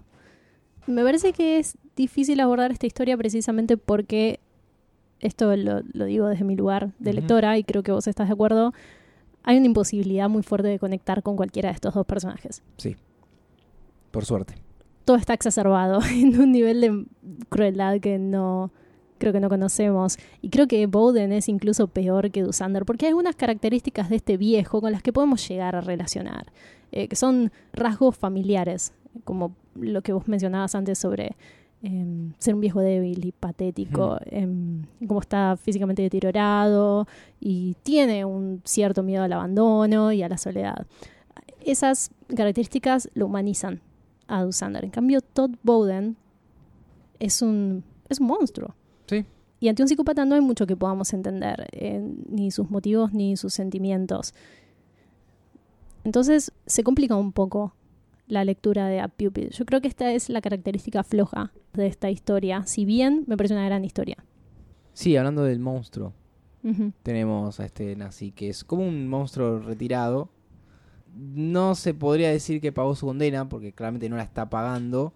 Me 0.86 1.02
parece 1.02 1.32
que 1.32 1.58
es 1.58 1.76
difícil 1.96 2.40
abordar 2.40 2.72
esta 2.72 2.86
historia 2.86 3.16
precisamente 3.16 3.76
porque, 3.76 4.40
esto 5.20 5.54
lo, 5.56 5.80
lo 5.92 6.04
digo 6.04 6.28
desde 6.28 6.44
mi 6.44 6.56
lugar 6.56 6.92
de 6.98 7.12
lectora 7.12 7.56
y 7.58 7.64
creo 7.64 7.82
que 7.82 7.92
vos 7.92 8.06
estás 8.06 8.28
de 8.28 8.34
acuerdo, 8.34 8.72
hay 9.44 9.58
una 9.58 9.66
imposibilidad 9.66 10.28
muy 10.28 10.42
fuerte 10.42 10.68
de 10.68 10.78
conectar 10.78 11.22
con 11.22 11.36
cualquiera 11.36 11.68
de 11.68 11.74
estos 11.74 11.94
dos 11.94 12.06
personajes. 12.06 12.62
Sí. 12.78 12.96
Por 14.10 14.24
suerte. 14.24 14.54
todo 15.04 15.16
está 15.16 15.34
exacerbado 15.34 16.00
en 16.10 16.40
un 16.40 16.52
nivel 16.52 16.80
de 16.80 17.04
crueldad 17.48 18.00
que 18.00 18.18
no 18.18 18.70
creo 19.18 19.32
que 19.32 19.40
no 19.40 19.48
conocemos 19.48 20.18
y 20.40 20.50
creo 20.50 20.66
que 20.66 20.86
Bowden 20.86 21.32
es 21.32 21.48
incluso 21.48 21.88
peor 21.88 22.30
que 22.30 22.42
Dusander 22.42 22.84
porque 22.84 23.06
hay 23.06 23.10
algunas 23.10 23.36
características 23.36 24.10
de 24.10 24.16
este 24.16 24.36
viejo 24.36 24.80
con 24.80 24.92
las 24.92 25.02
que 25.02 25.12
podemos 25.12 25.46
llegar 25.48 25.76
a 25.76 25.80
relacionar 25.80 26.52
eh, 26.92 27.08
que 27.08 27.16
son 27.16 27.52
rasgos 27.72 28.16
familiares 28.16 28.92
como 29.24 29.54
lo 29.74 30.02
que 30.02 30.12
vos 30.12 30.28
mencionabas 30.28 30.74
antes 30.74 30.98
sobre 30.98 31.36
em, 31.82 32.32
ser 32.38 32.54
un 32.54 32.60
viejo 32.60 32.80
débil 32.80 33.24
y 33.24 33.32
patético 33.32 34.18
em, 34.26 34.82
cómo 35.06 35.20
está 35.20 35.56
físicamente 35.56 36.02
deteriorado 36.02 37.06
y 37.40 37.76
tiene 37.82 38.24
un 38.24 38.62
cierto 38.64 39.02
miedo 39.02 39.22
al 39.22 39.32
abandono 39.32 40.12
y 40.12 40.22
a 40.22 40.28
la 40.28 40.38
soledad 40.38 40.86
esas 41.64 42.10
características 42.34 43.10
lo 43.14 43.26
humanizan 43.26 43.80
a 44.28 44.42
Dusander. 44.42 44.84
En 44.84 44.90
cambio, 44.90 45.20
Todd 45.20 45.50
Bowden 45.62 46.16
es 47.18 47.42
un, 47.42 47.84
es 48.08 48.20
un 48.20 48.26
monstruo. 48.26 48.74
Sí. 49.06 49.24
Y 49.60 49.68
ante 49.68 49.82
un 49.82 49.88
psicópata 49.88 50.24
no 50.24 50.34
hay 50.34 50.40
mucho 50.40 50.66
que 50.66 50.76
podamos 50.76 51.12
entender, 51.12 51.66
eh, 51.72 52.00
ni 52.28 52.50
sus 52.50 52.70
motivos 52.70 53.12
ni 53.12 53.36
sus 53.36 53.54
sentimientos. 53.54 54.34
Entonces 56.04 56.52
se 56.66 56.84
complica 56.84 57.16
un 57.16 57.32
poco 57.32 57.74
la 58.34 58.44
lectura 58.44 58.88
de 58.88 59.00
A 59.00 59.08
Pupil. 59.08 59.50
Yo 59.50 59.64
creo 59.64 59.80
que 59.80 59.88
esta 59.88 60.12
es 60.12 60.28
la 60.28 60.42
característica 60.42 61.02
floja 61.02 61.52
de 61.72 61.86
esta 61.86 62.10
historia, 62.10 62.66
si 62.66 62.84
bien 62.84 63.24
me 63.26 63.36
parece 63.36 63.54
una 63.54 63.64
gran 63.64 63.84
historia. 63.84 64.16
Sí, 64.92 65.16
hablando 65.16 65.44
del 65.44 65.60
monstruo. 65.60 66.12
Tenemos 67.02 67.60
a 67.60 67.66
este 67.66 67.94
nazi 67.94 68.32
que 68.32 68.48
es 68.48 68.64
como 68.64 68.86
un 68.86 69.06
monstruo 69.06 69.58
retirado. 69.58 70.30
No 71.14 71.74
se 71.74 71.92
podría 71.92 72.30
decir 72.30 72.60
que 72.62 72.72
pagó 72.72 72.94
su 72.94 73.04
condena, 73.04 73.48
porque 73.48 73.72
claramente 73.72 74.08
no 74.08 74.16
la 74.16 74.22
está 74.22 74.48
pagando, 74.48 75.12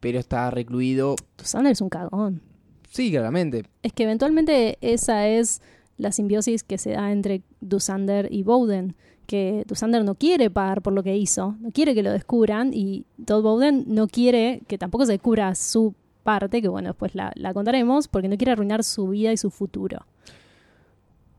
pero 0.00 0.18
está 0.18 0.50
recluido. 0.50 1.14
Dusander 1.38 1.72
es 1.72 1.80
un 1.80 1.88
cagón. 1.88 2.42
Sí, 2.90 3.12
claramente. 3.12 3.64
Es 3.84 3.92
que 3.92 4.02
eventualmente 4.02 4.76
esa 4.80 5.28
es 5.28 5.62
la 5.98 6.10
simbiosis 6.10 6.64
que 6.64 6.78
se 6.78 6.90
da 6.90 7.12
entre 7.12 7.42
Dusander 7.60 8.26
y 8.32 8.42
Bowden. 8.42 8.96
Que 9.32 9.64
Dusander 9.66 10.04
no 10.04 10.14
quiere 10.14 10.50
pagar 10.50 10.82
por 10.82 10.92
lo 10.92 11.02
que 11.02 11.16
hizo, 11.16 11.56
no 11.60 11.70
quiere 11.70 11.94
que 11.94 12.02
lo 12.02 12.12
descubran 12.12 12.72
y 12.74 13.06
Todd 13.24 13.42
Bowden 13.42 13.84
no 13.86 14.06
quiere 14.06 14.60
que 14.68 14.76
tampoco 14.76 15.06
se 15.06 15.12
descubra 15.12 15.54
su 15.54 15.94
parte, 16.22 16.60
que 16.60 16.68
bueno, 16.68 16.88
después 16.90 17.14
la, 17.14 17.32
la 17.36 17.54
contaremos, 17.54 18.08
porque 18.08 18.28
no 18.28 18.36
quiere 18.36 18.52
arruinar 18.52 18.84
su 18.84 19.08
vida 19.08 19.32
y 19.32 19.38
su 19.38 19.50
futuro. 19.50 20.04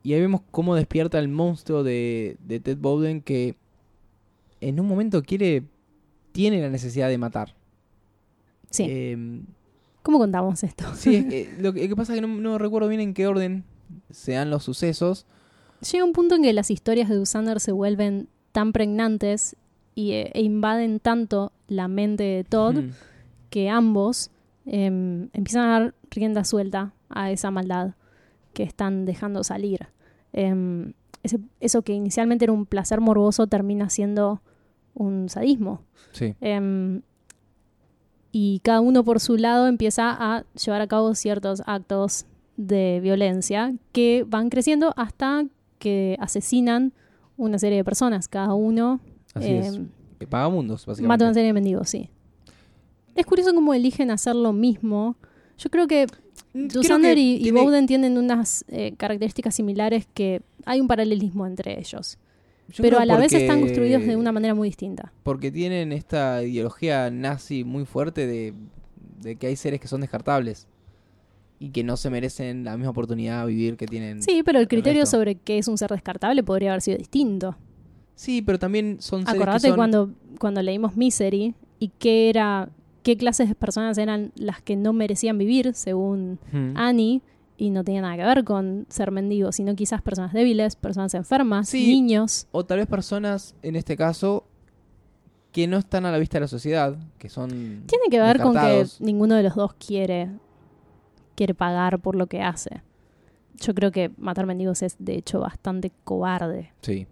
Y 0.02 0.14
ahí 0.14 0.22
vemos 0.22 0.42
cómo 0.50 0.74
despierta 0.74 1.20
el 1.20 1.28
monstruo 1.28 1.84
de, 1.84 2.38
de 2.48 2.60
Ted 2.60 2.78
Bowden 2.80 3.22
que 3.22 3.56
en 4.60 4.80
un 4.80 4.88
momento 4.88 5.22
quiere, 5.22 5.62
tiene 6.32 6.62
la 6.62 6.70
necesidad 6.70 7.10
de 7.10 7.18
matar. 7.20 7.54
Sí. 8.72 8.86
Eh, 8.90 9.42
¿Cómo 10.02 10.18
contamos 10.18 10.64
esto? 10.64 10.86
sí, 10.96 11.16
es 11.16 11.26
que- 11.30 11.54
lo, 11.60 11.74
que, 11.74 11.84
lo 11.84 11.90
que 11.90 11.96
pasa 11.96 12.14
es 12.16 12.22
que 12.22 12.28
no, 12.28 12.34
no 12.42 12.58
recuerdo 12.58 12.88
bien 12.90 13.02
en 13.02 13.14
qué 13.14 13.28
orden 13.28 13.64
se 14.10 14.32
dan 14.32 14.50
los 14.50 14.64
sucesos. 14.64 15.28
Llega 15.92 16.04
un 16.04 16.14
punto 16.14 16.36
en 16.36 16.44
que 16.44 16.54
las 16.54 16.72
historias 16.72 17.10
de 17.10 17.16
Dusander 17.16 17.60
se 17.60 17.72
vuelven 17.72 18.28
tan 18.52 18.72
pregnantes 18.74 19.56
y, 19.96 20.12
eh, 20.12 20.32
e 20.34 20.42
invaden 20.42 21.00
tanto 21.00 21.52
la 21.68 21.88
mente 21.88 22.24
de 22.24 22.44
Todd 22.44 22.78
Mm, 22.78 22.90
que 23.50 23.70
ambos 23.70 24.30
em, 24.66 25.30
empiezan 25.34 25.64
a 25.66 25.72
dar 25.80 25.94
rienda 26.10 26.44
suelta 26.46 26.94
a 27.10 27.32
esa 27.32 27.52
maldad 27.52 27.96
que 28.54 28.64
están 28.64 29.04
dejando 29.06 29.44
salir. 29.44 29.88
Em, 30.32 30.94
ese- 31.22 31.40
eso 31.60 31.82
que 31.82 31.94
inicialmente 31.94 32.46
era 32.46 32.54
un 32.54 32.66
placer 32.66 33.02
morboso 33.02 33.46
termina 33.48 33.90
siendo 33.90 34.42
un 34.94 35.28
sadismo. 35.30 35.82
sí. 36.14 36.36
Em, 36.40 37.02
y 38.32 38.60
cada 38.64 38.82
uno 38.82 39.04
por 39.04 39.20
su 39.20 39.38
lado 39.38 39.68
empieza 39.68 40.10
a 40.18 40.44
llevar 40.64 40.82
a 40.82 40.88
cabo 40.88 41.14
ciertos 41.14 41.62
actos 41.66 42.26
de 42.58 43.00
violencia 43.02 43.74
que 43.92 44.26
van 44.28 44.50
creciendo 44.50 44.94
hasta 44.98 45.46
que 45.84 46.16
asesinan 46.20 46.94
una 47.36 47.60
serie 47.60 47.78
de 47.78 47.84
personas. 47.84 48.28
Cada 48.28 48.54
uno 48.54 49.02
Así 49.34 49.52
es. 49.52 49.76
em, 49.76 49.90
Pagamundos, 50.30 50.86
básicamente. 50.86 51.08
Mata 51.08 51.26
una 51.26 51.34
serie 51.34 51.48
de 51.48 51.54
mendigos, 51.54 51.90
sí. 51.90 52.10
Es 53.14 53.26
curioso 53.26 53.54
cómo 53.54 53.74
eligen 53.74 54.10
hacer 54.10 54.36
lo 54.36 54.54
mismo. 54.54 55.18
Yo 55.58 55.70
creo 55.70 55.86
que 55.86 56.08
Mm, 56.54 56.68
Dusander 56.68 57.18
y, 57.18 57.38
y 57.38 57.52
Bowden 57.52 57.88
tienen 57.88 58.18
unas 58.18 58.64
eh, 58.68 58.94
características 58.98 59.56
similares 59.56 60.08
que 60.14 60.42
hay 60.66 60.80
un 60.80 60.88
paralelismo 60.88 61.48
entre 61.48 61.80
ellos. 61.80 62.18
yo 62.70 62.82
pero 62.84 63.00
a 63.00 63.06
la 63.06 63.18
vez 63.18 63.34
están 63.34 63.60
construidos 63.60 64.06
de 64.06 64.16
una 64.16 64.32
manera 64.32 64.54
muy 64.54 64.70
distinta. 64.70 65.12
Porque 65.24 65.52
tienen 65.52 65.92
esta 65.92 66.44
ideología 66.44 67.10
nazi 67.10 67.64
muy 67.64 67.86
fuerte 67.86 68.28
de, 68.28 68.54
de 69.22 69.36
que 69.36 69.48
hay 69.48 69.56
seres 69.56 69.80
que 69.80 69.88
son 69.88 70.02
descartables. 70.02 70.68
Y 71.60 71.70
que 71.70 71.84
no 71.84 71.96
se 71.98 72.10
merecen 72.10 72.64
la 72.66 72.76
misma 72.76 72.92
oportunidad 72.92 73.42
a 73.42 73.46
vivir 73.46 73.78
que 73.78 73.86
tienen. 73.86 74.22
Sí, 74.22 74.44
pero 74.44 74.60
el 74.60 74.68
criterio 74.68 75.06
sobre 75.06 75.36
qué 75.36 75.58
es 75.58 75.68
un 75.68 75.78
ser 75.78 75.92
descartable 75.92 76.44
podría 76.44 76.72
haber 76.72 76.82
sido 76.82 76.98
distinto. 76.98 77.56
Sí, 78.16 78.42
pero 78.42 78.60
también 78.60 78.98
son 79.00 79.22
seres 79.22 79.34
que 79.34 79.38
Acordate 79.42 79.68
son- 79.70 79.76
cuando, 79.78 80.10
cuando 80.40 80.62
leímos 80.62 80.96
Misery 80.98 81.56
y 81.80 81.90
qué 82.00 82.30
era, 82.30 82.70
qué 83.02 83.18
clases 83.18 83.50
de 83.50 83.56
personas 83.56 83.98
eran 83.98 84.32
las 84.36 84.62
que 84.62 84.76
no 84.76 84.94
merecían 84.94 85.38
vivir, 85.38 85.74
según 85.74 86.38
Hmm. 86.52 86.76
Annie, 86.76 87.22
y 87.58 87.70
no 87.70 87.84
tenía 87.84 88.02
nada 88.02 88.18
que 88.18 88.24
ver 88.24 88.44
con 88.44 88.86
ser 88.90 89.12
mendigo, 89.12 89.52
sino 89.52 89.76
quizás 89.76 90.02
personas 90.02 90.34
débiles, 90.34 90.76
personas 90.76 91.14
enfermas, 91.14 91.70
Sí. 91.70 91.88
niños. 91.88 92.48
O 92.52 92.66
tal 92.66 92.80
vez 92.80 92.88
personas, 92.88 93.56
en 93.62 93.76
este 93.76 93.96
caso, 93.96 94.46
que 95.52 95.68
no 95.68 95.78
están 95.78 96.06
a 96.06 96.12
la 96.12 96.18
vista 96.18 96.38
de 96.38 96.42
la 96.42 96.48
sociedad, 96.48 96.98
que 97.20 97.30
son. 97.30 97.50
Tiene 97.86 98.06
que 98.10 98.20
ver 98.20 98.42
con 98.42 98.54
que 98.54 98.86
ninguno 99.00 99.36
de 99.36 99.44
los 99.44 99.56
dos 99.56 99.74
quiere, 99.76 100.30
quiere 101.36 101.54
pagar 101.54 102.00
por 102.00 102.16
lo 102.16 102.28
que 102.28 102.42
hace. 102.42 102.82
Yo 103.60 103.74
creo 103.74 103.92
que 103.92 104.12
matar 104.18 104.46
mendigos 104.46 104.82
es 104.82 104.96
de 105.00 105.16
hecho 105.16 105.40
bastante 105.40 105.92
cobarde. 106.04 106.72
Sí. 106.82 107.08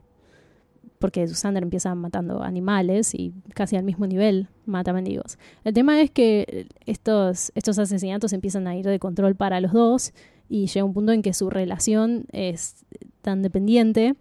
porque 0.99 1.27
Susander 1.27 1.63
empieza 1.63 1.95
matando 1.95 2.43
animales 2.43 3.15
y 3.15 3.33
casi 3.55 3.75
al 3.75 3.83
mismo 3.83 4.05
nivel 4.05 4.49
mata 4.67 4.93
mendigos. 4.93 5.39
El 5.63 5.73
tema 5.73 5.99
es 5.99 6.11
que 6.11 6.67
estos, 6.85 7.51
estos 7.55 7.79
asesinatos 7.79 8.33
empiezan 8.33 8.67
a 8.67 8.75
ir 8.75 8.85
de 8.85 8.99
control 8.99 9.35
para 9.35 9.59
los 9.61 9.71
dos 9.71 10.13
y 10.47 10.67
llega 10.67 10.83
un 10.85 10.93
punto 10.93 11.11
en 11.11 11.23
que 11.23 11.33
su 11.33 11.49
relación 11.49 12.25
es 12.31 12.85
tan 13.21 13.41
dependiente 13.41 14.15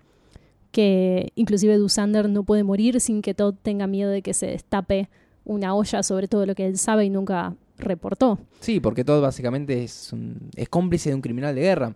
que 0.70 1.32
inclusive 1.34 1.76
Dusander 1.76 2.28
no 2.28 2.44
puede 2.44 2.64
morir 2.64 3.00
sin 3.00 3.22
que 3.22 3.34
Todd 3.34 3.56
tenga 3.62 3.86
miedo 3.86 4.10
de 4.10 4.22
que 4.22 4.34
se 4.34 4.46
destape 4.46 5.08
una 5.44 5.74
olla 5.74 6.02
sobre 6.02 6.28
todo 6.28 6.46
lo 6.46 6.54
que 6.54 6.66
él 6.66 6.78
sabe 6.78 7.04
y 7.04 7.10
nunca 7.10 7.56
reportó. 7.80 8.38
Sí, 8.60 8.80
porque 8.80 9.04
todo 9.04 9.20
básicamente 9.20 9.82
es, 9.84 10.12
un- 10.12 10.50
es 10.56 10.68
cómplice 10.68 11.10
de 11.10 11.14
un 11.16 11.20
criminal 11.22 11.54
de 11.54 11.60
guerra. 11.62 11.94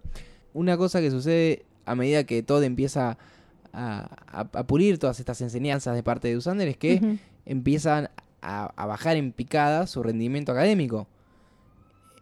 Una 0.53 0.77
cosa 0.77 1.01
que 1.01 1.11
sucede 1.11 1.65
a 1.87 1.95
medida 1.95 2.25
que 2.25 2.43
Todd 2.43 2.63
empieza 2.65 3.19
a, 3.73 4.09
a- 4.27 4.49
a 4.53 4.67
pulir 4.67 4.99
todas 4.99 5.19
estas 5.21 5.41
enseñanzas 5.41 5.95
de 5.95 6.03
parte 6.03 6.29
de 6.29 6.37
Usander 6.37 6.69
es 6.69 6.77
que 6.77 7.19
empiezan 7.47 8.09
a, 8.43 8.67
a 8.77 8.87
bajar 8.87 9.17
en 9.17 9.33
picada 9.33 9.87
su 9.87 10.03
rendimiento 10.03 10.53
académico. 10.53 11.07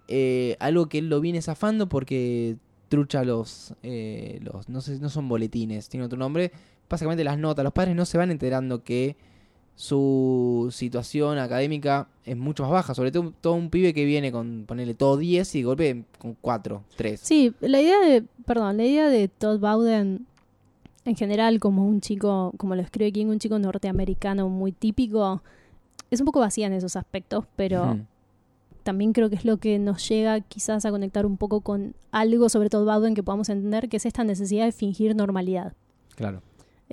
Eh, 0.09 0.57
algo 0.61 0.89
que 0.89 0.99
él 0.99 1.09
lo 1.09 1.21
viene 1.21 1.41
zafando 1.43 1.89
porque 1.89 2.57
trucha 2.89 3.25
los, 3.25 3.75
eh, 3.83 4.39
los 4.43 4.69
no 4.69 4.81
sé, 4.81 4.99
no 4.99 5.09
son 5.09 5.29
boletines, 5.29 5.89
tiene 5.89 6.05
otro 6.07 6.19
nombre. 6.19 6.53
Básicamente 6.89 7.25
las 7.25 7.39
notas. 7.39 7.65
Los 7.65 7.73
padres 7.73 7.97
no 7.97 8.05
se 8.05 8.19
van 8.19 8.31
enterando 8.31 8.83
que 8.85 9.17
su 9.83 10.69
situación 10.71 11.39
académica 11.39 12.07
es 12.25 12.37
mucho 12.37 12.63
más 12.63 12.71
baja. 12.71 12.95
Sobre 12.95 13.11
todo, 13.11 13.33
todo 13.41 13.55
un 13.55 13.69
pibe 13.69 13.93
que 13.93 14.05
viene 14.05 14.31
con 14.31 14.63
ponerle 14.65 14.95
todo 14.95 15.17
10 15.17 15.57
y 15.57 15.59
de 15.59 15.65
golpe 15.65 16.05
con 16.21 16.37
4, 16.41 16.85
3. 16.95 17.19
Sí, 17.21 17.53
la 17.59 17.81
idea 17.81 17.99
de, 17.99 18.23
perdón, 18.47 18.77
la 18.77 18.85
idea 18.85 19.09
de 19.09 19.27
Todd 19.27 19.59
Bowden 19.59 20.25
en 21.05 21.17
general 21.17 21.59
como 21.59 21.85
un 21.85 22.01
chico, 22.01 22.53
como 22.59 22.77
lo 22.77 22.83
escribe 22.83 23.11
King, 23.11 23.27
un 23.27 23.41
chico 23.41 23.59
norteamericano 23.59 24.49
muy 24.49 24.71
típico, 24.71 25.43
es 26.13 26.21
un 26.21 26.27
poco 26.27 26.39
vacía 26.39 26.69
en 26.69 26.75
esos 26.75 26.95
aspectos, 26.95 27.45
pero 27.57 27.99
también 28.85 29.13
creo 29.13 29.31
que 29.31 29.35
es 29.35 29.45
lo 29.45 29.57
que 29.57 29.81
nos 29.81 30.09
llega 30.09 30.43
quizás 30.43 30.85
a 30.85 30.93
conectar 30.93 31.27
un 31.27 31.37
poco 31.37 31.61
con 31.61 31.97
algo 32.13 32.49
sobre 32.49 32.71
Todd 32.71 32.85
Bowden 32.85 33.17
que 33.17 33.25
podamos 33.25 33.49
entender, 33.49 33.89
que 33.89 33.97
es 33.97 34.07
esta 34.07 34.23
necesidad 34.23 34.65
de 34.65 34.71
fingir 34.71 35.17
normalidad. 35.17 35.73
Claro. 36.15 36.41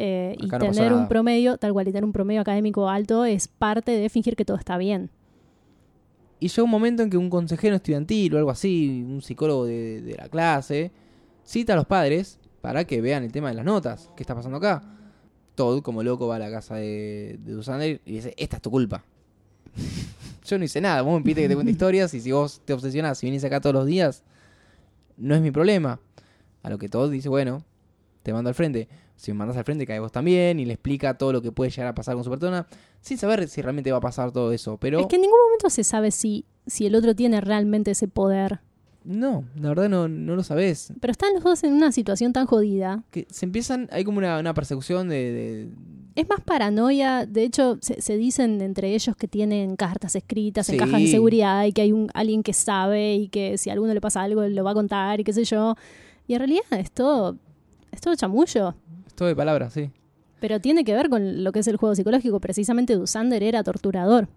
Eh, 0.01 0.37
y 0.39 0.47
no 0.47 0.59
tener 0.59 0.93
un 0.93 1.09
promedio, 1.09 1.57
tal 1.57 1.73
cual, 1.73 1.89
y 1.89 1.91
tener 1.91 2.05
un 2.05 2.13
promedio 2.13 2.39
académico 2.39 2.87
alto 2.87 3.25
es 3.25 3.49
parte 3.49 3.91
de 3.91 4.07
fingir 4.07 4.37
que 4.37 4.45
todo 4.45 4.55
está 4.55 4.77
bien. 4.77 5.09
Y 6.39 6.47
llega 6.47 6.63
un 6.63 6.69
momento 6.69 7.03
en 7.03 7.09
que 7.09 7.17
un 7.17 7.29
consejero 7.29 7.75
estudiantil 7.75 8.33
o 8.33 8.37
algo 8.37 8.49
así, 8.49 9.03
un 9.05 9.21
psicólogo 9.21 9.65
de, 9.65 10.01
de 10.01 10.15
la 10.15 10.29
clase, 10.29 10.93
cita 11.43 11.73
a 11.73 11.75
los 11.75 11.85
padres 11.85 12.39
para 12.61 12.85
que 12.85 13.01
vean 13.01 13.23
el 13.23 13.33
tema 13.33 13.49
de 13.49 13.55
las 13.55 13.65
notas. 13.65 14.09
¿Qué 14.15 14.23
está 14.23 14.33
pasando 14.33 14.57
acá? 14.57 14.81
Todd, 15.55 15.81
como 15.81 16.01
loco, 16.01 16.27
va 16.27 16.37
a 16.37 16.39
la 16.39 16.49
casa 16.49 16.75
de, 16.75 17.37
de 17.43 17.51
Dusander 17.51 17.99
y 18.05 18.13
dice, 18.13 18.33
esta 18.37 18.55
es 18.55 18.61
tu 18.61 18.71
culpa. 18.71 19.03
Yo 20.45 20.57
no 20.57 20.63
hice 20.63 20.79
nada, 20.79 21.01
vos 21.01 21.19
me 21.19 21.23
pidiste 21.23 21.41
que 21.41 21.49
te 21.49 21.55
cuente 21.55 21.71
historias 21.73 22.13
y 22.13 22.21
si 22.21 22.31
vos 22.31 22.61
te 22.63 22.71
obsesionás 22.71 23.21
y 23.21 23.27
vinís 23.27 23.43
acá 23.43 23.59
todos 23.59 23.73
los 23.73 23.85
días, 23.85 24.23
no 25.17 25.35
es 25.35 25.41
mi 25.41 25.51
problema. 25.51 25.99
A 26.63 26.69
lo 26.69 26.77
que 26.77 26.87
Todd 26.87 27.11
dice, 27.11 27.27
bueno, 27.27 27.65
te 28.23 28.31
mando 28.31 28.47
al 28.47 28.55
frente. 28.55 28.87
Si 29.19 29.31
me 29.33 29.37
mandas 29.39 29.57
al 29.57 29.65
frente, 29.65 29.85
cae 29.85 29.99
vos 29.99 30.11
también 30.13 30.59
y 30.61 30.65
le 30.65 30.73
explica 30.73 31.17
todo 31.17 31.33
lo 31.33 31.41
que 31.41 31.51
puede 31.51 31.69
llegar 31.71 31.87
a 31.87 31.93
pasar 31.95 32.15
con 32.15 32.23
su 32.23 32.29
persona, 32.29 32.65
sin 33.01 33.17
saber 33.17 33.47
si 33.49 33.61
realmente 33.61 33.91
va 33.91 33.97
a 33.97 34.01
pasar 34.01 34.31
todo 34.31 34.53
eso. 34.53 34.77
Pero 34.77 35.01
Es 35.01 35.07
que 35.07 35.17
en 35.17 35.23
ningún 35.23 35.39
momento 35.45 35.69
se 35.69 35.83
sabe 35.83 36.11
si, 36.11 36.45
si 36.65 36.85
el 36.85 36.95
otro 36.95 37.13
tiene 37.15 37.41
realmente 37.41 37.91
ese 37.91 38.07
poder. 38.07 38.61
no, 39.03 39.43
la 39.59 39.69
verdad 39.69 39.89
no, 39.89 40.07
no 40.07 40.35
lo 40.35 40.43
sabes. 40.43 40.93
Pero 41.01 41.11
están 41.11 41.33
los 41.33 41.43
dos 41.43 41.63
en 41.65 41.73
una 41.73 41.91
situación 41.91 42.31
tan 42.31 42.45
jodida. 42.45 43.03
Que 43.11 43.27
se 43.29 43.45
empiezan, 43.45 43.89
hay 43.91 44.03
como 44.05 44.19
una, 44.19 44.39
una 44.39 44.53
persecución 44.53 45.09
de, 45.09 45.15
de- 45.33 45.69
Es 46.15 46.29
más 46.29 46.39
paranoia. 46.41 47.25
De 47.25 47.43
hecho, 47.43 47.77
se, 47.81 48.01
se 48.01 48.15
dicen 48.17 48.61
entre 48.61 48.93
ellos 48.95 49.15
que 49.17 49.27
tienen 49.27 49.75
cartas 49.75 50.15
escritas 50.15 50.69
en 50.69 50.77
cajas 50.77 50.99
de 51.01 51.07
seguridad 51.07 51.65
y 51.65 51.73
que 51.73 51.81
hay 51.81 51.91
un, 51.91 52.09
alguien 52.13 52.41
que 52.43 52.53
sabe 52.53 53.15
y 53.15 53.27
que 53.29 53.57
si 53.57 53.69
a 53.69 53.73
alguno 53.73 53.93
le 53.93 53.99
pasa 54.01 54.21
algo 54.21 54.43
lo 54.47 54.63
va 54.63 54.71
a 54.71 54.75
contar 54.75 55.19
y 55.19 55.23
qué 55.25 55.33
sé 55.33 55.43
yo. 55.43 55.75
Y 56.27 56.33
en 56.35 56.39
realidad 56.39 56.63
es 56.71 56.91
todo, 56.91 57.35
es 57.91 58.01
todo 58.01 58.15
chamullo. 58.15 58.75
Todo 59.19 59.27
de 59.27 59.35
palabras, 59.35 59.73
sí. 59.73 59.91
Pero 60.39 60.59
tiene 60.59 60.83
que 60.83 60.93
ver 60.93 61.09
con 61.09 61.43
lo 61.43 61.51
que 61.51 61.59
es 61.59 61.67
el 61.67 61.77
juego 61.77 61.93
psicológico. 61.95 62.39
Precisamente 62.39 62.95
Dusander 62.95 63.43
era 63.43 63.61
torturador. 63.63 64.27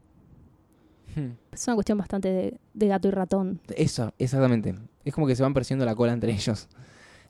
Hmm. 1.14 1.32
Es 1.52 1.66
una 1.66 1.74
cuestión 1.76 1.98
bastante 1.98 2.28
de, 2.32 2.58
de 2.74 2.86
gato 2.88 3.08
y 3.08 3.10
ratón. 3.10 3.60
Eso, 3.76 4.12
exactamente. 4.18 4.74
Es 5.04 5.14
como 5.14 5.26
que 5.26 5.36
se 5.36 5.42
van 5.42 5.54
persiguiendo 5.54 5.84
la 5.84 5.94
cola 5.94 6.12
entre 6.12 6.32
ellos. 6.32 6.68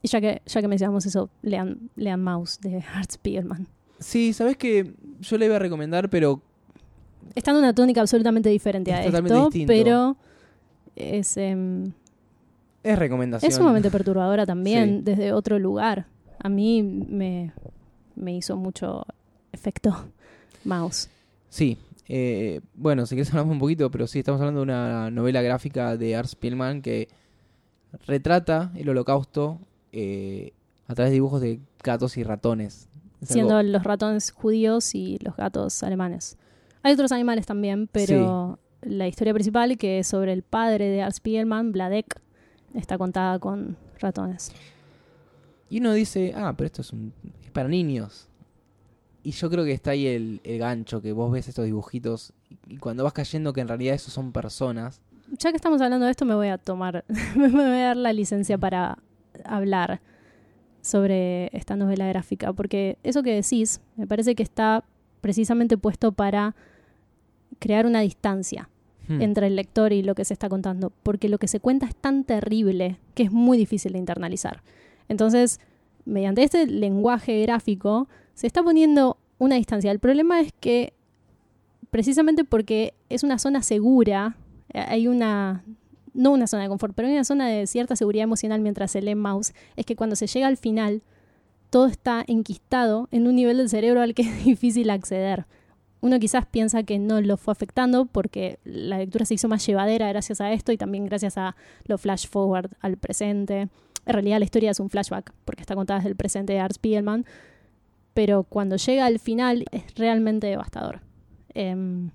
Y 0.03 0.09
ya 0.09 0.20
que, 0.20 0.42
ya 0.46 0.61
que 0.61 0.68
mencionamos 0.68 1.05
eso, 1.07 1.30
lean, 1.42 1.90
lean 1.96 2.22
Mouse 2.22 2.59
de 2.61 2.82
Art 2.94 3.11
Spiegelman. 3.12 3.68
Sí, 3.98 4.32
sabes 4.32 4.57
que 4.57 4.94
yo 5.20 5.38
le 5.38 5.46
iba 5.46 5.57
a 5.57 5.61
recomendar, 5.61 6.09
pero 6.11 6.42
Está 7.36 7.53
en 7.53 7.59
una 7.59 7.72
tónica 7.74 8.00
absolutamente 8.00 8.48
diferente 8.48 8.90
Es 8.90 8.96
a 8.98 9.05
totalmente 9.05 9.34
esto, 9.34 9.44
distinto. 9.50 9.72
pero 9.72 10.16
es, 10.96 11.36
em, 11.36 11.92
es 12.82 12.98
recomendación. 12.98 13.48
es 13.48 13.55
sumamente 13.57 13.90
perturbadora 13.90 14.44
también 14.44 14.98
Sí. 14.98 15.03
desde 15.05 15.32
otro 15.32 15.59
lugar. 15.61 16.07
A 16.43 16.49
mí 16.49 16.82
me, 16.82 17.53
me 18.16 18.34
hizo 18.36 18.57
mucho 18.57 19.05
efecto 19.53 19.95
Mouse. 20.64 21.09
Sí. 21.49 21.76
eh, 22.09 22.61
bueno, 22.74 23.07
si 23.07 23.14
quieres 23.14 23.30
hablamos 23.30 23.53
un 23.53 23.59
poquito, 23.59 23.90
pero 23.90 24.07
sí, 24.07 24.18
estamos 24.20 24.40
hablando 24.40 24.61
de 24.61 24.64
una 24.64 25.11
novela 25.11 25.40
gráfica 25.43 25.97
de 25.97 26.16
Art 26.16 26.28
Spiegelman 26.28 26.82
que 26.82 27.09
retrata 28.07 28.72
el 28.74 28.88
holocausto 28.88 29.59
eh, 29.93 30.53
a 30.88 30.95
través 30.95 31.11
de 31.11 31.14
dibujos 31.14 31.40
de 31.40 31.61
gatos 31.82 32.16
y 32.16 32.24
ratones. 32.24 32.88
Es 33.20 33.28
siendo 33.28 33.57
algo- 33.57 33.72
los 33.72 33.84
ratones 33.84 34.30
judíos 34.32 34.95
y 34.95 35.18
los 35.22 35.36
gatos 35.36 35.82
alemanes. 35.82 36.36
Hay 36.82 36.95
otros 36.95 37.12
animales 37.12 37.47
también, 37.47 37.86
pero 37.93 38.59
la 38.80 39.07
historia 39.07 39.32
principal, 39.32 39.76
que 39.78 40.01
es 40.01 40.07
sobre 40.09 40.32
el 40.32 40.43
padre 40.43 40.88
de 40.88 41.03
Art 41.03 41.14
Spiegelman, 41.14 41.70
Vladek, 41.72 42.20
está 42.74 42.99
contada 42.99 43.38
con 43.38 43.76
ratones. 44.01 44.51
Y 45.73 45.81
uno 45.81 45.95
dice, 45.95 46.35
ah, 46.37 46.53
pero 46.55 46.66
esto 46.66 46.83
es, 46.83 46.93
un, 46.93 47.14
es 47.43 47.51
para 47.51 47.66
niños. 47.66 48.29
Y 49.23 49.31
yo 49.31 49.49
creo 49.49 49.64
que 49.64 49.73
está 49.73 49.93
ahí 49.93 50.07
el, 50.07 50.43
el 50.45 50.59
gancho, 50.59 51.01
que 51.01 51.12
vos 51.12 51.33
ves 51.33 51.49
estos 51.49 51.64
dibujitos 51.64 52.35
y 52.68 52.77
cuando 52.77 53.05
vas 53.05 53.14
cayendo 53.14 53.55
que 53.55 53.62
en 53.62 53.68
realidad 53.68 53.95
esos 53.95 54.12
son 54.12 54.33
personas. 54.33 55.01
Ya 55.39 55.49
que 55.49 55.57
estamos 55.57 55.81
hablando 55.81 56.05
de 56.05 56.11
esto, 56.11 56.27
me 56.27 56.35
voy 56.35 56.49
a 56.49 56.59
tomar, 56.59 57.07
me 57.37 57.49
voy 57.49 57.62
a 57.62 57.87
dar 57.87 57.97
la 57.97 58.12
licencia 58.12 58.59
para 58.59 58.99
hablar 59.47 60.03
sobre 60.83 61.49
esta 61.57 61.75
novela 61.75 62.07
gráfica, 62.07 62.53
porque 62.53 62.99
eso 63.03 63.23
que 63.23 63.33
decís 63.33 63.81
me 63.97 64.07
parece 64.07 64.35
que 64.35 64.43
está 64.43 64.85
precisamente 65.23 65.79
puesto 65.79 66.12
para 66.12 66.55
crear 67.61 67.87
una 67.87 68.01
distancia 68.01 68.68
Hmm. 69.09 69.20
entre 69.20 69.49
el 69.49 69.57
lector 69.57 69.93
y 69.93 70.03
lo 70.03 70.14
que 70.14 70.25
se 70.25 70.33
está 70.33 70.49
contando, 70.49 70.93
porque 71.03 71.29
lo 71.29 71.39
que 71.39 71.49
se 71.49 71.59
cuenta 71.59 71.87
es 71.87 71.97
tan 71.97 72.23
terrible 72.23 72.99
que 73.14 73.25
es 73.25 73.33
muy 73.33 73.59
difícil 73.59 73.93
de 73.93 73.99
internalizar. 73.99 74.62
Entonces, 75.09 75.61
mediante 76.05 76.42
este 76.42 76.66
lenguaje 76.66 77.40
gráfico, 77.42 78.09
se 78.34 78.46
está 78.46 78.62
poniendo 78.62 79.18
una 79.38 79.57
distancia. 79.57 79.90
El 79.90 79.98
problema 79.98 80.40
es 80.40 80.53
que, 80.59 80.92
precisamente 81.90 82.44
porque 82.44 82.94
es 83.09 83.22
una 83.22 83.38
zona 83.38 83.62
segura, 83.62 84.36
eh, 84.72 84.84
hay 84.86 85.09
una, 85.09 85.64
no 86.14 86.32
una 86.32 86.46
zona 86.46 86.64
de 86.64 86.68
confort, 86.68 86.94
pero 86.94 87.09
hay 87.09 87.14
una 87.14 87.24
zona 87.24 87.48
de 87.48 87.66
cierta 87.66 87.96
seguridad 87.96 88.24
emocional 88.24 88.61
mientras 88.61 88.90
se 88.90 89.03
lee 89.03 89.14
mouse, 89.14 89.53
es 89.76 89.86
que 89.86 89.96
cuando 89.96 90.16
se 90.16 90.26
llega 90.26 90.46
al 90.46 90.57
final, 90.57 91.03
todo 91.70 91.86
está 91.86 92.24
enquistado 92.26 93.09
en 93.11 93.26
un 93.26 93.36
nivel 93.36 93.57
del 93.57 93.68
cerebro 93.68 94.00
al 94.03 94.14
que 94.14 94.22
es 94.28 94.44
difícil 94.44 94.90
acceder 94.90 95.46
uno 96.03 96.18
quizás 96.18 96.44
piensa 96.44 96.82
que 96.82 96.98
no 96.98 97.20
lo 97.20 97.36
fue 97.36 97.53
afectando 97.53 98.07
porque 98.07 98.59
la 98.64 98.98
lectura 98.98 99.24
se 99.24 99.34
hizo 99.34 99.48
más 99.48 99.64
llevadera 99.64 100.09
gracias 100.09 100.40
a 100.40 100.53
esto 100.53 100.72
y 100.72 100.76
también 100.76 101.07
gracias 101.07 101.38
a 101.38 101.57
lo 101.86 101.96
flash 101.96 102.26
forward 102.26 102.72
al 102.80 102.96
presente. 102.96 103.68
En 104.07 104.12
realidad 104.14 104.38
la 104.38 104.44
historia 104.44 104.70
es 104.70 104.80
un 104.80 104.90
flashback 104.90 105.32
porque 105.44 105.62
está 105.62 105.74
contada 105.74 106.00
desde 106.00 106.11
el 106.11 106.16
presente 106.16 106.53
de 106.53 106.61
Art 106.61 106.74
Spiegelman, 106.74 107.24
pero 108.14 108.42
cuando 108.44 108.76
llega 108.76 109.07
al 109.07 109.18
final 109.18 109.64
es 109.70 109.94
realmente 109.94 110.46
devastador. 110.48 111.00
Em, 111.55 112.11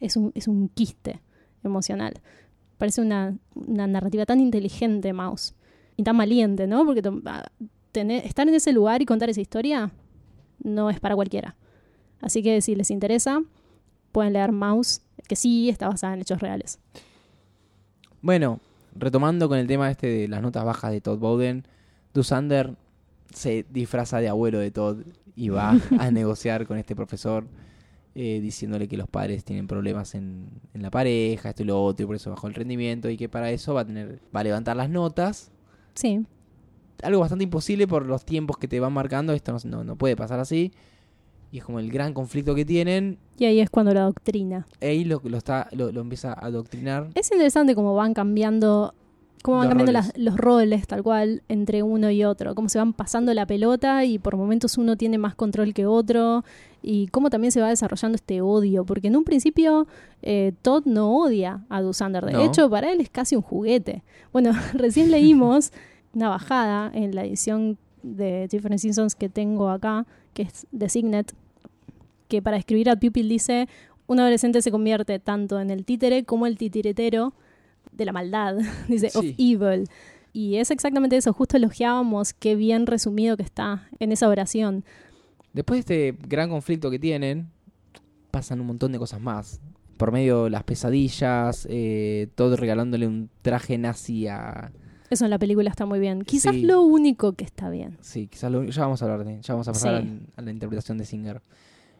es, 0.00 0.16
un, 0.16 0.32
es 0.34 0.48
un 0.48 0.68
quiste 0.68 1.20
emocional. 1.64 2.14
parece 2.76 3.00
una, 3.00 3.36
una 3.54 3.86
narrativa 3.86 4.24
tan 4.26 4.40
inteligente, 4.40 5.12
Mouse. 5.12 5.54
Y 5.96 6.02
tan 6.04 6.16
valiente, 6.16 6.66
¿no? 6.68 6.84
Porque 6.86 7.02
ah, 7.26 7.44
tener- 7.92 8.24
estar 8.24 8.46
en 8.48 8.54
ese 8.54 8.72
lugar 8.72 9.02
y 9.02 9.06
contar 9.06 9.28
esa 9.30 9.40
historia 9.40 9.90
no 10.62 10.90
es 10.90 11.00
para 11.00 11.14
cualquiera. 11.16 11.56
Así 12.20 12.42
que 12.42 12.60
si 12.60 12.74
les 12.76 12.90
interesa, 12.90 13.42
pueden 14.12 14.32
leer 14.32 14.52
Mouse, 14.52 15.02
que 15.28 15.34
sí 15.36 15.68
está 15.68 15.88
basada 15.88 16.14
en 16.14 16.20
hechos 16.20 16.40
reales. 16.40 16.78
Bueno, 18.22 18.60
retomando 18.98 19.48
con 19.48 19.58
el 19.58 19.66
tema 19.66 19.90
este 19.90 20.06
de 20.06 20.28
las 20.28 20.42
notas 20.42 20.64
bajas 20.64 20.92
de 20.92 21.00
Todd 21.00 21.18
Bowden, 21.18 21.64
Dusander 22.14 22.74
se 23.32 23.66
disfraza 23.70 24.18
de 24.20 24.28
abuelo 24.28 24.58
de 24.58 24.70
Todd 24.70 24.98
y 25.36 25.50
va 25.50 25.76
a 25.98 26.10
negociar 26.10 26.66
con 26.66 26.78
este 26.78 26.96
profesor 26.96 27.46
eh, 28.14 28.40
diciéndole 28.40 28.88
que 28.88 28.96
los 28.96 29.08
padres 29.08 29.44
tienen 29.44 29.66
problemas 29.66 30.14
en, 30.14 30.48
en 30.74 30.82
la 30.82 30.90
pareja, 30.90 31.50
esto 31.50 31.62
y 31.62 31.66
lo 31.66 31.82
otro, 31.82 32.02
y 32.02 32.06
por 32.06 32.16
eso 32.16 32.30
bajó 32.30 32.48
el 32.48 32.54
rendimiento 32.54 33.08
y 33.08 33.16
que 33.16 33.28
para 33.28 33.50
eso 33.50 33.74
va 33.74 33.82
a 33.82 33.84
tener 33.84 34.20
va 34.34 34.40
a 34.40 34.44
levantar 34.44 34.76
las 34.76 34.90
notas. 34.90 35.52
Sí, 35.94 36.26
Algo 37.02 37.20
bastante 37.20 37.44
imposible 37.44 37.86
por 37.86 38.06
los 38.06 38.24
tiempos 38.24 38.58
que 38.58 38.66
te 38.66 38.80
van 38.80 38.92
marcando, 38.92 39.32
esto 39.32 39.52
no, 39.52 39.58
no, 39.64 39.84
no 39.84 39.96
puede 39.96 40.16
pasar 40.16 40.40
así. 40.40 40.72
Y 41.50 41.58
es 41.58 41.64
como 41.64 41.78
el 41.78 41.90
gran 41.90 42.12
conflicto 42.12 42.54
que 42.54 42.64
tienen. 42.64 43.18
y 43.38 43.46
ahí 43.46 43.60
es 43.60 43.70
cuando 43.70 43.94
la 43.94 44.02
doctrina. 44.02 44.66
Ahí 44.82 45.04
lo, 45.04 45.20
lo, 45.24 45.38
está, 45.38 45.68
lo, 45.72 45.90
lo 45.92 46.00
empieza 46.02 46.32
a 46.32 46.46
adoctrinar. 46.46 47.08
Es 47.14 47.30
interesante 47.32 47.74
cómo 47.74 47.94
van 47.94 48.12
cambiando, 48.12 48.92
cómo 49.42 49.56
van 49.58 49.66
Los 49.68 49.70
cambiando 49.76 49.92
roles. 50.00 50.12
las- 50.16 50.18
los 50.18 50.36
roles 50.36 50.86
tal 50.86 51.02
cual 51.02 51.42
entre 51.48 51.82
uno 51.82 52.10
y 52.10 52.24
otro, 52.24 52.54
cómo 52.54 52.68
se 52.68 52.78
van 52.78 52.92
pasando 52.92 53.32
la 53.32 53.46
pelota 53.46 54.04
y 54.04 54.18
por 54.18 54.36
momentos 54.36 54.76
uno 54.76 54.96
tiene 54.96 55.16
más 55.16 55.34
control 55.34 55.72
que 55.72 55.86
otro 55.86 56.44
y 56.82 57.06
cómo 57.08 57.30
también 57.30 57.50
se 57.50 57.60
va 57.62 57.68
desarrollando 57.70 58.16
este 58.16 58.40
odio, 58.42 58.84
porque 58.84 59.08
en 59.08 59.16
un 59.16 59.24
principio 59.24 59.86
eh, 60.22 60.52
Todd 60.62 60.84
no 60.84 61.16
odia 61.16 61.64
a 61.70 61.80
Dusander, 61.80 62.24
de 62.26 62.32
No. 62.32 62.42
hecho 62.42 62.68
para 62.68 62.92
él 62.92 63.00
es 63.00 63.08
casi 63.08 63.36
un 63.36 63.42
juguete. 63.42 64.02
Bueno, 64.32 64.50
recién 64.74 65.10
leímos 65.10 65.72
una 66.12 66.28
bajada 66.28 66.90
en 66.94 67.14
la 67.14 67.24
edición 67.24 67.78
de 68.02 68.46
Different 68.48 68.78
Seasons 68.80 69.14
que 69.16 69.28
tengo 69.28 69.70
acá, 69.70 70.06
que 70.38 70.42
es 70.42 70.68
de 70.70 70.88
Signet, 70.88 71.34
que 72.28 72.40
para 72.40 72.56
escribir 72.56 72.88
a 72.90 72.94
Pupil 72.94 73.28
dice, 73.28 73.68
un 74.06 74.20
adolescente 74.20 74.62
se 74.62 74.70
convierte 74.70 75.18
tanto 75.18 75.58
en 75.58 75.68
el 75.68 75.84
títere 75.84 76.22
como 76.22 76.46
el 76.46 76.56
titiritero 76.56 77.34
de 77.90 78.04
la 78.04 78.12
maldad, 78.12 78.56
dice, 78.88 79.10
of 79.18 79.24
evil. 79.36 79.88
Y 80.32 80.54
es 80.58 80.70
exactamente 80.70 81.16
eso, 81.16 81.32
justo 81.32 81.56
elogiábamos 81.56 82.34
qué 82.34 82.54
bien 82.54 82.86
resumido 82.86 83.36
que 83.36 83.42
está 83.42 83.88
en 83.98 84.12
esa 84.12 84.28
oración. 84.28 84.84
Después 85.54 85.84
de 85.84 86.10
este 86.10 86.28
gran 86.28 86.50
conflicto 86.50 86.88
que 86.88 87.00
tienen, 87.00 87.48
pasan 88.30 88.60
un 88.60 88.68
montón 88.68 88.92
de 88.92 89.00
cosas 89.00 89.20
más. 89.20 89.60
Por 89.96 90.12
medio 90.12 90.44
de 90.44 90.50
las 90.50 90.62
pesadillas, 90.62 91.66
eh, 91.68 92.28
todo 92.36 92.54
regalándole 92.54 93.08
un 93.08 93.28
traje 93.42 93.76
nazi 93.76 94.28
a... 94.28 94.70
Eso 95.10 95.24
en 95.24 95.30
la 95.30 95.38
película 95.38 95.70
está 95.70 95.86
muy 95.86 95.98
bien. 96.00 96.22
Quizás 96.22 96.54
Sí. 96.54 96.62
lo 96.62 96.82
único 96.82 97.32
que 97.32 97.44
está 97.44 97.70
bien. 97.70 97.96
Sí, 98.00 98.26
quizás 98.26 98.50
lo- 98.52 98.64
ya 98.64 98.82
vamos 98.82 99.00
a 99.02 99.04
hablar 99.06 99.24
de... 99.24 99.40
Ya 99.40 99.54
vamos 99.54 99.68
a 99.68 99.72
pasar 99.72 100.02
Sí. 100.02 100.20
a, 100.36 100.40
a 100.40 100.42
la 100.44 100.50
interpretación 100.50 100.98
de 100.98 101.04
Singer. 101.06 101.40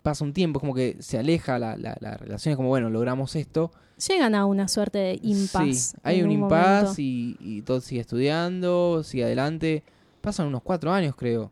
Pasa 0.03 0.25
un 0.25 0.33
tiempo, 0.33 0.59
es 0.59 0.61
como 0.61 0.75
que 0.75 0.97
se 1.01 1.19
aleja 1.19 1.59
la, 1.59 1.77
la, 1.77 1.97
la 2.01 2.17
relación, 2.17 2.53
es 2.53 2.57
como, 2.57 2.69
bueno, 2.69 2.89
logramos 2.91 3.35
esto. 3.37 3.71
Llegan 4.09 4.35
a 4.35 4.47
una 4.47 4.69
suerte 4.69 4.99
de 4.99 5.19
impasse. 5.23 5.73
Sí, 5.75 5.97
hay 6.03 6.21
un, 6.23 6.27
un 6.29 6.33
impasse 6.33 7.03
y, 7.03 7.37
y 7.41 7.63
todo 7.63 7.81
sigue 7.81 8.01
estudiando, 8.03 9.03
sigue 9.03 9.25
adelante. 9.25 9.83
Pasan 10.21 10.47
unos 10.47 10.63
cuatro 10.63 10.93
años, 10.93 11.15
creo. 11.17 11.51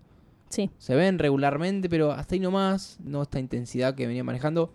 Sí, 0.48 0.70
Se 0.78 0.94
ven 0.94 1.18
regularmente, 1.18 1.88
pero 1.88 2.12
hasta 2.12 2.34
ahí 2.36 2.40
nomás, 2.40 2.98
no 3.02 3.22
esta 3.22 3.40
intensidad 3.40 3.94
que 3.96 4.06
venía 4.06 4.22
manejando. 4.22 4.70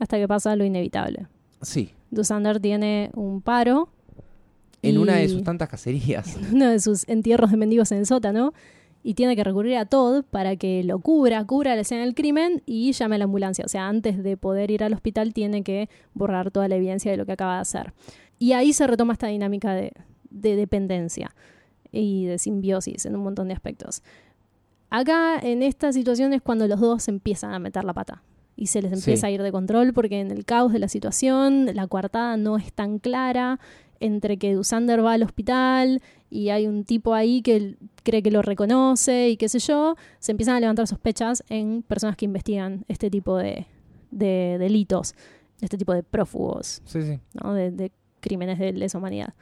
hasta 0.00 0.16
que 0.18 0.26
pasa 0.26 0.56
lo 0.56 0.64
inevitable. 0.64 1.28
Sí, 1.62 1.92
Dusander 2.10 2.58
tiene 2.60 3.10
un 3.14 3.40
paro 3.40 3.88
en 4.88 4.98
una 4.98 5.16
de 5.16 5.28
sus 5.28 5.42
tantas 5.44 5.68
cacerías. 5.68 6.36
en 6.50 6.54
uno 6.56 6.70
de 6.70 6.80
sus 6.80 7.08
entierros 7.08 7.50
de 7.50 7.56
mendigos 7.56 7.92
en 7.92 7.98
el 7.98 8.06
sótano 8.06 8.52
y 9.02 9.14
tiene 9.14 9.36
que 9.36 9.44
recurrir 9.44 9.76
a 9.76 9.84
Todd 9.86 10.24
para 10.24 10.56
que 10.56 10.82
lo 10.82 10.98
cubra, 10.98 11.44
cubra 11.44 11.74
la 11.76 11.82
escena 11.82 12.02
del 12.02 12.14
crimen 12.14 12.62
y 12.66 12.90
llame 12.92 13.14
a 13.14 13.18
la 13.18 13.24
ambulancia. 13.24 13.64
O 13.64 13.68
sea, 13.68 13.86
antes 13.88 14.22
de 14.22 14.36
poder 14.36 14.70
ir 14.70 14.82
al 14.82 14.92
hospital 14.94 15.32
tiene 15.32 15.62
que 15.62 15.88
borrar 16.14 16.50
toda 16.50 16.66
la 16.68 16.74
evidencia 16.76 17.10
de 17.10 17.16
lo 17.16 17.24
que 17.26 17.32
acaba 17.32 17.54
de 17.56 17.60
hacer. 17.60 17.92
Y 18.38 18.52
ahí 18.52 18.72
se 18.72 18.86
retoma 18.86 19.12
esta 19.12 19.28
dinámica 19.28 19.74
de, 19.74 19.92
de 20.30 20.56
dependencia 20.56 21.34
y 21.92 22.24
de 22.26 22.38
simbiosis 22.38 23.06
en 23.06 23.14
un 23.14 23.22
montón 23.22 23.46
de 23.48 23.54
aspectos. 23.54 24.02
Acá, 24.90 25.38
en 25.42 25.62
esta 25.62 25.92
situación, 25.92 26.32
es 26.32 26.42
cuando 26.42 26.66
los 26.68 26.80
dos 26.80 27.08
empiezan 27.08 27.52
a 27.54 27.58
meter 27.58 27.84
la 27.84 27.92
pata 27.92 28.22
y 28.56 28.66
se 28.68 28.80
les 28.82 28.92
empieza 28.92 29.26
Sí. 29.26 29.26
a 29.26 29.30
ir 29.34 29.42
de 29.42 29.52
control 29.52 29.92
porque 29.92 30.20
en 30.20 30.30
el 30.30 30.44
caos 30.44 30.72
de 30.72 30.78
la 30.78 30.88
situación 30.88 31.66
la 31.74 31.86
coartada 31.86 32.36
no 32.36 32.56
es 32.56 32.72
tan 32.72 32.98
clara 32.98 33.58
entre 34.00 34.36
que 34.38 34.54
Dusander 34.54 35.04
va 35.04 35.12
al 35.14 35.22
hospital 35.22 36.02
y 36.30 36.48
hay 36.50 36.66
un 36.66 36.84
tipo 36.84 37.14
ahí 37.14 37.42
que 37.42 37.76
cree 38.02 38.22
que 38.22 38.30
lo 38.30 38.42
reconoce 38.42 39.28
y 39.30 39.36
qué 39.36 39.48
sé 39.48 39.58
yo, 39.58 39.96
se 40.18 40.32
empiezan 40.32 40.56
a 40.56 40.60
levantar 40.60 40.86
sospechas 40.86 41.44
en 41.48 41.82
personas 41.82 42.16
que 42.16 42.24
investigan 42.24 42.84
este 42.88 43.10
tipo 43.10 43.36
de, 43.36 43.66
de 44.10 44.56
delitos, 44.58 45.14
este 45.60 45.78
tipo 45.78 45.92
de 45.92 46.02
prófugos, 46.02 46.82
Sí, 46.84 47.02
sí. 47.02 47.20
¿no? 47.42 47.54
de, 47.54 47.70
de 47.70 47.92
crímenes 48.20 48.58
de 48.58 48.72
lesa 48.72 48.98
humanidad. 48.98 49.34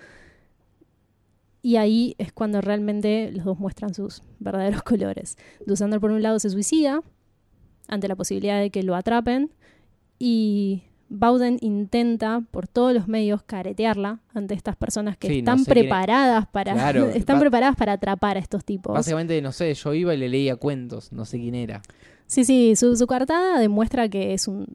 Y 1.62 1.76
ahí 1.76 2.14
es 2.18 2.30
cuando 2.32 2.60
realmente 2.60 3.32
los 3.32 3.44
dos 3.46 3.58
muestran 3.58 3.94
sus 3.94 4.22
verdaderos 4.38 4.82
colores. 4.84 5.36
Dusander 5.66 6.00
por 6.00 6.10
un 6.10 6.22
lado 6.22 6.38
se 6.38 6.50
suicida 6.50 7.00
ante 7.88 8.08
la 8.08 8.16
posibilidad 8.16 8.60
de 8.60 8.70
que 8.70 8.82
lo 8.82 8.94
atrapen 8.94 9.50
y 10.18 10.82
Bowden 11.08 11.58
intenta 11.60 12.42
por 12.50 12.66
todos 12.66 12.94
los 12.94 13.08
medios 13.08 13.42
caretearla 13.42 14.20
ante 14.32 14.54
estas 14.54 14.76
personas 14.76 15.16
que 15.16 15.28
Sí, 15.28 15.34
no 15.34 15.38
están 15.38 15.64
sé 15.64 15.70
preparadas 15.70 16.46
para 16.46 16.72
Claro, 16.72 17.06
están 17.14 17.38
preparadas 17.40 17.76
para 17.76 17.92
atrapar 17.92 18.36
a 18.36 18.40
estos 18.40 18.64
tipos. 18.64 18.94
Básicamente, 18.94 19.40
no 19.42 19.52
sé, 19.52 19.72
yo 19.74 19.94
iba 19.94 20.14
y 20.14 20.16
le 20.16 20.28
leía 20.28 20.56
cuentos, 20.56 21.12
no 21.12 21.24
sé 21.24 21.38
quién 21.38 21.54
era. 21.54 21.82
Sí, 22.26 22.44
sí, 22.44 22.74
su, 22.76 22.96
su 22.96 23.06
cartada 23.06 23.58
demuestra 23.58 24.08
que 24.08 24.34
es 24.34 24.48
un, 24.48 24.66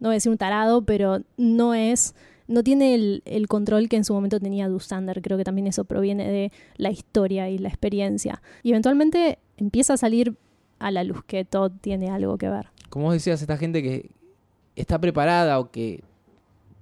no 0.00 0.08
voy 0.08 0.12
a 0.12 0.14
decir 0.14 0.30
un 0.30 0.38
tarado, 0.38 0.82
pero 0.82 1.20
no 1.36 1.74
es, 1.74 2.14
no 2.46 2.62
tiene 2.62 2.94
el, 2.94 3.22
el 3.24 3.48
control 3.48 3.88
que 3.88 3.96
en 3.96 4.04
su 4.04 4.14
momento 4.14 4.38
tenía 4.38 4.68
Dusander. 4.68 5.20
Creo 5.22 5.36
que 5.36 5.44
también 5.44 5.66
eso 5.66 5.84
proviene 5.84 6.30
de 6.30 6.52
la 6.76 6.90
historia 6.90 7.48
y 7.50 7.58
la 7.58 7.68
experiencia. 7.68 8.42
Y 8.62 8.70
eventualmente 8.70 9.38
empieza 9.56 9.94
a 9.94 9.96
salir 9.96 10.36
a 10.78 10.90
la 10.90 11.04
luz 11.04 11.24
que 11.24 11.44
Todd 11.44 11.72
tiene 11.80 12.10
algo 12.10 12.38
que 12.38 12.48
ver. 12.48 12.68
Como 12.90 13.06
vos 13.06 13.14
decías, 13.14 13.40
esta 13.40 13.56
gente 13.56 13.82
que 13.82 14.10
está 14.76 14.98
preparada 15.00 15.58
o 15.58 15.70
que 15.70 16.02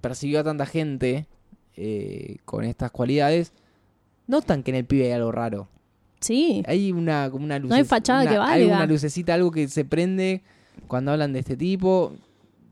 percibió 0.01 0.39
a 0.39 0.43
tanta 0.43 0.65
gente 0.65 1.27
eh, 1.75 2.37
con 2.45 2.63
estas 2.65 2.91
cualidades, 2.91 3.53
notan 4.27 4.63
que 4.63 4.71
en 4.71 4.77
el 4.77 4.85
pibe 4.85 5.05
hay 5.05 5.11
algo 5.11 5.31
raro. 5.31 5.67
Sí, 6.19 6.63
Hay 6.67 6.91
una, 6.93 7.29
como 7.29 7.43
una 7.43 7.59
No 7.59 7.75
hay 7.75 7.83
fachada 7.83 8.21
una- 8.21 8.29
que 8.31 8.37
Hay 8.37 8.61
valga. 8.63 8.75
una 8.77 8.85
lucecita, 8.85 9.33
algo 9.33 9.51
que 9.51 9.67
se 9.67 9.83
prende 9.83 10.41
cuando 10.87 11.11
hablan 11.11 11.33
de 11.33 11.39
este 11.39 11.57
tipo. 11.57 12.13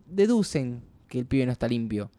Deducen 0.07 0.81
que 1.09 1.19
el 1.19 1.25
pibe 1.25 1.45
no 1.45 1.51
está 1.51 1.67
limpio. 1.67 2.09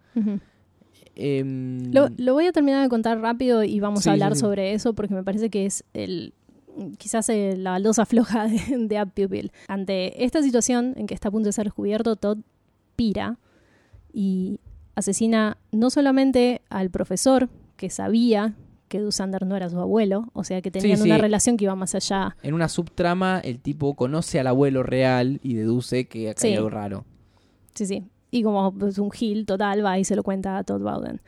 Em, 1.15 1.93
Lo, 1.93 2.09
lo 2.17 2.33
voy 2.35 2.47
a 2.47 2.53
terminar 2.53 2.83
de 2.83 2.89
contar 2.89 3.19
rápido 3.21 3.63
y 3.65 3.81
vamos 3.81 4.03
Sí, 4.05 4.09
a 4.09 4.13
hablar 4.13 4.33
sí, 4.33 4.37
sí. 4.37 4.41
sobre 4.41 4.73
eso 4.73 4.95
porque 4.95 5.15
me 5.15 5.23
parece 5.23 5.51
que 5.51 5.67
es 5.67 5.85
el 5.93 6.33
quizás 6.97 7.29
eh, 7.29 7.55
la 7.57 7.73
baldosa 7.73 8.07
floja 8.07 8.47
de, 8.49 8.59
de 8.89 9.03
Up 9.03 9.13
Pupil. 9.15 9.53
Ante 9.69 10.25
esta 10.25 10.43
situación 10.43 10.95
en 10.97 11.07
que 11.07 11.15
está 11.15 11.29
a 11.29 11.31
punto 11.31 11.49
de 11.49 11.53
ser 11.53 11.65
descubierto, 11.65 12.17
Todd 12.17 12.39
y 14.13 14.61
asesina 14.95 15.57
no 15.73 15.91
solamente 15.91 16.61
al 16.71 16.91
profesor 16.91 17.49
que 17.77 17.91
sabía 17.91 18.55
que 18.89 19.01
Dusander 19.01 19.47
no 19.47 19.57
era 19.57 19.71
su 19.71 19.79
abuelo, 19.81 20.29
o 20.35 20.45
sea 20.45 20.61
que 20.61 20.71
tenían 20.71 20.99
Sí, 20.99 21.05
una 21.05 21.17
relación 21.17 21.57
que 21.57 21.65
iba 21.65 21.75
más 21.75 21.95
allá. 21.95 22.37
En 22.43 22.53
una 22.55 22.69
subtrama, 22.69 23.41
el 23.41 23.59
tipo 23.59 23.95
conoce 23.95 24.39
al 24.39 24.47
abuelo 24.49 24.83
real 24.83 25.41
y 25.43 25.55
deduce 25.55 26.07
que 26.09 26.29
acá 26.31 26.43
hay 26.47 26.51
Sí. 26.53 26.57
algo 26.57 26.69
raro. 26.69 27.05
Sí, 27.75 27.87
sí. 27.87 28.05
Y 28.31 28.43
como 28.43 28.75
es 28.87 28.99
un 28.99 29.11
gil 29.11 29.47
total, 29.47 29.83
va 29.85 29.99
y 29.99 30.05
se 30.05 30.15
lo 30.15 30.23
cuenta 30.23 30.59
a 30.59 30.65
Todd 30.65 30.83
Bowden. 30.83 31.21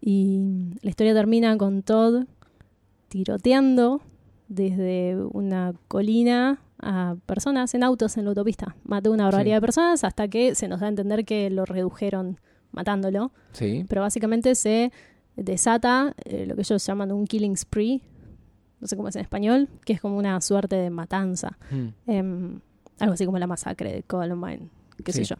Y 0.00 0.40
la 0.82 0.90
historia 0.90 1.14
termina 1.14 1.56
con 1.56 1.82
Todd 1.82 2.24
tiroteando 3.08 4.00
desde 4.48 5.16
una 5.32 5.74
colina 5.88 6.60
a 6.80 7.16
personas 7.26 7.74
en 7.74 7.82
autos 7.82 8.16
en 8.16 8.24
la 8.24 8.30
autopista. 8.30 8.76
Mató 8.84 9.12
una 9.12 9.24
barbaridad 9.24 9.54
Sí. 9.56 9.56
de 9.56 9.60
personas 9.60 10.04
hasta 10.04 10.28
que 10.28 10.54
se 10.54 10.68
nos 10.68 10.80
da 10.80 10.86
a 10.86 10.88
entender 10.90 11.24
que 11.24 11.48
lo 11.50 11.64
redujeron 11.64 12.38
matándolo. 12.72 13.32
Sí. 13.52 13.84
Pero 13.88 14.02
básicamente 14.02 14.54
se 14.54 14.92
desata 15.36 16.14
eh, 16.24 16.46
lo 16.46 16.54
que 16.54 16.62
ellos 16.62 16.84
llaman 16.86 17.12
un 17.12 17.26
killing 17.26 17.56
spree, 17.56 18.02
no 18.80 18.86
sé 18.86 18.96
cómo 18.96 19.08
es 19.08 19.16
en 19.16 19.22
español, 19.22 19.68
que 19.84 19.94
es 19.94 20.00
como 20.00 20.16
una 20.18 20.40
suerte 20.40 20.76
de 20.76 20.90
matanza. 20.90 21.58
Mm. 21.70 21.86
Em, 22.06 22.60
algo 22.98 23.14
así 23.14 23.24
como 23.26 23.38
la 23.38 23.46
masacre 23.46 23.92
de 23.92 24.02
Columbine, 24.02 24.68
qué 25.04 25.12
sé 25.12 25.24
yo. 25.24 25.36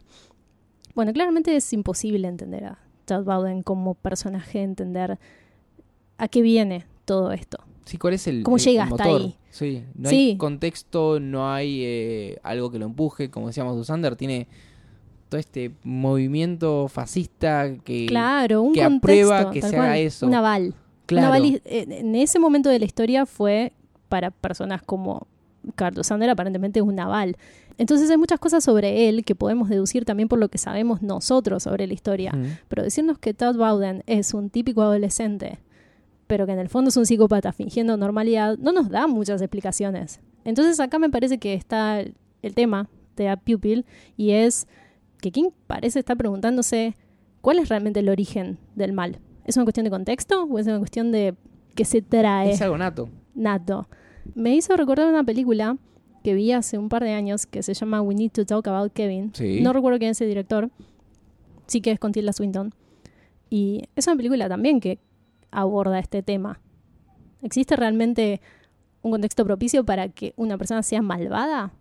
Bueno, 0.95 1.13
claramente 1.13 1.55
es 1.55 1.71
imposible 1.73 2.27
entender 2.27 2.65
a 2.65 2.79
Todd 3.05 3.23
Bowden 3.23 3.61
como 3.63 3.93
personaje, 3.95 4.61
entender 4.63 5.19
a 6.17 6.27
qué 6.27 6.41
viene 6.41 6.85
todo 7.05 7.31
esto. 7.31 7.59
Sí, 7.87 7.97
¿cuál 7.97 8.13
es 8.13 8.27
el, 8.27 8.43
¿Cómo 8.43 8.57
el- 8.57 8.63
llega 8.63 8.83
el 8.85 8.91
hasta 8.93 9.03
motor? 9.05 9.21
ahí? 9.21 9.35
Sí, 9.49 9.83
no 9.95 10.09
Sí. 10.09 10.15
hay 10.31 10.37
contexto, 10.37 11.19
no 11.19 11.51
hay 11.51 11.81
eh, 11.83 12.39
algo 12.43 12.69
que 12.69 12.79
lo 12.79 12.85
empuje. 12.85 13.29
Como 13.31 13.47
decíamos, 13.47 13.75
Dusander 13.75 14.15
tiene 14.15 14.47
todo 15.29 15.39
este 15.39 15.71
movimiento 15.83 16.87
fascista 16.87 17.73
que, 17.83 18.05
Claro, 18.07 18.61
un 18.61 18.73
que 18.73 18.81
contexto, 18.83 18.97
aprueba 19.33 19.51
que 19.51 19.61
se 19.61 19.69
cual, 19.71 19.81
haga 19.81 19.97
eso. 19.97 20.25
Un 20.27 20.33
aval. 20.35 20.63
Un 20.67 20.73
Claro. 21.05 21.27
aval 21.27 21.45
y- 21.45 21.61
en 21.65 22.15
ese 22.15 22.39
momento 22.39 22.69
de 22.69 22.79
la 22.79 22.85
historia 22.85 23.25
fue 23.25 23.73
para 24.09 24.31
personas 24.31 24.81
como 24.81 25.27
Carlos 25.75 26.07
Sander 26.07 26.29
aparentemente 26.29 26.81
un 26.81 26.99
aval. 26.99 27.35
Entonces 27.77 28.09
hay 28.09 28.17
muchas 28.17 28.39
cosas 28.39 28.63
sobre 28.63 29.07
él 29.09 29.23
que 29.23 29.35
podemos 29.35 29.69
deducir 29.69 30.03
también 30.05 30.27
por 30.29 30.39
lo 30.39 30.49
que 30.49 30.57
sabemos 30.57 31.01
nosotros 31.01 31.63
sobre 31.63 31.85
la 31.87 31.93
historia. 31.93 32.31
Pero 32.67 32.83
decirnos 32.83 33.19
que 33.19 33.33
Todd 33.33 33.55
Bowden 33.57 34.03
es 34.07 34.33
un 34.33 34.49
típico 34.49 34.81
adolescente, 34.81 35.59
pero 36.27 36.45
que 36.45 36.51
en 36.51 36.59
el 36.59 36.69
fondo 36.69 36.89
es 36.89 36.97
un 36.97 37.05
psicópata 37.05 37.51
fingiendo 37.53 37.97
normalidad, 37.97 38.57
no 38.57 38.71
nos 38.71 38.89
da 38.89 39.07
muchas 39.07 39.41
explicaciones. 39.41 40.19
Entonces 40.43 40.79
acá 40.79 40.99
me 40.99 41.09
parece 41.09 41.39
que 41.39 41.53
está 41.53 41.99
el, 41.99 42.15
tema 42.53 42.89
de 43.15 43.29
A 43.29 43.37
Pupil 43.37 43.85
y 44.15 44.31
es 44.31 44.67
que 45.21 45.31
King 45.31 45.49
parece 45.65 45.99
estar 45.99 46.15
preguntándose 46.15 46.95
cuál 47.41 47.59
es 47.59 47.69
realmente 47.69 48.01
el 48.01 48.09
origen 48.09 48.57
del 48.75 48.93
mal. 48.93 49.19
¿Es 49.45 49.57
una 49.57 49.65
cuestión 49.65 49.85
de 49.85 49.89
contexto 49.89 50.43
o 50.43 50.59
es 50.59 50.67
una 50.67 50.77
cuestión 50.77 51.11
de 51.11 51.35
que 51.75 51.85
se 51.85 52.01
trae 52.01 52.51
Es 52.51 52.61
algo 52.61 52.77
nato. 52.77 53.09
nato? 53.33 53.87
Me 54.35 54.55
hizo 54.55 54.75
recordar 54.75 55.07
una 55.07 55.23
película 55.23 55.77
que 56.23 56.33
vi 56.33 56.51
hace 56.51 56.77
un 56.77 56.89
par 56.89 57.03
de 57.03 57.11
años 57.11 57.45
que 57.45 57.63
se 57.63 57.73
llama 57.73 58.01
We 58.01 58.15
Need 58.15 58.31
to 58.31 58.45
Talk 58.45 58.67
About 58.67 58.91
Kevin. 58.93 59.31
Sí. 59.33 59.61
No 59.61 59.73
recuerdo 59.73 59.99
quién 59.99 60.11
es 60.11 60.21
el 60.21 60.27
director. 60.27 60.69
Sí 61.67 61.81
que 61.81 61.91
es 61.91 61.99
con 61.99 62.11
Tilda 62.11 62.33
Swinton. 62.33 62.73
Y 63.49 63.83
es 63.95 64.07
una 64.07 64.17
película 64.17 64.49
también 64.49 64.79
que 64.79 64.99
aborda 65.51 65.99
este 65.99 66.23
tema. 66.23 66.59
¿Existe 67.41 67.75
realmente 67.75 68.41
un 69.01 69.11
contexto 69.11 69.45
propicio 69.45 69.85
para 69.85 70.09
que 70.09 70.33
una 70.35 70.57
persona 70.57 70.83
sea 70.83 71.01
malvada? 71.01 71.71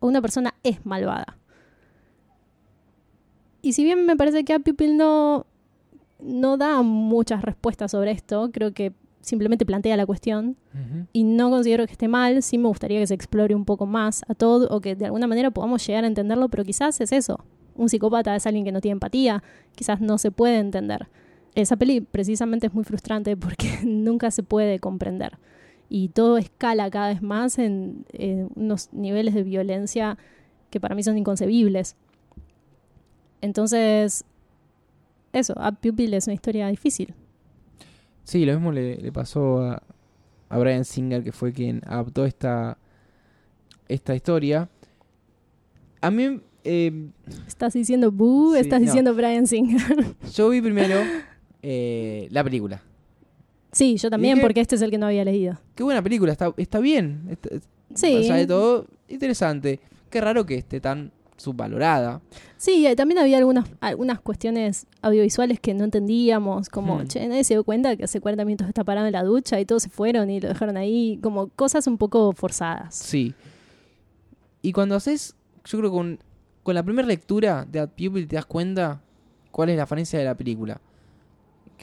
¿O 0.00 0.08
una 0.08 0.20
persona 0.20 0.54
es 0.62 0.84
malvada? 0.84 1.38
Y 3.62 3.72
si 3.72 3.84
bien 3.84 4.04
me 4.04 4.16
parece 4.16 4.44
que 4.44 4.52
a 4.52 4.58
Pupil 4.58 4.96
no, 4.96 5.46
no 6.20 6.56
da 6.56 6.82
muchas 6.82 7.42
respuestas 7.42 7.92
sobre 7.92 8.10
esto, 8.10 8.50
creo 8.52 8.74
que 8.74 8.92
simplemente 9.24 9.64
plantea 9.64 9.96
la 9.96 10.04
cuestión 10.04 10.56
y 11.12 11.24
no 11.24 11.48
considero 11.48 11.86
que 11.86 11.92
esté 11.92 12.08
mal, 12.08 12.42
sí 12.42 12.58
me 12.58 12.68
gustaría 12.68 13.00
que 13.00 13.06
se 13.06 13.14
explore 13.14 13.54
un 13.54 13.64
poco 13.64 13.86
más 13.86 14.22
a 14.28 14.34
todo 14.34 14.68
o 14.68 14.80
que 14.80 14.94
de 14.94 15.06
alguna 15.06 15.26
manera 15.26 15.50
podamos 15.50 15.86
llegar 15.86 16.04
a 16.04 16.06
entenderlo, 16.06 16.48
pero 16.48 16.64
quizás 16.64 17.00
es 17.00 17.10
eso. 17.12 17.42
Un 17.74 17.88
psicópata 17.88 18.36
es 18.36 18.46
alguien 18.46 18.64
que 18.64 18.72
no 18.72 18.80
tiene 18.80 18.94
empatía, 18.94 19.42
quizás 19.74 20.00
no 20.00 20.18
se 20.18 20.30
puede 20.30 20.58
entender. 20.58 21.08
Esa 21.54 21.76
peli 21.76 22.00
precisamente 22.00 22.66
es 22.66 22.74
muy 22.74 22.84
frustrante 22.84 23.36
porque 23.36 23.78
nunca 23.84 24.30
se 24.30 24.42
puede 24.42 24.78
comprender 24.80 25.38
y 25.88 26.08
todo 26.08 26.38
escala 26.38 26.90
cada 26.90 27.08
vez 27.08 27.22
más 27.22 27.58
en, 27.58 28.04
en 28.12 28.48
unos 28.56 28.92
niveles 28.92 29.34
de 29.34 29.42
violencia 29.44 30.18
que 30.70 30.80
para 30.80 30.94
mí 30.94 31.02
son 31.04 31.16
inconcebibles. 31.18 31.94
Entonces, 33.40 34.24
eso, 35.32 35.54
A 35.56 35.72
Pupil 35.72 36.14
es 36.14 36.26
una 36.26 36.34
historia 36.34 36.68
difícil. 36.68 37.14
Sí, 38.24 38.44
lo 38.44 38.54
mismo 38.54 38.72
le, 38.72 38.96
le 38.96 39.12
pasó 39.12 39.60
a, 39.60 39.82
a 40.48 40.58
Brian 40.58 40.84
Singer, 40.84 41.22
que 41.22 41.32
fue 41.32 41.52
quien 41.52 41.82
adaptó 41.86 42.24
esta, 42.24 42.78
esta 43.86 44.14
historia. 44.14 44.68
A 46.00 46.10
mí, 46.10 46.40
eh, 46.64 47.10
Estás 47.46 47.74
diciendo 47.74 48.10
Boo, 48.10 48.54
Sí, 48.54 48.60
estás 48.60 48.80
no. 48.80 48.86
diciendo 48.86 49.14
Brian 49.14 49.46
Singer. 49.46 50.16
yo 50.34 50.48
vi 50.48 50.62
primero 50.62 50.96
eh, 51.66 52.28
la 52.30 52.44
película. 52.44 52.82
Sí, 53.72 53.96
yo 53.96 54.10
también, 54.10 54.40
porque 54.40 54.60
este 54.60 54.76
es 54.76 54.82
el 54.82 54.90
que 54.90 54.98
no 54.98 55.06
había 55.06 55.24
leído. 55.24 55.58
Qué 55.74 55.82
buena 55.82 56.02
película, 56.02 56.30
está, 56.32 56.52
está 56.56 56.78
bien. 56.78 57.26
Está, 57.30 57.48
Sí. 57.94 58.24
Sea, 58.24 58.36
de 58.36 58.46
todo, 58.46 58.86
interesante. 59.08 59.80
Qué 60.10 60.20
raro 60.20 60.44
que 60.46 60.56
esté 60.56 60.80
tan 60.80 61.10
subvalorada. 61.36 62.20
Sí, 62.56 62.86
también 62.96 63.18
había 63.18 63.38
algunas, 63.38 63.66
algunas 63.80 64.20
cuestiones 64.20 64.86
audiovisuales 65.02 65.58
que 65.60 65.74
no 65.74 65.84
entendíamos, 65.84 66.68
como, 66.68 66.98
Hmm. 67.00 67.06
che, 67.06 67.26
nadie 67.28 67.44
se 67.44 67.54
dio 67.54 67.64
cuenta 67.64 67.96
que 67.96 68.04
hace 68.04 68.20
40 68.20 68.44
minutos 68.44 68.68
está 68.68 68.84
parado 68.84 69.06
en 69.06 69.12
la 69.12 69.22
ducha 69.24 69.58
y 69.60 69.64
todos 69.64 69.82
se 69.82 69.88
fueron 69.90 70.30
y 70.30 70.40
lo 70.40 70.48
dejaron 70.48 70.76
ahí, 70.76 71.18
como 71.22 71.48
cosas 71.48 71.86
un 71.86 71.98
poco 71.98 72.32
forzadas. 72.32 72.94
Sí. 72.94 73.34
Y 74.62 74.72
cuando 74.72 74.94
haces, 74.96 75.34
yo 75.64 75.78
creo 75.78 75.90
que 75.90 75.96
con, 75.96 76.18
con 76.62 76.74
la 76.74 76.82
primera 76.82 77.06
lectura 77.06 77.66
de 77.70 77.80
Ad 77.80 77.88
Pupil 77.90 78.26
te 78.28 78.36
das 78.36 78.46
cuenta 78.46 79.02
cuál 79.50 79.68
es 79.70 79.76
la 79.76 79.86
falencia 79.86 80.18
de 80.18 80.24
la 80.24 80.34
película. 80.36 80.80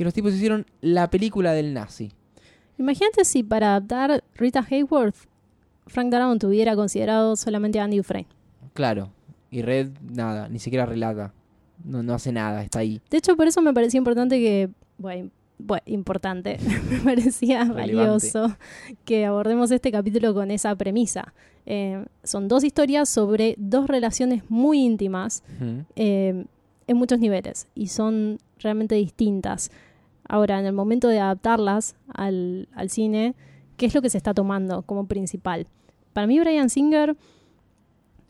Que 0.02 0.06
los 0.06 0.16
tipos 0.16 0.34
hicieron 0.34 0.66
la 0.82 1.12
película 1.12 1.54
del 1.54 1.76
nazi. 1.76 2.12
Imagínate 2.80 3.24
si 3.24 3.43
para 3.43 3.76
adaptar 3.76 4.24
Rita 4.34 4.66
Hayworth, 4.68 5.28
Frank 5.86 6.10
Darabont 6.10 6.43
hubiera 6.43 6.76
considerado 6.76 7.36
solamente 7.36 7.80
a 7.80 7.84
Andy 7.84 7.97
Dufresne. 7.97 8.28
Claro. 8.74 9.12
Y 9.52 9.62
Red, 9.62 9.91
nada, 10.02 10.49
ni 10.49 10.58
siquiera 10.58 10.88
relata. 10.88 11.36
No, 11.86 12.02
no 12.02 12.16
hace 12.16 12.32
nada, 12.32 12.64
está 12.64 12.80
ahí. 12.80 12.99
De 13.12 13.18
hecho, 13.18 13.38
por 13.38 13.45
eso 13.45 13.62
me 13.62 13.76
parecía 13.76 13.99
importante 13.99 14.39
que, 14.39 14.72
bueno, 14.97 15.30
bueno, 15.60 15.84
importante, 15.86 16.58
me 16.89 16.97
parecía 17.02 17.66
Relevante. 17.66 17.93
valioso 17.93 18.58
que 19.06 19.28
abordemos 19.28 19.70
este 19.70 19.91
capítulo 19.91 20.34
con 20.34 20.49
esa 20.49 20.76
premisa. 20.76 21.32
Eh, 21.68 22.04
son 22.24 22.47
dos 22.47 22.64
historias 22.64 23.08
sobre 23.08 23.54
dos 23.60 23.86
relaciones 23.86 24.49
muy 24.49 24.80
íntimas 24.80 25.43
eh, 25.95 26.43
en 26.88 26.97
muchos 26.97 27.20
niveles 27.20 27.68
y 27.76 27.89
son 27.89 28.39
realmente 28.58 28.95
distintas. 28.95 29.70
Ahora, 30.32 30.58
en 30.62 30.66
el 30.66 30.72
momento 30.72 31.10
de 31.10 31.20
adaptarlas 31.20 31.98
al, 32.08 32.70
al 32.74 32.90
cine, 32.90 33.36
¿qué 33.76 33.86
es 33.86 33.94
lo 33.94 34.02
que 34.02 34.10
se 34.10 34.18
está 34.18 34.34
tomando 34.34 34.82
como 34.84 35.06
principal? 35.06 35.68
Para 36.14 36.26
mí, 36.26 36.40
Brian 36.40 36.70
Singer, 36.70 37.18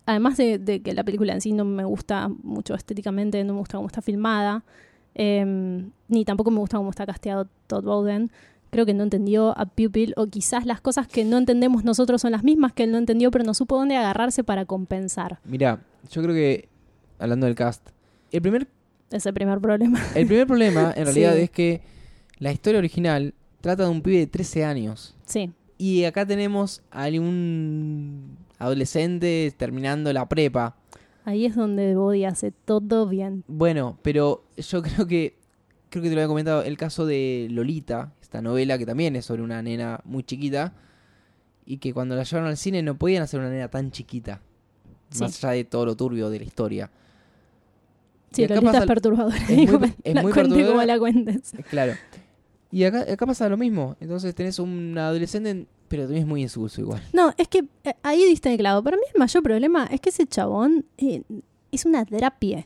además 0.08 0.36
de, 0.36 0.82
que 0.84 0.94
la 0.96 1.04
película 1.04 1.34
en 1.34 1.42
sí 1.42 1.52
no 1.52 1.64
me 1.64 1.84
gusta 1.84 2.28
mucho 2.28 2.74
estéticamente, 2.74 3.44
no 3.44 3.54
me 3.54 3.60
gusta 3.60 3.78
cómo 3.78 3.86
está 3.86 4.02
filmada, 4.02 4.64
eh, 5.14 5.86
ni 6.08 6.26
tampoco 6.26 6.50
me 6.50 6.58
gusta 6.58 6.78
cómo 6.78 6.90
está 6.90 7.06
casteado 7.06 7.48
Todd 7.68 7.84
Bowden, 7.84 8.32
creo 8.72 8.88
que 8.88 8.96
no 8.96 9.04
entendió 9.04 9.56
a 9.56 9.68
Pupil, 9.68 10.16
o 10.18 10.26
quizás 10.26 10.66
las 10.66 10.82
cosas 10.82 11.08
que 11.08 11.24
no 11.24 11.38
entendemos 11.38 11.84
nosotros 11.84 12.20
son 12.20 12.32
las 12.32 12.44
mismas 12.44 12.74
que 12.74 12.86
él 12.86 12.92
no 12.92 12.98
entendió, 12.98 13.30
pero 13.30 13.44
no 13.44 13.54
supo 13.54 13.78
dónde 13.78 13.96
agarrarse 13.96 14.44
para 14.44 14.66
compensar. 14.66 15.38
Mira, 15.44 15.84
yo 16.10 16.24
creo 16.24 16.34
que, 16.34 16.68
hablando 17.20 17.46
del 17.46 17.54
cast, 17.54 17.90
el 18.32 18.42
primer, 18.42 18.68
es 19.12 19.26
el 19.26 19.34
primer 19.34 19.60
problema. 19.60 20.00
el 20.16 20.26
primer 20.28 20.48
problema 20.48 20.94
en 20.96 21.06
realidad 21.06 21.36
Sí. 21.36 21.42
es 21.42 21.50
que 21.52 21.82
la 22.40 22.52
historia 22.52 22.80
original 22.80 23.34
trata 23.62 23.84
de 23.84 23.90
un 23.90 24.02
pibe 24.02 24.18
de 24.20 24.28
13 24.28 24.66
años. 24.66 25.16
Sí. 25.26 25.52
Y 25.78 26.04
acá 26.06 26.26
tenemos 26.26 26.82
a 26.92 27.08
un 27.08 28.38
adolescente 28.60 29.54
terminando 29.58 30.12
la 30.14 30.28
prepa. 30.30 30.76
Ahí 31.26 31.46
es 31.46 31.56
donde 31.56 31.96
Body 31.96 32.26
hace 32.26 32.52
todo 32.52 33.08
bien. 33.08 33.44
Bueno, 33.48 33.98
pero 34.02 34.44
yo 34.58 34.82
creo 34.82 35.06
que, 35.08 35.38
creo 35.90 36.02
que 36.04 36.10
te 36.10 36.16
lo 36.16 36.22
había 36.22 36.28
comentado, 36.28 36.64
el 36.64 36.78
caso 36.78 37.06
de 37.06 37.48
Lolita, 37.52 38.14
esta 38.22 38.42
novela 38.42 38.78
que 38.78 38.86
también 38.86 39.16
es 39.16 39.26
sobre 39.26 39.42
una 39.44 39.62
nena 39.62 40.00
muy 40.04 40.24
chiquita, 40.24 40.74
y 41.66 41.78
que 41.78 41.94
cuando 41.94 42.16
la 42.16 42.24
llevaron 42.24 42.50
al 42.50 42.58
cine 42.58 42.82
no 42.82 42.96
podían 42.98 43.22
hacer 43.24 43.40
una 43.40 43.50
nena 43.50 43.68
tan 43.68 43.92
chiquita, 43.92 44.42
Sí. 45.12 45.22
más 45.22 45.44
allá 45.44 45.54
de 45.54 45.64
todo 45.66 45.86
lo 45.86 45.96
turbio 45.96 46.30
de 46.30 46.40
la 46.40 46.46
historia. 46.46 46.90
Sí, 48.32 48.48
Lolita 48.48 48.62
pasa- 48.66 48.80
es 48.80 48.86
perturbadora. 48.86 49.36
es 49.50 49.72
muy- 49.72 49.94
es 50.04 50.16
la 50.16 50.22
muy 50.24 50.32
como 50.32 50.84
la 50.84 50.98
cuentes. 51.00 51.52
Claro. 51.70 51.94
Y 52.72 52.86
acá, 52.86 53.02
acá 53.12 53.26
pasa 53.26 53.50
lo 53.50 53.58
mismo, 53.58 53.98
entonces 54.00 54.34
tenés 54.34 54.58
un 54.58 54.98
adolescente, 54.98 55.66
pero 55.90 56.04
también 56.04 56.24
es 56.24 56.28
muy 56.28 56.42
insulso 56.42 56.80
igual. 56.80 57.02
No, 57.12 57.34
es 57.38 57.50
que 57.50 57.66
eh, 57.84 57.94
ahí 58.04 58.24
diste 58.26 58.48
en 58.48 58.54
el 58.54 58.60
clavo. 58.60 58.82
Para 58.82 58.96
mí 58.96 59.04
el 59.14 59.20
mayor 59.20 59.44
problema 59.44 59.86
es 59.92 60.00
que 60.00 60.10
ese 60.10 60.26
chabón 60.26 60.86
eh, 60.98 61.24
es 61.72 61.86
una 61.86 62.06
drapie. 62.06 62.66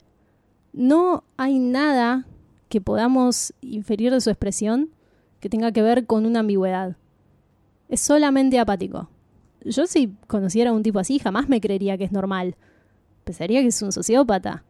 No 0.73 1.23
hay 1.37 1.57
nada 1.57 2.27
que 2.69 2.81
podamos 2.81 3.53
inferir 3.61 4.11
de 4.11 4.21
su 4.21 4.29
expresión 4.29 4.89
que 5.39 5.49
tenga 5.49 5.71
que 5.71 5.81
ver 5.81 6.05
con 6.05 6.25
una 6.27 6.41
ambigüedad. 6.41 6.97
Es 7.89 8.01
solamente 8.01 8.59
apático. 8.59 9.09
Yo 9.63 9.87
si 9.87 10.13
conociera 10.27 10.69
a 10.69 10.73
un 10.73 10.83
tipo 10.83 10.99
así 10.99 11.17
jamás 11.17 11.49
me 11.49 11.59
creería 11.61 11.97
que 11.97 12.03
es 12.03 12.11
normal. 12.11 12.55
Pensaría 13.23 13.61
que 13.61 13.67
es 13.67 13.81
un 13.81 13.91
sociópata. 13.91 14.63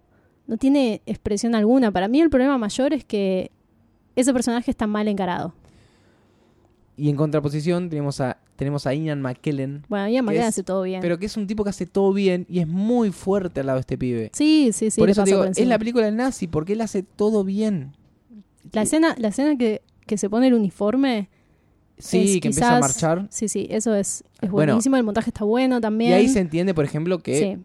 No 0.47 0.57
tiene 0.57 1.01
expresión 1.05 1.55
alguna. 1.55 1.91
Para 1.91 2.07
mí 2.07 2.21
el 2.21 2.29
problema 2.29 2.57
mayor 2.57 2.93
es 2.93 3.03
que 3.03 3.51
ese 4.15 4.31
personaje 4.33 4.69
está 4.71 4.87
mal 4.87 5.07
encarado. 5.07 5.53
Y 6.97 7.09
en 7.09 7.15
contraposición 7.17 7.89
tenemos 7.89 8.21
a, 8.21 8.37
tenemos 8.55 8.87
a 8.87 8.93
Ian 8.93 9.21
McKellen, 9.21 9.83
Bueno, 9.89 10.07
Ian 10.07 10.23
McKellen 10.23 10.43
es- 10.43 10.49
hace 10.49 10.63
todo 10.63 10.83
bien. 10.83 11.01
pero 11.01 11.17
que 11.19 11.25
es 11.25 11.35
un 11.35 11.45
tipo 11.45 11.63
que 11.65 11.69
hace 11.71 11.85
todo 11.85 12.13
bien 12.13 12.45
y 12.47 12.59
es 12.59 12.67
muy 12.67 13.11
fuerte 13.11 13.59
al 13.59 13.65
lado 13.65 13.77
de 13.77 13.81
este 13.81 13.97
pibe. 13.97 14.29
sí, 14.33 14.69
sí, 14.71 14.91
sí. 14.91 15.01
por 15.01 15.09
eso 15.09 15.23
digo, 15.25 15.39
por 15.39 15.47
es 15.49 15.67
la 15.67 15.77
película 15.77 16.05
del 16.05 16.15
nazi, 16.15 16.47
porque 16.47 16.71
él 16.73 16.79
hace 16.81 17.03
todo 17.03 17.43
bien. 17.43 17.91
La 18.71 18.83
escena, 18.83 19.13
la 19.17 19.27
escena 19.27 19.57
que, 19.57 19.81
que 20.07 20.17
se 20.17 20.29
pone 20.29 20.47
el 20.47 20.53
uniforme. 20.53 21.29
Sí, 21.97 22.35
es 22.35 22.41
que 22.41 22.47
empieza 22.49 22.77
a 22.77 22.79
marchar. 22.79 23.27
Sí, 23.29 23.47
sí, 23.49 23.67
eso 23.69 23.93
es, 23.95 24.23
es 24.41 24.49
Bueno. 24.49 24.73
buenísimo. 24.73 24.95
el 24.97 25.03
montaje 25.03 25.29
está 25.29 25.43
bueno 25.45 25.79
también. 25.81 26.11
Y 26.11 26.13
ahí 26.13 26.27
se 26.29 26.39
entiende, 26.39 26.73
por 26.73 26.83
ejemplo, 26.85 27.19
que 27.19 27.39
Sí, 27.39 27.57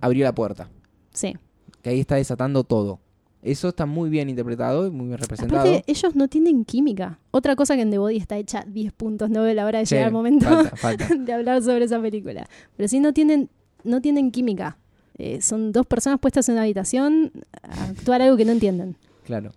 abrió 0.00 0.24
la 0.24 0.34
puerta. 0.34 0.68
sí. 1.12 1.36
Que 1.84 1.90
ahí 1.90 2.00
está 2.00 2.16
desatando 2.16 2.64
todo. 2.64 2.98
Eso 3.42 3.68
está 3.68 3.84
muy 3.84 4.08
bien 4.08 4.30
interpretado 4.30 4.86
y 4.86 4.90
muy 4.90 5.06
bien 5.08 5.18
representado. 5.18 5.60
Aparte, 5.60 5.84
ellos 5.86 6.16
no 6.16 6.28
tienen 6.28 6.64
química. 6.64 7.18
Otra 7.30 7.54
cosa 7.56 7.76
que 7.76 7.82
en 7.82 7.90
The 7.90 7.98
Body 7.98 8.16
está 8.16 8.38
hecha 8.38 8.64
10 8.66 8.92
puntos, 8.94 9.28
no 9.28 9.42
de 9.42 9.52
la 9.54 9.66
hora 9.66 9.80
de 9.80 9.86
Sí, 9.86 9.94
llegar 9.94 10.06
al 10.08 10.12
momento 10.14 10.46
falta, 10.46 10.76
falta. 10.76 11.08
de 11.14 11.32
hablar 11.32 11.62
sobre 11.62 11.84
esa 11.84 12.00
película. 12.00 12.48
Pero 12.76 12.88
sí 12.88 13.00
no 13.00 13.12
tienen, 13.12 13.50
no 13.84 14.00
tienen 14.00 14.30
química. 14.30 14.78
Eh, 15.18 15.42
son 15.42 15.72
dos 15.72 15.84
personas 15.86 16.18
puestas 16.20 16.48
en 16.48 16.54
una 16.54 16.62
habitación 16.62 17.32
a 17.62 17.84
actuar 17.84 18.22
algo 18.22 18.36
que 18.38 18.46
no 18.46 18.52
entienden. 18.52 18.96
Claro. 19.26 19.52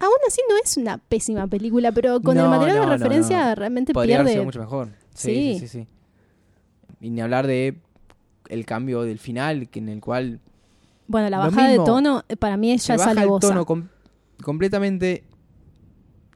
Aún 0.00 0.12
así 0.26 0.40
no 0.48 0.56
es 0.64 0.76
una 0.76 0.98
pésima 0.98 1.46
película, 1.46 1.92
pero 1.92 2.20
con 2.20 2.36
el 2.36 2.48
material 2.48 2.78
no, 2.78 2.82
de 2.90 2.96
referencia 2.96 3.50
no. 3.50 3.54
realmente 3.54 3.92
Podría 3.92 4.16
haber 4.16 4.24
pierde. 4.26 4.32
sido 4.34 4.44
mucho 4.44 4.58
mejor. 4.60 4.88
Sí, 5.14 5.30
Sí. 5.54 5.58
sí, 5.60 5.68
sí, 5.68 5.78
sí. 5.84 5.86
Y 7.00 7.10
ni 7.10 7.20
hablar 7.20 7.46
de 7.46 7.76
el 8.48 8.66
cambio 8.66 9.02
del 9.02 9.20
final, 9.20 9.68
que 9.68 9.78
en 9.78 9.88
el 9.88 10.00
cual 10.00 10.40
Bueno, 11.10 11.28
la 11.28 11.38
bajada 11.38 11.68
de 11.68 11.76
tono 11.78 12.22
eh, 12.28 12.36
para 12.36 12.56
mí 12.56 12.70
ella 12.70 12.94
es 12.94 12.98
baja 12.98 13.10
el 13.12 13.18
alevosa. 13.18 13.48
tono 13.48 13.66
com- 13.66 13.88
completamente 14.42 15.24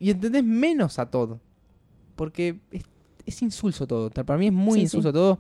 y 0.01 0.11
entendés 0.11 0.43
menos 0.45 0.99
a 0.99 1.07
todo. 1.11 1.41
Porque 2.17 2.59
es, 2.71 2.83
es 3.27 3.43
insulso 3.43 3.87
todo. 3.87 4.11
Para 4.11 4.37
mí 4.39 4.47
es 4.49 4.53
muy 4.53 4.73
Sí, 4.75 4.79
sí. 4.81 4.83
insulso 4.85 5.13
todo. 5.13 5.39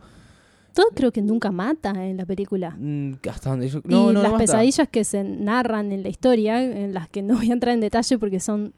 Todo 0.72 0.86
creo 0.94 1.12
que 1.12 1.22
nunca 1.22 1.50
mata 1.52 1.90
en 2.04 2.16
la 2.16 2.26
película. 2.26 2.76
Mm, 2.78 3.14
Hasta 3.30 3.50
donde 3.50 3.68
yo. 3.68 3.80
No, 3.84 4.10
y 4.10 4.14
no, 4.14 4.22
las 4.22 4.32
no 4.32 4.38
pesadillas 4.38 4.88
que 4.88 5.04
se 5.04 5.22
narran 5.22 5.92
en 5.92 6.02
la 6.02 6.08
historia, 6.08 6.62
en 6.62 6.94
las 6.94 7.08
que 7.08 7.22
no 7.22 7.34
voy 7.36 7.50
a 7.50 7.52
entrar 7.54 7.74
en 7.74 7.80
detalle 7.80 8.18
porque 8.18 8.40
son 8.40 8.72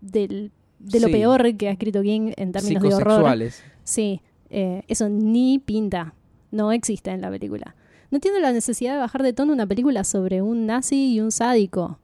del, 0.00 0.52
de 0.78 1.00
lo 1.00 1.06
Sí. 1.08 1.12
peor 1.12 1.54
que 1.56 1.68
ha 1.68 1.72
escrito 1.72 2.02
King 2.02 2.32
en 2.36 2.52
términos 2.52 2.82
de 2.82 2.94
horror. 2.94 3.38
Sí, 3.84 4.20
eh, 4.50 4.82
eso 4.88 5.08
ni 5.08 5.58
pinta. 5.58 6.14
No 6.50 6.72
existe 6.72 7.10
en 7.10 7.20
la 7.20 7.30
película. 7.30 7.74
No 8.10 8.20
tiene 8.20 8.40
la 8.40 8.52
necesidad 8.52 8.92
de 8.94 8.98
bajar 9.00 9.22
de 9.22 9.32
tono 9.32 9.52
una 9.52 9.66
película 9.66 10.04
sobre 10.04 10.42
un 10.42 10.66
nazi 10.66 11.14
y 11.14 11.20
un 11.20 11.32
sádico. 11.32 11.98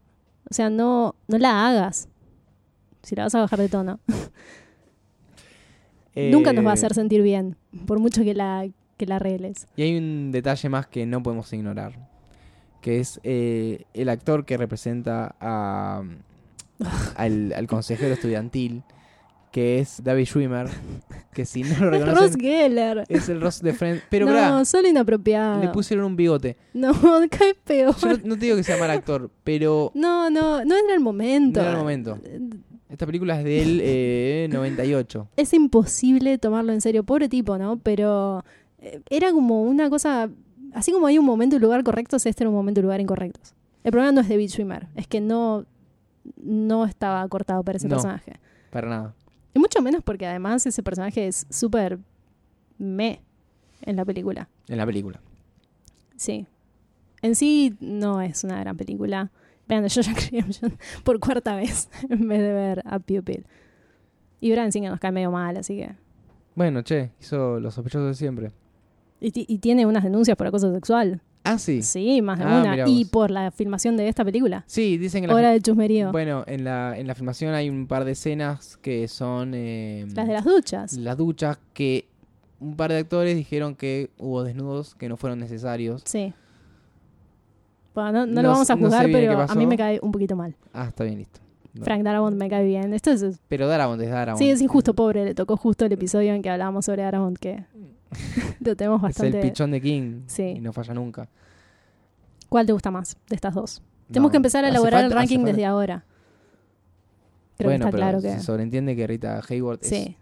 O 0.50 0.54
sea, 0.54 0.70
no, 0.70 1.14
no 1.28 1.38
la 1.38 1.68
hagas. 1.68 2.08
Si 3.02 3.14
la 3.14 3.24
vas 3.24 3.34
a 3.34 3.40
bajar 3.40 3.58
de 3.60 3.68
tono. 3.68 4.00
Nunca 6.14 6.52
nos 6.52 6.64
va 6.64 6.70
a 6.70 6.74
Eh, 6.74 6.74
hacer 6.74 6.94
sentir 6.94 7.22
bien, 7.22 7.56
por 7.86 7.98
mucho 8.00 8.22
que 8.22 8.34
la, 8.34 8.66
que 8.96 9.06
la 9.06 9.16
arregles. 9.16 9.66
Y 9.76 9.82
hay 9.82 9.96
un 9.96 10.32
detalle 10.32 10.68
más 10.68 10.86
que 10.86 11.06
no 11.06 11.22
podemos 11.22 11.52
ignorar. 11.52 12.08
Que 12.80 12.98
es 12.98 13.20
eh, 13.22 13.84
el 13.94 14.08
actor 14.08 14.44
que 14.44 14.56
representa 14.56 15.36
a, 15.40 16.02
al, 17.16 17.52
al 17.52 17.66
consejero 17.66 18.12
estudiantil. 18.14 18.82
Que 19.52 19.80
es 19.80 20.00
David 20.04 20.26
Schwimmer. 20.26 20.68
Que 21.32 21.44
si 21.44 21.62
no 21.64 21.86
lo 21.86 21.96
Es 21.96 22.00
Ross 22.02 22.08
reconocen, 22.08 22.40
Geller. 22.40 23.04
es 23.08 23.28
el 23.28 23.40
Ross 23.40 23.60
de 23.60 23.72
Friends. 23.72 24.04
Pero 24.08 24.26
no, 24.26 24.32
pará, 24.32 24.64
solo 24.64 24.88
inapropiado. 24.88 25.60
le 25.60 25.68
pusieron 25.68 26.06
un 26.06 26.16
bigote. 26.16 26.56
No, 26.72 26.92
cae 27.30 27.54
peor. 27.64 27.96
Yo 27.96 28.08
no, 28.24 28.34
te 28.38 28.46
digo 28.46 28.56
que 28.56 28.62
sea 28.62 28.76
mal 28.76 28.90
actor, 28.90 29.30
pero 29.42 29.90
No, 29.94 30.30
no, 30.30 30.64
no 30.64 30.74
era 30.76 30.94
el 30.94 31.00
momento. 31.00 31.60
No 31.60 31.66
era 31.66 31.72
el 31.72 31.78
momento. 31.78 32.18
esta 32.88 33.06
película 33.06 33.38
es 33.38 33.44
del 33.44 33.80
eh, 33.82 34.48
98. 34.52 35.28
Es 35.36 35.52
imposible 35.52 36.38
tomarlo 36.38 36.72
en 36.72 36.80
serio, 36.80 37.02
pobre 37.02 37.28
tipo, 37.28 37.58
¿no? 37.58 37.78
Pero 37.78 38.44
eh, 38.78 39.00
era 39.10 39.32
como 39.32 39.62
una 39.62 39.90
cosa, 39.90 40.30
así 40.74 40.92
como 40.92 41.08
hay 41.08 41.18
un 41.18 41.24
momento 41.26 41.56
y 41.56 41.58
lugar 41.58 41.82
correctos, 41.82 42.24
este 42.24 42.44
era 42.44 42.50
un 42.50 42.54
momento 42.56 42.78
y 42.80 42.82
lugar 42.84 43.00
incorrectos. 43.00 43.54
El 43.82 43.90
problema 43.90 44.12
no 44.12 44.20
es 44.20 44.28
David 44.28 44.48
Schwimmer, 44.48 44.86
es 44.94 45.08
que 45.08 45.20
no, 45.20 45.64
no 46.40 46.84
estaba 46.84 47.26
cortado 47.28 47.64
para 47.64 47.78
ese 47.78 47.88
No. 47.88 47.96
personaje. 47.96 48.34
Para 48.70 48.88
nada. 48.88 49.14
Y 49.54 49.58
mucho 49.58 49.82
menos 49.82 50.02
porque 50.02 50.26
además 50.26 50.64
ese 50.66 50.82
personaje 50.82 51.26
es 51.26 51.46
súper 51.50 51.98
me 52.78 53.20
en 53.82 53.96
la 53.96 54.04
película. 54.04 54.48
En 54.68 54.76
la 54.78 54.86
película. 54.86 55.20
Sí. 56.16 56.46
En 57.22 57.34
sí 57.34 57.76
no 57.80 58.20
es 58.20 58.44
una 58.44 58.60
gran 58.60 58.76
película. 58.76 59.30
Vean 59.68 59.82
The 59.82 59.88
Shawshank 59.88 60.30
Redemption 60.30 60.78
por 61.04 61.18
cuarta 61.20 61.54
vez 61.56 61.88
en 62.08 62.28
vez 62.28 62.40
de 62.40 62.52
ver 62.52 62.82
a 62.84 62.98
Pupil. 62.98 63.44
Y 64.40 64.50
Brian 64.50 64.72
Singer 64.72 64.90
nos 64.90 65.00
cae 65.00 65.12
medio 65.12 65.30
mal, 65.30 65.56
así 65.56 65.76
que... 65.76 65.94
Bueno, 66.54 66.82
che, 66.82 67.12
hizo 67.20 67.60
los 67.60 67.74
sospechosos 67.74 68.08
de 68.08 68.14
siempre. 68.14 68.52
Y, 69.20 69.30
ti- 69.32 69.44
y 69.48 69.58
tiene 69.58 69.84
unas 69.86 70.02
denuncias 70.02 70.36
por 70.36 70.46
acoso 70.46 70.72
sexual. 70.72 71.20
Ah, 71.42 71.58
sí. 71.58 71.82
Sí, 71.82 72.20
más 72.22 72.38
de 72.38 72.44
Ah, 72.44 72.60
una. 72.62 72.88
Y 72.88 73.06
por 73.06 73.30
la 73.30 73.50
filmación 73.50 73.96
de 73.96 74.08
esta 74.08 74.24
película. 74.24 74.62
Sí, 74.66 74.98
dicen 74.98 75.22
que 75.22 75.24
en 75.24 75.28
la, 75.30 75.34
Hora 75.36 75.50
de 75.52 75.60
chusmerío. 75.60 76.12
bueno, 76.12 76.44
en 76.46 76.64
la, 76.64 76.98
en 76.98 77.06
la 77.06 77.14
filmación 77.14 77.54
hay 77.54 77.70
un 77.70 77.86
par 77.86 78.04
de 78.04 78.12
escenas 78.12 78.76
que 78.82 79.08
son 79.08 79.52
eh, 79.54 80.06
Las 80.14 80.26
de 80.26 80.32
las 80.34 80.44
duchas. 80.44 80.92
las 80.98 81.16
duchas 81.16 81.58
que 81.72 82.06
un 82.60 82.76
par 82.76 82.92
de 82.92 82.98
actores 82.98 83.36
dijeron 83.36 83.74
que 83.74 84.10
hubo 84.18 84.42
desnudos 84.44 84.94
que 84.94 85.08
no 85.08 85.16
fueron 85.16 85.38
necesarios. 85.38 86.02
Sí. 86.04 86.34
Bueno, 87.94 88.12
no, 88.12 88.26
no 88.26 88.32
No 88.34 88.42
lo 88.42 88.48
vamos 88.50 88.70
a 88.70 88.74
sé- 88.74 88.80
no 88.80 88.90
sé 88.90 88.96
juzgar, 88.96 89.10
pero 89.12 89.40
a 89.40 89.54
mí 89.54 89.66
me 89.66 89.76
cae 89.76 89.98
un 90.02 90.12
poquito 90.12 90.36
mal. 90.36 90.54
Ah, 90.72 90.86
está 90.88 91.04
bien, 91.04 91.18
listo. 91.18 91.40
No. 91.72 91.84
Frank 91.84 92.02
Darabont 92.02 92.36
me 92.36 92.48
cae 92.50 92.64
bien. 92.66 92.92
Esto 92.92 93.12
es, 93.12 93.40
Pero 93.48 93.66
Darabont 93.66 94.00
es 94.02 94.10
Darabont. 94.10 94.38
sí, 94.42 94.50
es 94.50 94.60
injusto, 94.60 94.92
pobre. 94.94 95.24
Le 95.24 95.34
tocó 95.34 95.56
justo 95.56 95.84
el 95.86 95.92
episodio 95.92 96.32
en 96.34 96.42
que 96.42 96.50
hablábamos 96.50 96.84
sobre 96.84 97.02
Darabont, 97.02 97.38
que 97.38 97.64
lo 98.60 98.76
tenemos 98.76 98.98
Es 98.98 99.02
bastante... 99.02 99.40
el 99.40 99.46
pichón 99.48 99.70
de 99.70 99.80
King 99.80 100.22
Sí. 100.26 100.42
y 100.56 100.60
no 100.60 100.72
falla 100.72 100.94
nunca. 100.94 101.28
¿Cuál 102.48 102.66
te 102.66 102.72
gusta 102.72 102.90
más 102.90 103.16
de 103.28 103.34
estas 103.36 103.54
dos? 103.54 103.82
Tenemos 104.08 104.30
que 104.32 104.36
empezar 104.38 104.64
a 104.64 104.68
elaborar 104.68 105.04
el 105.04 105.10
falta- 105.10 105.20
ranking 105.20 105.44
desde 105.44 105.64
ahora. 105.64 106.04
Creo 107.56 107.70
bueno, 107.70 107.84
que 107.84 107.88
está 107.88 107.96
pero 107.96 108.02
claro 108.02 108.20
se 108.20 108.36
que... 108.36 108.42
sobreentiende 108.42 108.96
que 108.96 109.06
Rita 109.06 109.40
Hayward 109.48 109.78
es 109.82 109.88
Sí. 109.88 110.16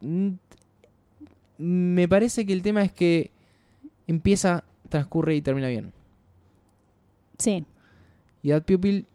Mm, 0.00 0.30
Me 1.58 2.08
parece 2.08 2.44
que 2.46 2.52
el 2.52 2.62
tema 2.62 2.82
es 2.82 2.92
que 2.92 3.30
empieza, 4.06 4.64
transcurre 4.88 5.36
y 5.36 5.42
termina 5.42 5.68
bien. 5.68 5.92
Sí. 7.38 7.64
Y 8.42 8.50
Ad 8.50 8.62
Pupil 8.62 9.06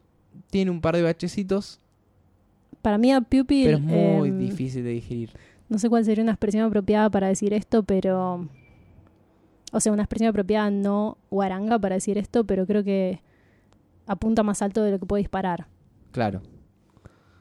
tiene 0.50 0.72
un 0.72 0.80
par 0.80 0.96
de 0.96 1.02
bachecitos, 1.02 1.80
Para 2.82 2.98
mí 2.98 3.12
a 3.12 3.20
Pupil... 3.20 3.66
pero 3.66 3.78
es 3.78 3.84
muy 3.84 4.30
em, 4.30 4.40
difícil 4.40 4.84
de 4.86 4.92
digerir. 4.92 5.32
No 5.70 5.80
sé 5.80 5.90
cuál 5.90 6.06
sería 6.06 6.24
una 6.24 6.34
expresión 6.34 6.66
apropiada 6.66 7.10
para 7.10 7.28
decir 7.28 7.54
esto, 7.54 7.84
pero... 7.84 8.48
O 9.74 9.80
sea, 9.80 9.92
una 9.92 10.04
expresión 10.04 10.30
apropiada 10.30 10.72
no 10.72 11.18
guaranga 11.30 11.78
para 11.78 11.96
decir 11.96 12.18
esto, 12.18 12.46
pero 12.46 12.66
creo 12.66 12.84
que 12.84 13.22
apunta 14.06 14.44
más 14.44 14.62
alto 14.62 14.82
de 14.84 14.92
lo 14.92 15.00
que 15.00 15.06
puede 15.06 15.22
disparar. 15.22 15.68
Claro. 16.12 16.42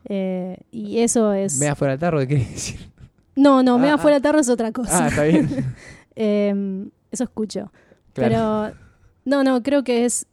Eh, 0.08 0.58
y 0.72 0.98
eso 0.98 1.32
es... 1.32 1.58
Me 1.58 1.68
afuera 1.68 1.92
del 1.92 2.00
tarro, 2.00 2.18
¿qué 2.18 2.28
querés 2.28 2.50
decir? 2.50 2.92
No, 3.36 3.62
no, 3.62 3.76
Ah, 3.76 3.94
afuera 3.94 4.16
ah. 4.16 4.18
del 4.18 4.22
tarro 4.22 4.40
es 4.40 4.48
otra 4.48 4.72
cosa. 4.72 5.04
Ah, 5.04 5.08
está 5.08 5.24
bien. 5.24 5.48
Eh, 6.18 6.88
eso 7.10 7.24
escucho. 7.24 7.70
Claro. 8.14 8.72
Pero 8.74 8.86
no, 9.26 9.44
no, 9.44 9.62
creo 9.62 9.84
que 9.84 10.06
es, 10.06 10.26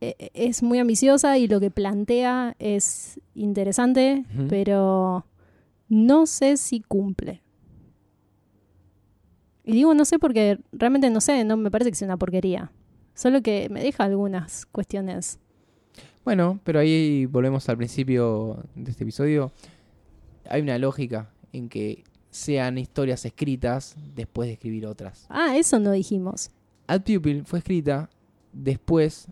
eh, 0.00 0.30
es 0.34 0.62
muy 0.62 0.78
ambiciosa 0.78 1.36
y 1.36 1.48
lo 1.48 1.58
que 1.58 1.72
plantea 1.72 2.54
es 2.60 3.18
interesante, 3.34 4.24
pero 4.48 5.26
no 5.88 6.26
sé 6.26 6.56
si 6.56 6.80
cumple. 6.80 7.42
Y 9.64 9.72
digo 9.72 9.94
no 9.94 10.04
sé 10.04 10.18
porque 10.18 10.58
realmente 10.72 11.10
no 11.10 11.20
sé, 11.20 11.44
no 11.44 11.56
me 11.56 11.70
parece 11.70 11.90
que 11.90 11.96
sea 11.96 12.06
una 12.06 12.16
porquería. 12.16 12.70
Solo 13.14 13.42
que 13.42 13.68
me 13.70 13.82
deja 13.82 14.04
algunas 14.04 14.66
cuestiones. 14.66 15.38
Bueno, 16.24 16.60
pero 16.64 16.80
ahí 16.80 17.26
volvemos 17.26 17.68
al 17.68 17.76
principio 17.76 18.62
de 18.74 18.90
este 18.90 19.04
episodio. 19.04 19.52
Hay 20.48 20.60
una 20.60 20.78
lógica 20.78 21.30
en 21.52 21.68
que 21.68 22.04
sean 22.30 22.78
historias 22.78 23.24
escritas 23.24 23.96
después 24.14 24.48
de 24.48 24.54
escribir 24.54 24.86
otras. 24.86 25.26
Ah, 25.28 25.56
eso 25.56 25.78
no 25.78 25.92
dijimos. 25.92 26.50
Ad 26.86 27.02
Pupil 27.02 27.44
fue 27.46 27.60
escrita 27.60 28.10
después 28.52 29.28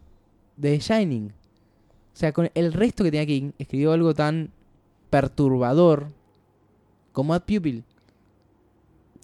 de 0.57 0.79
The 0.79 0.79
Shining. 0.79 1.27
O 1.29 2.17
sea, 2.17 2.33
con 2.33 2.51
el 2.55 2.73
resto 2.73 3.05
que 3.05 3.11
tenía 3.11 3.27
King, 3.27 3.53
escribió 3.59 3.93
algo 3.93 4.15
tan 4.15 4.51
perturbador 5.11 6.09
como 7.15 7.33
Ad 7.33 7.43
Pupil. 7.45 7.83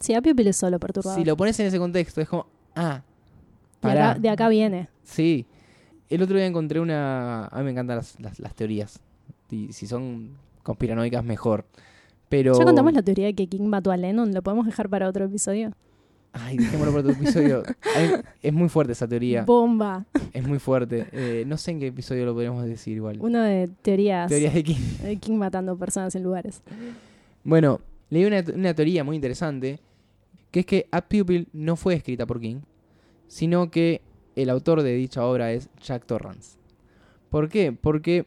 Sí, 0.01 0.15
a 0.15 0.23
Pupil 0.23 0.47
es 0.47 0.57
solo 0.57 0.79
perturbador. 0.81 1.19
Si 1.19 1.27
lo 1.27 1.37
pones 1.37 1.61
en 1.61 1.67
ese 1.67 1.79
contexto, 1.79 2.23
es 2.23 2.29
como, 2.29 2.47
ah, 2.75 3.03
de, 3.03 3.81
pará. 3.81 4.11
acá, 4.13 4.21
de 4.21 4.29
acá 4.31 4.49
viene. 4.49 4.89
Sí. 5.03 5.45
El 6.09 6.23
otro 6.23 6.37
día 6.37 6.47
encontré 6.47 6.81
una... 6.81 7.45
A 7.47 7.59
mí 7.59 7.65
me 7.65 7.71
encantan 7.73 7.97
las, 7.99 8.19
las- 8.19 8.41
las 8.41 8.55
teorías. 8.55 8.99
Y 9.51 9.73
si 9.75 9.87
son 9.87 10.31
conspiranoicas, 10.63 11.23
mejor. 11.23 11.67
Pero... 12.31 12.59
Ya 12.59 12.65
contamos 12.65 12.93
la 12.95 13.03
teoría 13.03 13.27
de 13.27 13.35
que 13.35 13.47
King 13.47 13.67
mató 13.67 13.91
a 13.93 13.97
Lennon, 13.97 14.33
¿lo 14.33 14.43
podemos 14.43 14.65
dejar 14.67 14.89
para 14.89 15.09
otro 15.09 15.25
episodio? 15.27 15.73
Ay, 16.33 16.57
dejémoslo 16.59 16.93
para 16.93 17.01
otro 17.09 17.13
episodio. 17.21 17.63
Ay, 17.97 18.11
es 18.41 18.53
muy 18.53 18.69
fuerte 18.69 18.93
esa 18.93 19.07
teoría. 19.09 19.45
Bomba. 19.45 20.07
Es 20.33 20.47
muy 20.47 20.59
fuerte. 20.61 21.09
Eh, 21.13 21.45
no 21.47 21.57
sé 21.57 21.73
en 21.73 21.81
qué 21.81 21.89
episodio 21.89 22.25
lo 22.25 22.33
podríamos 22.35 22.65
decir 22.65 22.97
igual. 22.97 23.19
Uno 23.21 23.43
de 23.43 23.69
teorías 23.83 24.29
Teorías 24.29 24.55
de 24.55 24.63
King. 24.65 24.79
de 25.03 25.17
King 25.17 25.35
matando 25.35 25.77
personas 25.77 26.15
en 26.15 26.23
lugares. 26.23 26.63
Bueno, 27.45 27.81
leí 28.11 28.25
una, 28.25 28.45
una 28.55 28.75
teoría 28.75 29.05
muy 29.05 29.17
interesante, 29.17 29.81
que 30.51 30.61
es 30.61 30.67
que 30.67 30.89
A 30.91 31.03
Pupil 31.03 31.49
no 31.53 31.77
fue 31.77 31.95
escrita 31.95 32.27
por 32.27 32.41
King, 32.41 32.61
sino 33.29 33.71
que 33.71 34.03
el 34.37 34.51
autor 34.51 34.83
de 34.83 34.95
dicha 34.95 35.25
obra 35.25 35.53
es 35.53 35.69
Jack 35.83 36.07
Torrance. 36.07 36.59
¿Por 37.31 37.49
qué? 37.49 37.73
Porque 37.73 38.25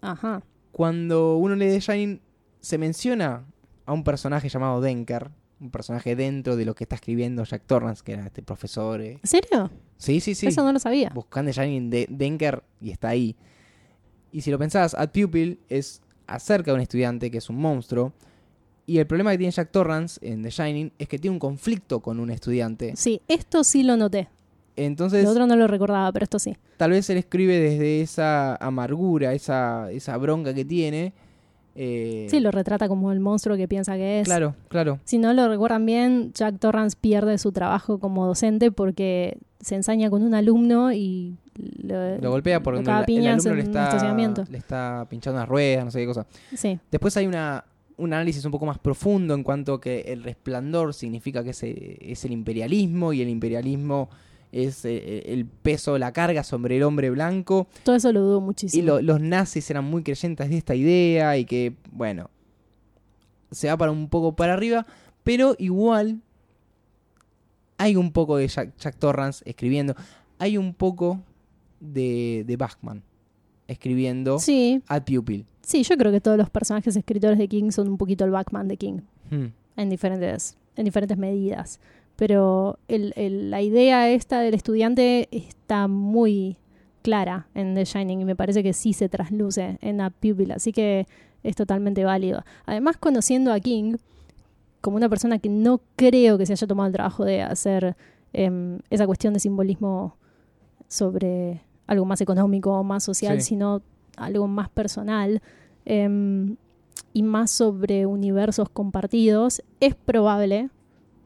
Ajá. 0.00 0.42
cuando 0.72 1.36
uno 1.36 1.54
lee 1.56 1.68
The 1.68 1.80
Shining 1.80 2.20
se 2.60 2.78
menciona 2.78 3.44
a 3.86 3.92
un 3.92 4.04
personaje 4.04 4.48
llamado 4.48 4.80
Denker, 4.80 5.30
un 5.60 5.70
personaje 5.70 6.16
dentro 6.16 6.56
de 6.56 6.64
lo 6.64 6.74
que 6.74 6.84
está 6.84 6.96
escribiendo 6.96 7.44
Jack 7.44 7.62
Torrance, 7.66 8.02
que 8.04 8.12
era 8.12 8.26
este 8.26 8.42
profesor. 8.42 9.00
eh. 9.00 9.18
¿En 9.22 9.26
serio? 9.28 9.70
Sí, 9.96 10.20
sí, 10.20 10.34
sí. 10.34 10.48
Eso 10.48 10.64
no 10.64 10.72
lo 10.72 10.78
sabía. 10.78 11.10
Buscan 11.14 11.46
The 11.46 11.52
Shining 11.52 11.90
de 11.90 12.06
Denker 12.10 12.62
y 12.80 12.90
está 12.90 13.08
ahí. 13.10 13.36
Y 14.32 14.40
si 14.40 14.50
lo 14.50 14.58
pensás, 14.58 14.94
Ad 14.94 15.10
Pupil 15.10 15.60
es 15.68 16.02
acerca 16.34 16.70
de 16.70 16.76
un 16.76 16.80
estudiante 16.80 17.30
que 17.30 17.38
es 17.38 17.48
un 17.50 17.56
monstruo. 17.56 18.12
Y 18.86 18.98
el 18.98 19.06
problema 19.06 19.30
que 19.30 19.38
tiene 19.38 19.52
Jack 19.52 19.70
Torrance 19.70 20.18
en 20.26 20.42
The 20.42 20.50
Shining 20.50 20.92
es 20.98 21.08
que 21.08 21.18
tiene 21.18 21.32
un 21.34 21.38
conflicto 21.38 22.00
con 22.00 22.18
un 22.18 22.30
estudiante. 22.30 22.94
Sí, 22.96 23.20
esto 23.28 23.62
sí 23.64 23.82
lo 23.84 23.96
noté. 23.96 24.28
Entonces, 24.74 25.22
Lo 25.24 25.30
otro 25.30 25.46
no 25.46 25.54
lo 25.54 25.66
recordaba, 25.66 26.10
pero 26.12 26.24
esto 26.24 26.38
sí. 26.38 26.56
tal 26.78 26.90
vez 26.92 27.08
él 27.10 27.18
escribe 27.18 27.58
desde 27.58 28.00
esa 28.00 28.56
amargura, 28.56 29.34
esa, 29.34 29.90
esa 29.92 30.16
bronca 30.16 30.52
que 30.54 30.64
tiene. 30.64 31.12
eh, 31.74 32.26
Sí, 32.30 32.40
lo 32.40 32.50
retrata 32.50 32.88
como 32.88 33.12
el 33.12 33.20
monstruo 33.20 33.56
que 33.56 33.68
piensa 33.68 33.94
que 33.96 34.20
es. 34.20 34.24
Claro, 34.26 34.54
claro. 34.68 34.98
Si 35.04 35.18
no 35.18 35.32
lo 35.34 35.46
recuerdan 35.48 35.84
bien, 35.86 36.32
Jack 36.34 36.58
Torrance 36.58 36.96
pierde 37.00 37.36
su 37.38 37.52
trabajo 37.52 37.98
como 37.98 38.26
docente 38.26 38.72
porque 38.72 39.36
se 39.60 39.74
ensaña 39.76 40.08
con 40.10 40.22
un 40.22 40.34
alumno 40.34 40.92
y 40.92 41.36
lo, 41.82 42.18
Lo 42.18 42.30
golpea 42.30 42.62
porque 42.62 42.80
lo 42.80 42.84
caga 42.86 43.04
el, 43.08 43.26
alumno 43.26 43.54
le 43.54 43.62
está, 43.62 43.84
estacionamiento. 43.84 44.44
le 44.50 44.58
está 44.58 45.06
pinchando 45.10 45.38
unas 45.38 45.48
ruedas, 45.48 45.84
no 45.84 45.90
sé 45.90 46.00
qué 46.00 46.06
cosa. 46.06 46.26
Sí, 46.56 46.78
Después 46.90 47.16
hay 47.16 47.26
una, 47.26 47.64
un 47.98 48.12
análisis 48.12 48.44
un 48.44 48.52
poco 48.52 48.66
más 48.66 48.78
profundo 48.78 49.34
en 49.34 49.42
cuanto 49.42 49.78
que 49.80 50.00
el 50.08 50.22
resplandor 50.22 50.94
significa 50.94 51.44
que 51.44 51.50
es, 51.50 51.62
eh, 51.62 51.98
es 52.00 52.24
el 52.24 52.32
imperialismo 52.32 53.12
y 53.12 53.20
el 53.22 53.28
imperialismo 53.28 54.08
es 54.50 54.84
eh, 54.84 55.22
el 55.32 55.46
peso, 55.46 55.96
la 55.98 56.12
carga 56.12 56.42
sobre 56.44 56.76
el 56.76 56.82
hombre 56.82 57.08
blanco. 57.10 57.66
todo 57.84 57.96
eso 57.96 58.12
lo 58.12 58.20
dudo 58.20 58.38
Y 58.38 58.42
muchísimo. 58.42 58.86
lo- 58.86 59.00
los 59.02 59.20
nazis 59.20 59.70
eran 59.70 59.84
muy 59.84 60.02
creyentes 60.02 60.48
de 60.50 60.56
esta 60.58 60.74
idea 60.74 61.36
y 61.38 61.44
que, 61.44 61.74
bueno, 61.90 62.28
se 63.50 63.68
va 63.68 63.76
para 63.76 63.92
un 63.92 64.08
poco 64.08 64.34
para 64.36 64.54
arriba, 64.54 64.86
pero 65.22 65.54
igual 65.58 66.20
hay 67.78 67.96
un 67.96 68.12
poco 68.12 68.36
de 68.36 68.48
Jack, 68.48 68.76
Jack 68.78 68.96
Torrance 68.96 69.42
escribiendo, 69.46 69.94
hay 70.38 70.56
un 70.58 70.74
poco 70.74 71.20
de, 71.82 72.44
de 72.46 72.56
Bachman 72.56 73.02
escribiendo 73.68 74.38
Sí, 74.38 74.82
Ad 74.88 75.02
Pupil. 75.04 75.46
sí, 75.62 75.82
yo 75.82 75.96
creo 75.96 76.12
que 76.12 76.20
todos 76.20 76.36
los 76.38 76.50
personajes 76.50 76.94
escritores 76.96 77.38
de 77.38 77.48
King 77.48 77.70
son 77.70 77.88
un 77.88 77.96
poquito 77.98 78.24
el 78.24 78.30
Batman 78.30 78.68
de 78.68 78.76
King. 78.76 79.00
Hmm. 79.30 79.46
en 79.76 79.88
diferentes, 79.88 80.56
en 80.76 80.84
diferentes 80.84 81.16
medidas. 81.16 81.80
Pero 82.16 82.78
el- 82.88 83.14
el- 83.16 83.50
la 83.50 83.62
idea 83.62 84.10
esta 84.10 84.40
del 84.40 84.52
estudiante 84.54 85.28
está 85.30 85.88
muy 85.88 86.56
clara 87.02 87.46
en 87.54 87.74
The 87.74 87.84
Shining 87.86 88.20
y 88.20 88.24
me 88.26 88.36
parece 88.36 88.62
que 88.62 88.74
sí 88.74 88.92
se 88.92 89.08
trasluce 89.08 89.78
en 89.80 90.00
A 90.02 90.10
Pupil, 90.10 90.52
así 90.52 90.72
que 90.72 91.06
es 91.42 91.56
totalmente 91.56 92.04
válido. 92.04 92.44
Además, 92.66 92.96
conociendo 92.98 93.52
a 93.52 93.58
King 93.60 93.96
como 94.82 94.96
una 94.98 95.08
persona 95.08 95.38
que 95.38 95.48
no 95.48 95.80
creo 95.96 96.36
que 96.36 96.44
se 96.46 96.52
haya 96.52 96.66
tomado 96.66 96.88
el 96.88 96.92
trabajo 96.92 97.24
de 97.24 97.40
hacer 97.42 97.96
em, 98.34 98.78
esa 98.90 99.06
cuestión 99.06 99.32
de 99.34 99.40
simbolismo 99.40 100.16
sobre 100.88 101.62
algo 101.92 102.04
más 102.04 102.20
económico 102.20 102.72
o 102.72 102.82
más 102.84 103.04
social, 103.04 103.40
Sí. 103.40 103.48
sino 103.50 103.82
algo 104.16 104.46
más 104.48 104.68
personal. 104.68 105.40
em, 105.84 106.56
y 107.12 107.22
más 107.24 107.50
sobre 107.50 108.06
universos 108.06 108.68
compartidos, 108.68 109.62
es 109.80 109.94
probable, 109.96 110.70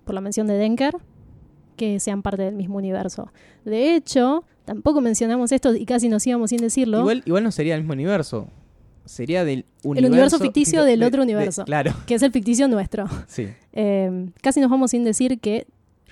por 0.04 0.14
la 0.14 0.20
mención 0.22 0.46
de 0.46 0.54
Denker, 0.54 0.96
que 1.76 2.00
sean 2.00 2.22
parte 2.22 2.42
del 2.44 2.54
mismo 2.54 2.78
universo. 2.78 3.30
De 3.66 3.94
hecho, 3.94 4.44
tampoco 4.64 5.00
mencionamos 5.02 5.52
esto 5.52 5.74
y 5.74 5.84
casi 5.84 6.08
nos 6.08 6.26
íbamos 6.26 6.48
sin 6.50 6.60
decirlo. 6.62 7.00
Igual, 7.00 7.22
igual 7.26 7.44
no 7.44 7.50
sería 7.52 7.74
el 7.74 7.82
mismo 7.82 7.92
universo. 7.92 8.48
Sería 9.04 9.44
del 9.44 9.66
universo... 9.84 10.06
El 10.06 10.10
universo 10.12 10.38
ficticio 10.38 10.84
del 10.84 11.00
de- 11.00 11.06
otro 11.06 11.20
de- 11.20 11.32
universo. 11.34 11.64
claro, 11.66 11.92
que 12.06 12.14
es 12.14 12.22
el 12.22 12.32
ficticio 12.32 12.66
nuestro. 12.66 13.04
sí. 13.26 13.48
Eh, 13.74 14.30
casi 14.42 14.60
nos 14.60 14.70
vamos 14.70 14.90
sin 14.92 15.04
decir 15.04 15.38
que 15.38 15.66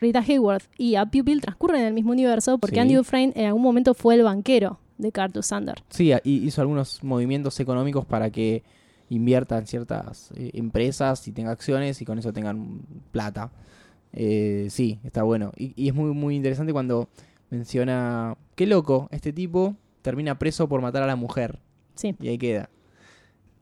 Rita 0.05 0.21
Hayworth 0.21 0.65
y 0.79 0.95
A 0.97 1.07
Pupil 1.07 1.41
transcurren 1.41 1.81
en 1.81 1.87
el 1.89 1.95
mismo 1.95 2.13
universo 2.13 2.59
porque 2.59 2.77
Sí. 2.77 2.81
Andy 2.81 2.95
Dufresne 2.95 3.33
en 3.35 3.47
algún 3.47 3.63
momento 3.63 3.95
fue 3.95 4.15
el 4.15 4.23
banquero 4.23 4.79
de 4.99 5.11
Cartus 5.11 5.47
Sander. 5.47 5.83
Sí, 5.89 6.13
hizo 6.25 6.61
algunos 6.61 7.03
movimientos 7.03 7.59
económicos 7.61 8.05
para 8.07 8.31
que 8.31 8.63
invierta 9.11 9.59
en 9.59 9.67
ciertas 9.67 10.31
eh, 10.37 10.51
empresas 10.55 11.27
y 11.29 11.33
tenga 11.33 11.51
acciones 11.51 12.01
y 12.01 12.05
con 12.05 12.19
eso 12.19 12.33
tengan 12.33 12.81
plata. 13.11 13.51
Eh, 14.13 14.69
sí, 14.71 14.99
está 15.05 15.23
bueno. 15.23 15.53
Y, 15.57 15.73
y 15.77 15.89
es 15.89 15.95
muy, 15.95 16.13
muy 16.15 16.37
interesante 16.37 16.73
cuando 16.73 17.09
menciona, 17.51 18.37
qué 18.55 18.67
loco, 18.67 19.09
este 19.11 19.33
tipo 19.33 19.75
termina 20.03 20.39
preso 20.39 20.69
por 20.69 20.81
matar 20.81 21.03
a 21.03 21.07
la 21.07 21.17
mujer. 21.17 21.59
Sí. 21.95 22.15
Y 22.21 22.29
ahí 22.29 22.39
queda. 22.39 22.69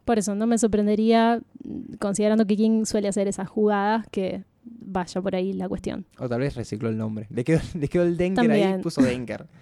Por 0.04 0.18
eso 0.18 0.34
no 0.34 0.46
me 0.46 0.58
sorprendería, 0.58 1.40
mm, 1.64 1.94
considerando 2.00 2.46
que 2.46 2.56
King 2.56 2.84
suele 2.84 3.08
hacer 3.08 3.28
esas 3.28 3.48
jugadas, 3.48 4.06
que 4.10 4.44
vaya 4.64 5.20
por 5.20 5.34
ahí 5.34 5.52
la 5.52 5.68
cuestión. 5.68 6.04
O 6.18 6.28
tal 6.28 6.40
vez 6.40 6.54
recicló 6.54 6.88
el 6.88 6.96
nombre. 6.96 7.26
Le 7.30 7.44
quedó, 7.44 7.60
le 7.78 7.88
quedó 7.88 8.02
el 8.04 8.16
Denker 8.16 8.50
ahí 8.50 8.78
y 8.78 8.82
puso 8.82 9.02
Denker. 9.02 9.46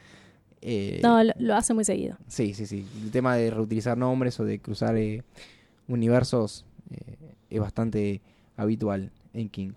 Eh, 0.62 1.00
No, 1.02 1.24
lo, 1.24 1.32
lo 1.38 1.54
hace 1.54 1.72
muy 1.72 1.84
seguido. 1.86 2.18
Sí, 2.28 2.52
sí, 2.52 2.66
sí. 2.66 2.86
El 3.02 3.10
tema 3.10 3.34
de 3.34 3.50
reutilizar 3.50 3.96
nombres 3.96 4.38
o 4.40 4.44
de 4.44 4.58
cruzar 4.58 4.94
eh, 4.94 5.22
universos 5.88 6.64
eh, 6.90 7.16
es 7.48 7.60
bastante 7.60 8.20
habitual 8.58 9.10
en 9.32 9.48
King. 9.48 9.70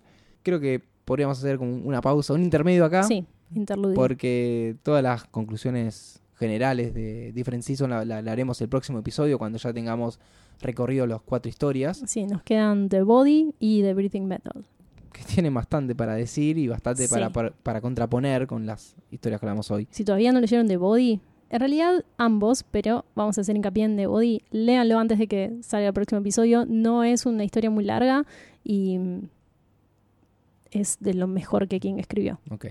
Creo 0.44 0.60
que 0.60 0.82
podríamos 1.06 1.38
hacer 1.40 1.58
como 1.58 1.74
una 1.74 2.02
pausa, 2.02 2.34
un 2.34 2.44
intermedio 2.44 2.84
acá, 2.86 3.04
Sí, 3.04 3.26
interludio. 3.56 3.96
porque 3.96 4.76
todas 4.84 5.02
las 5.04 5.24
conclusiones 5.26 6.22
generales 6.36 6.94
de 6.94 7.32
Different 7.32 7.64
Season 7.64 7.90
la, 7.90 8.04
la- 8.04 8.22
la 8.22 8.32
haremos 8.32 8.60
el 8.62 8.68
próximo 8.70 9.00
episodio 9.00 9.38
cuando 9.38 9.58
ya 9.60 9.72
tengamos 9.72 10.20
recorrido 10.60 11.08
las 11.08 11.22
cuatro 11.22 11.50
historias, 11.50 12.04
Sí, 12.08 12.26
nos 12.26 12.44
quedan 12.44 12.90
The 12.90 13.04
Body 13.04 13.54
y 13.60 13.82
The 13.84 13.94
Breathing 13.94 14.28
Metal. 14.28 14.66
Que 15.14 15.24
tienen 15.34 15.54
bastante 15.54 15.96
para 15.96 16.16
decir 16.16 16.58
y 16.58 16.68
bastante 16.68 17.08
para, 17.08 17.28
Sí. 17.28 17.34
para, 17.34 17.52
para 17.52 17.80
contraponer 17.82 18.48
con 18.48 18.66
las 18.66 18.96
historias 19.12 19.40
que 19.40 19.46
hablamos 19.46 19.72
hoy. 19.72 19.88
Si 19.92 20.04
todavía 20.04 20.32
no 20.34 20.42
leyeron 20.42 20.68
The 20.68 20.78
Body, 20.78 21.22
en 21.50 21.60
realidad 21.60 22.04
ambos, 22.18 22.64
pero 22.64 23.06
vamos 23.16 23.38
a 23.38 23.42
hacer 23.42 23.56
hincapié 23.56 23.84
en 23.86 23.96
The 23.96 24.08
Body. 24.08 24.42
Léanlo 24.52 24.98
antes 25.00 25.20
de 25.20 25.28
que 25.28 25.58
salga 25.62 25.88
el 25.88 25.94
próximo 25.94 26.20
episodio. 26.20 26.66
No 26.68 27.04
es 27.04 27.26
una 27.26 27.44
historia 27.44 27.70
muy 27.70 27.84
larga 27.86 28.26
y 28.64 28.98
mm, 28.98 29.30
es 30.72 30.98
de 31.00 31.14
lo 31.14 31.28
mejor 31.28 31.68
que 31.68 31.80
King 31.80 31.96
escribió. 32.00 32.40
Ok. 32.50 32.66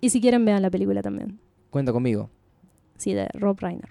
Y 0.00 0.10
si 0.10 0.20
quieren, 0.20 0.44
vean 0.44 0.62
la 0.62 0.70
película 0.70 1.02
también. 1.02 1.38
Cuenta 1.70 1.92
conmigo. 1.92 2.30
Sí, 2.96 3.12
de 3.14 3.28
Rob 3.34 3.58
Reiner. 3.60 3.88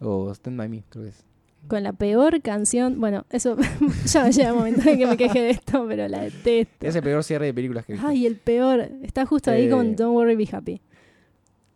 O 0.00 0.32
Stand 0.34 0.56
By 0.56 0.68
Me, 0.68 0.82
creo 0.88 1.04
que 1.04 1.10
es. 1.10 1.24
Con 1.68 1.82
la 1.84 1.92
peor 1.92 2.40
canción. 2.42 2.98
Bueno, 3.00 3.24
eso 3.30 3.56
ya 4.06 4.24
me 4.24 4.32
llega 4.32 4.48
el 4.48 4.54
momento 4.54 4.82
de 4.82 4.98
que 4.98 5.06
me 5.06 5.16
queje 5.16 5.40
de 5.40 5.50
esto, 5.50 5.84
pero 5.88 6.08
la 6.08 6.20
detesto. 6.22 6.86
Es 6.86 6.96
el 6.96 7.02
peor 7.02 7.22
cierre 7.22 7.46
de 7.46 7.54
películas 7.54 7.84
que 7.84 7.92
he 7.92 7.94
visto. 7.94 8.08
Ay, 8.08 8.26
el 8.26 8.36
peor. 8.36 8.88
Está 9.02 9.24
justo 9.26 9.50
ahí 9.50 9.66
Eh, 9.66 9.70
con 9.70 9.94
Don't 9.94 10.14
Worry, 10.16 10.34
Be 10.36 10.48
Happy. 10.50 10.80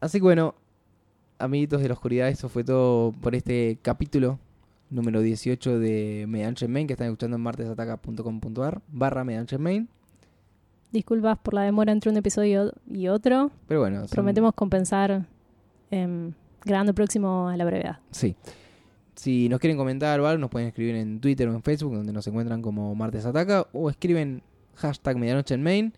Así 0.00 0.18
que 0.18 0.22
bueno, 0.22 0.54
amiguitos 1.38 1.80
de 1.80 1.88
la 1.88 1.94
oscuridad, 1.94 2.28
eso 2.28 2.48
fue 2.48 2.64
todo 2.64 3.12
por 3.12 3.34
este 3.34 3.78
capítulo 3.82 4.38
número 4.90 5.20
18 5.22 5.78
de 5.78 6.24
Medianche 6.28 6.68
Main, 6.68 6.86
que 6.86 6.92
están 6.94 7.06
escuchando 7.08 7.36
en 7.36 7.42
martesataca.com.ar 7.42 8.82
barra 8.88 9.24
Medianche 9.24 9.58
Main. 9.58 9.88
Disculpas 10.92 11.38
por 11.38 11.54
la 11.54 11.62
demora 11.62 11.90
entre 11.92 12.10
un 12.10 12.16
episodio 12.16 12.72
y 12.90 13.08
otro. 13.08 13.50
Pero 13.66 13.80
bueno, 13.80 14.00
son- 14.00 14.08
Prometemos 14.10 14.54
compensar 14.54 15.26
em, 15.90 16.32
grabando 16.64 16.90
el 16.90 16.94
próximo 16.94 17.48
a 17.48 17.56
la 17.56 17.64
brevedad. 17.64 17.98
Sí. 18.10 18.36
Si 19.14 19.48
nos 19.48 19.60
quieren 19.60 19.76
comentar 19.76 20.20
o 20.20 20.26
algo, 20.26 20.40
nos 20.40 20.50
pueden 20.50 20.68
escribir 20.68 20.96
en 20.96 21.20
Twitter 21.20 21.48
o 21.48 21.54
en 21.54 21.62
Facebook, 21.62 21.94
donde 21.94 22.12
nos 22.12 22.26
encuentran 22.26 22.62
como 22.62 22.94
Martes 22.94 23.24
Ataca, 23.24 23.66
o 23.72 23.88
escriben 23.88 24.42
hashtag 24.74 25.16
Medianoche 25.16 25.54
en 25.54 25.62
Main. 25.62 25.92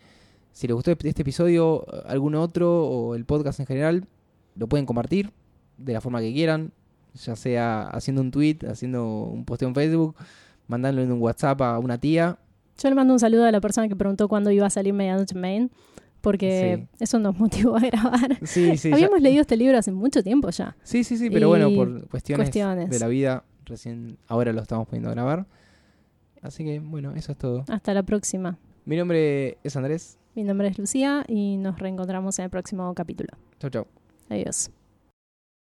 Si 0.51 0.67
les 0.67 0.75
gustó 0.75 0.91
este 0.91 1.21
episodio, 1.21 1.85
algún 2.05 2.35
otro, 2.35 2.85
o 2.85 3.15
el 3.15 3.25
podcast 3.25 3.59
en 3.59 3.65
general, 3.65 4.05
lo 4.55 4.67
pueden 4.67 4.85
compartir 4.85 5.31
de 5.77 5.93
la 5.93 6.01
forma 6.01 6.19
que 6.19 6.33
quieran, 6.33 6.71
ya 7.13 7.35
sea 7.35 7.87
haciendo 7.87 8.21
un 8.21 8.31
tweet, 8.31 8.59
haciendo 8.67 9.23
un 9.23 9.45
posteo 9.45 9.67
en 9.67 9.75
Facebook, 9.75 10.15
mandándolo 10.67 11.03
en 11.03 11.11
un 11.11 11.21
WhatsApp 11.21 11.61
a 11.61 11.79
una 11.79 11.99
tía. 11.99 12.37
Yo 12.77 12.89
le 12.89 12.95
mando 12.95 13.13
un 13.13 13.19
saludo 13.19 13.45
a 13.45 13.51
la 13.51 13.61
persona 13.61 13.87
que 13.87 13.95
preguntó 13.95 14.27
cuándo 14.27 14.51
iba 14.51 14.67
a 14.67 14.69
salir 14.69 14.93
Medianoche 14.93 15.33
en 15.35 15.41
Main, 15.41 15.71
porque 16.27 16.87
eso 16.99 17.19
nos 17.19 17.37
motivó 17.39 17.77
a 17.77 17.79
grabar. 17.79 18.37
Sí, 18.45 18.77
sí, 18.77 18.89
ya- 18.89 18.95
Habíamos 18.95 19.21
leído 19.21 19.41
este 19.41 19.55
libro 19.57 19.77
hace 19.77 19.91
mucho 19.91 20.21
tiempo 20.23 20.49
ya. 20.49 20.75
sí, 20.83 21.03
sí, 21.03 21.17
sí, 21.17 21.29
pero 21.29 21.47
bueno, 21.47 21.69
por 21.75 22.07
cuestiones, 22.09 22.45
cuestiones. 22.47 22.89
de 22.89 22.99
la 22.99 23.07
vida, 23.07 23.43
recién 23.65 24.17
ahora 24.27 24.51
lo 24.53 24.61
estamos 24.61 24.87
poniendo 24.87 25.09
a 25.09 25.13
grabar. 25.13 25.45
Así 26.41 26.63
que 26.63 26.79
bueno, 26.79 27.13
eso 27.15 27.31
es 27.31 27.37
todo. 27.37 27.65
Hasta 27.69 27.93
la 27.93 28.03
próxima. 28.03 28.57
Mi 28.85 28.95
nombre 28.95 29.57
es 29.63 29.75
Andrés. 29.75 30.17
Mi 30.35 30.43
nombre 30.43 30.67
es 30.67 30.77
Lucía 30.77 31.25
y 31.27 31.57
nos 31.57 31.79
reencontramos 31.79 32.37
en 32.39 32.45
el 32.45 32.51
próximo 32.51 32.93
capítulo. 32.93 33.29
Chau, 33.59 33.69
chau. 33.69 33.87
Adiós. 34.29 34.69